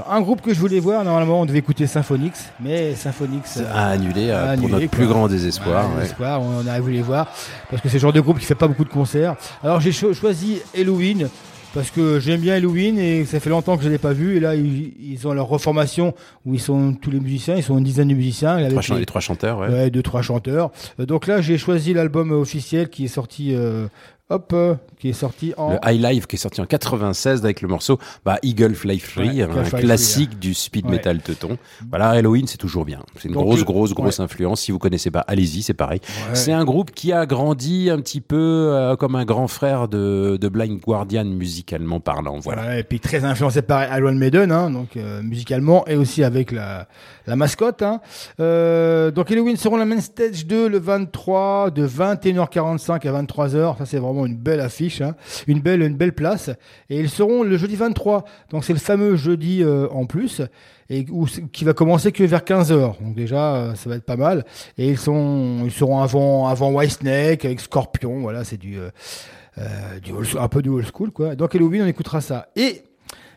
Un 0.10 0.22
groupe 0.22 0.42
que 0.42 0.54
je 0.54 0.60
voulais 0.60 0.80
voir, 0.80 1.04
normalement 1.04 1.42
on 1.42 1.46
devait 1.46 1.60
écouter 1.60 1.86
Symphonix, 1.86 2.50
mais 2.62 2.96
Symphonix 2.96 3.60
A 3.76 3.90
annulé, 3.90 4.32
a 4.32 4.40
pour 4.44 4.50
annulé, 4.52 4.72
notre 4.72 4.88
plus 4.88 5.06
grand 5.06 5.28
désespoir. 5.28 5.86
Ouais, 5.90 5.96
ouais. 5.96 6.02
désespoir, 6.04 6.42
on 6.42 6.66
a 6.66 6.80
voulu 6.80 6.94
les 6.94 7.02
voir 7.02 7.28
parce 7.70 7.82
que 7.84 7.90
c'est 7.90 7.96
le 7.98 8.02
genre 8.02 8.14
de 8.14 8.22
groupe 8.22 8.40
qui 8.40 8.46
fait 8.46 8.56
pas 8.56 8.68
beaucoup 8.68 8.86
de 8.86 8.90
concerts. 8.90 9.36
Alors 9.62 9.82
j'ai 9.82 9.92
cho- 9.92 10.14
choisi 10.14 10.60
Halloween 10.76 11.30
parce 11.74 11.90
que 11.90 12.20
j'aime 12.20 12.42
bien 12.42 12.56
Halloween 12.56 12.98
et 13.00 13.26
ça 13.26 13.40
fait 13.40 13.50
longtemps 13.50 13.78
que 13.78 13.84
je 13.84 13.90
l'ai 13.90 13.98
pas 13.98 14.14
vu 14.14 14.38
et 14.38 14.40
là 14.40 14.56
ils, 14.56 14.94
ils 15.00 15.28
ont 15.28 15.34
leur 15.34 15.48
reformation 15.48 16.14
où 16.46 16.54
ils 16.54 16.60
sont 16.60 16.94
tous 16.94 17.12
les 17.12 17.20
musiciens, 17.20 17.56
ils 17.56 17.64
sont 17.64 17.78
une 17.78 17.84
dizaine 17.84 18.10
de 18.10 18.14
musiciens 18.14 18.58
avec 18.58 18.78
Trois 18.78 18.98
les 18.98 19.06
trois 19.06 19.22
chanteurs, 19.22 19.60
ouais. 19.60 19.68
Ouais, 19.70 19.90
deux 19.90 20.04
trois 20.04 20.22
chanteurs. 20.22 20.72
Euh, 21.00 21.06
donc 21.06 21.28
là 21.28 21.42
j'ai 21.42 21.58
choisi 21.58 21.94
l'album 21.94 22.32
officiel 22.32 22.90
qui 22.90 23.06
est 23.06 23.10
sorti 23.10 23.54
euh, 23.56 23.88
hop 24.32 24.52
euh, 24.54 24.76
qui 25.00 25.10
est 25.10 25.14
sorti 25.14 25.54
en 25.58 25.72
Le 25.74 25.78
High 25.86 26.02
Live 26.02 26.28
qui 26.28 26.36
est 26.36 26.40
sorti 26.40 26.62
en 26.62 26.66
96 26.66 27.44
avec 27.44 27.62
le 27.62 27.68
morceau 27.68 28.00
bah, 28.26 28.38
Eagle 28.44 28.74
Fly 28.74 29.00
Free, 29.00 29.44
Ouais, 29.44 29.58
un 29.58 29.64
Fly 29.64 29.82
classique 29.82 30.30
Free, 30.32 30.40
du 30.40 30.54
speed 30.54 30.86
Ouais. 30.86 30.92
metal 30.92 31.20
teuton. 31.22 31.58
Voilà, 31.90 32.10
Halloween 32.10 32.48
c'est 32.48 32.58
toujours 32.58 32.86
bien. 32.86 33.00
C'est 33.18 33.28
une 33.28 33.34
Donc, 33.36 33.44
grosse, 33.44 33.62
euh, 33.62 33.64
grosse, 33.64 33.94
grosse 33.94 34.20
ouais. 34.20 34.26
influence. 34.26 34.62
Si 34.62 34.72
vous 34.72 34.80
connaissez 34.80 35.12
pas, 35.12 35.22
allez-y, 35.28 35.62
c'est 35.62 35.74
pareil. 35.74 36.00
C'est 36.34 36.52
un 36.54 36.64
groupe 36.66 36.92
qui 36.92 37.12
a 37.14 37.26
grandi 37.26 37.90
un 37.90 37.98
petit 37.98 38.22
peu 38.22 38.36
euh, 38.72 38.96
comme 38.96 39.16
un 39.16 39.26
grand 39.26 39.48
frère 39.48 39.88
de, 39.88 40.38
de 40.40 40.50
Blind 40.50 40.80
Guardian 40.80 41.26
musicalement 41.26 42.00
parlant. 42.00 42.40
Voilà. 42.40 42.80
Et 42.80 42.84
puis 42.84 43.00
très 43.00 43.24
influencé 43.26 43.62
par 43.62 43.84
Iron 43.98 44.14
Maiden, 44.14 44.52
hein, 44.52 44.70
donc 44.72 44.98
euh, 44.98 45.22
musicalement 45.22 45.86
et 45.88 45.96
aussi 45.96 46.24
avec 46.24 46.52
la, 46.52 46.88
la 47.28 47.36
mascotte. 47.36 47.82
Hein. 47.82 48.00
Donc 48.40 49.32
Halloween 49.32 49.58
seront 49.58 49.78
la 49.78 49.86
main 49.86 50.00
stage 50.00 50.46
2 50.46 50.68
le 50.70 50.80
23 50.80 51.72
de 51.72 51.88
21h45 51.88 53.08
à 53.08 53.22
23h. 53.24 53.78
Ça 53.78 53.86
c'est 53.86 53.98
vraiment 53.98 54.21
une 54.26 54.38
belle 54.38 54.60
affiche, 54.60 55.02
hein. 55.02 55.16
une 55.48 55.60
belle 55.60 55.82
une 55.82 55.96
belle 55.96 56.14
place. 56.14 56.50
Et 56.90 57.00
ils 57.00 57.10
seront 57.10 57.44
le 57.44 57.58
jeudi 57.58 57.76
23. 57.76 58.26
Donc 58.50 58.64
c'est 58.64 58.74
le 58.74 58.80
fameux 58.80 59.16
jeudi 59.16 59.64
euh, 59.64 59.88
en 59.90 60.06
plus 60.06 60.42
et 60.90 61.06
où, 61.10 61.26
qui 61.26 61.64
va 61.64 61.74
commencer 61.74 62.12
que 62.12 62.24
vers 62.24 62.42
15h. 62.42 63.02
Donc 63.02 63.16
déjà 63.16 63.56
euh, 63.56 63.76
ça 63.76 63.90
va 63.90 63.96
être 63.96 64.06
pas 64.06 64.18
mal. 64.18 64.46
Et 64.78 64.90
ils 64.90 64.98
sont 64.98 65.62
ils 65.64 65.72
seront 65.72 66.00
avant 66.00 66.48
avant 66.48 66.72
Whitesnake 66.72 67.46
avec 67.46 67.60
Scorpion. 67.60 68.20
Voilà, 68.20 68.44
c'est 68.44 68.58
du 68.58 68.78
euh, 68.78 70.00
du 70.02 70.14
un 70.38 70.48
peu 70.48 70.62
du 70.62 70.70
old 70.70 70.86
school 70.94 71.12
quoi. 71.12 71.36
Donc 71.36 71.56
Halloween 71.56 71.84
on 71.84 71.88
écoutera 71.88 72.22
ça. 72.22 72.48
Et 72.56 72.84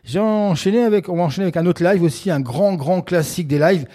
j'ai 0.05 0.19
enchaîné 0.19 0.83
avec, 0.83 1.09
on 1.09 1.15
va 1.15 1.23
enchaîner 1.23 1.45
avec 1.45 1.57
un 1.57 1.65
autre 1.65 1.83
live 1.83 2.03
aussi, 2.03 2.29
un 2.29 2.39
grand, 2.39 2.75
grand 2.75 3.01
classique 3.01 3.47
des 3.47 3.57
lives 3.57 3.87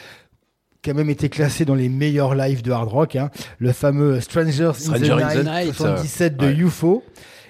qui 0.83 0.91
a 0.91 0.95
même 0.95 1.11
été 1.11 1.29
classé 1.29 1.65
dans 1.65 1.75
les 1.75 1.89
meilleurs 1.89 2.35
lives 2.35 2.63
de 2.63 2.73
hard 2.73 2.89
rock, 2.89 3.17
hein, 3.17 3.31
le 3.59 3.73
fameux 3.73 4.21
Strangers 4.21 4.73
Stranger 4.75 5.13
in 5.13 5.19
the 5.19 5.23
in 5.23 5.29
the 5.29 5.45
Night, 5.45 5.67
Night, 5.67 5.75
77 5.75 6.37
de. 6.37 6.51
UFO. 6.51 7.03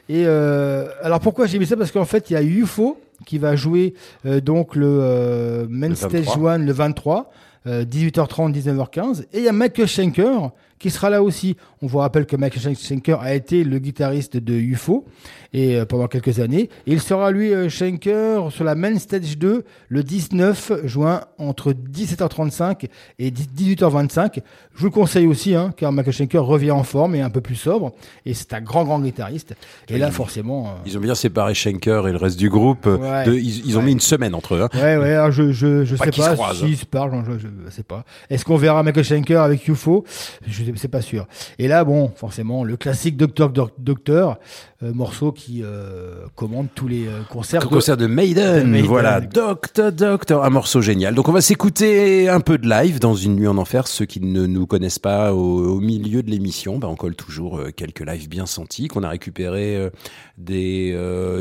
Et 0.08 0.24
euh, 0.26 0.88
alors 1.02 1.20
pourquoi 1.20 1.46
j'ai 1.46 1.58
mis 1.58 1.66
ça? 1.66 1.76
Parce 1.76 1.92
qu'en 1.92 2.04
fait, 2.04 2.30
il 2.30 2.32
y 2.32 2.36
a 2.36 2.42
UFO 2.42 2.98
qui 3.26 3.38
va 3.38 3.56
jouer 3.56 3.94
euh, 4.26 4.40
donc 4.40 4.74
le 4.74 4.86
euh, 4.86 5.66
Main 5.68 5.90
Le 5.90 5.94
Stage 5.94 6.26
23. 6.26 6.52
1 6.52 6.58
le 6.58 6.72
23, 6.72 7.30
euh, 7.66 7.84
18h30, 7.84 8.52
19h15. 8.52 9.22
Et 9.32 9.38
il 9.38 9.44
y 9.44 9.48
a 9.48 9.52
Michael 9.52 9.86
Schenker 9.86 10.50
qui 10.78 10.90
sera 10.90 11.10
là 11.10 11.22
aussi. 11.22 11.56
On 11.82 11.86
vous 11.86 11.98
rappelle 11.98 12.26
que 12.26 12.36
Michael 12.36 12.76
Schenker 12.76 13.18
a 13.20 13.34
été 13.34 13.64
le 13.64 13.78
guitariste 13.78 14.36
de 14.36 14.52
UFO 14.52 15.06
et 15.54 15.76
euh, 15.76 15.86
pendant 15.86 16.08
quelques 16.08 16.38
années. 16.38 16.68
Et 16.86 16.92
il 16.92 17.00
sera 17.00 17.30
lui 17.30 17.54
euh, 17.54 17.70
Schenker 17.70 18.50
sur 18.52 18.64
la 18.64 18.74
Main 18.74 18.98
Stage 18.98 19.38
2 19.38 19.64
le 19.88 20.02
19 20.02 20.72
juin 20.84 21.22
entre 21.38 21.72
17h35 21.72 22.86
et 23.18 23.30
18h25. 23.30 24.40
Je 24.74 24.78
vous 24.80 24.84
le 24.86 24.90
conseille 24.90 25.26
aussi, 25.26 25.54
hein, 25.54 25.72
car 25.74 25.90
Michael 25.90 26.12
Schenker 26.12 26.38
revient 26.44 26.70
en 26.70 26.82
forme 26.82 27.14
et 27.14 27.22
un 27.22 27.30
peu 27.30 27.40
plus 27.40 27.54
sobre. 27.56 27.92
Et 28.26 28.34
c'est 28.34 28.52
un 28.52 28.60
grand, 28.60 28.84
grand 28.84 29.00
guitariste. 29.00 29.54
Et 29.88 29.96
là, 29.96 30.10
forcément. 30.10 30.66
euh, 30.68 30.70
Ils 30.84 30.98
ont 30.98 31.00
bien 31.00 31.14
séparé 31.14 31.54
Schenker 31.54 32.06
et 32.08 32.12
le 32.12 32.18
reste 32.18 32.38
du 32.38 32.50
groupe. 32.50 32.84
Ouais. 32.84 33.24
De- 33.24 33.32
ils, 33.34 33.66
ils 33.66 33.78
ont 33.78 33.82
mis 33.82 33.92
une 33.92 34.00
semaine 34.00 34.34
entre 34.34 34.54
eux. 34.54 34.62
hein. 34.62 34.68
Ouais, 34.74 34.96
ouais, 34.98 35.14
alors 35.14 35.30
je, 35.30 35.50
je, 35.50 35.84
je 35.86 35.96
Pas 35.96 36.04
sais 36.04 36.10
pas 36.10 36.36
s'ils 36.54 36.76
se 36.76 36.84
parlent, 36.84 37.24
je, 37.38 37.70
sais 37.70 37.82
pas. 37.84 38.04
Est-ce 38.28 38.44
qu'on 38.44 38.56
verra 38.56 38.82
Michael 38.82 39.04
Schenker 39.04 39.40
avec 39.42 39.66
UFO 39.66 40.04
Je 40.46 40.62
sais- 40.64 40.72
c'est 40.76 40.88
pas 40.88 41.00
sûr. 41.00 41.26
Et 41.58 41.68
là, 41.70 41.84
bon, 41.84 42.10
forcément, 42.14 42.64
le 42.64 42.76
classique 42.76 43.16
Docteur 43.16 43.50
Docteur, 43.78 44.38
euh, 44.82 44.92
morceau 44.92 45.32
qui 45.32 45.62
euh, 45.62 46.26
commande 46.34 46.66
tous 46.74 46.88
les 46.88 47.06
euh, 47.06 47.22
concerts. 47.30 47.62
Le 47.62 47.68
concert 47.68 47.96
de 47.96 48.06
Maiden, 48.06 48.64
de 48.64 48.68
Maiden. 48.68 48.86
voilà, 48.86 49.20
Doctor 49.20 49.92
Doctor, 49.92 50.44
un 50.44 50.50
morceau 50.50 50.82
génial. 50.82 51.14
Donc 51.14 51.28
on 51.28 51.32
va 51.32 51.40
s'écouter 51.40 52.28
un 52.28 52.40
peu 52.40 52.58
de 52.58 52.68
live 52.68 52.98
dans 52.98 53.14
une 53.14 53.36
nuit 53.36 53.46
en 53.46 53.56
enfer. 53.56 53.86
Ceux 53.86 54.04
qui 54.04 54.20
ne 54.20 54.46
nous 54.46 54.66
connaissent 54.66 54.98
pas 54.98 55.32
au, 55.32 55.76
au 55.76 55.80
milieu 55.80 56.22
de 56.22 56.30
l'émission, 56.30 56.78
bah, 56.78 56.88
on 56.90 56.96
colle 56.96 57.14
toujours 57.14 57.60
quelques 57.76 58.06
lives 58.06 58.28
bien 58.28 58.46
sentis 58.46 58.88
qu'on 58.88 59.02
a 59.02 59.08
récupérés 59.08 59.90
des 60.36 60.96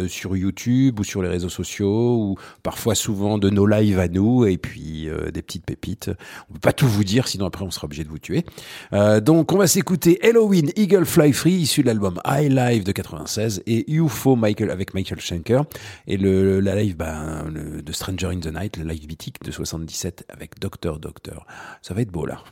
sur 0.07 0.35
YouTube 0.38 0.99
ou 0.99 1.03
sur 1.03 1.22
les 1.23 1.30
réseaux 1.30 1.49
sociaux 1.49 2.18
ou 2.18 2.35
parfois 2.61 2.93
souvent 2.93 3.38
de 3.38 3.49
nos 3.49 3.65
lives 3.65 3.99
à 3.99 4.07
nous 4.07 4.45
et 4.45 4.57
puis 4.57 5.10
des 5.34 5.41
petites 5.41 5.65
pépites. 5.65 6.11
On 6.49 6.53
peut 6.53 6.60
pas 6.60 6.73
tout 6.73 6.88
vous 6.88 7.03
dire, 7.03 7.27
sinon 7.27 7.47
après 7.47 7.65
on 7.65 7.72
sera 7.72 7.85
obligé 7.85 8.03
de 8.03 8.10
vous 8.10 8.19
tuer. 8.19 8.45
Euh, 8.93 9.19
donc 9.19 9.51
on 9.53 9.57
va 9.57 9.68
s'écouter 9.68 10.18
Halloween 10.21 10.71
Eagle 10.75 11.05
Fly 11.05 11.31
Free 11.31 11.61
issu 11.61 11.81
de 11.81 11.87
l'album 11.87 12.19
High 12.25 12.51
Live 12.51 12.83
de 12.83 12.91
96 12.91 13.63
et 13.65 13.89
UFO 13.91 14.35
Michael 14.35 14.69
avec 14.69 14.93
Michael 14.93 15.19
Schenker 15.19 15.61
et 16.07 16.17
le 16.17 16.59
la 16.59 16.75
live 16.75 16.95
ben, 16.97 17.45
de 17.51 17.91
Stranger 17.91 18.27
in 18.27 18.39
the 18.39 18.53
Night, 18.53 18.77
le 18.77 18.83
live 18.83 19.07
mythique 19.07 19.41
de 19.43 19.51
77 19.51 20.25
avec 20.29 20.59
Doctor 20.59 20.99
Doctor. 20.99 21.45
Ça 21.81 21.93
va 21.93 22.01
être 22.01 22.11
beau 22.11 22.25
là. 22.25 22.43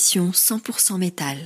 L'émission 0.00 0.30
100% 0.30 0.96
métal. 0.96 1.36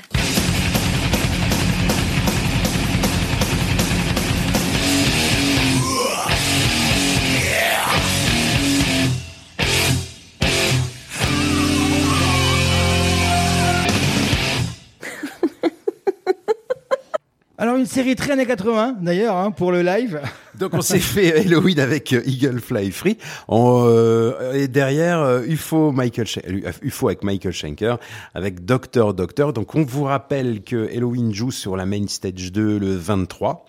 Alors 17.58 17.76
une 17.76 17.86
série 17.86 18.14
très 18.14 18.30
années 18.30 18.46
80 18.46 18.98
d'ailleurs 19.00 19.34
hein, 19.34 19.50
pour 19.50 19.72
le 19.72 19.82
live. 19.82 20.20
Donc 20.58 20.74
on 20.74 20.82
s'est 20.82 20.98
fait 20.98 21.40
Halloween 21.40 21.80
avec 21.80 22.12
euh, 22.12 22.22
Eagle 22.26 22.60
Fly 22.60 22.90
Free. 22.90 23.18
Euh, 23.50 24.52
et 24.52 24.68
derrière 24.68 25.20
euh, 25.20 25.42
UFO 25.46 25.92
Michael 25.92 26.26
euh, 26.46 26.72
UFO 26.82 27.08
avec 27.08 27.24
Michael 27.24 27.52
Schenker 27.52 27.98
avec 28.34 28.64
Doctor 28.64 29.14
Doctor. 29.14 29.52
Donc 29.52 29.74
on 29.74 29.84
vous 29.84 30.04
rappelle 30.04 30.62
que 30.62 30.88
Halloween 30.94 31.34
joue 31.34 31.50
sur 31.50 31.76
la 31.76 31.86
main 31.86 32.06
stage 32.06 32.52
2 32.52 32.78
le 32.78 32.94
23 32.94 33.66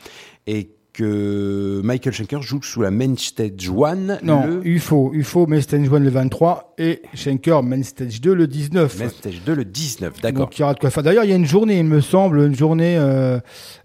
et 0.48 0.70
que 0.98 1.82
Michael 1.84 2.14
Schenker 2.14 2.42
joue 2.42 2.62
sous 2.62 2.82
la 2.82 2.92
main 2.92 3.16
stage 3.18 3.70
1 3.70 3.96
Non, 4.24 4.46
le 4.46 4.68
UFO, 4.68 5.12
UFO 5.14 5.46
Main 5.48 5.62
Stage 5.62 5.88
1 5.92 6.00
le 6.00 6.10
23 6.10 6.74
et 6.78 7.02
Schenker 7.14 7.62
Main 7.64 7.84
Stage 7.84 8.22
2 8.22 8.34
le 8.34 8.48
19. 8.48 9.00
main 9.00 9.10
stage 9.10 9.42
2 9.46 9.54
le 9.54 9.66
19. 9.66 10.22
D'accord. 10.22 10.46
Donc 10.46 10.58
il 10.58 10.62
y 10.62 10.64
aura 10.64 10.74
de 10.74 10.80
quoi 10.80 10.90
faire. 10.90 11.04
D'ailleurs, 11.04 11.24
il 11.26 11.30
y 11.30 11.34
a 11.34 11.36
une 11.36 11.46
journée, 11.46 11.78
il 11.80 11.86
me 11.86 12.02
semble, 12.02 12.40
une 12.40 12.56
journée 12.56 12.98
euh, 12.98 13.40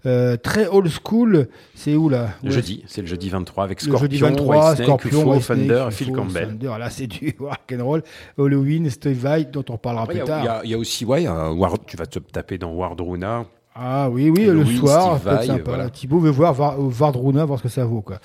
euh, 0.05 0.37
très 0.37 0.67
old 0.67 0.89
school. 0.89 1.47
C'est 1.75 1.95
où 1.95 2.09
là 2.09 2.29
Le 2.43 2.49
Ouais, 2.49 2.55
jeudi, 2.55 2.83
c'est 2.87 3.01
le 3.01 3.07
jeudi 3.07 3.29
23 3.29 3.63
avec 3.63 3.81
Le 3.81 3.87
Scorpion, 3.87 4.01
jeudi 4.05 4.17
23, 4.17 4.55
Whitesnake, 4.69 4.85
Scorpion, 4.87 5.21
UFO, 5.21 5.31
Whitesnake, 5.33 5.57
Thunder, 5.59 5.83
UFO, 5.87 5.91
Phil 5.91 6.11
Campbell. 6.13 6.47
Thunder. 6.47 6.73
Là, 6.79 6.89
c'est 6.89 7.07
du 7.07 7.35
rock'n'roll. 7.39 8.03
Halloween, 8.37 8.89
Steve 8.89 9.17
Vai, 9.19 9.45
dont 9.45 9.65
on 9.69 9.73
reparlera 9.73 10.03
Après, 10.03 10.15
Il 10.15 10.21
plus 10.21 10.27
y, 10.29 10.31
a- 10.31 10.43
tard. 10.45 10.61
il 10.63 10.67
y 10.67 10.71
y 10.71 10.73
a 10.73 10.77
aussi, 10.77 11.05
ouais, 11.05 11.25
un 11.27 11.51
Ward- 11.51 11.85
tu 11.85 11.97
vas 11.97 12.05
te 12.05 12.19
taper 12.19 12.57
dans 12.57 12.71
Wardruna. 12.73 13.45
Ah 13.73 14.09
oui, 14.09 14.29
oui, 14.29 14.45
le 14.47 14.65
soir, 14.65 15.17
peut-être 15.21 15.43
sympa. 15.45 15.63
voilà. 15.65 15.89
Thibaut 15.89 16.19
veut 16.19 16.29
voir 16.29 16.53
Var- 16.53 16.75
Vardruna, 16.77 17.45
voir 17.45 17.57
ce 17.57 17.63
que 17.63 17.69
ça 17.69 17.85
vaut. 17.85 18.01
Quoi. 18.01 18.17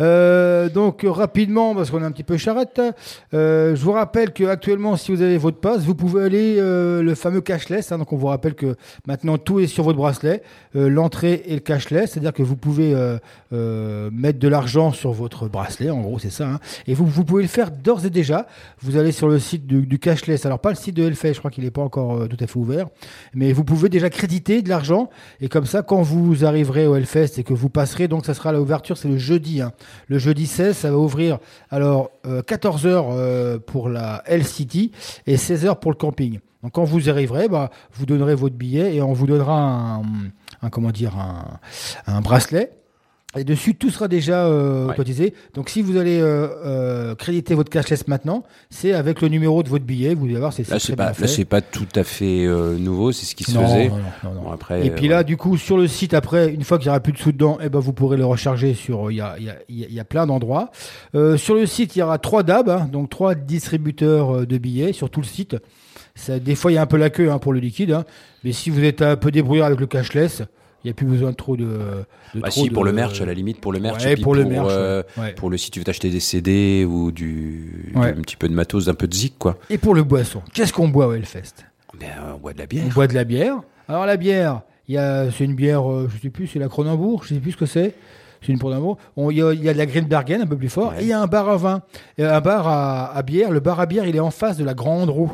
Euh, 0.00 0.70
donc 0.70 1.04
rapidement, 1.06 1.74
parce 1.74 1.90
qu'on 1.90 2.00
est 2.00 2.06
un 2.06 2.10
petit 2.10 2.22
peu 2.22 2.38
charrette, 2.38 2.80
euh, 3.34 3.76
je 3.76 3.84
vous 3.84 3.92
rappelle 3.92 4.32
que 4.32 4.44
actuellement, 4.44 4.96
si 4.96 5.12
vous 5.14 5.20
avez 5.20 5.36
votre 5.36 5.58
passe, 5.58 5.82
vous 5.82 5.94
pouvez 5.94 6.24
aller 6.24 6.56
euh, 6.58 7.02
le 7.02 7.14
fameux 7.14 7.42
cashless. 7.42 7.92
hein. 7.92 7.98
donc 7.98 8.14
on 8.14 8.16
vous 8.16 8.28
rappelle 8.28 8.54
que 8.54 8.76
maintenant 9.06 9.36
tout 9.36 9.60
est 9.60 9.66
sur 9.66 9.84
votre 9.84 9.98
bracelet, 9.98 10.42
euh, 10.74 10.88
l'entrée 10.88 11.42
et 11.48 11.52
le 11.54 11.60
cashless, 11.60 12.12
c'est-à-dire 12.12 12.32
que 12.32 12.42
vous 12.42 12.56
pouvez 12.56 12.94
euh, 12.94 13.18
euh, 13.52 14.08
mettre 14.10 14.38
de 14.38 14.48
l'argent 14.48 14.90
sur 14.92 15.12
votre 15.12 15.48
bracelet, 15.48 15.90
en 15.90 16.00
gros 16.00 16.18
c'est 16.18 16.30
ça. 16.32 16.48
hein. 16.48 16.60
et 16.86 16.94
vous, 16.94 17.04
vous 17.06 17.24
pouvez 17.24 17.42
le 17.42 17.48
faire 17.48 17.70
d'ores 17.70 18.06
et 18.06 18.10
déjà. 18.10 18.46
Vous 18.80 18.96
allez 18.96 19.12
sur 19.12 19.28
le 19.28 19.38
site 19.38 19.66
du, 19.66 19.84
du 19.86 19.98
cashless, 19.98 20.46
alors 20.46 20.60
pas 20.60 20.70
le 20.70 20.76
site 20.76 20.96
de 20.96 21.02
Hellfest, 21.02 21.34
je 21.34 21.38
crois 21.40 21.50
qu'il 21.50 21.64
n'est 21.64 21.70
pas 21.70 21.82
encore 21.82 22.26
tout 22.26 22.38
à 22.40 22.46
fait 22.46 22.58
ouvert, 22.58 22.86
mais 23.34 23.52
vous 23.52 23.64
pouvez 23.64 23.90
déjà 23.90 24.08
créditer 24.08 24.62
de 24.62 24.70
l'argent 24.70 24.93
et 25.40 25.48
comme 25.48 25.66
ça, 25.66 25.82
quand 25.82 26.02
vous 26.02 26.44
arriverez 26.44 26.86
au 26.86 26.96
Hellfest 26.96 27.38
et 27.38 27.44
que 27.44 27.54
vous 27.54 27.68
passerez, 27.68 28.08
donc 28.08 28.24
ça 28.26 28.34
sera 28.34 28.52
l'ouverture, 28.52 28.96
c'est 28.96 29.08
le 29.08 29.18
jeudi. 29.18 29.60
hein. 29.60 29.72
Le 30.08 30.18
jeudi 30.18 30.46
16, 30.46 30.76
ça 30.76 30.90
va 30.90 30.96
ouvrir 30.98 31.38
alors 31.70 32.10
14h 32.24 33.58
pour 33.60 33.88
la 33.88 34.22
Hell 34.26 34.44
City 34.44 34.92
et 35.26 35.36
16h 35.36 35.78
pour 35.78 35.90
le 35.90 35.96
camping. 35.96 36.40
Donc 36.62 36.72
quand 36.72 36.84
vous 36.84 37.10
arriverez, 37.10 37.48
bah, 37.48 37.70
vous 37.92 38.06
donnerez 38.06 38.34
votre 38.34 38.56
billet 38.56 38.94
et 38.94 39.02
on 39.02 39.12
vous 39.12 39.26
donnera 39.26 40.00
un, 40.62 40.70
comment 40.70 40.90
dire 40.90 41.14
un 42.06 42.20
bracelet. 42.20 42.72
Et 43.36 43.44
dessus, 43.44 43.74
tout 43.74 43.90
sera 43.90 44.06
déjà 44.08 44.46
euh, 44.46 44.84
Ouais. 44.84 44.90
automatisé. 44.90 45.34
Donc, 45.54 45.68
si 45.68 45.82
vous 45.82 45.96
allez 45.96 46.20
euh, 46.20 46.46
euh, 46.64 47.14
créditer 47.14 47.54
votre 47.54 47.70
cashless 47.70 48.06
maintenant, 48.06 48.44
c'est 48.70 48.92
avec 48.92 49.20
le 49.20 49.28
numéro 49.28 49.62
de 49.62 49.68
votre 49.68 49.84
billet. 49.84 50.14
Vous 50.14 50.26
allez 50.26 50.36
voir, 50.36 50.52
c'est 50.52 50.68
Là, 50.68 50.78
c'est 50.78 50.94
pas, 50.94 51.12
là, 51.18 51.26
c'est 51.26 51.44
pas 51.44 51.60
tout 51.60 51.86
à 51.96 52.04
fait 52.04 52.44
euh, 52.46 52.76
nouveau, 52.78 53.10
c'est 53.12 53.26
ce 53.26 53.34
qui 53.34 53.44
se 53.44 53.52
Non, 53.54 53.66
faisait. 53.66 53.88
non, 53.88 53.96
non, 53.96 54.02
non, 54.24 54.34
non. 54.34 54.42
Bon, 54.42 54.50
après, 54.52 54.86
Et 54.86 54.90
puis 54.90 55.06
euh, 55.08 55.10
là, 55.10 55.24
du 55.24 55.36
coup, 55.36 55.56
sur 55.56 55.76
le 55.76 55.88
site, 55.88 56.14
après, 56.14 56.52
une 56.52 56.62
fois 56.64 56.78
qu'il 56.78 56.86
n'y 56.86 56.90
aura 56.90 57.00
plus 57.00 57.12
de 57.12 57.18
sous 57.18 57.32
dedans, 57.32 57.58
eh 57.62 57.68
ben, 57.68 57.80
vous 57.80 57.92
pourrez 57.92 58.16
le 58.16 58.24
recharger 58.24 58.74
sur. 58.74 59.10
Il 59.10 59.16
y 59.16 59.20
a, 59.20 59.34
il 59.38 59.44
y 59.46 59.50
a- 59.50 59.56
il 59.68 59.78
y 59.80 59.84
a- 59.84 59.86
il 59.88 59.94
y 59.94 60.00
a 60.00 60.04
plein 60.04 60.26
d'endroits. 60.26 60.70
Euh, 61.14 61.36
sur 61.36 61.54
le 61.54 61.66
site, 61.66 61.96
il 61.96 61.98
y 61.98 62.02
aura 62.02 62.18
trois 62.18 62.42
DAB, 62.44 62.68
hein, 62.68 62.88
donc 62.92 63.10
trois 63.10 63.34
distributeurs 63.34 64.36
euh, 64.36 64.46
de 64.46 64.58
billets 64.58 64.92
sur 64.92 65.10
tout 65.10 65.20
le 65.20 65.26
site. 65.26 65.56
Ça, 66.14 66.38
des 66.38 66.54
fois, 66.54 66.70
il 66.70 66.74
y 66.74 66.78
a 66.78 66.82
un 66.82 66.86
peu 66.86 66.96
la 66.96 67.10
queue 67.10 67.32
hein, 67.32 67.38
pour 67.38 67.52
le 67.52 67.58
liquide, 67.58 67.90
hein. 67.90 68.04
mais 68.44 68.52
si 68.52 68.70
vous 68.70 68.84
êtes 68.84 69.02
un 69.02 69.16
peu 69.16 69.30
débrouillard 69.32 69.66
avec 69.66 69.80
le 69.80 69.86
cashless, 69.86 70.42
il 70.84 70.88
n'y 70.88 70.90
a 70.90 70.94
plus 70.94 71.06
besoin 71.06 71.30
de 71.30 71.36
trop 71.36 71.56
de. 71.56 71.64
de 71.64 72.40
Bah 72.40 72.48
trop 72.50 72.62
si, 72.62 72.68
de- 72.68 72.74
pour 72.74 72.84
le 72.84 72.92
merch, 72.92 73.20
à 73.20 73.26
la 73.26 73.34
limite, 73.34 73.60
pour 73.60 73.72
le 73.72 73.80
merch. 73.80 74.04
Ouais, 74.04 74.12
et 74.12 74.14
puis 74.14 74.22
pour 74.22 74.34
le 74.34 74.44
merch, 74.44 74.68
euh, 74.70 75.02
ouais. 75.16 75.32
Pour 75.32 75.48
le 75.50 75.56
si 75.56 75.70
tu 75.70 75.78
veux 75.80 75.84
t'acheter 75.84 76.10
des 76.10 76.20
CD 76.20 76.84
ou 76.84 77.10
du, 77.12 77.92
un 77.94 78.12
petit 78.12 78.36
peu 78.36 78.48
de 78.48 78.54
matos, 78.54 78.88
un 78.88 78.94
peu 78.94 79.06
de 79.08 79.14
zik, 79.14 79.34
quoi. 79.38 79.56
Et 79.70 79.78
pour 79.78 79.94
le 79.94 80.02
boisson, 80.02 80.42
qu'est-ce 80.52 80.72
qu'on 80.72 80.88
boit 80.88 81.06
au 81.08 81.12
Hellfest? 81.14 81.64
Ben, 81.98 82.06
euh, 82.22 82.32
on 82.36 82.38
boit 82.38 82.52
de 82.52 82.58
la 82.58 82.64
On 82.64 82.68
bière. 82.68 82.88
boit 82.94 83.06
de 83.06 83.14
la 83.14 83.24
bière. 83.24 83.56
Alors 83.88 84.06
la 84.06 84.16
bière, 84.16 84.62
c'est 84.88 85.44
une 85.44 85.54
bière, 85.54 85.90
euh, 85.90 86.08
je 86.14 86.20
sais 86.22 86.30
plus, 86.30 86.46
c'est 86.46 86.58
la 86.58 86.68
Cronenbourg, 86.68 87.24
je 87.24 87.34
sais 87.34 87.40
plus 87.40 87.52
ce 87.52 87.56
que 87.56 87.66
c'est. 87.66 87.94
C'est 88.42 88.52
une 88.52 88.58
Cronenbourg. 88.58 88.98
On- 89.16 89.30
Il 89.30 89.36
y, 89.36 89.40
y 89.40 89.68
a 89.70 89.72
de 89.72 89.78
la 89.78 89.86
Greenbergen 89.86 90.42
un 90.42 90.46
peu 90.46 90.56
plus 90.58 90.68
fort. 90.68 90.92
Et 90.98 91.02
il 91.02 91.08
y 91.08 91.12
a 91.14 91.20
un 91.22 91.26
bar 91.26 91.48
à 91.48 91.56
vin, 91.56 91.80
Et 92.18 92.24
un 92.24 92.40
bar 92.42 92.68
à, 92.68 93.16
à 93.16 93.22
bière. 93.22 93.50
Le 93.50 93.60
bar 93.60 93.80
à 93.80 93.86
bière, 93.86 94.04
il 94.06 94.14
est 94.16 94.20
en 94.20 94.30
face 94.30 94.58
de 94.58 94.64
la 94.64 94.74
Grande 94.74 95.08
Roue. 95.08 95.32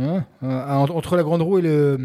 Hein 0.00 0.24
Euh, 0.42 0.66
entre 0.74 1.16
la 1.16 1.22
Grande 1.22 1.42
Roue 1.42 1.58
et, 1.58 1.62
le, 1.62 1.98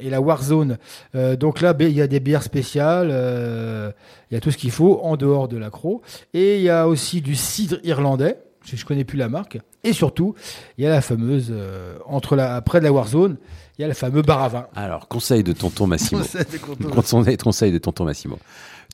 et 0.00 0.08
la 0.08 0.20
Warzone. 0.20 0.78
Euh, 1.14 1.36
donc 1.36 1.60
là, 1.60 1.74
il 1.80 1.90
y 1.90 2.00
a 2.00 2.06
des 2.06 2.20
bières 2.20 2.42
spéciales. 2.44 3.08
euh, 3.10 3.90
il 4.30 4.34
y 4.34 4.36
a 4.36 4.40
tout 4.40 4.50
ce 4.50 4.56
qu'il 4.56 4.70
faut 4.70 5.00
en 5.02 5.16
dehors 5.16 5.48
de 5.48 5.56
l'accro. 5.58 6.00
Et 6.32 6.56
il 6.56 6.62
y 6.62 6.70
a 6.70 6.86
aussi 6.88 7.20
du 7.20 7.34
cidre 7.34 7.78
irlandais. 7.82 8.38
Je, 8.64 8.76
je 8.76 8.84
connais 8.86 9.04
plus 9.04 9.18
la 9.18 9.28
marque. 9.28 9.58
Et 9.82 9.92
surtout, 9.92 10.34
il 10.78 10.84
y 10.84 10.86
a 10.86 10.90
la 10.90 11.00
fameuse 11.02 11.48
euh, 11.50 11.98
entre 12.06 12.36
la 12.36 12.62
près 12.62 12.78
de 12.78 12.84
la 12.84 12.92
Warzone, 12.92 13.36
il 13.78 13.82
y 13.82 13.84
a 13.84 13.88
le 13.88 13.94
fameux 13.94 14.22
bar 14.22 14.42
à 14.42 14.48
vin. 14.48 14.66
Alors, 14.76 15.08
conseil 15.08 15.42
de 15.42 15.52
tonton 15.52 15.86
Massimo. 15.86 16.20
Conseil 16.22 16.44
de 16.44 16.58
tonton 16.58 16.90
conseil, 16.90 17.36
conseil 17.36 17.72
de 17.72 17.78
tonton 17.78 18.04
Massimo. 18.04 18.38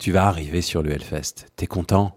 Tu 0.01 0.11
vas 0.13 0.27
arriver 0.27 0.63
sur 0.63 0.83
le 0.83 0.91
Hellfest. 0.91 1.47
T'es 1.57 1.67
content? 1.67 2.17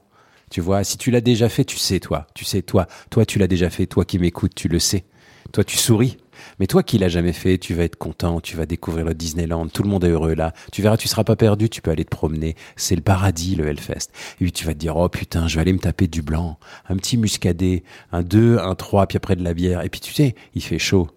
Tu 0.50 0.62
vois, 0.62 0.84
si 0.84 0.98
tu 0.98 1.12
l'as 1.12 1.22
déjà 1.22 1.50
fait, 1.50 1.66
tu 1.66 1.78
sais, 1.78 2.00
toi. 2.00 2.28
Tu 2.34 2.46
sais, 2.46 2.62
toi. 2.62 2.88
Toi, 3.10 3.26
tu 3.26 3.38
l'as 3.40 3.48
déjà 3.48 3.70
fait. 3.70 3.86
Toi 3.88 4.06
qui 4.06 4.18
m'écoutes, 4.20 4.56
tu 4.56 4.68
le 4.68 4.80
sais. 4.80 5.04
Toi, 5.52 5.64
tu 5.64 5.78
souris. 5.78 6.18
Mais 6.60 6.68
toi 6.68 6.84
qui 6.84 6.98
l'as 6.98 7.10
jamais 7.10 7.34
fait, 7.34 7.58
tu 7.58 7.74
vas 7.74 7.84
être 7.84 7.96
content, 7.96 8.42
tu 8.42 8.56
vas 8.58 8.66
découvrir 8.66 9.06
le 9.06 9.14
Disneyland, 9.14 9.68
tout 9.68 9.84
le 9.84 9.90
monde 9.90 10.04
est 10.04 10.10
heureux 10.10 10.36
là. 10.36 10.54
Tu 10.72 10.82
verras, 10.82 10.98
tu 10.98 11.08
seras 11.08 11.24
pas 11.24 11.36
perdu, 11.36 11.70
tu 11.70 11.82
peux 11.82 11.92
aller 11.92 12.06
te 12.06 12.10
promener. 12.10 12.56
C'est 12.76 12.96
le 12.96 13.02
paradis, 13.02 13.56
le 13.56 13.68
Hellfest. 13.68 14.10
Et 14.40 14.46
puis 14.46 14.52
tu 14.52 14.66
vas 14.66 14.74
te 14.74 14.80
dire, 14.80 14.96
oh 14.98 15.10
putain, 15.10 15.48
je 15.48 15.56
vais 15.56 15.62
aller 15.62 15.74
me 15.74 15.80
taper 15.80 16.08
du 16.08 16.22
blanc, 16.22 16.58
un 16.90 16.98
petit 16.98 17.18
muscadet, 17.18 17.84
un 18.12 18.24
2, 18.24 18.58
un 18.60 18.76
3, 18.76 19.08
puis 19.08 19.18
après 19.18 19.36
de 19.36 19.44
la 19.44 19.54
bière. 19.54 19.82
Et 19.84 19.90
puis 19.90 20.00
tu 20.00 20.14
sais, 20.14 20.36
il 20.56 20.64
fait 20.64 20.80
chaud. 20.80 21.10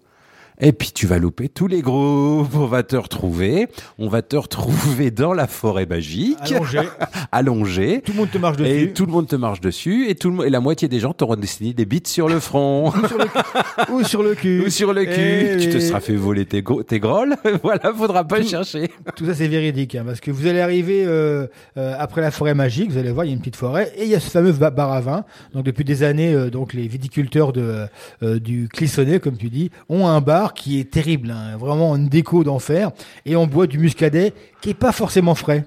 Et 0.59 0.71
puis 0.71 0.91
tu 0.91 1.05
vas 1.05 1.19
louper 1.19 1.49
tous 1.49 1.67
les 1.67 1.81
groupes, 1.83 2.55
on 2.55 2.65
va 2.65 2.81
te 2.81 2.95
retrouver, 2.95 3.67
on 3.99 4.07
va 4.09 4.23
te 4.23 4.35
retrouver 4.35 5.11
dans 5.11 5.33
la 5.33 5.45
forêt 5.45 5.85
magique, 5.85 6.35
Allongé. 6.51 6.79
allongé, 7.31 8.01
Tout 8.03 8.13
le 8.13 8.17
monde 8.17 8.31
te 8.31 8.37
marche 8.39 8.57
dessus. 8.57 8.81
et 8.81 8.93
tout 8.93 9.05
le 9.05 9.11
monde 9.11 9.27
te 9.27 9.35
marche 9.35 9.61
dessus, 9.61 10.09
et 10.09 10.15
tout 10.15 10.29
le 10.31 10.35
mo- 10.35 10.43
et 10.43 10.49
la 10.49 10.59
moitié 10.59 10.87
des 10.87 10.99
gens 10.99 11.13
t'auront 11.13 11.35
dessiné 11.35 11.73
des 11.73 11.85
bites 11.85 12.07
sur 12.07 12.27
le 12.27 12.39
front 12.39 12.91
Ou 13.91 14.03
sur 14.03 14.23
le 14.23 14.33
cul. 14.35 14.63
ou 14.65 14.69
sur 14.71 14.93
le 14.93 15.05
cul. 15.05 15.11
Eh 15.53 15.57
tu 15.57 15.69
te 15.69 15.79
seras 15.79 15.99
fait 15.99 16.15
voler 16.15 16.45
tes, 16.45 16.63
gros- 16.63 16.81
tes 16.81 16.99
grolles, 16.99 17.35
voilà, 17.63 17.93
faudra 17.93 18.23
pas 18.23 18.39
le 18.39 18.45
chercher. 18.45 18.89
Tout 19.15 19.25
ça, 19.27 19.35
c'est 19.35 19.47
véridique, 19.47 19.93
hein, 19.93 20.03
parce 20.07 20.19
que 20.19 20.31
vous 20.31 20.47
allez 20.47 20.59
arriver 20.61 21.03
euh, 21.05 21.45
euh, 21.77 21.93
après 21.99 22.21
la 22.21 22.31
forêt 22.31 22.55
magique, 22.55 22.91
vous 22.91 22.97
allez 22.97 23.11
voir, 23.11 23.25
il 23.25 23.29
y 23.29 23.31
a 23.31 23.33
une 23.35 23.41
petite 23.41 23.55
forêt, 23.57 23.93
et 23.95 24.05
il 24.05 24.09
y 24.09 24.15
a 24.15 24.19
ce 24.19 24.31
fameux 24.31 24.53
ba- 24.53 24.71
bar 24.71 24.91
à 24.91 25.01
vin. 25.01 25.23
Donc, 25.53 25.65
depuis 25.65 25.83
des 25.83 26.01
années, 26.01 26.33
euh, 26.33 26.49
donc 26.49 26.73
les 26.73 26.87
viticulteurs 26.87 27.53
de, 27.53 27.85
euh, 28.23 28.39
du 28.39 28.67
Clissonnet, 28.73 29.19
comme 29.19 29.37
tu 29.37 29.49
dis, 29.49 29.69
ont 29.89 30.07
un 30.07 30.19
bar 30.19 30.46
qui 30.53 30.79
est 30.79 30.89
terrible, 30.91 31.31
hein, 31.31 31.57
vraiment 31.57 31.95
une 31.95 32.07
déco 32.09 32.43
d'enfer, 32.43 32.91
et 33.25 33.35
on 33.35 33.47
boit 33.47 33.67
du 33.67 33.77
muscadet 33.79 34.33
qui 34.61 34.69
est 34.71 34.73
pas 34.73 34.91
forcément 34.91 35.35
frais. 35.35 35.65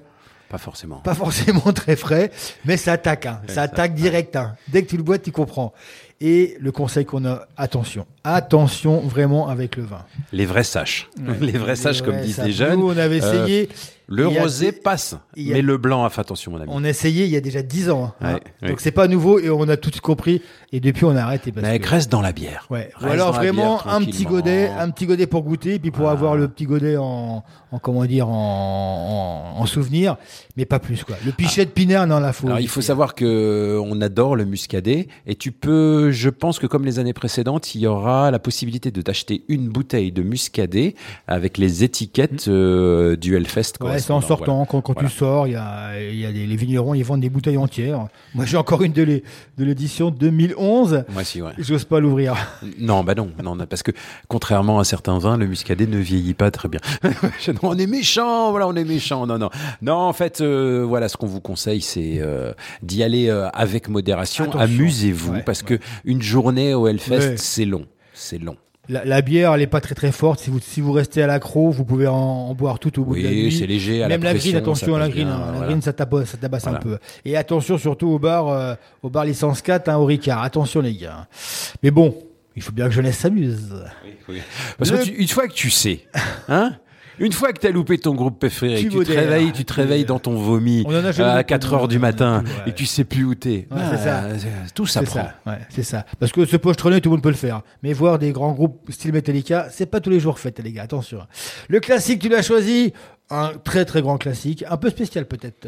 Pas 0.49 0.57
forcément. 0.57 0.97
Pas 0.97 1.15
forcément 1.15 1.71
très 1.73 1.95
frais, 1.95 2.29
mais 2.65 2.75
ça 2.77 2.93
attaque, 2.93 3.25
hein, 3.25 3.41
ça 3.47 3.61
attaque 3.63 3.93
direct. 3.95 4.35
hein. 4.35 4.55
Dès 4.67 4.83
que 4.83 4.89
tu 4.89 4.97
le 4.97 5.03
bois, 5.03 5.17
tu 5.17 5.31
comprends. 5.31 5.73
Et 6.19 6.55
le 6.59 6.71
conseil 6.71 7.05
qu'on 7.05 7.25
a, 7.25 7.47
attention, 7.57 8.05
attention 8.23 8.99
vraiment 9.01 9.47
avec 9.49 9.75
le 9.75 9.83
vin. 9.83 10.03
Les 10.31 10.45
vrais 10.45 10.63
saches, 10.63 11.09
les 11.41 11.57
vrais 11.57 11.75
saches 11.75 12.01
comme 12.01 12.19
disent 12.21 12.41
les 12.43 12.51
jeunes. 12.51 12.79
Nous, 12.79 12.87
on 12.89 12.97
avait 12.97 13.21
Euh, 13.23 13.45
essayé. 13.45 13.69
le 14.07 14.25
a 14.27 14.41
rosé 14.41 14.71
passe, 14.71 15.13
a- 15.13 15.19
mais 15.35 15.61
le 15.61 15.77
blanc, 15.77 16.03
ah, 16.03 16.09
fais 16.09 16.21
attention 16.21 16.51
mon 16.51 16.59
ami. 16.61 16.69
On 16.73 16.83
a 16.83 16.89
essayé 16.89 17.25
il 17.25 17.31
y 17.31 17.35
a 17.37 17.41
déjà 17.41 17.61
10 17.61 17.89
ans. 17.89 18.13
hein. 18.21 18.33
Ouais, 18.33 18.41
ouais. 18.61 18.69
Donc 18.69 18.79
c'est 18.81 18.91
pas 18.91 19.07
nouveau 19.07 19.39
et 19.39 19.49
on 19.49 19.67
a 19.69 19.77
tout 19.77 19.91
compris. 20.01 20.41
Et 20.73 20.79
depuis, 20.79 21.03
on 21.05 21.15
a 21.17 21.21
arrêté. 21.21 21.51
Parce 21.51 21.65
Mais 21.67 21.79
que- 21.79 21.89
reste 21.89 22.09
dans 22.11 22.21
la 22.21 22.31
bière. 22.31 22.65
Ouais. 22.69 22.91
Ou 23.01 23.05
alors 23.07 23.33
vraiment 23.33 23.77
bière, 23.83 23.93
un 23.93 24.03
petit 24.05 24.23
godet, 24.23 24.69
un 24.69 24.89
petit 24.91 25.05
godet 25.05 25.27
pour 25.27 25.43
goûter, 25.43 25.79
puis 25.79 25.91
pour 25.91 26.07
Ah. 26.09 26.13
avoir 26.13 26.35
le 26.37 26.47
petit 26.47 26.65
godet 26.65 26.95
en, 26.97 27.43
en 27.71 27.79
comment 27.79 28.05
dire, 28.05 28.27
en, 28.29 29.55
en, 29.57 29.61
en 29.61 29.65
souvenir, 29.65 30.15
mais 30.55 30.65
pas 30.65 30.79
plus 30.79 31.03
quoi. 31.03 31.15
Le 31.25 31.31
pichet 31.31 31.65
de 31.65 31.71
pinard, 31.71 32.07
non, 32.07 32.19
la 32.19 32.31
faut. 32.33 32.47
Alors 32.47 32.59
il 32.59 32.67
faut 32.69 32.81
savoir 32.81 33.15
que 33.15 33.79
on 33.83 33.99
adore 34.01 34.35
le 34.35 34.45
muscadet 34.45 35.07
et 35.25 35.35
tu 35.35 35.51
peux 35.51 36.11
je 36.11 36.29
pense 36.29 36.59
que 36.59 36.67
comme 36.67 36.85
les 36.85 36.99
années 36.99 37.13
précédentes, 37.13 37.75
il 37.75 37.81
y 37.81 37.87
aura 37.87 38.10
la 38.31 38.39
possibilité 38.39 38.91
de 38.91 39.01
t'acheter 39.01 39.43
une 39.47 39.67
bouteille 39.69 40.11
de 40.11 40.21
muscadet 40.21 40.95
avec 41.27 41.57
les 41.57 41.83
étiquettes 41.83 42.47
euh, 42.47 43.15
du 43.15 43.35
Hellfest. 43.35 43.73
Ouais, 43.81 43.99
c'est 43.99 44.11
en 44.11 44.21
sortant, 44.21 44.53
Voilà. 44.55 44.67
quand, 44.69 44.81
quand 44.81 44.93
Voilà. 44.93 45.09
tu 45.09 45.15
sors, 45.15 45.47
il 45.47 45.53
y 45.53 45.55
a, 45.55 45.99
y 46.11 46.25
a 46.25 46.31
des, 46.31 46.45
les 46.45 46.55
vignerons, 46.55 46.93
ils 46.93 47.03
vendent 47.03 47.21
des 47.21 47.29
bouteilles 47.29 47.57
entières. 47.57 48.07
Moi, 48.35 48.45
j'ai 48.45 48.57
encore 48.57 48.81
une 48.83 48.91
de 48.93 49.03
l'é- 49.03 49.23
de 49.57 49.63
l'édition 49.65 50.11
2011. 50.11 51.03
Moi 51.11 51.21
aussi, 51.21 51.41
ouais. 51.41 51.51
J'ose 51.57 51.85
pas 51.85 51.99
l'ouvrir. 51.99 52.35
Non, 52.79 53.03
bah 53.03 53.15
non, 53.15 53.29
non, 53.43 53.55
parce 53.69 53.83
que 53.83 53.91
contrairement 54.27 54.79
à 54.79 54.83
certains 54.83 55.17
vins, 55.19 55.37
le 55.37 55.45
muscadet 55.47 55.85
ne 55.87 55.97
vieillit 55.97 56.33
pas 56.33 56.51
très 56.51 56.67
bien. 56.69 56.79
Non, 57.47 57.59
on 57.71 57.77
est 57.77 57.87
méchant, 57.87 58.51
voilà, 58.51 58.67
on 58.67 58.75
est 58.75 58.83
méchant. 58.83 59.25
Non, 59.27 59.37
non, 59.37 59.49
non. 59.81 59.93
En 59.95 60.13
fait, 60.13 60.41
euh, 60.41 60.83
voilà, 60.87 61.09
ce 61.09 61.17
qu'on 61.17 61.27
vous 61.27 61.41
conseille, 61.41 61.81
c'est 61.81 62.17
euh, 62.19 62.53
d'y 62.81 63.03
aller 63.03 63.29
avec 63.53 63.87
modération. 63.89 64.51
Amusez-vous, 64.53 65.33
Ouais, 65.33 65.43
parce 65.45 65.61
que 65.63 65.77
une 66.05 66.21
journée 66.21 66.73
au 66.73 66.87
Hellfest, 66.87 67.37
c'est 67.37 67.65
long, 67.65 67.85
c'est 68.21 68.37
long. 68.37 68.55
La, 68.89 69.05
la 69.05 69.21
bière, 69.21 69.53
elle 69.53 69.61
est 69.61 69.67
pas 69.67 69.79
très 69.79 69.93
très 69.95 70.11
forte. 70.11 70.39
Si 70.39 70.49
vous, 70.49 70.59
si 70.59 70.81
vous 70.81 70.91
restez 70.91 71.21
à 71.21 71.27
l'accro, 71.27 71.69
vous 71.69 71.85
pouvez 71.85 72.07
en, 72.07 72.15
en 72.15 72.53
boire 72.55 72.79
tout 72.79 72.99
au 72.99 73.03
bout 73.05 73.15
de 73.15 73.21
la 73.21 73.29
Oui, 73.29 73.43
nuit. 73.43 73.51
c'est 73.51 73.67
léger, 73.67 73.99
à 74.03 74.07
la 74.07 74.15
Même 74.17 74.23
la 74.23 74.31
green, 74.31 74.41
pression, 74.41 74.57
attention 74.57 74.95
à 74.95 74.99
la 74.99 75.07
green. 75.09 75.27
bien, 75.27 75.35
hein. 75.35 75.59
La 75.59 75.65
green, 75.67 75.81
ça 75.81 75.93
tabasse, 75.93 76.29
ça 76.29 76.37
tabasse 76.37 76.65
un 76.67 76.73
peu. 76.73 76.97
Et 77.23 77.37
attention 77.37 77.77
surtout 77.77 78.07
au 78.09 78.19
bar, 78.19 78.47
euh, 78.49 78.73
au 79.03 79.09
bar 79.09 79.23
licence 79.23 79.61
4, 79.61 79.87
hein, 79.87 79.97
au 79.97 80.05
Ricard. 80.05 80.41
Attention 80.41 80.81
les 80.81 80.95
gars. 80.95 81.27
Mais 81.83 81.91
bon, 81.91 82.17
il 82.55 82.61
faut 82.63 82.71
bien 82.71 82.85
que 82.85 82.91
jeunesse 82.91 83.17
s'amuse. 83.19 83.71
Parce 84.77 84.91
Le- 84.91 84.97
que 84.97 85.03
tu- 85.03 85.11
une 85.13 85.27
fois 85.27 85.47
que 85.47 85.53
tu 85.53 85.69
sais, 85.69 86.01
hein 86.49 86.73
une 87.25 87.31
fois 87.31 87.53
que 87.53 87.59
tu 87.59 87.67
as 87.67 87.71
loupé 87.71 87.97
ton 87.97 88.13
groupe 88.15 88.39
préféré, 88.39 88.79
Tu 88.81 88.89
que 88.89 88.97
tu 88.99 89.05
te 89.05 89.11
réveilles, 89.11 89.51
tu 89.53 89.63
te 89.65 89.73
réveilles 89.73 90.05
dans 90.05 90.19
ton 90.19 90.35
vomi 90.35 90.83
On 90.85 90.91
en 90.93 91.05
a 91.05 91.11
jamais 91.11 91.29
à 91.29 91.35
loupé, 91.37 91.43
4 91.45 91.67
nous, 91.69 91.73
heures 91.75 91.87
du 91.87 91.99
matin 91.99 92.43
plus, 92.43 92.51
ouais. 92.53 92.59
et 92.67 92.73
tu 92.73 92.85
sais 92.85 93.03
plus 93.03 93.23
où 93.23 93.35
t'es. 93.35 93.67
Ouais, 93.71 93.77
c'est 93.91 93.97
ça. 93.97 94.23
c'est- 94.37 94.73
Tout 94.73 94.85
ça, 94.85 95.01
ouais, 95.45 95.59
c'est 95.69 95.83
ça. 95.83 96.05
Parce 96.19 96.31
que 96.31 96.45
ce 96.45 96.57
pochetronné, 96.57 96.99
tout 97.01 97.09
le 97.09 97.15
monde 97.15 97.23
peut 97.23 97.29
le 97.29 97.35
faire. 97.35 97.61
Mais 97.83 97.93
voir 97.93 98.19
des 98.19 98.31
grands 98.31 98.51
groupes 98.53 98.91
style 98.91 99.13
Metallica, 99.13 99.67
c'est 99.71 99.85
pas 99.85 99.99
tous 100.01 100.09
les 100.09 100.19
jours 100.19 100.39
fait, 100.39 100.57
les 100.59 100.71
gars. 100.71 100.83
Attention. 100.83 101.19
Le 101.69 101.79
classique, 101.79 102.19
tu 102.21 102.29
l'as 102.29 102.41
choisi. 102.41 102.93
Un 103.29 103.51
très 103.63 103.85
très 103.85 104.01
grand 104.01 104.17
classique. 104.17 104.65
Un 104.69 104.75
peu 104.75 104.89
spécial 104.89 105.25
peut-être. 105.25 105.67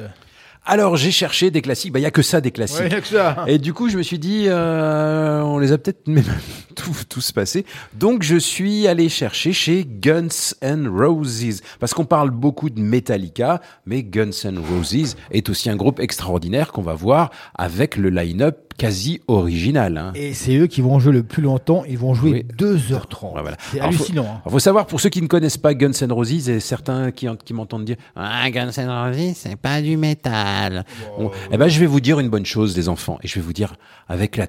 Alors 0.65 0.95
j'ai 0.95 1.11
cherché 1.11 1.52
des 1.52 1.61
classiques, 1.61 1.91
bah 1.91 1.99
il 1.99 2.03
y 2.03 2.06
a 2.06 2.11
que 2.11 2.22
ça 2.22 2.40
des 2.40 2.52
classiques. 2.52 2.80
Ouais, 2.80 2.90
y 2.90 2.95
a 2.95 3.02
que 3.02 3.07
ça. 3.07 3.44
Et 3.48 3.57
du 3.57 3.73
coup 3.73 3.90
je 3.90 3.98
me 3.98 4.03
suis 4.03 4.19
dit, 4.19 4.45
euh, 4.48 5.41
on 5.41 5.60
les 5.60 5.73
a 5.73 5.77
peut-être 5.77 6.07
même 6.07 6.23
tous, 6.76 7.06
tous 7.10 7.31
passés. 7.34 7.65
Donc 7.94 8.23
je 8.23 8.38
suis 8.38 8.88
allé 8.88 9.10
chercher 9.10 9.52
chez 9.52 9.85
Guns 9.85 10.53
N' 10.61 10.88
Roses 10.88 11.61
parce 11.80 11.94
qu'on 11.94 12.06
parle 12.06 12.31
beaucoup 12.31 12.69
de 12.69 12.80
Metallica, 12.80 13.61
mais 13.85 14.03
Guns 14.03 14.31
N' 14.45 14.60
Roses 14.60 15.15
est 15.31 15.49
aussi 15.49 15.69
un 15.69 15.76
groupe 15.76 15.99
extraordinaire 15.99 16.72
qu'on 16.72 16.81
va 16.81 16.94
voir 16.94 17.31
avec 17.56 17.98
le 17.98 18.10
line-up 18.10 18.73
quasi 18.78 19.22
original. 19.28 19.98
hein. 19.98 20.12
Et 20.16 20.34
c'est 20.34 20.56
eux 20.56 20.68
qui 20.68 20.82
vont 20.82 21.00
jouer 21.00 21.14
le 21.14 21.24
plus 21.24 21.41
longtemps. 21.41 21.84
Ils 21.88 21.98
vont 21.98 22.14
jouer 22.14 22.45
Oui. 22.50 22.56
2h30. 22.58 23.34
Ouais, 23.36 23.41
voilà. 23.41 23.58
C'est 23.72 23.80
Alors, 23.80 23.91
faut- 23.94 24.04
hallucinant. 24.04 24.41
hein. 24.45 24.50
faut 24.50 24.60
savoir, 24.60 24.86
pour 24.88 25.00
ceux 25.00 25.10
qui 25.10 25.22
ne 25.22 25.28
connaissent 25.28 25.58
pas 25.58 25.74
Guns 25.74 25.91
N' 26.02 26.12
Roses 26.12 26.50
et 26.50 26.60
certains 26.60 27.12
qui 27.12 27.28
m'entendent 27.54 27.86
dire 27.86 27.98
Ah, 28.16 28.50
Guns 28.52 28.72
N' 28.78 28.90
Roses, 28.90 29.34
c'est 29.36 29.56
pas 29.56 29.82
du 29.82 29.98
métal. 29.98 30.86
Bon, 31.18 31.32
eh 31.52 31.58
ben, 31.58 31.68
je 31.68 31.80
vais 31.80 31.86
vous 31.86 32.00
dire 32.00 32.20
une 32.20 32.30
bonne 32.30 32.45
chose, 32.45 32.76
les 32.76 32.90
enfants, 32.90 33.18
et 33.24 33.28
je 33.28 33.36
vais 33.36 33.41
vous 33.41 33.54
dire 33.54 33.76
avec 34.08 34.38
la 34.38 34.48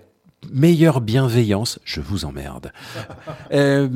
meilleure 0.53 1.01
bienveillance, 1.01 1.79
je 1.85 2.01
vous 2.01 2.25
emmerde. 2.25 2.73
Euh, 3.53 3.89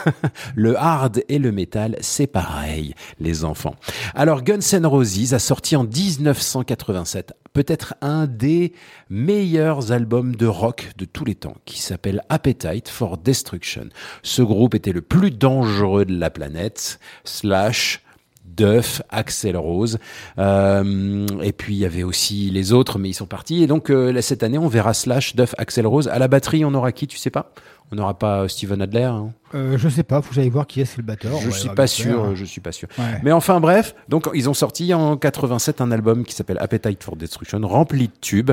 le 0.54 0.76
hard 0.76 1.22
et 1.28 1.38
le 1.38 1.52
métal, 1.52 1.96
c'est 2.00 2.26
pareil, 2.26 2.94
les 3.20 3.44
enfants. 3.44 3.74
Alors, 4.14 4.42
Guns 4.42 4.58
N' 4.72 4.86
Roses 4.86 5.34
a 5.34 5.38
sorti 5.38 5.76
en 5.76 5.84
1987 5.84 7.34
peut-être 7.56 7.94
un 8.02 8.26
des 8.26 8.74
meilleurs 9.08 9.90
albums 9.90 10.36
de 10.36 10.46
rock 10.46 10.90
de 10.98 11.06
tous 11.06 11.24
les 11.24 11.34
temps, 11.34 11.56
qui 11.64 11.80
s'appelle 11.80 12.20
Appetite 12.28 12.88
for 12.88 13.16
Destruction. 13.16 13.88
Ce 14.22 14.42
groupe 14.42 14.74
était 14.74 14.92
le 14.92 15.00
plus 15.00 15.30
dangereux 15.30 16.04
de 16.04 16.18
la 16.18 16.28
planète, 16.28 17.00
slash 17.24 18.02
Duff, 18.56 19.02
Axel 19.10 19.56
Rose, 19.56 19.98
euh, 20.38 21.26
et 21.42 21.52
puis 21.52 21.74
il 21.74 21.78
y 21.78 21.84
avait 21.84 22.02
aussi 22.02 22.50
les 22.50 22.72
autres, 22.72 22.98
mais 22.98 23.10
ils 23.10 23.14
sont 23.14 23.26
partis. 23.26 23.62
Et 23.62 23.66
donc 23.66 23.90
euh, 23.90 24.20
cette 24.20 24.42
année, 24.42 24.58
on 24.58 24.68
verra 24.68 24.94
Slash, 24.94 25.36
Duff, 25.36 25.54
Axel 25.58 25.86
Rose. 25.86 26.08
À 26.08 26.18
la 26.18 26.28
batterie, 26.28 26.64
on 26.64 26.74
aura 26.74 26.92
qui, 26.92 27.06
tu 27.06 27.18
sais 27.18 27.30
pas? 27.30 27.52
On 27.92 27.96
n'aura 27.96 28.18
pas 28.18 28.40
euh, 28.42 28.48
Steven 28.48 28.82
Adler 28.82 29.02
hein 29.04 29.32
Euh, 29.54 29.78
je 29.78 29.88
sais 29.88 30.02
pas, 30.02 30.20
faut 30.20 30.30
que 30.30 30.34
j'aille 30.34 30.48
voir 30.48 30.66
qui 30.66 30.80
est 30.80 30.84
c'est 30.84 30.96
le 30.96 31.04
batteur. 31.04 31.38
Je 31.40 31.46
Ouais, 31.46 31.52
suis 31.52 31.68
pas 31.68 31.86
sûr, 31.86 32.24
faire. 32.24 32.34
je 32.36 32.44
suis 32.44 32.60
pas 32.60 32.72
sûr. 32.72 32.88
Ouais. 32.98 33.20
Mais 33.22 33.30
enfin 33.30 33.60
bref, 33.60 33.94
donc 34.08 34.28
ils 34.34 34.48
ont 34.50 34.54
sorti 34.54 34.92
en 34.92 35.16
87 35.16 35.80
un 35.80 35.92
album 35.92 36.24
qui 36.24 36.34
s'appelle 36.34 36.58
Appetite 36.60 37.04
for 37.04 37.14
Destruction, 37.14 37.60
rempli 37.62 38.08
de 38.08 38.12
tubes. 38.20 38.50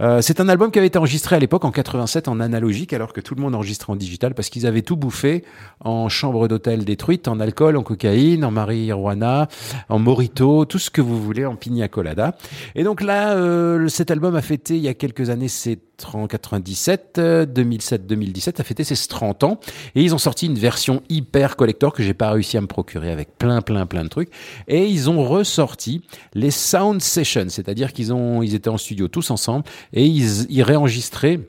Euh, 0.00 0.22
c'est 0.22 0.40
un 0.40 0.48
album 0.48 0.70
qui 0.70 0.78
avait 0.78 0.86
été 0.88 0.98
enregistré 0.98 1.36
à 1.36 1.38
l'époque 1.38 1.66
en 1.66 1.70
87 1.70 2.26
en 2.28 2.40
analogique, 2.40 2.94
alors 2.94 3.12
que 3.12 3.20
tout 3.20 3.34
le 3.34 3.42
monde 3.42 3.54
enregistrait 3.54 3.92
en 3.92 3.96
digital 3.96 4.32
parce 4.34 4.48
qu'ils 4.48 4.66
avaient 4.66 4.80
tout 4.82 4.96
bouffé 4.96 5.44
en 5.80 6.08
chambre 6.08 6.48
d'hôtel 6.48 6.86
détruite, 6.86 7.28
en 7.28 7.38
alcool, 7.38 7.76
en 7.76 7.82
cocaïne, 7.82 8.46
en 8.46 8.50
marijuana, 8.50 9.48
en 9.90 9.98
morito, 9.98 10.64
tout 10.64 10.78
ce 10.78 10.90
que 10.90 11.02
vous 11.02 11.22
voulez, 11.22 11.44
en 11.44 11.54
pina 11.56 11.88
colada. 11.88 12.34
Et 12.74 12.82
donc 12.82 13.02
là, 13.02 13.34
euh, 13.34 13.88
cet 13.88 14.10
album 14.10 14.34
a 14.36 14.42
fêté 14.42 14.76
il 14.76 14.82
y 14.82 14.88
a 14.88 14.94
quelques 14.94 15.28
années 15.28 15.48
ses 15.48 15.78
30 16.00 16.28
97, 16.28 17.16
euh, 17.18 17.46
2007-2017, 17.46 18.60
a 18.60 18.64
fêté 18.64 18.84
ses 18.84 18.96
30 19.08 19.44
ans. 19.44 19.60
Et 19.94 20.02
ils 20.02 20.14
ont 20.14 20.18
sorti 20.18 20.46
une 20.46 20.58
version 20.58 21.02
hyper 21.08 21.56
collector 21.56 21.92
que 21.92 22.02
j'ai 22.02 22.14
pas 22.14 22.30
réussi 22.30 22.56
à 22.56 22.60
me 22.60 22.66
procurer 22.66 23.10
avec 23.10 23.36
plein, 23.38 23.60
plein, 23.60 23.86
plein 23.86 24.04
de 24.04 24.08
trucs. 24.08 24.30
Et 24.68 24.86
ils 24.86 25.08
ont 25.08 25.24
ressorti 25.24 26.02
les 26.34 26.50
sound 26.50 27.00
sessions, 27.00 27.48
c'est-à-dire 27.48 27.92
qu'ils 27.92 28.12
ont, 28.12 28.42
ils 28.42 28.54
étaient 28.54 28.68
en 28.68 28.78
studio 28.78 29.08
tous 29.08 29.30
ensemble 29.30 29.64
et 29.92 30.04
ils, 30.04 30.50
ils 30.50 30.62
réenregistraient 30.62 31.40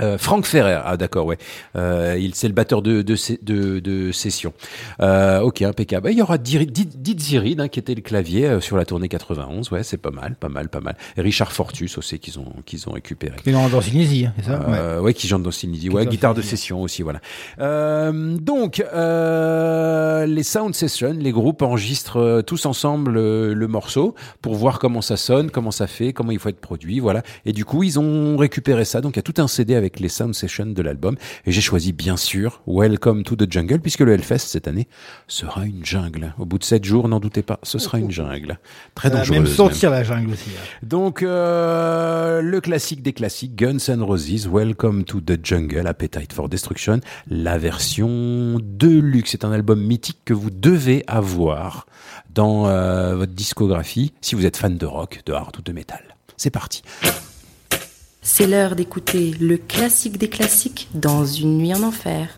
euh, 0.00 0.18
Frank 0.18 0.44
Ferrer, 0.46 0.80
ah 0.84 0.96
d'accord, 0.96 1.26
ouais, 1.26 1.38
euh, 1.76 2.16
il 2.18 2.34
c'est 2.34 2.48
le 2.48 2.54
batteur 2.54 2.82
de 2.82 3.02
de, 3.02 3.16
de, 3.42 3.80
de 3.80 4.12
session. 4.12 4.52
Euh, 5.00 5.40
ok, 5.40 5.62
impeccable. 5.62 6.08
Et 6.08 6.12
Il 6.12 6.18
y 6.18 6.22
aura 6.22 6.38
Diri- 6.38 6.66
Did 6.66 7.02
Did 7.02 7.20
Zirid, 7.20 7.60
hein, 7.60 7.68
qui 7.68 7.78
était 7.78 7.94
le 7.94 8.00
clavier 8.02 8.46
euh, 8.46 8.60
sur 8.60 8.76
la 8.76 8.84
tournée 8.84 9.08
91, 9.08 9.70
ouais, 9.70 9.82
c'est 9.82 9.96
pas 9.96 10.10
mal, 10.10 10.36
pas 10.38 10.48
mal, 10.48 10.68
pas 10.68 10.80
mal. 10.80 10.96
Et 11.16 11.20
Richard 11.20 11.52
Fortus 11.52 11.98
aussi 11.98 12.18
qu'ils 12.18 12.38
ont 12.38 12.52
qu'ils 12.64 12.88
ont 12.88 12.92
récupéré. 12.92 13.36
Qui 13.42 13.52
dans, 13.52 13.80
Synésie, 13.80 14.26
hein, 14.26 14.34
c'est 14.38 14.46
ça 14.50 14.58
Ouais. 14.68 14.76
Euh, 14.78 15.00
ouais, 15.00 15.14
qui 15.14 15.28
chante 15.28 15.42
dans. 15.42 15.50
Qui 15.50 15.88
Ouais, 15.90 16.06
guitare 16.06 16.34
de 16.34 16.42
session 16.42 16.82
aussi, 16.82 17.02
voilà. 17.02 17.20
Euh, 17.60 18.36
donc, 18.36 18.82
euh, 18.92 20.26
les 20.26 20.42
sound 20.42 20.74
sessions, 20.74 21.14
les 21.18 21.32
groupes 21.32 21.62
enregistrent 21.62 22.42
tous 22.46 22.66
ensemble 22.66 23.12
le 23.14 23.66
morceau 23.68 24.14
pour 24.42 24.54
voir 24.54 24.78
comment 24.78 25.02
ça 25.02 25.16
sonne, 25.16 25.50
comment 25.50 25.70
ça 25.70 25.86
fait, 25.86 26.12
comment 26.12 26.30
il 26.32 26.38
faut 26.38 26.48
être 26.48 26.60
produit, 26.60 27.00
voilà. 27.00 27.22
Et 27.44 27.52
du 27.52 27.64
coup, 27.64 27.82
ils 27.82 27.98
ont 27.98 28.36
récupéré 28.36 28.84
ça. 28.84 29.00
Donc, 29.00 29.14
il 29.16 29.18
y 29.18 29.20
a 29.20 29.22
tout 29.22 29.40
un 29.40 29.48
CD 29.48 29.74
avec 29.74 29.85
les 30.00 30.08
sound 30.08 30.34
sessions 30.34 30.66
de 30.66 30.82
l'album. 30.82 31.16
Et 31.46 31.52
j'ai 31.52 31.60
choisi, 31.60 31.92
bien 31.92 32.16
sûr, 32.16 32.62
Welcome 32.66 33.22
to 33.22 33.36
the 33.36 33.50
Jungle, 33.50 33.80
puisque 33.80 34.00
le 34.00 34.12
Hellfest 34.12 34.38
cette 34.38 34.68
année 34.68 34.88
sera 35.28 35.64
une 35.64 35.84
jungle. 35.84 36.34
Au 36.38 36.44
bout 36.44 36.58
de 36.58 36.64
sept 36.64 36.84
jours, 36.84 37.08
n'en 37.08 37.20
doutez 37.20 37.42
pas, 37.42 37.58
ce 37.62 37.78
sera 37.78 37.98
une 37.98 38.10
jungle. 38.10 38.58
Très 38.94 39.08
va 39.08 39.18
dangereuse. 39.18 39.38
même 39.38 39.46
sentir 39.46 39.90
la 39.90 40.02
jungle 40.04 40.32
aussi. 40.32 40.50
hein. 40.50 40.78
Donc, 40.82 41.22
euh, 41.22 42.40
le 42.42 42.60
classique 42.60 43.02
des 43.02 43.12
classiques, 43.12 43.54
Guns 43.56 43.78
N' 43.88 44.02
Roses, 44.02 44.46
Welcome 44.48 45.04
to 45.04 45.20
the 45.20 45.38
Jungle, 45.42 45.86
Appetite 45.86 46.32
for 46.32 46.48
Destruction, 46.48 47.00
la 47.28 47.58
version 47.58 48.58
deluxe. 48.62 49.30
C'est 49.30 49.44
un 49.44 49.52
album 49.52 49.80
mythique 49.80 50.18
que 50.24 50.34
vous 50.34 50.50
devez 50.50 51.04
avoir 51.06 51.86
dans 52.34 52.66
euh, 52.68 53.16
votre 53.16 53.32
discographie 53.32 54.12
si 54.20 54.34
vous 54.34 54.46
êtes 54.46 54.56
fan 54.56 54.76
de 54.76 54.86
rock, 54.86 55.20
de 55.26 55.32
hard 55.32 55.56
ou 55.58 55.62
de 55.62 55.72
métal. 55.72 56.02
C'est 56.36 56.50
parti. 56.50 56.82
C'est 58.28 58.48
l'heure 58.48 58.74
d'écouter 58.74 59.34
le 59.40 59.56
classique 59.56 60.18
des 60.18 60.28
classiques 60.28 60.88
dans 60.94 61.24
une 61.24 61.58
nuit 61.58 61.72
en 61.72 61.84
enfer. 61.84 62.34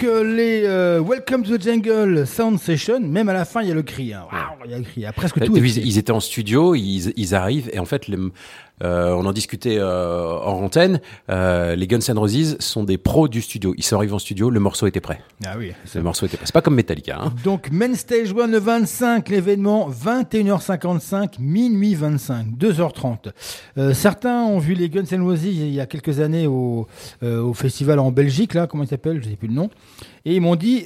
Donc 0.00 0.08
euh, 0.08 0.24
les 0.24 0.62
euh, 0.64 1.00
Welcome 1.02 1.42
to 1.42 1.58
the 1.58 1.62
Jungle 1.62 2.26
Sound 2.26 2.58
Session, 2.58 3.00
même 3.00 3.28
à 3.28 3.34
la 3.34 3.44
fin 3.44 3.60
il 3.60 3.68
y 3.68 3.70
a 3.70 3.74
le 3.74 3.82
cri. 3.82 4.14
hein. 4.14 4.24
Waouh, 4.32 4.64
Il 4.64 4.70
y 4.70 4.74
a 4.74 4.78
le 4.78 4.84
cri. 4.84 4.92
Il 4.96 5.02
y 5.02 5.06
a 5.06 5.12
presque 5.12 5.38
T'as 5.38 5.44
tout. 5.44 5.54
Ils, 5.58 5.76
ils 5.86 5.98
étaient 5.98 6.10
en 6.12 6.20
studio, 6.20 6.74
ils, 6.74 7.12
ils 7.16 7.34
arrivent 7.34 7.68
et 7.72 7.78
en 7.78 7.84
fait, 7.84 8.08
les- 8.08 8.16
euh, 8.16 8.30
on 8.82 9.26
en 9.26 9.32
discutait 9.32 9.76
euh, 9.78 10.38
en 10.38 10.62
antenne. 10.64 11.00
euh, 11.28 11.74
les 11.76 11.86
Guns 11.86 11.98
N' 12.08 12.18
Roses 12.18 12.56
sont 12.60 12.84
des 12.84 12.98
pros 12.98 13.28
du 13.28 13.42
studio. 13.42 13.74
Ils 13.76 13.84
sont 13.84 13.96
arrivés 13.96 14.12
en 14.12 14.18
studio, 14.18 14.50
le 14.50 14.60
morceau 14.60 14.86
était 14.86 15.00
prêt. 15.00 15.20
Ah 15.44 15.54
oui. 15.58 15.72
Le 15.94 16.02
morceau 16.02 16.26
était 16.26 16.36
prêt. 16.36 16.46
C'est 16.46 16.54
pas 16.54 16.62
comme 16.62 16.74
Metallica. 16.74 17.18
Hein. 17.20 17.32
Donc 17.44 17.70
Main 17.70 17.94
Stage 17.94 18.32
1 18.32 18.46
le 18.46 18.58
25, 18.58 19.28
l'événement 19.28 19.90
21h55, 19.90 21.34
minuit 21.40 21.94
25, 21.94 22.46
2h30. 22.58 23.32
Euh, 23.78 23.94
certains 23.94 24.42
ont 24.44 24.58
vu 24.58 24.74
les 24.74 24.88
Guns 24.88 25.04
N' 25.10 25.22
Roses 25.22 25.44
il 25.44 25.70
y 25.72 25.80
a 25.80 25.86
quelques 25.86 26.20
années 26.20 26.46
au, 26.46 26.86
euh, 27.22 27.42
au 27.42 27.54
festival 27.54 27.98
en 27.98 28.10
Belgique, 28.10 28.54
là, 28.54 28.66
comment 28.66 28.84
il 28.84 28.88
s'appelle, 28.88 29.22
je 29.22 29.28
sais 29.28 29.36
plus 29.36 29.48
le 29.48 29.54
nom. 29.54 29.70
Et 30.24 30.34
ils 30.34 30.40
m'ont 30.40 30.56
dit, 30.56 30.84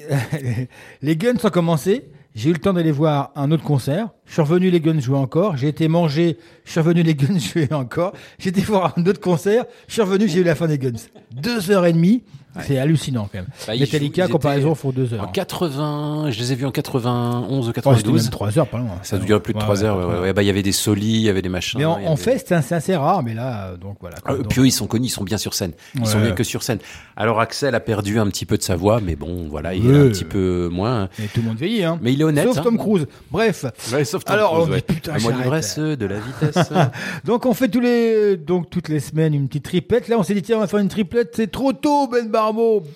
les 1.03 1.16
Guns 1.16 1.35
ont 1.43 1.51
commencé, 1.51 2.05
j'ai 2.35 2.51
eu 2.51 2.52
le 2.52 2.59
temps 2.59 2.73
d'aller 2.73 2.90
voir 2.90 3.31
un 3.36 3.51
autre 3.52 3.62
concert, 3.62 4.09
je 4.27 4.32
suis 4.32 4.43
revenu, 4.43 4.70
les 4.70 4.81
Guns 4.81 4.98
jouaient 4.98 5.19
encore, 5.19 5.56
j'ai 5.56 5.69
été 5.69 5.86
manger, 5.86 6.36
je 6.65 6.73
suis 6.73 6.81
revenu, 6.81 7.02
les 7.02 7.15
Guns 7.15 7.39
jouaient 7.52 7.73
encore, 7.73 8.12
j'ai 8.39 8.48
été 8.48 8.61
voir 8.61 8.93
un 8.97 9.06
autre 9.06 9.20
concert, 9.20 9.65
je 9.86 9.93
suis 9.94 10.02
revenu, 10.02 10.28
j'ai 10.28 10.40
eu 10.40 10.44
la 10.44 10.55
fin 10.55 10.66
des 10.66 10.78
Guns. 10.78 10.93
Deux 11.31 11.70
heures 11.70 11.86
et 11.86 11.93
demie, 11.93 12.24
c'est 12.63 12.79
hallucinant 12.79 13.29
quand 13.31 13.39
même. 13.39 13.47
Bah, 13.67 13.75
Metallica, 13.77 14.29
comparaison, 14.29 14.75
font 14.75 14.91
deux 14.91 15.13
heures. 15.15 15.25
En 15.25 15.29
80, 15.29 16.31
je 16.31 16.39
les 16.39 16.53
ai 16.53 16.55
vus 16.55 16.67
en 16.67 16.71
91 16.71 17.49
ou 17.49 17.61
Ouais, 17.61 17.67
c'était 17.67 17.81
92. 17.83 18.23
même 18.23 18.31
trois 18.31 18.59
heures, 18.59 18.67
pas 18.69 18.79
loin. 18.79 18.91
Ça 19.03 19.19
duré 19.19 19.41
plus 19.41 19.53
de 19.53 19.59
Ouais, 19.59 19.65
3 19.65 19.79
ouais, 19.83 19.85
heures. 19.85 20.21
ouais. 20.23 20.33
Bah, 20.33 20.43
il 20.43 20.47
y 20.47 20.51
avait 20.51 20.63
des 20.63 20.73
solis, 20.73 21.17
il 21.17 21.23
y 21.23 21.29
avait 21.29 21.43
des 21.43 21.49
machins. 21.49 21.79
Mais 21.79 21.85
en, 21.85 21.97
avait- 21.97 22.17
fait, 22.17 22.45
c'est 22.47 22.73
assez 22.75 22.97
rare, 22.97 23.23
mais 23.23 23.35
là, 23.35 23.69
euh, 23.69 23.77
donc 23.77 23.97
voilà. 24.01 24.17
Ah, 24.19 24.29
quoi. 24.29 24.37
Donc- 24.39 24.49
puis 24.49 24.61
eux, 24.61 24.67
ils 24.67 24.71
sont 24.73 24.87
connus, 24.87 25.07
ils 25.07 25.11
sont 25.11 25.25
bien 25.25 25.39
sur 25.39 25.55
scène. 25.55 25.73
Ils 25.95 26.07
sont 26.07 26.21
bien 26.21 26.33
que 26.33 26.45
sur 26.45 26.63
scène. 26.63 26.79
Alors 27.17 27.41
Axel 27.41 27.75
a 27.75 27.81
perdu 27.81 28.19
un 28.19 28.27
petit 28.27 28.47
peu 28.47 28.57
de 28.57 28.63
sa 28.63 28.77
voix, 28.77 29.01
mais 29.01 29.17
bon, 29.17 29.47
voilà, 29.49 29.75
il 29.75 29.89
est 29.91 29.99
un 29.99 30.09
petit 30.09 30.25
peu 30.25 30.69
moins. 30.71 31.09
Mais 31.19 31.27
tout 31.27 31.41
le 31.41 31.49
monde 31.49 31.57
vieillit, 31.59 31.85
hein. 31.85 31.99
Mais 32.03 32.13
il 32.13 32.21
est 32.21 32.25
honnête. 32.25 32.47
Sauf 32.47 32.59
hein. 32.59 32.63
Tom 32.65 32.79
Cruise. 32.79 33.07
Bref. 33.31 33.65
Sauf 34.05 34.25
Tom 34.25 34.35
Alors, 34.37 34.67
Cruise, 34.67 34.83
putain, 34.83 35.15
À 35.15 35.19
moi 35.19 35.33
de 35.33 36.07
la 36.07 36.17
vitesse. 36.19 36.71
donc 37.25 37.47
on 37.47 37.55
fait 37.55 37.69
tous 37.69 37.81
les 37.81 38.37
donc 38.37 38.71
toutes 38.71 38.89
les 38.89 39.01
semaines 39.01 39.35
une 39.35 39.49
petite 39.49 39.65
triplette. 39.65 40.09
Là, 40.09 40.17
on 40.19 40.23
s'est 40.23 40.35
dit 40.35 40.43
tiens, 40.43 40.59
on 40.59 40.61
va 40.61 40.67
faire 40.67 40.81
une 40.81 40.89
triplette. 40.89 41.33
C'est 41.35 41.51
trop 41.51 41.73
tôt, 41.73 42.09
Ben 42.09 42.29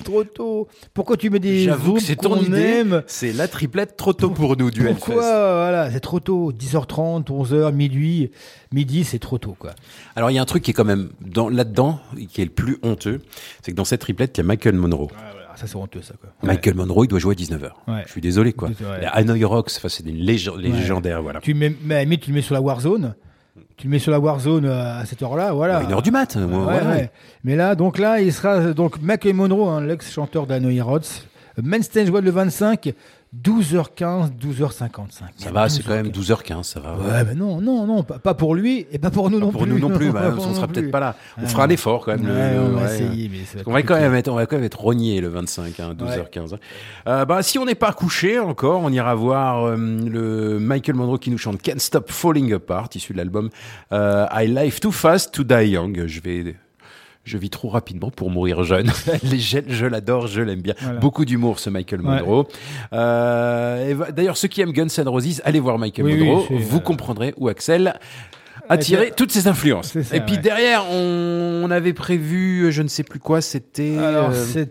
Trop 0.05 0.25
tôt. 0.25 0.69
Pourquoi 0.95 1.17
tu 1.17 1.31
mets 1.31 1.39
des 1.39 1.65
J'avoue 1.65 1.95
que 1.95 2.01
c'est 2.03 2.17
ton 2.17 2.37
idée. 2.41 2.85
C'est 3.07 3.33
la 3.33 3.49
triplette 3.49 3.97
trop 3.97 4.13
tôt 4.13 4.31
pour 4.31 4.57
nous 4.57 4.71
du 4.71 4.83
Pourquoi 4.85 5.15
Hellfest. 5.15 5.29
Voilà, 5.29 5.91
c'est 5.91 6.01
trop 6.01 6.21
tôt. 6.21 6.53
10h30, 6.53 7.25
11h, 7.25 7.73
minuit, 7.73 8.31
midi, 8.73 9.05
c'est 9.05 9.19
trop 9.19 9.39
tôt, 9.39 9.57
quoi. 9.59 9.71
Alors 10.17 10.31
il 10.31 10.35
y 10.35 10.39
a 10.39 10.43
un 10.43 10.47
truc 10.47 10.63
qui 10.63 10.71
est 10.73 10.75
quand 10.75 10.85
même 10.85 11.11
dans 11.21 11.49
là-dedans 11.49 12.01
qui 12.31 12.43
est 12.43 12.45
le 12.45 12.51
plus 12.51 12.79
honteux, 12.83 13.21
c'est 13.63 13.73
que 13.73 13.77
dans 13.77 13.85
cette 13.85 14.01
triplette, 14.01 14.37
il 14.37 14.41
y 14.41 14.45
a 14.45 14.47
Michael 14.47 14.75
Monroe. 14.75 15.09
Ah, 15.17 15.57
ça 15.57 15.67
c'est 15.67 15.77
honteux, 15.77 16.03
ça, 16.03 16.15
quoi. 16.21 16.31
Michael 16.43 16.75
Monroe, 16.75 17.05
il 17.05 17.09
doit 17.09 17.19
jouer 17.19 17.35
à 17.35 17.37
19h. 17.37 17.71
Ouais. 17.89 18.03
Je 18.07 18.13
suis 18.13 18.21
désolé 18.21 18.53
quoi. 18.53 18.69
Ouais. 18.69 19.07
Hanoi 19.13 19.45
Rocks, 19.47 19.73
enfin, 19.77 19.89
c'est 19.89 20.05
une 20.07 20.17
légende, 20.17 20.57
Ouais. 20.59 20.69
légendaire, 20.69 21.23
voilà. 21.23 21.41
Tu 21.41 21.55
mets, 21.55 21.75
mais 21.83 22.05
limite, 22.05 22.23
tu 22.23 22.31
le 22.31 22.37
mets 22.37 22.43
sur 22.43 22.55
la 22.55 22.61
Warzone. 22.61 23.15
Tu 23.79 23.87
le 23.87 23.91
mets 23.93 23.99
sur 24.01 24.11
la 24.11 24.19
Warzone 24.19 24.65
euh, 24.67 25.01
à 25.01 25.05
cette 25.07 25.23
heure-là, 25.23 25.53
voilà. 25.53 25.83
Une 25.83 25.93
heure 25.93 26.03
du 26.03 26.11
mat, 26.11 26.35
Ouais, 26.35 26.47
moi, 26.47 26.59
ouais, 26.67 26.81
voilà. 26.81 26.91
ouais. 26.91 27.11
Mais 27.45 27.55
là, 27.55 27.75
donc 27.77 27.99
là, 27.99 28.21
il 28.21 28.33
sera 28.33 28.73
donc 28.73 29.01
Michael 29.01 29.35
Monroe, 29.35 29.69
hein, 29.69 29.81
l'ex-chanteur 29.81 30.47
d'Hanoi 30.47 30.83
Rods. 30.83 31.01
Main 31.63 31.83
Stage 31.83 32.11
le 32.11 32.31
25, 32.31 32.93
12h15, 33.37 34.31
12h55. 34.39 35.11
Ça 35.37 35.51
va, 35.53 35.69
c'est 35.69 35.83
quand 35.83 35.93
même 35.95 36.09
12h15, 36.09 36.63
ça 36.63 36.81
va. 36.81 36.95
Ouais, 36.97 37.25
mais 37.27 37.35
non, 37.35 37.61
non, 37.61 37.87
non, 37.87 38.03
pas, 38.03 38.19
pas 38.19 38.33
pour 38.35 38.55
lui 38.55 38.87
et 38.91 38.99
pas 38.99 39.11
pour 39.11 39.29
nous 39.31 39.39
non 39.39 39.51
pour 39.51 39.63
plus. 39.65 39.71
nous 39.73 39.79
non 39.79 39.91
plus, 39.97 40.11
bah, 40.13 40.31
pour 40.31 40.47
on 40.47 40.55
sera 40.55 40.67
peut-être 40.67 40.91
pas 40.91 41.01
là. 41.01 41.15
On 41.37 41.43
Ah, 41.45 41.47
fera 41.47 41.65
un 41.65 41.69
effort 41.69 42.05
quand 42.07 42.17
même. 42.17 42.25
Ouais, 42.27 42.55
le- 42.55 42.61
on 42.61 42.69
va 42.71 42.87
ouais. 42.87 42.95
essayer, 42.95 43.29
mais 43.29 43.45
ça 43.45 43.55
va 43.57 43.61
être 43.61 43.69
on 43.69 43.73
va 43.73 43.83
quand 43.83 43.97
même 44.01 44.15
être, 44.15 44.29
on 44.29 44.35
va 44.35 44.47
quand 44.47 44.57
même 44.57 44.65
être 44.65 44.81
rogné 44.81 45.21
le 45.21 45.29
25, 45.29 45.79
hein, 45.81 45.95
12h15. 45.95 46.55
hein. 46.55 46.59
Euh, 47.07 47.25
bah, 47.27 47.43
si 47.43 47.59
on 47.59 47.67
n'est 47.67 47.75
pas 47.75 47.93
couché 47.93 48.39
encore, 48.39 48.81
on 48.83 48.91
ira 48.91 49.15
voir 49.15 49.65
euh, 49.67 49.77
le 49.77 50.59
Michael 50.59 50.97
Monroe 50.97 51.19
qui 51.19 51.31
nous 51.31 51.39
chante 51.39 51.61
Can't 51.61 51.79
Stop 51.81 52.11
Falling 52.11 52.53
Apart, 52.55 52.89
issu 52.95 53.13
de 53.13 53.19
l'album 53.19 53.51
euh, 53.93 54.27
I 54.33 54.47
Live 54.47 54.81
Too 54.81 54.91
Fast 54.93 55.35
to 55.35 55.45
Die 55.45 55.69
Young. 55.69 56.05
Je 56.07 56.21
vais 56.21 56.57
je 57.29 57.39
vis 57.39 57.51
trop 57.51 57.69
rapidement 57.69 58.11
pour 58.11 58.31
mourir 58.31 58.65
jeune. 58.65 58.91
Les 59.23 59.39
je, 59.39 59.59
je 59.69 59.87
l'adore, 59.87 60.27
je 60.27 60.41
l'aime 60.43 60.61
bien. 60.63 60.75
Voilà. 60.81 60.99
Beaucoup 60.99 61.25
d'humour, 61.25 61.59
ce 61.61 61.71
Michael 61.71 62.01
Monroe. 62.03 62.47
Euh, 62.93 63.95
D'ailleurs, 64.13 64.37
ceux 64.37 64.49
qui 64.49 64.61
aiment 64.61 64.73
Guns 64.73 64.87
N' 64.99 65.09
Roses, 65.09 65.41
allez 65.45 65.61
voir 65.61 65.79
Michael 65.79 66.05
Oui, 66.07 66.25
Monroe. 66.25 66.47
Vous 66.51 66.79
euh, 66.79 66.81
comprendrez 66.81 67.35
où 67.37 67.49
Axel 67.49 67.95
a 68.69 68.77
tiré 68.79 69.09
euh, 69.09 69.15
toutes 69.17 69.31
ses 69.33 69.47
influences. 69.49 69.99
ça, 70.01 70.17
et 70.17 70.21
puis 70.21 70.37
ouais. 70.37 70.41
derrière, 70.43 70.85
on, 70.91 71.63
on 71.65 71.71
avait 71.71 71.93
prévu, 71.95 72.71
je 72.73 72.83
ne 72.83 72.89
sais 72.89 73.03
plus 73.05 73.19
quoi, 73.19 73.41
c'était 73.41 73.97
Alors, 73.99 74.31
euh, 74.31 74.65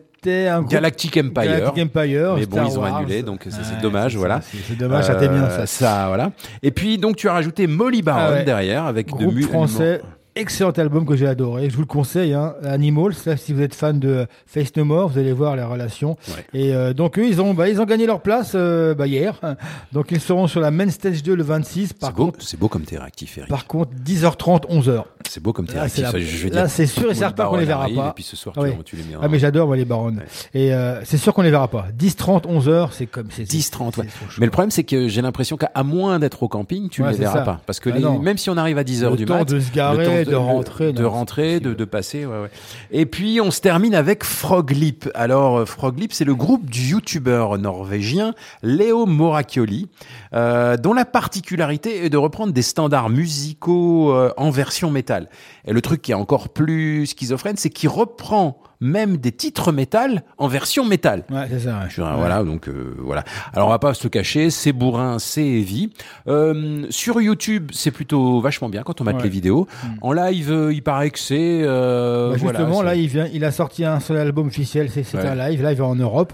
un 0.49 0.61
Galactic 0.63 1.15
Empire. 1.17 1.43
Galactic 1.43 1.83
Empire, 1.85 2.33
Mais 2.37 2.45
bon, 2.45 2.57
Star 2.57 2.67
ils 2.67 2.77
ont 2.77 2.81
Wars. 2.81 2.97
annulé, 2.97 3.23
donc 3.23 3.41
c'est 3.49 3.55
Ouais, 3.57 3.81
dommage, 3.81 4.17
voilà. 4.17 4.41
c'est- 4.41 4.75
dommage, 4.75 5.05
ça 5.05 5.15
t'aime 5.15 5.33
bien, 5.33 5.49
ça. 5.49 5.65
Ça, 5.65 6.05
voilà. 6.09 6.31
Et 6.63 6.71
puis 6.71 6.97
donc 6.97 7.15
tu 7.15 7.29
as 7.29 7.33
rajouté 7.33 7.65
Molly 7.65 8.01
Baron 8.01 8.19
Ah 8.27 8.31
ouais. 8.31 8.43
derrière 8.43 8.85
avec 8.85 9.07
de 9.07 9.11
Groupe 9.13 9.33
mu- 9.33 9.43
français. 9.43 10.01
Excellent 10.39 10.71
album 10.71 11.05
que 11.05 11.15
j'ai 11.15 11.25
adoré. 11.27 11.69
Je 11.69 11.75
vous 11.75 11.81
le 11.81 11.87
conseille. 11.87 12.33
Hein. 12.33 12.53
Animals. 12.63 13.13
Là, 13.25 13.37
si 13.37 13.53
vous 13.53 13.61
êtes 13.61 13.73
fan 13.73 13.99
de 13.99 14.27
Face 14.45 14.75
No 14.75 14.85
More, 14.85 15.09
vous 15.09 15.17
allez 15.17 15.31
voir 15.33 15.55
les 15.55 15.63
relations. 15.63 16.15
Et 16.53 16.73
euh, 16.75 16.93
donc 16.93 17.17
eux, 17.17 17.25
ils 17.27 17.41
ont, 17.41 17.53
bah, 17.55 17.69
ils 17.69 17.81
ont 17.81 17.85
gagné 17.85 18.05
leur 18.05 18.21
place 18.21 18.51
euh, 18.55 18.93
bah, 18.93 19.07
hier. 19.07 19.39
Donc 19.93 20.07
ils 20.11 20.19
seront 20.21 20.47
sur 20.47 20.59
la 20.61 20.69
Main 20.69 20.89
Stage 20.89 21.23
2 21.23 21.35
le 21.35 21.43
26. 21.43 21.93
Par 21.93 22.09
C'est 22.09 22.15
beau, 22.15 22.25
contre, 22.25 22.41
c'est 22.43 22.59
beau 22.59 22.67
comme 22.67 22.83
t'es 22.83 22.97
réactif, 22.97 23.37
Eric. 23.37 23.49
par 23.49 23.65
contre, 23.65 23.91
10h30, 24.05 24.67
11h. 24.69 25.03
C'est 25.27 25.41
beau 25.41 25.53
comme 25.53 25.65
t'es 25.65 25.75
Là, 25.75 25.89
c'est 25.89 26.01
réactif. 26.07 26.43
la- 26.43 26.49
vais 26.49 26.55
là, 26.55 26.61
dire. 26.63 26.71
c'est 26.71 26.85
sûr 26.85 27.09
et 27.11 27.15
certain 27.15 27.45
qu'on 27.47 27.57
les 27.57 27.65
verra 27.65 27.83
arrive, 27.83 27.95
pas. 27.97 28.09
Et 28.09 28.13
puis 28.13 28.23
ce 28.23 28.35
soir, 28.35 28.55
Ah 28.59 28.63
tu 28.85 28.95
les 28.95 29.03
mets 29.03 29.15
Ah 29.21 29.27
mais 29.27 29.39
j'adore 29.39 29.67
moi 29.67 29.75
les 29.75 29.85
Barons. 29.85 30.15
Et 30.53 30.73
euh, 30.73 31.01
c'est 31.03 31.17
sûr 31.17 31.33
qu'on 31.33 31.41
les 31.41 31.51
verra 31.51 31.67
pas. 31.67 31.87
10 31.93 32.15
30 32.15 32.45
11 32.45 32.69
heures, 32.69 32.93
c'est 32.93 33.07
comme 33.07 33.27
c'est 33.31 33.43
10 33.43 33.71
30 33.71 33.97
ouais. 33.97 34.05
Mais 34.39 34.45
le 34.45 34.51
problème 34.51 34.71
c'est 34.71 34.83
que 34.83 35.07
j'ai 35.07 35.21
l'impression 35.21 35.57
qu'à 35.57 35.71
moins 35.83 36.19
d'être 36.19 36.43
au 36.43 36.47
camping, 36.47 36.89
tu 36.89 37.01
Ouais, 37.01 37.07
ne 37.07 37.11
les 37.11 37.17
c'est 37.17 37.23
verras 37.23 37.41
pas 37.41 37.61
parce 37.65 37.79
que 37.79 37.89
Ah 37.89 38.19
même 38.21 38.37
si 38.37 38.49
on 38.49 38.57
arrive 38.57 38.77
à 38.77 38.83
10 38.83 39.03
heures 39.03 39.11
Le 39.11 39.17
du 39.17 39.25
temps 39.25 39.39
mat, 39.39 39.45
de 39.45 39.59
se 39.59 39.71
garer, 39.71 40.23
de 40.27 40.35
rentrer, 40.35 40.93
de 40.93 41.03
rentrer, 41.03 41.59
de, 41.59 41.73
de 41.73 41.85
passer, 41.85 42.25
ouais, 42.25 42.41
ouais. 42.41 42.49
Et 42.91 43.05
puis 43.05 43.39
on 43.41 43.51
se 43.51 43.61
termine 43.61 43.95
avec 43.95 44.23
Froglip. 44.23 45.09
Alors 45.15 45.59
euh, 45.59 45.65
Froglip, 45.65 46.13
c'est 46.13 46.25
le 46.25 46.35
groupe 46.35 46.69
du 46.69 46.81
youtubeur 46.81 47.57
norvégien 47.57 48.33
Léo 48.63 49.05
Morakioli, 49.05 49.87
euh, 50.33 50.77
dont 50.77 50.93
la 50.93 51.05
particularité 51.05 52.05
est 52.05 52.09
de 52.09 52.17
reprendre 52.17 52.53
des 52.53 52.61
standards 52.61 53.09
musicaux 53.09 54.11
euh, 54.11 54.33
en 54.37 54.49
version 54.49 54.91
métal. 54.91 55.29
Et 55.65 55.73
le 55.73 55.81
truc 55.81 56.01
qui 56.01 56.11
est 56.11 56.15
encore 56.15 56.49
plus 56.49 57.07
schizophrène, 57.07 57.57
c'est 57.57 57.69
qu'il 57.69 57.89
reprend 57.89 58.59
même 58.79 59.17
des 59.17 59.31
titres 59.31 59.71
métal 59.71 60.23
en 60.37 60.47
version 60.47 60.85
métal. 60.85 61.23
Ouais, 61.29 61.47
c'est 61.49 61.59
ça. 61.61 61.79
ouais. 61.79 61.85
Je 61.89 62.01
Voilà, 62.01 62.43
donc 62.43 62.67
euh, 62.69 62.95
voilà. 62.99 63.23
Alors 63.53 63.67
on 63.67 63.71
va 63.71 63.79
pas 63.79 63.93
se 63.93 64.03
le 64.03 64.09
cacher, 64.09 64.49
c'est 64.49 64.71
bourrin, 64.73 65.19
c'est 65.19 65.45
heavy. 65.45 65.91
Euh, 66.27 66.85
sur 66.89 67.19
YouTube, 67.21 67.71
c'est 67.73 67.91
plutôt 67.91 68.39
vachement 68.41 68.69
bien 68.69 68.83
quand 68.83 69.01
on 69.01 69.03
mate 69.03 69.17
Ouais. 69.17 69.23
les 69.23 69.29
vidéos. 69.29 69.67
En 70.01 70.11
live, 70.13 70.51
euh, 70.51 70.73
il 70.73 70.83
paraît 70.83 71.09
que 71.09 71.19
c'est. 71.19 71.61
euh, 71.63 72.31
Bah, 72.31 72.37
justement, 72.37 72.81
là, 72.81 72.95
il 72.95 73.07
vient, 73.07 73.27
il 73.33 73.43
a 73.45 73.51
sorti 73.51 73.83
un 73.85 73.99
seul 73.99 74.17
album 74.17 74.47
officiel, 74.47 74.89
c'est 74.91 75.15
un 75.15 75.35
live, 75.35 75.63
live 75.63 75.81
en 75.81 75.95
Europe. 75.95 76.33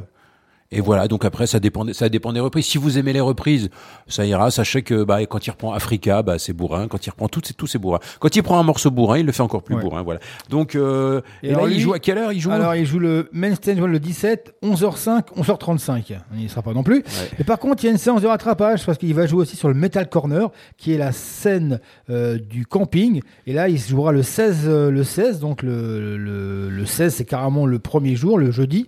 Et 0.73 0.81
voilà, 0.81 1.07
donc 1.07 1.23
après, 1.25 1.47
ça 1.47 1.59
dépend, 1.59 1.85
ça 1.93 2.09
dépend 2.09 2.33
des 2.33 2.39
reprises. 2.39 2.65
Si 2.65 2.77
vous 2.77 2.97
aimez 2.97 3.13
les 3.13 3.19
reprises, 3.21 3.69
ça 4.07 4.25
ira. 4.25 4.51
Sachez 4.51 4.81
que 4.81 5.03
bah, 5.03 5.25
quand 5.25 5.45
il 5.45 5.51
reprend 5.51 5.73
Africa, 5.73 6.21
bah, 6.23 6.39
c'est 6.39 6.53
bourrin. 6.53 6.87
Quand 6.87 7.05
il 7.05 7.09
reprend 7.09 7.27
tout, 7.27 7.41
c'est 7.43 7.53
tout, 7.53 7.67
c'est 7.67 7.77
bourrin. 7.79 7.99
Quand 8.19 8.35
il 8.35 8.43
prend 8.43 8.59
un 8.59 8.63
morceau 8.63 8.91
bourrin, 8.91 9.19
il 9.19 9.25
le 9.25 9.31
fait 9.31 9.41
encore 9.43 9.63
plus 9.63 9.75
Ouais. 9.75 9.81
bourrin. 9.81 10.01
Voilà. 10.03 10.19
Donc, 10.49 10.75
euh, 10.75 11.21
et, 11.41 11.49
là, 11.51 11.57
alors, 11.57 11.69
il 11.69 11.79
joue 11.79 11.93
à 11.93 11.99
quelle 11.99 12.17
heure? 12.17 12.31
Il 12.33 12.39
joue 12.39 12.51
Alors, 12.51 12.75
il 12.75 12.85
joue 12.85 12.99
le 12.99 13.29
Main 13.33 13.55
Stage 13.55 13.77
le 13.77 13.99
17, 13.99 14.55
11h05, 14.63 15.33
11h35. 15.37 16.17
Il 16.33 16.39
n'y 16.39 16.49
sera 16.49 16.61
pas 16.61 16.73
non 16.73 16.83
plus. 16.83 17.03
Mais 17.37 17.43
par 17.45 17.59
contre, 17.59 17.83
il 17.83 17.87
y 17.87 17.89
a 17.89 17.91
une 17.91 17.97
séance 17.97 18.21
de 18.21 18.27
rattrapage 18.27 18.85
parce 18.85 18.97
qu'il 18.97 19.13
va 19.13 19.25
jouer 19.27 19.41
aussi 19.41 19.55
sur 19.55 19.67
le 19.67 19.73
Metal 19.73 20.09
Corner, 20.09 20.49
qui 20.77 20.93
est 20.93 20.97
la 20.97 21.11
scène 21.11 21.79
euh, 22.09 22.37
du 22.37 22.65
camping. 22.65 23.21
Et 23.47 23.53
là, 23.53 23.69
il 23.69 23.79
se 23.79 23.89
jouera 23.89 24.11
le 24.11 24.23
16, 24.23 24.61
euh, 24.65 24.91
le 24.91 25.03
16. 25.03 25.39
Donc, 25.39 25.61
le, 25.63 26.17
le, 26.17 26.69
le 26.69 26.85
16, 26.85 27.13
c'est 27.15 27.25
carrément 27.25 27.65
le 27.65 27.79
premier 27.79 28.15
jour, 28.15 28.37
le 28.37 28.51
jeudi, 28.51 28.87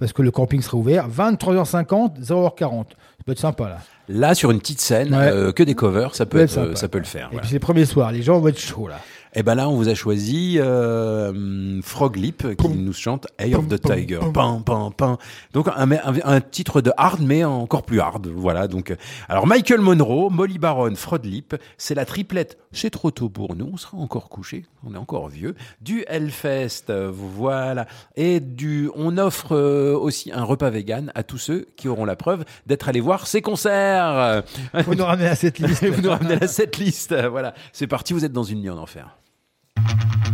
parce 0.00 0.12
que 0.12 0.22
le 0.22 0.32
camping 0.32 0.60
sera 0.62 0.76
ouvert. 0.78 1.08
23h50, 1.08 2.20
0h40. 2.20 2.84
Ça 2.88 3.24
peut 3.24 3.32
être 3.32 3.38
sympa, 3.38 3.68
là. 3.68 3.78
Là, 4.08 4.34
sur 4.34 4.50
une 4.50 4.58
petite 4.58 4.80
scène, 4.80 5.14
Ouais. 5.14 5.30
euh, 5.30 5.52
que 5.52 5.62
des 5.62 5.74
covers, 5.76 6.16
ça 6.16 6.26
peut, 6.26 6.38
peut 6.38 6.44
être, 6.44 6.50
être 6.58 6.64
sympa. 6.64 6.76
ça 6.76 6.88
peut 6.88 6.98
le 6.98 7.04
faire. 7.04 7.26
Et 7.26 7.28
voilà. 7.30 7.40
puis, 7.42 7.48
c'est 7.50 7.54
le 7.56 7.60
premier 7.60 7.84
soir. 7.84 8.10
Les 8.10 8.22
gens 8.22 8.40
vont 8.40 8.48
être 8.48 8.58
chauds, 8.58 8.88
là. 8.88 8.98
Et 9.32 9.44
ben 9.44 9.54
là, 9.54 9.68
on 9.68 9.76
vous 9.76 9.88
a 9.88 9.94
choisi 9.94 10.58
euh, 10.58 11.80
Froglip 11.82 12.56
qui 12.56 12.68
nous 12.68 12.92
chante 12.92 13.28
Eye 13.38 13.54
of 13.54 13.68
the 13.68 13.80
Tiger. 13.80 14.18
Pam, 14.34 14.64
pam, 14.64 14.92
pam. 14.92 15.16
Donc 15.52 15.68
un, 15.68 15.92
un, 15.92 15.98
un 16.24 16.40
titre 16.40 16.80
de 16.80 16.90
hard, 16.96 17.20
mais 17.22 17.44
encore 17.44 17.82
plus 17.84 18.00
hard. 18.00 18.26
Voilà. 18.26 18.66
Donc, 18.66 18.90
euh, 18.90 18.96
alors 19.28 19.46
Michael 19.46 19.80
Monroe, 19.82 20.30
Molly 20.30 20.58
Baron, 20.58 20.94
Froglip, 20.96 21.54
c'est 21.78 21.94
la 21.94 22.04
triplette. 22.04 22.58
C'est 22.72 22.90
trop 22.90 23.10
tôt 23.10 23.28
pour 23.28 23.56
nous. 23.56 23.70
On 23.72 23.76
sera 23.76 23.96
encore 23.96 24.28
couché. 24.28 24.64
On 24.84 24.94
est 24.94 24.98
encore 24.98 25.28
vieux. 25.28 25.56
Du 25.80 26.04
Hellfest, 26.06 26.92
voilà. 27.10 27.86
Et 28.14 28.38
du, 28.38 28.88
on 28.94 29.18
offre 29.18 29.56
euh, 29.56 29.96
aussi 29.96 30.30
un 30.32 30.44
repas 30.44 30.70
vegan 30.70 31.10
à 31.16 31.24
tous 31.24 31.38
ceux 31.38 31.66
qui 31.76 31.88
auront 31.88 32.04
la 32.04 32.14
preuve 32.14 32.44
d'être 32.66 32.88
allés 32.88 33.00
voir 33.00 33.26
ces 33.26 33.42
concerts. 33.42 34.44
Vous 34.86 34.94
nous 34.94 35.04
ramenez 35.04 35.28
à 35.28 35.34
cette 35.34 35.58
liste. 35.58 35.84
vous 35.88 36.02
nous 36.02 36.10
ramenez 36.10 36.42
à 36.42 36.46
cette 36.46 36.76
liste. 36.78 37.14
Voilà. 37.14 37.54
C'est 37.72 37.88
parti. 37.88 38.12
Vous 38.12 38.24
êtes 38.24 38.32
dans 38.32 38.44
une 38.44 38.60
nuit 38.60 38.70
en 38.70 38.78
enfer. 38.78 39.16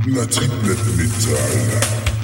La 0.07 0.27
triplette 0.27 0.87
métal. 0.97 2.16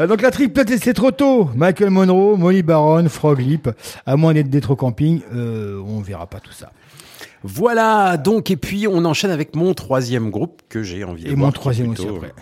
Euh, 0.00 0.06
Donc 0.06 0.22
la 0.22 0.30
triplette, 0.30 0.76
c'est 0.82 0.94
trop 0.94 1.10
tôt. 1.12 1.50
Michael 1.54 1.90
Monroe, 1.90 2.36
Molly 2.36 2.62
Baron, 2.62 3.08
Frog 3.08 3.38
Lip. 3.40 3.68
À 4.06 4.16
moins 4.16 4.32
d'être 4.34 4.48
d'être 4.50 4.70
au 4.72 4.76
camping, 4.76 5.20
euh, 5.34 5.80
on 5.86 6.00
verra 6.00 6.26
pas 6.26 6.40
tout 6.40 6.52
ça. 6.52 6.72
Voilà, 7.42 8.16
donc, 8.18 8.50
et 8.50 8.56
puis 8.56 8.86
on 8.86 9.04
enchaîne 9.04 9.30
avec 9.30 9.54
mon 9.56 9.72
troisième 9.74 10.30
groupe 10.30 10.60
que 10.68 10.82
j'ai 10.82 11.04
envie 11.04 11.24
de 11.24 11.28
Et 11.30 11.34
voir, 11.34 11.46
mon 11.46 11.52
troisième 11.52 11.90
aussi 11.90 12.06
après. 12.06 12.32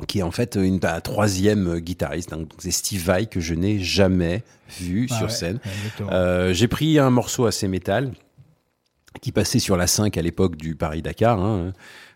euh, 0.00 0.04
Qui 0.06 0.18
est 0.20 0.22
en 0.22 0.30
fait 0.32 0.56
une, 0.60 0.80
un 0.82 1.00
troisième 1.00 1.78
guitariste. 1.78 2.32
hein. 2.32 2.38
Donc, 2.38 2.50
c'est 2.58 2.70
Steve 2.72 3.02
Vai 3.04 3.26
que 3.26 3.40
je 3.40 3.54
n'ai 3.54 3.78
jamais 3.78 4.42
vu 4.80 5.06
Ah 5.10 5.14
sur 5.18 5.26
ouais, 5.26 5.32
scène. 5.32 5.60
Euh, 6.10 6.52
j'ai 6.52 6.66
pris 6.66 6.98
un 6.98 7.10
morceau 7.10 7.46
assez 7.46 7.68
métal 7.68 8.12
qui 9.20 9.30
passait 9.30 9.58
sur 9.60 9.76
la 9.76 9.86
5 9.86 10.16
à 10.16 10.22
l'époque 10.22 10.56
du 10.56 10.74
Paris-Dakar. 10.74 11.38
hein. 11.40 11.72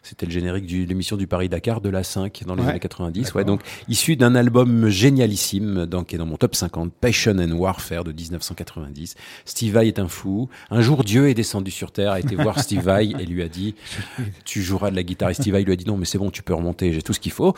C'était 0.08 0.26
le 0.26 0.30
générique 0.32 0.66
de 0.66 0.86
l'émission 0.86 1.16
du 1.16 1.26
Paris-Dakar 1.26 1.80
de 1.80 1.88
la 1.88 2.04
5 2.04 2.44
dans 2.46 2.54
les 2.54 2.62
Ouais, 2.62 2.68
années 2.70 2.78
90. 2.78 3.22
d'accord. 3.24 3.36
Ouais, 3.36 3.44
donc 3.44 3.60
issu 3.88 4.14
d'un 4.14 4.36
album 4.36 4.88
génialissime 4.88 5.84
donc, 5.86 6.06
qui 6.06 6.14
est 6.14 6.18
dans 6.18 6.26
mon 6.26 6.36
top 6.36 6.54
50, 6.54 6.92
Passion 6.92 7.36
and 7.40 7.50
Warfare 7.52 8.04
de 8.04 8.12
1990. 8.12 9.16
Steve 9.44 9.72
Vai 9.74 9.88
est 9.88 9.98
un 9.98 10.06
fou. 10.06 10.48
Un 10.70 10.80
jour, 10.80 11.02
Dieu 11.02 11.28
est 11.28 11.34
descendu 11.34 11.72
sur 11.72 11.90
Terre, 11.90 12.12
a 12.12 12.20
été 12.20 12.36
voir 12.36 12.60
Steve 12.60 12.82
Vai 12.82 13.06
et 13.18 13.26
lui 13.26 13.42
a 13.42 13.48
dit 13.48 13.74
Tu 14.44 14.62
joueras 14.62 14.90
de 14.92 14.96
la 14.96 15.02
guitare. 15.02 15.30
Et 15.30 15.34
Steve 15.34 15.54
Vai 15.54 15.64
lui 15.64 15.72
a 15.72 15.76
dit 15.76 15.86
Non, 15.86 15.96
mais 15.96 16.04
c'est 16.04 16.18
bon, 16.18 16.30
tu 16.30 16.42
peux 16.44 16.54
remonter, 16.54 16.92
j'ai 16.92 17.02
tout 17.02 17.12
ce 17.12 17.18
qu'il 17.20 17.32
faut. 17.32 17.54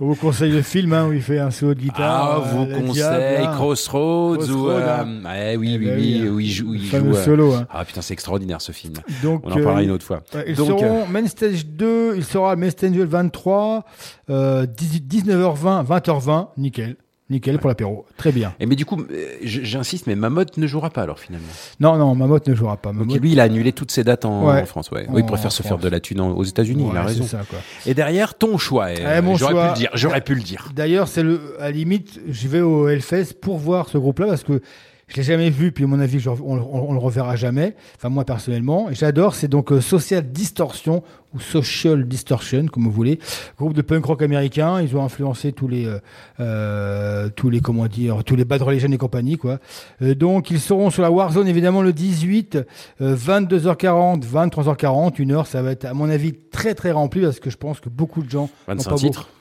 On 0.00 0.06
vous 0.08 0.16
conseille 0.16 0.50
le 0.52 0.62
film 0.62 0.92
hein, 0.92 1.06
où 1.06 1.12
il 1.12 1.22
fait 1.22 1.38
un 1.38 1.50
solo 1.52 1.74
de 1.74 1.80
guitare. 1.80 2.00
Ah, 2.00 2.36
euh, 2.38 2.40
vous 2.40 2.64
le 2.66 2.74
conseille 2.74 2.92
diable, 2.94 3.44
hein. 3.46 3.52
Crossroads, 3.54 4.32
ou 4.34 4.36
Crossroads, 4.38 4.70
euh, 4.70 5.04
hein. 5.04 5.24
ouais, 5.24 5.56
oui, 5.56 5.70
Eh 5.74 5.78
oui, 5.78 5.84
ben 5.86 5.96
oui, 5.96 6.20
oui, 6.20 6.26
hein. 6.26 6.30
où 6.32 6.40
il 6.40 6.50
joue, 6.50 6.68
où 6.70 6.74
il 6.74 6.84
joue, 6.86 6.96
euh, 6.96 7.24
solo, 7.24 7.54
hein. 7.54 7.66
Ah 7.70 7.84
putain, 7.84 8.00
c'est 8.02 8.14
extraordinaire 8.14 8.60
ce 8.60 8.72
film. 8.72 8.94
Donc, 9.22 9.42
On 9.44 9.50
en 9.52 9.54
parlera 9.54 9.82
une 9.82 9.90
autre 9.92 10.04
fois. 10.04 10.22
ouais, 10.34 10.44
Ils 10.48 10.56
Donc, 10.56 10.80
seront 10.80 11.06
Main 11.28 11.30
Stage 11.30 11.66
2, 11.66 12.14
il 12.16 12.24
sera 12.24 12.56
Main 12.56 12.70
Stage 12.70 12.92
23, 12.92 13.84
euh, 14.30 14.64
18 14.64 15.06
19h20, 15.26 15.84
20h20, 15.86 16.48
nickel. 16.56 16.96
Nickel 17.30 17.58
pour 17.58 17.68
l'apéro. 17.68 18.06
Très 18.16 18.32
bien. 18.32 18.54
Et 18.58 18.64
mais 18.64 18.74
du 18.74 18.86
coup, 18.86 19.02
euh, 19.02 19.26
j'insiste, 19.42 20.06
mais 20.06 20.14
Mamotte 20.16 20.56
ne 20.56 20.66
jouera 20.66 20.88
pas 20.88 21.02
alors 21.02 21.18
finalement. 21.18 21.46
Non, 21.80 21.98
non, 21.98 22.14
Mamotte 22.14 22.48
ne 22.48 22.54
jouera 22.54 22.78
pas. 22.78 22.94
Donc 22.94 23.12
lui, 23.20 23.32
il 23.32 23.40
a 23.40 23.42
annulé 23.42 23.72
toutes 23.74 23.90
ses 23.90 24.02
dates 24.02 24.24
en, 24.24 24.46
Ouais. 24.48 24.62
en 24.62 24.64
France. 24.64 24.90
Ouais. 24.90 25.06
En- 25.06 25.12
Oui, 25.12 25.20
il 25.20 25.26
préfère 25.26 25.52
se 25.52 25.62
faire 25.62 25.76
de 25.76 25.88
la 25.90 26.00
thune 26.00 26.20
aux 26.22 26.42
États-Unis. 26.44 26.88
il 26.90 26.96
a 26.96 27.02
raison. 27.02 27.24
c'est 27.24 27.36
ça, 27.36 27.42
quoi. 27.46 27.58
Et 27.84 27.92
derrière, 27.92 28.32
ton 28.38 28.56
choix. 28.56 28.90
Eh, 28.94 29.20
mon 29.20 29.36
J'aurais 29.36 29.52
choix. 29.52 29.62
pu 29.64 29.68
le 29.68 29.74
dire. 29.76 29.90
J'aurais 29.92 30.20
pu 30.22 30.34
le 30.34 30.40
dire. 30.40 30.70
D'ailleurs, 30.74 31.06
c'est 31.08 31.22
le, 31.22 31.54
à 31.60 31.64
la 31.64 31.70
limite, 31.72 32.18
je 32.30 32.48
vais 32.48 32.62
au 32.62 32.88
Hellfest 32.88 33.34
pour 33.42 33.58
voir 33.58 33.90
ce 33.90 33.98
groupe-là 33.98 34.26
parce 34.28 34.42
que 34.44 34.62
je 35.08 35.16
l'ai 35.16 35.22
jamais 35.22 35.50
vu, 35.50 35.72
puis 35.72 35.84
à 35.84 35.86
mon 35.86 35.98
avis, 36.00 36.22
on, 36.28 36.32
on- 36.40 36.86
on 36.90 36.92
le 36.92 36.98
reverra 36.98 37.34
jamais. 37.36 37.74
Enfin, 37.96 38.08
moi 38.10 38.24
personnellement, 38.24 38.88
j'adore. 38.92 39.34
C'est 39.34 39.48
donc 39.48 39.72
euh, 39.72 39.80
Social 39.80 40.30
Distortion 40.30 41.02
ou 41.34 41.40
Social 41.40 42.06
Distortion, 42.06 42.66
comme 42.66 42.84
vous 42.84 42.90
voulez, 42.90 43.18
groupe 43.58 43.72
de 43.74 43.82
punk 43.82 44.04
rock 44.04 44.22
américain. 44.22 44.80
Ils 44.80 44.96
ont 44.96 45.02
influencé 45.04 45.52
tous 45.52 45.68
les, 45.68 45.86
euh, 45.86 45.98
euh, 46.40 47.28
tous 47.34 47.50
les, 47.50 47.60
comment 47.60 47.86
dire, 47.86 48.22
tous 48.24 48.36
les 48.36 48.44
Bad 48.44 48.62
Religion 48.62 48.90
et 48.92 48.98
compagnie, 48.98 49.36
quoi. 49.36 49.58
Euh, 50.02 50.14
donc, 50.14 50.50
ils 50.50 50.60
seront 50.60 50.90
sur 50.90 51.02
la 51.02 51.10
Warzone 51.10 51.48
évidemment 51.48 51.82
le 51.82 51.92
18, 51.92 52.58
euh, 53.00 53.16
22h40, 53.16 54.24
23h40, 54.24 55.14
une 55.18 55.32
heure. 55.32 55.46
Ça 55.46 55.62
va 55.62 55.72
être, 55.72 55.84
à 55.84 55.94
mon 55.94 56.08
avis, 56.08 56.32
très 56.34 56.74
très 56.74 56.92
rempli 56.92 57.22
parce 57.22 57.40
que 57.40 57.50
je 57.50 57.56
pense 57.56 57.80
que 57.80 57.88
beaucoup 57.88 58.22
de 58.22 58.30
gens. 58.30 58.48
n'ont 58.68 58.74
25 58.74 58.90
pas 58.90 58.96
titres. 58.96 59.20
beaucoup- 59.20 59.37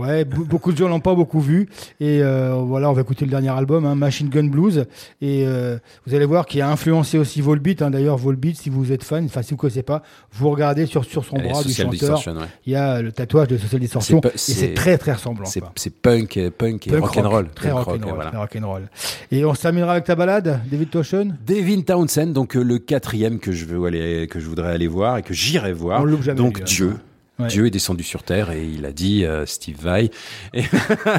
Ouais, 0.00 0.24
be- 0.24 0.44
beaucoup 0.46 0.72
de 0.72 0.76
gens 0.76 0.88
l'ont 0.88 1.00
pas 1.00 1.14
beaucoup 1.14 1.40
vu. 1.40 1.68
Et 2.00 2.22
euh, 2.22 2.54
voilà, 2.66 2.90
on 2.90 2.92
va 2.92 3.00
écouter 3.02 3.24
le 3.24 3.30
dernier 3.30 3.50
album, 3.50 3.84
hein, 3.84 3.94
Machine 3.94 4.28
Gun 4.28 4.44
Blues. 4.48 4.86
Et 5.20 5.44
euh, 5.46 5.78
vous 6.06 6.14
allez 6.14 6.24
voir 6.24 6.46
qu'il 6.46 6.60
a 6.62 6.70
influencé 6.70 7.18
aussi 7.18 7.40
Volbeat. 7.40 7.82
Hein. 7.82 7.90
D'ailleurs, 7.90 8.16
Volbeat, 8.16 8.56
si 8.56 8.70
vous 8.70 8.92
êtes 8.92 9.04
fan, 9.04 9.24
enfin 9.26 9.42
si 9.42 9.50
vous 9.52 9.56
connaissez 9.56 9.82
pas, 9.82 10.02
vous 10.32 10.50
regardez 10.50 10.86
sur, 10.86 11.04
sur 11.04 11.24
son 11.24 11.36
bras 11.36 11.62
du 11.62 11.72
chanteur. 11.72 12.18
Ouais. 12.26 12.32
Il 12.66 12.72
y 12.72 12.76
a 12.76 13.02
le 13.02 13.12
tatouage 13.12 13.48
de 13.48 13.58
Social 13.58 13.80
Distortion. 13.80 14.20
et 14.24 14.30
c'est 14.36 14.74
très 14.74 14.98
très 14.98 15.12
ressemblant. 15.12 15.46
C'est 15.76 15.94
punk, 15.94 16.36
et- 16.36 16.50
punk 16.50 16.86
et 16.86 16.96
rock'n'roll. 16.96 17.26
rock, 17.46 17.54
Très 17.54 17.68
Punk 17.70 17.78
rock, 17.78 17.86
rock'n'roll. 17.86 18.14
voilà. 18.14 18.30
rock'n'roll. 18.40 18.82
Et 19.30 19.44
on 19.44 19.54
se 19.54 19.62
terminera 19.62 19.92
avec 19.92 20.04
ta 20.04 20.14
balade, 20.14 20.60
David 20.70 20.90
Toshen. 20.90 21.36
Devin 21.46 21.80
Townsend, 21.82 22.28
donc 22.32 22.56
euh, 22.56 22.62
le 22.62 22.78
quatrième 22.78 23.38
que 23.38 23.52
je 23.52 23.64
veux 23.64 23.84
aller, 23.84 24.26
que 24.28 24.40
je 24.40 24.46
voudrais 24.46 24.72
aller 24.72 24.86
voir 24.88 25.18
et 25.18 25.22
que 25.22 25.34
j'irai 25.34 25.72
voir. 25.72 26.02
On 26.02 26.22
jamais, 26.22 26.36
donc 26.38 26.58
lui, 26.58 26.64
hein. 26.88 27.00
Dieu. 27.40 27.44
Ouais. 27.44 27.48
Dieu 27.48 27.66
est 27.66 27.70
descendu 27.70 28.02
sur 28.02 28.22
terre 28.22 28.50
et 28.50 28.64
il 28.66 28.84
a 28.86 28.92
dit 28.92 29.24
euh, 29.24 29.46
Steve 29.46 29.76
Vai. 29.80 30.10
Et 30.54 30.62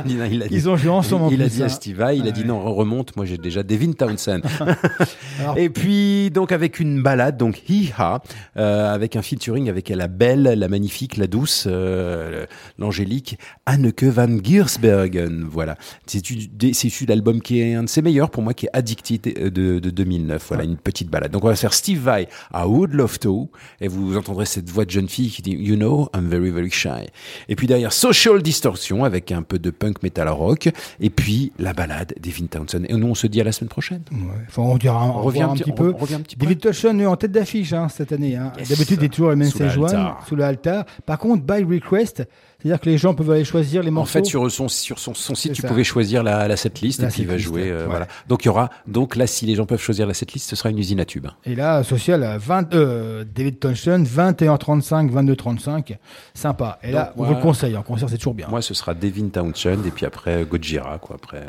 il 0.05 0.21
a- 0.21 0.27
il 0.27 0.43
a 0.43 0.47
dit- 0.47 0.55
Ils 0.55 0.69
ont 0.69 0.77
joué 0.77 0.89
ensemble, 0.91 1.25
en 1.25 1.29
Il 1.31 1.41
a 1.41 1.47
dit 1.47 1.61
hein. 1.61 1.65
à 1.65 1.69
Steve 1.69 1.97
Vai, 1.97 2.17
il 2.17 2.27
a 2.27 2.31
dit 2.31 2.45
non 2.45 2.61
remonte, 2.73 3.15
moi 3.15 3.25
j'ai 3.25 3.37
déjà 3.37 3.63
Devin 3.63 3.91
Townsend. 3.93 4.41
Alors- 5.39 5.57
et 5.57 5.69
puis 5.69 6.29
donc 6.31 6.51
avec 6.51 6.79
une 6.79 7.01
balade 7.01 7.37
donc 7.37 7.61
Hee 7.69 7.91
Ha 7.97 8.21
euh, 8.57 8.93
avec 8.93 9.15
un 9.15 9.21
featuring 9.21 9.69
avec 9.69 9.89
la 9.89 10.07
belle, 10.07 10.43
la 10.43 10.67
magnifique, 10.67 11.17
la 11.17 11.27
douce, 11.27 11.65
euh, 11.67 12.45
l'angélique 12.77 13.37
Anneke 13.65 14.03
van 14.03 14.37
Giersbergen. 14.43 15.45
Voilà, 15.49 15.77
c'est 16.05 16.21
issu 16.29 17.05
de 17.05 17.09
l'album 17.09 17.41
qui 17.41 17.61
est 17.61 17.73
un 17.75 17.83
de 17.83 17.89
ses 17.89 18.01
meilleurs 18.01 18.29
pour 18.29 18.43
moi 18.43 18.53
qui 18.53 18.65
est 18.65 18.69
Addicted 18.73 19.27
euh, 19.37 19.49
de, 19.49 19.79
de 19.79 19.89
2009. 19.89 20.45
Voilà 20.49 20.63
une 20.63 20.77
petite 20.77 21.09
balade. 21.09 21.31
Donc 21.31 21.43
on 21.43 21.47
va 21.47 21.55
faire 21.55 21.73
Steve 21.73 21.99
Vai 22.01 22.27
à 22.53 22.67
Would 22.67 22.93
Love 22.93 23.19
To 23.19 23.49
et 23.79 23.87
vous 23.87 24.17
entendrez 24.17 24.45
cette 24.45 24.69
voix 24.69 24.85
de 24.85 24.91
jeune 24.91 25.09
fille 25.09 25.29
qui 25.29 25.41
dit 25.41 25.51
You 25.51 25.75
know 25.75 26.09
I'm 26.15 26.27
very 26.27 26.49
very 26.51 26.69
shy. 26.71 27.07
Et 27.49 27.55
puis 27.55 27.67
derrière 27.67 27.93
Social 27.93 28.41
Distortion 28.41 29.03
avec 29.03 29.31
un 29.31 29.43
peu 29.43 29.59
de 29.59 29.69
punk 29.69 30.03
metal 30.03 30.27
rock 30.29 30.69
et 30.99 31.09
puis 31.09 31.51
la 31.59 31.73
balade 31.73 32.13
d'Evin 32.21 32.47
Townsend. 32.47 32.83
Et 32.87 32.93
nous 32.93 33.07
on 33.07 33.15
se 33.15 33.27
dit 33.27 33.39
à 33.41 33.43
la 33.43 33.51
semaine 33.51 33.69
prochaine. 33.69 34.01
Ouais. 34.11 34.17
Enfin, 34.47 34.61
on 34.63 34.77
dira, 34.77 35.05
on, 35.05 35.19
On 35.19 35.21
revient 35.21 35.41
un 35.43 35.53
petit 35.53 35.71
peu. 35.71 35.93
on 35.93 35.97
revient 35.97 36.15
un 36.15 36.21
petit 36.21 36.35
peu. 36.35 36.45
David 36.45 36.59
Toshen 36.59 36.99
est 36.99 37.05
en 37.05 37.15
tête 37.15 37.31
d'affiche 37.31 37.73
hein, 37.73 37.87
cette 37.89 38.11
année. 38.11 38.35
Hein. 38.35 38.51
Yes. 38.57 38.69
D'habitude, 38.69 38.97
il 39.01 39.05
est 39.05 39.09
toujours 39.09 39.29
le 39.29 39.35
même 39.35 39.49
Sous 39.49 39.59
le 39.59 39.69
stage 39.69 39.77
one, 39.77 39.85
altar. 39.85 40.27
sous 40.27 40.35
le 40.35 40.43
altar. 40.43 40.85
Par 41.05 41.17
contre, 41.17 41.43
by 41.43 41.63
request, 41.63 42.23
c'est-à-dire 42.61 42.79
que 42.79 42.89
les 42.89 42.97
gens 42.97 43.13
peuvent 43.13 43.29
aller 43.31 43.43
choisir 43.45 43.81
les 43.83 43.89
En 43.89 43.93
morceaux. 43.93 44.11
fait, 44.19 44.25
sur 44.25 44.49
son, 44.51 44.67
sur 44.67 44.99
son, 44.99 45.13
son 45.13 45.35
site, 45.35 45.53
tu 45.53 45.61
ça. 45.61 45.67
pouvais 45.67 45.83
choisir 45.83 46.23
la, 46.23 46.47
la 46.47 46.55
setlist 46.57 47.01
La 47.01 47.07
et 47.07 47.11
puis 47.11 47.21
il 47.23 47.27
va 47.27 47.37
jouer. 47.37 47.69
euh, 47.69 47.81
ouais. 47.83 47.89
Voilà. 47.89 48.07
Donc 48.27 48.43
il 48.43 48.47
y 48.47 48.49
aura. 48.49 48.69
Donc 48.87 49.15
là, 49.15 49.27
si 49.27 49.45
les 49.45 49.55
gens 49.55 49.65
peuvent 49.65 49.81
choisir 49.81 50.05
la 50.07 50.13
setlist, 50.13 50.49
ce 50.49 50.55
sera 50.55 50.69
une 50.69 50.77
usine 50.79 50.99
à 50.99 51.05
tubes. 51.05 51.27
Et 51.45 51.55
là, 51.55 51.83
social, 51.83 52.23
à 52.23 52.37
20, 52.37 52.73
euh, 52.73 53.23
David 53.35 53.59
Toshen, 53.59 54.03
21h35, 54.05 55.11
22h35. 55.11 55.97
Sympa. 56.33 56.79
Et 56.83 56.91
là, 56.91 57.13
on 57.17 57.23
vous 57.23 57.33
le 57.33 57.41
conseille. 57.41 57.75
En 57.77 57.83
concert, 57.83 58.09
c'est 58.09 58.17
toujours 58.17 58.33
bien. 58.33 58.47
Moi, 58.47 58.61
ce 58.61 58.73
sera 58.73 58.93
Devin 58.93 59.29
Townsend 59.29 59.85
et 59.85 59.91
puis 59.91 60.05
après 60.05 60.43
Gojira. 60.45 60.97
Quoi. 60.99 61.15
Après, 61.15 61.45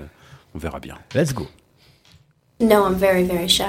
on 0.55 0.59
verra 0.59 0.81
bien. 0.81 0.97
Let's 1.15 1.33
go. 1.35 1.47
No, 2.61 2.87
I'm 2.87 2.95
very, 2.95 3.25
very 3.25 3.49
shy. 3.49 3.65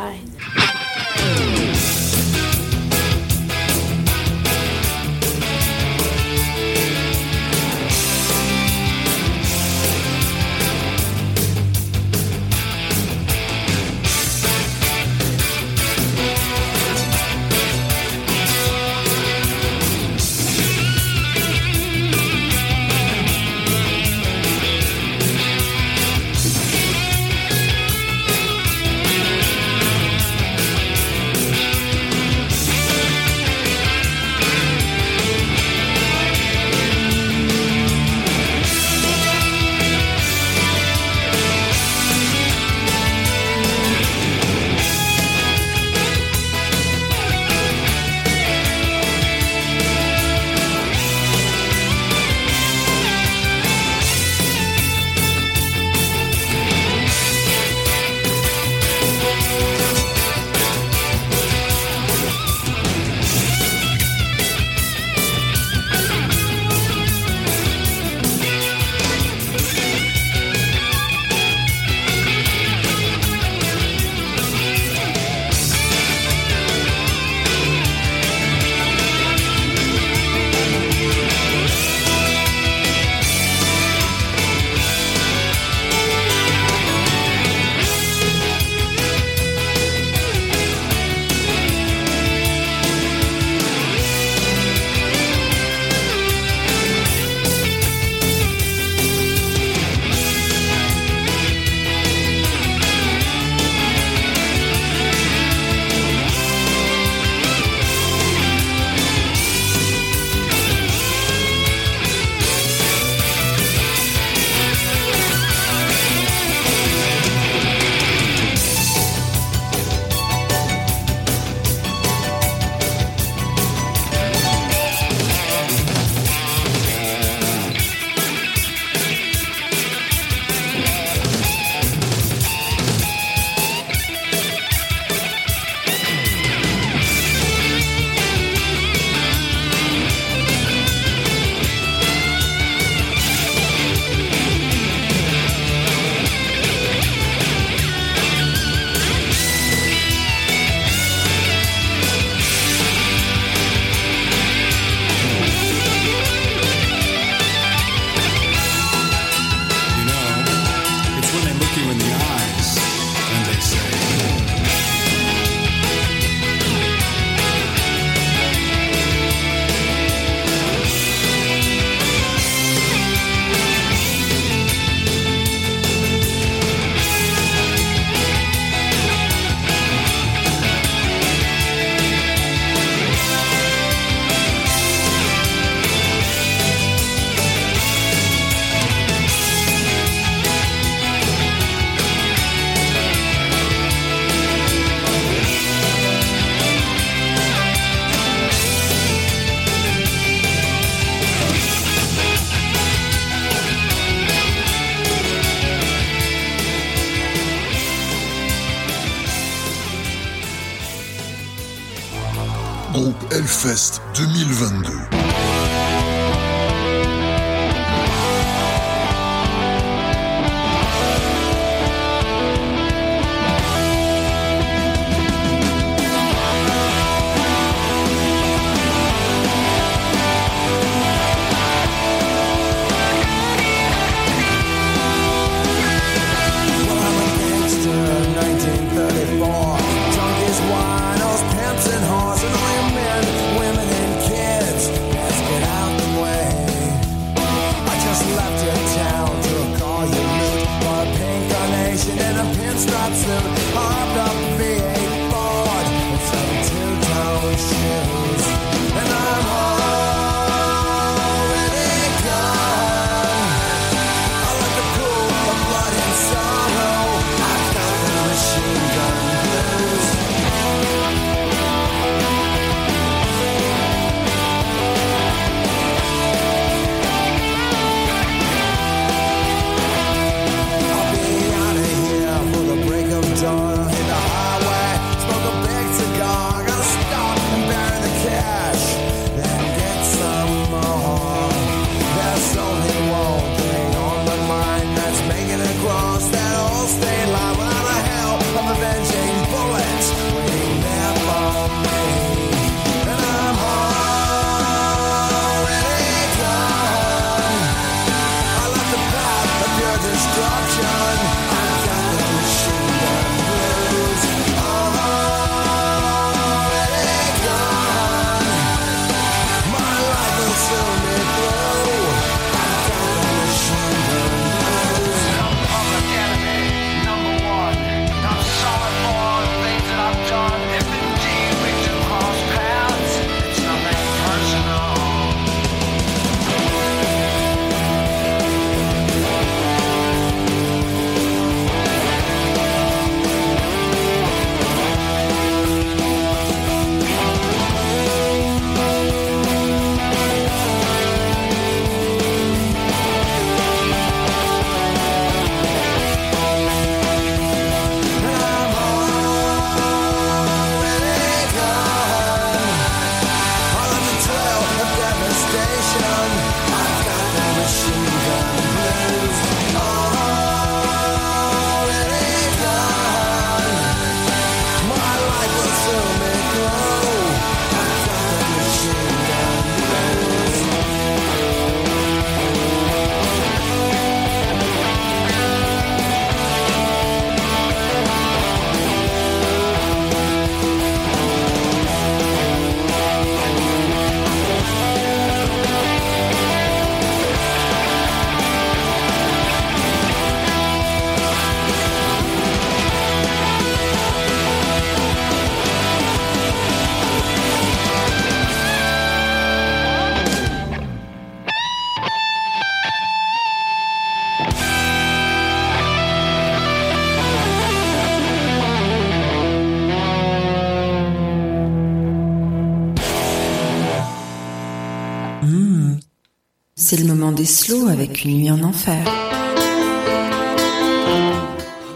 C'est 426.96 427.02
le 427.02 427.08
moment 427.08 427.32
des 427.32 427.46
slows 427.46 427.88
avec 427.88 428.24
une 428.24 428.38
nuit 428.38 428.52
en 428.52 428.62
enfer. 428.62 429.04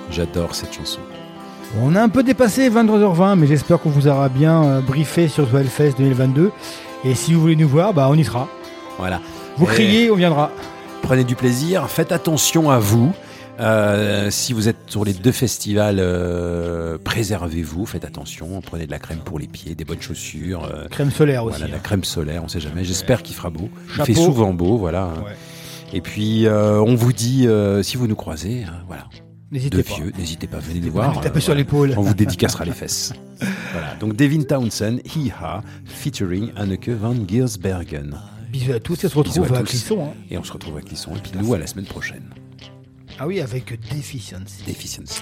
J'adore 0.09 0.55
cette 0.55 0.73
chanson. 0.73 1.01
On 1.79 1.95
a 1.95 2.01
un 2.01 2.09
peu 2.09 2.23
dépassé 2.23 2.67
23h20, 2.67 3.35
mais 3.35 3.45
j'espère 3.45 3.79
qu'on 3.79 3.91
vous 3.91 4.07
aura 4.07 4.27
bien 4.27 4.63
euh, 4.63 4.81
briefé 4.81 5.27
sur 5.27 5.47
ce 5.47 5.55
Hellfest 5.55 5.99
2022. 5.99 6.51
Et 7.05 7.13
si 7.13 7.35
vous 7.35 7.41
voulez 7.41 7.55
nous 7.55 7.67
voir, 7.67 7.93
bah 7.93 8.07
on 8.09 8.15
y 8.15 8.23
sera. 8.25 8.47
Voilà. 8.97 9.21
Vous 9.57 9.65
Et 9.65 9.67
criez, 9.67 10.09
on 10.09 10.15
viendra. 10.15 10.49
Prenez 11.03 11.25
du 11.25 11.35
plaisir, 11.35 11.87
faites 11.91 12.11
attention 12.11 12.71
à 12.71 12.79
vous. 12.79 13.13
Euh, 13.59 14.29
si 14.29 14.53
vous 14.53 14.67
êtes 14.67 14.77
sur 14.87 15.03
les 15.03 15.13
deux 15.13 15.31
festivals, 15.31 15.97
euh, 15.99 16.97
préservez-vous, 17.03 17.85
faites 17.85 18.05
attention, 18.05 18.61
prenez 18.61 18.85
de 18.85 18.91
la 18.91 18.99
crème 18.99 19.19
pour 19.19 19.39
les 19.39 19.47
pieds, 19.47 19.73
des 19.75 19.83
bonnes 19.85 20.01
chaussures. 20.01 20.65
euh, 20.65 20.87
Crème 20.89 21.09
solaire 21.11 21.43
aussi, 21.43 21.53
Voilà, 21.57 21.65
de 21.67 21.71
la 21.71 21.77
hein. 21.77 21.81
crème 21.83 22.03
solaire, 22.03 22.43
on 22.43 22.47
sait 22.47 22.59
jamais. 22.59 22.83
J'espère 22.83 23.23
qu'il 23.23 23.35
fera 23.35 23.49
beau. 23.49 23.69
Il 23.97 24.03
fait 24.05 24.13
souvent 24.13 24.53
beau, 24.53 24.77
voilà. 24.77 25.11
Et 25.93 26.01
puis, 26.01 26.45
euh, 26.45 26.79
on 26.81 26.95
vous 26.95 27.13
dit, 27.13 27.47
euh, 27.47 27.81
si 27.81 27.97
vous 27.97 28.07
nous 28.07 28.15
croisez, 28.15 28.63
euh, 28.65 28.67
voilà. 28.87 29.07
N'hésitez 29.51 29.77
de 29.77 29.81
pas. 29.81 29.95
vieux, 29.95 30.11
n'hésitez 30.17 30.45
pas, 30.45 30.59
venez 30.59 30.81
nous 30.81 30.87
à 30.99 31.07
voir. 31.07 31.21
taper 31.21 31.39
sur 31.39 31.55
l'épaule. 31.55 31.93
On 31.97 32.01
vous 32.01 32.13
dédicacera 32.13 32.65
les 32.65 32.73
fesses. 32.73 33.13
Voilà. 33.73 33.93
Donc, 33.99 34.15
Devin 34.15 34.41
Townsend, 34.43 34.97
Hee-Ha, 35.05 35.61
featuring 35.85 36.51
Anneke 36.55 36.89
van 36.89 37.13
Giersbergen. 37.27 38.17
Bisous 38.51 38.71
à 38.73 38.79
tous 38.79 39.03
et 39.03 39.07
on 39.07 39.09
se 39.09 39.17
retrouve 39.17 39.53
à 39.53 39.59
tous. 39.59 39.65
Clisson. 39.65 40.03
hein. 40.05 40.13
Et 40.31 40.37
on 40.37 40.43
se 40.43 40.51
retrouve 40.53 40.77
à 40.77 40.81
Clisson. 40.81 41.11
Et 41.15 41.19
puis 41.19 41.31
nous, 41.39 41.53
à 41.53 41.59
la 41.59 41.67
semaine 41.67 41.85
prochaine. 41.85 42.23
Ah 43.19 43.25
oui, 43.25 43.41
avec 43.41 43.79
Deficiency. 43.89 44.63
Deficiency. 44.63 45.21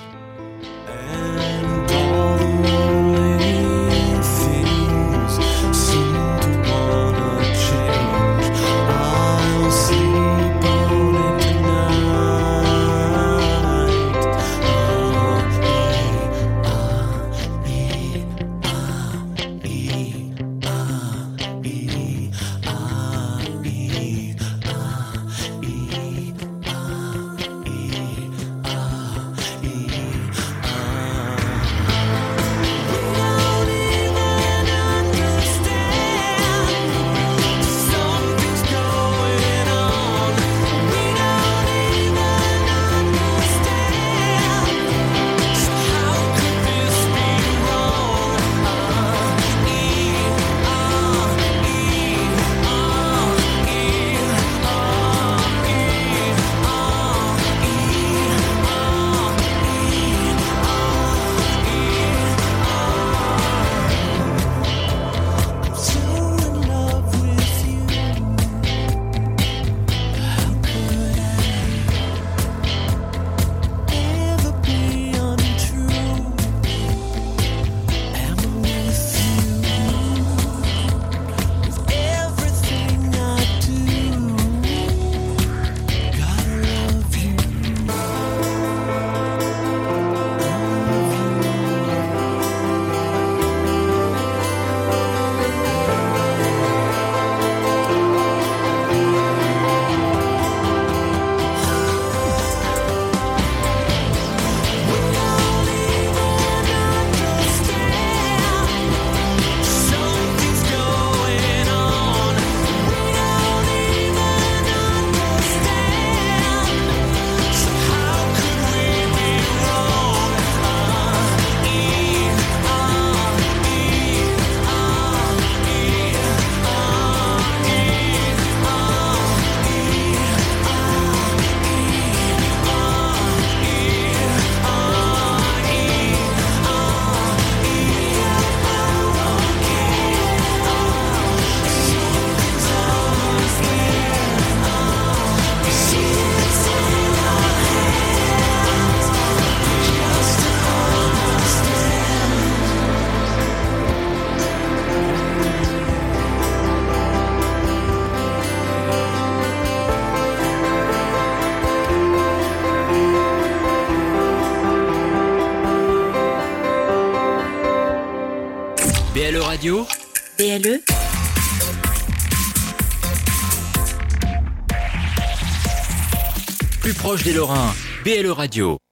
Des 177.25 177.33
Lorrains. 177.33 177.73
BLE 178.03 178.31
Radio. 178.31 178.84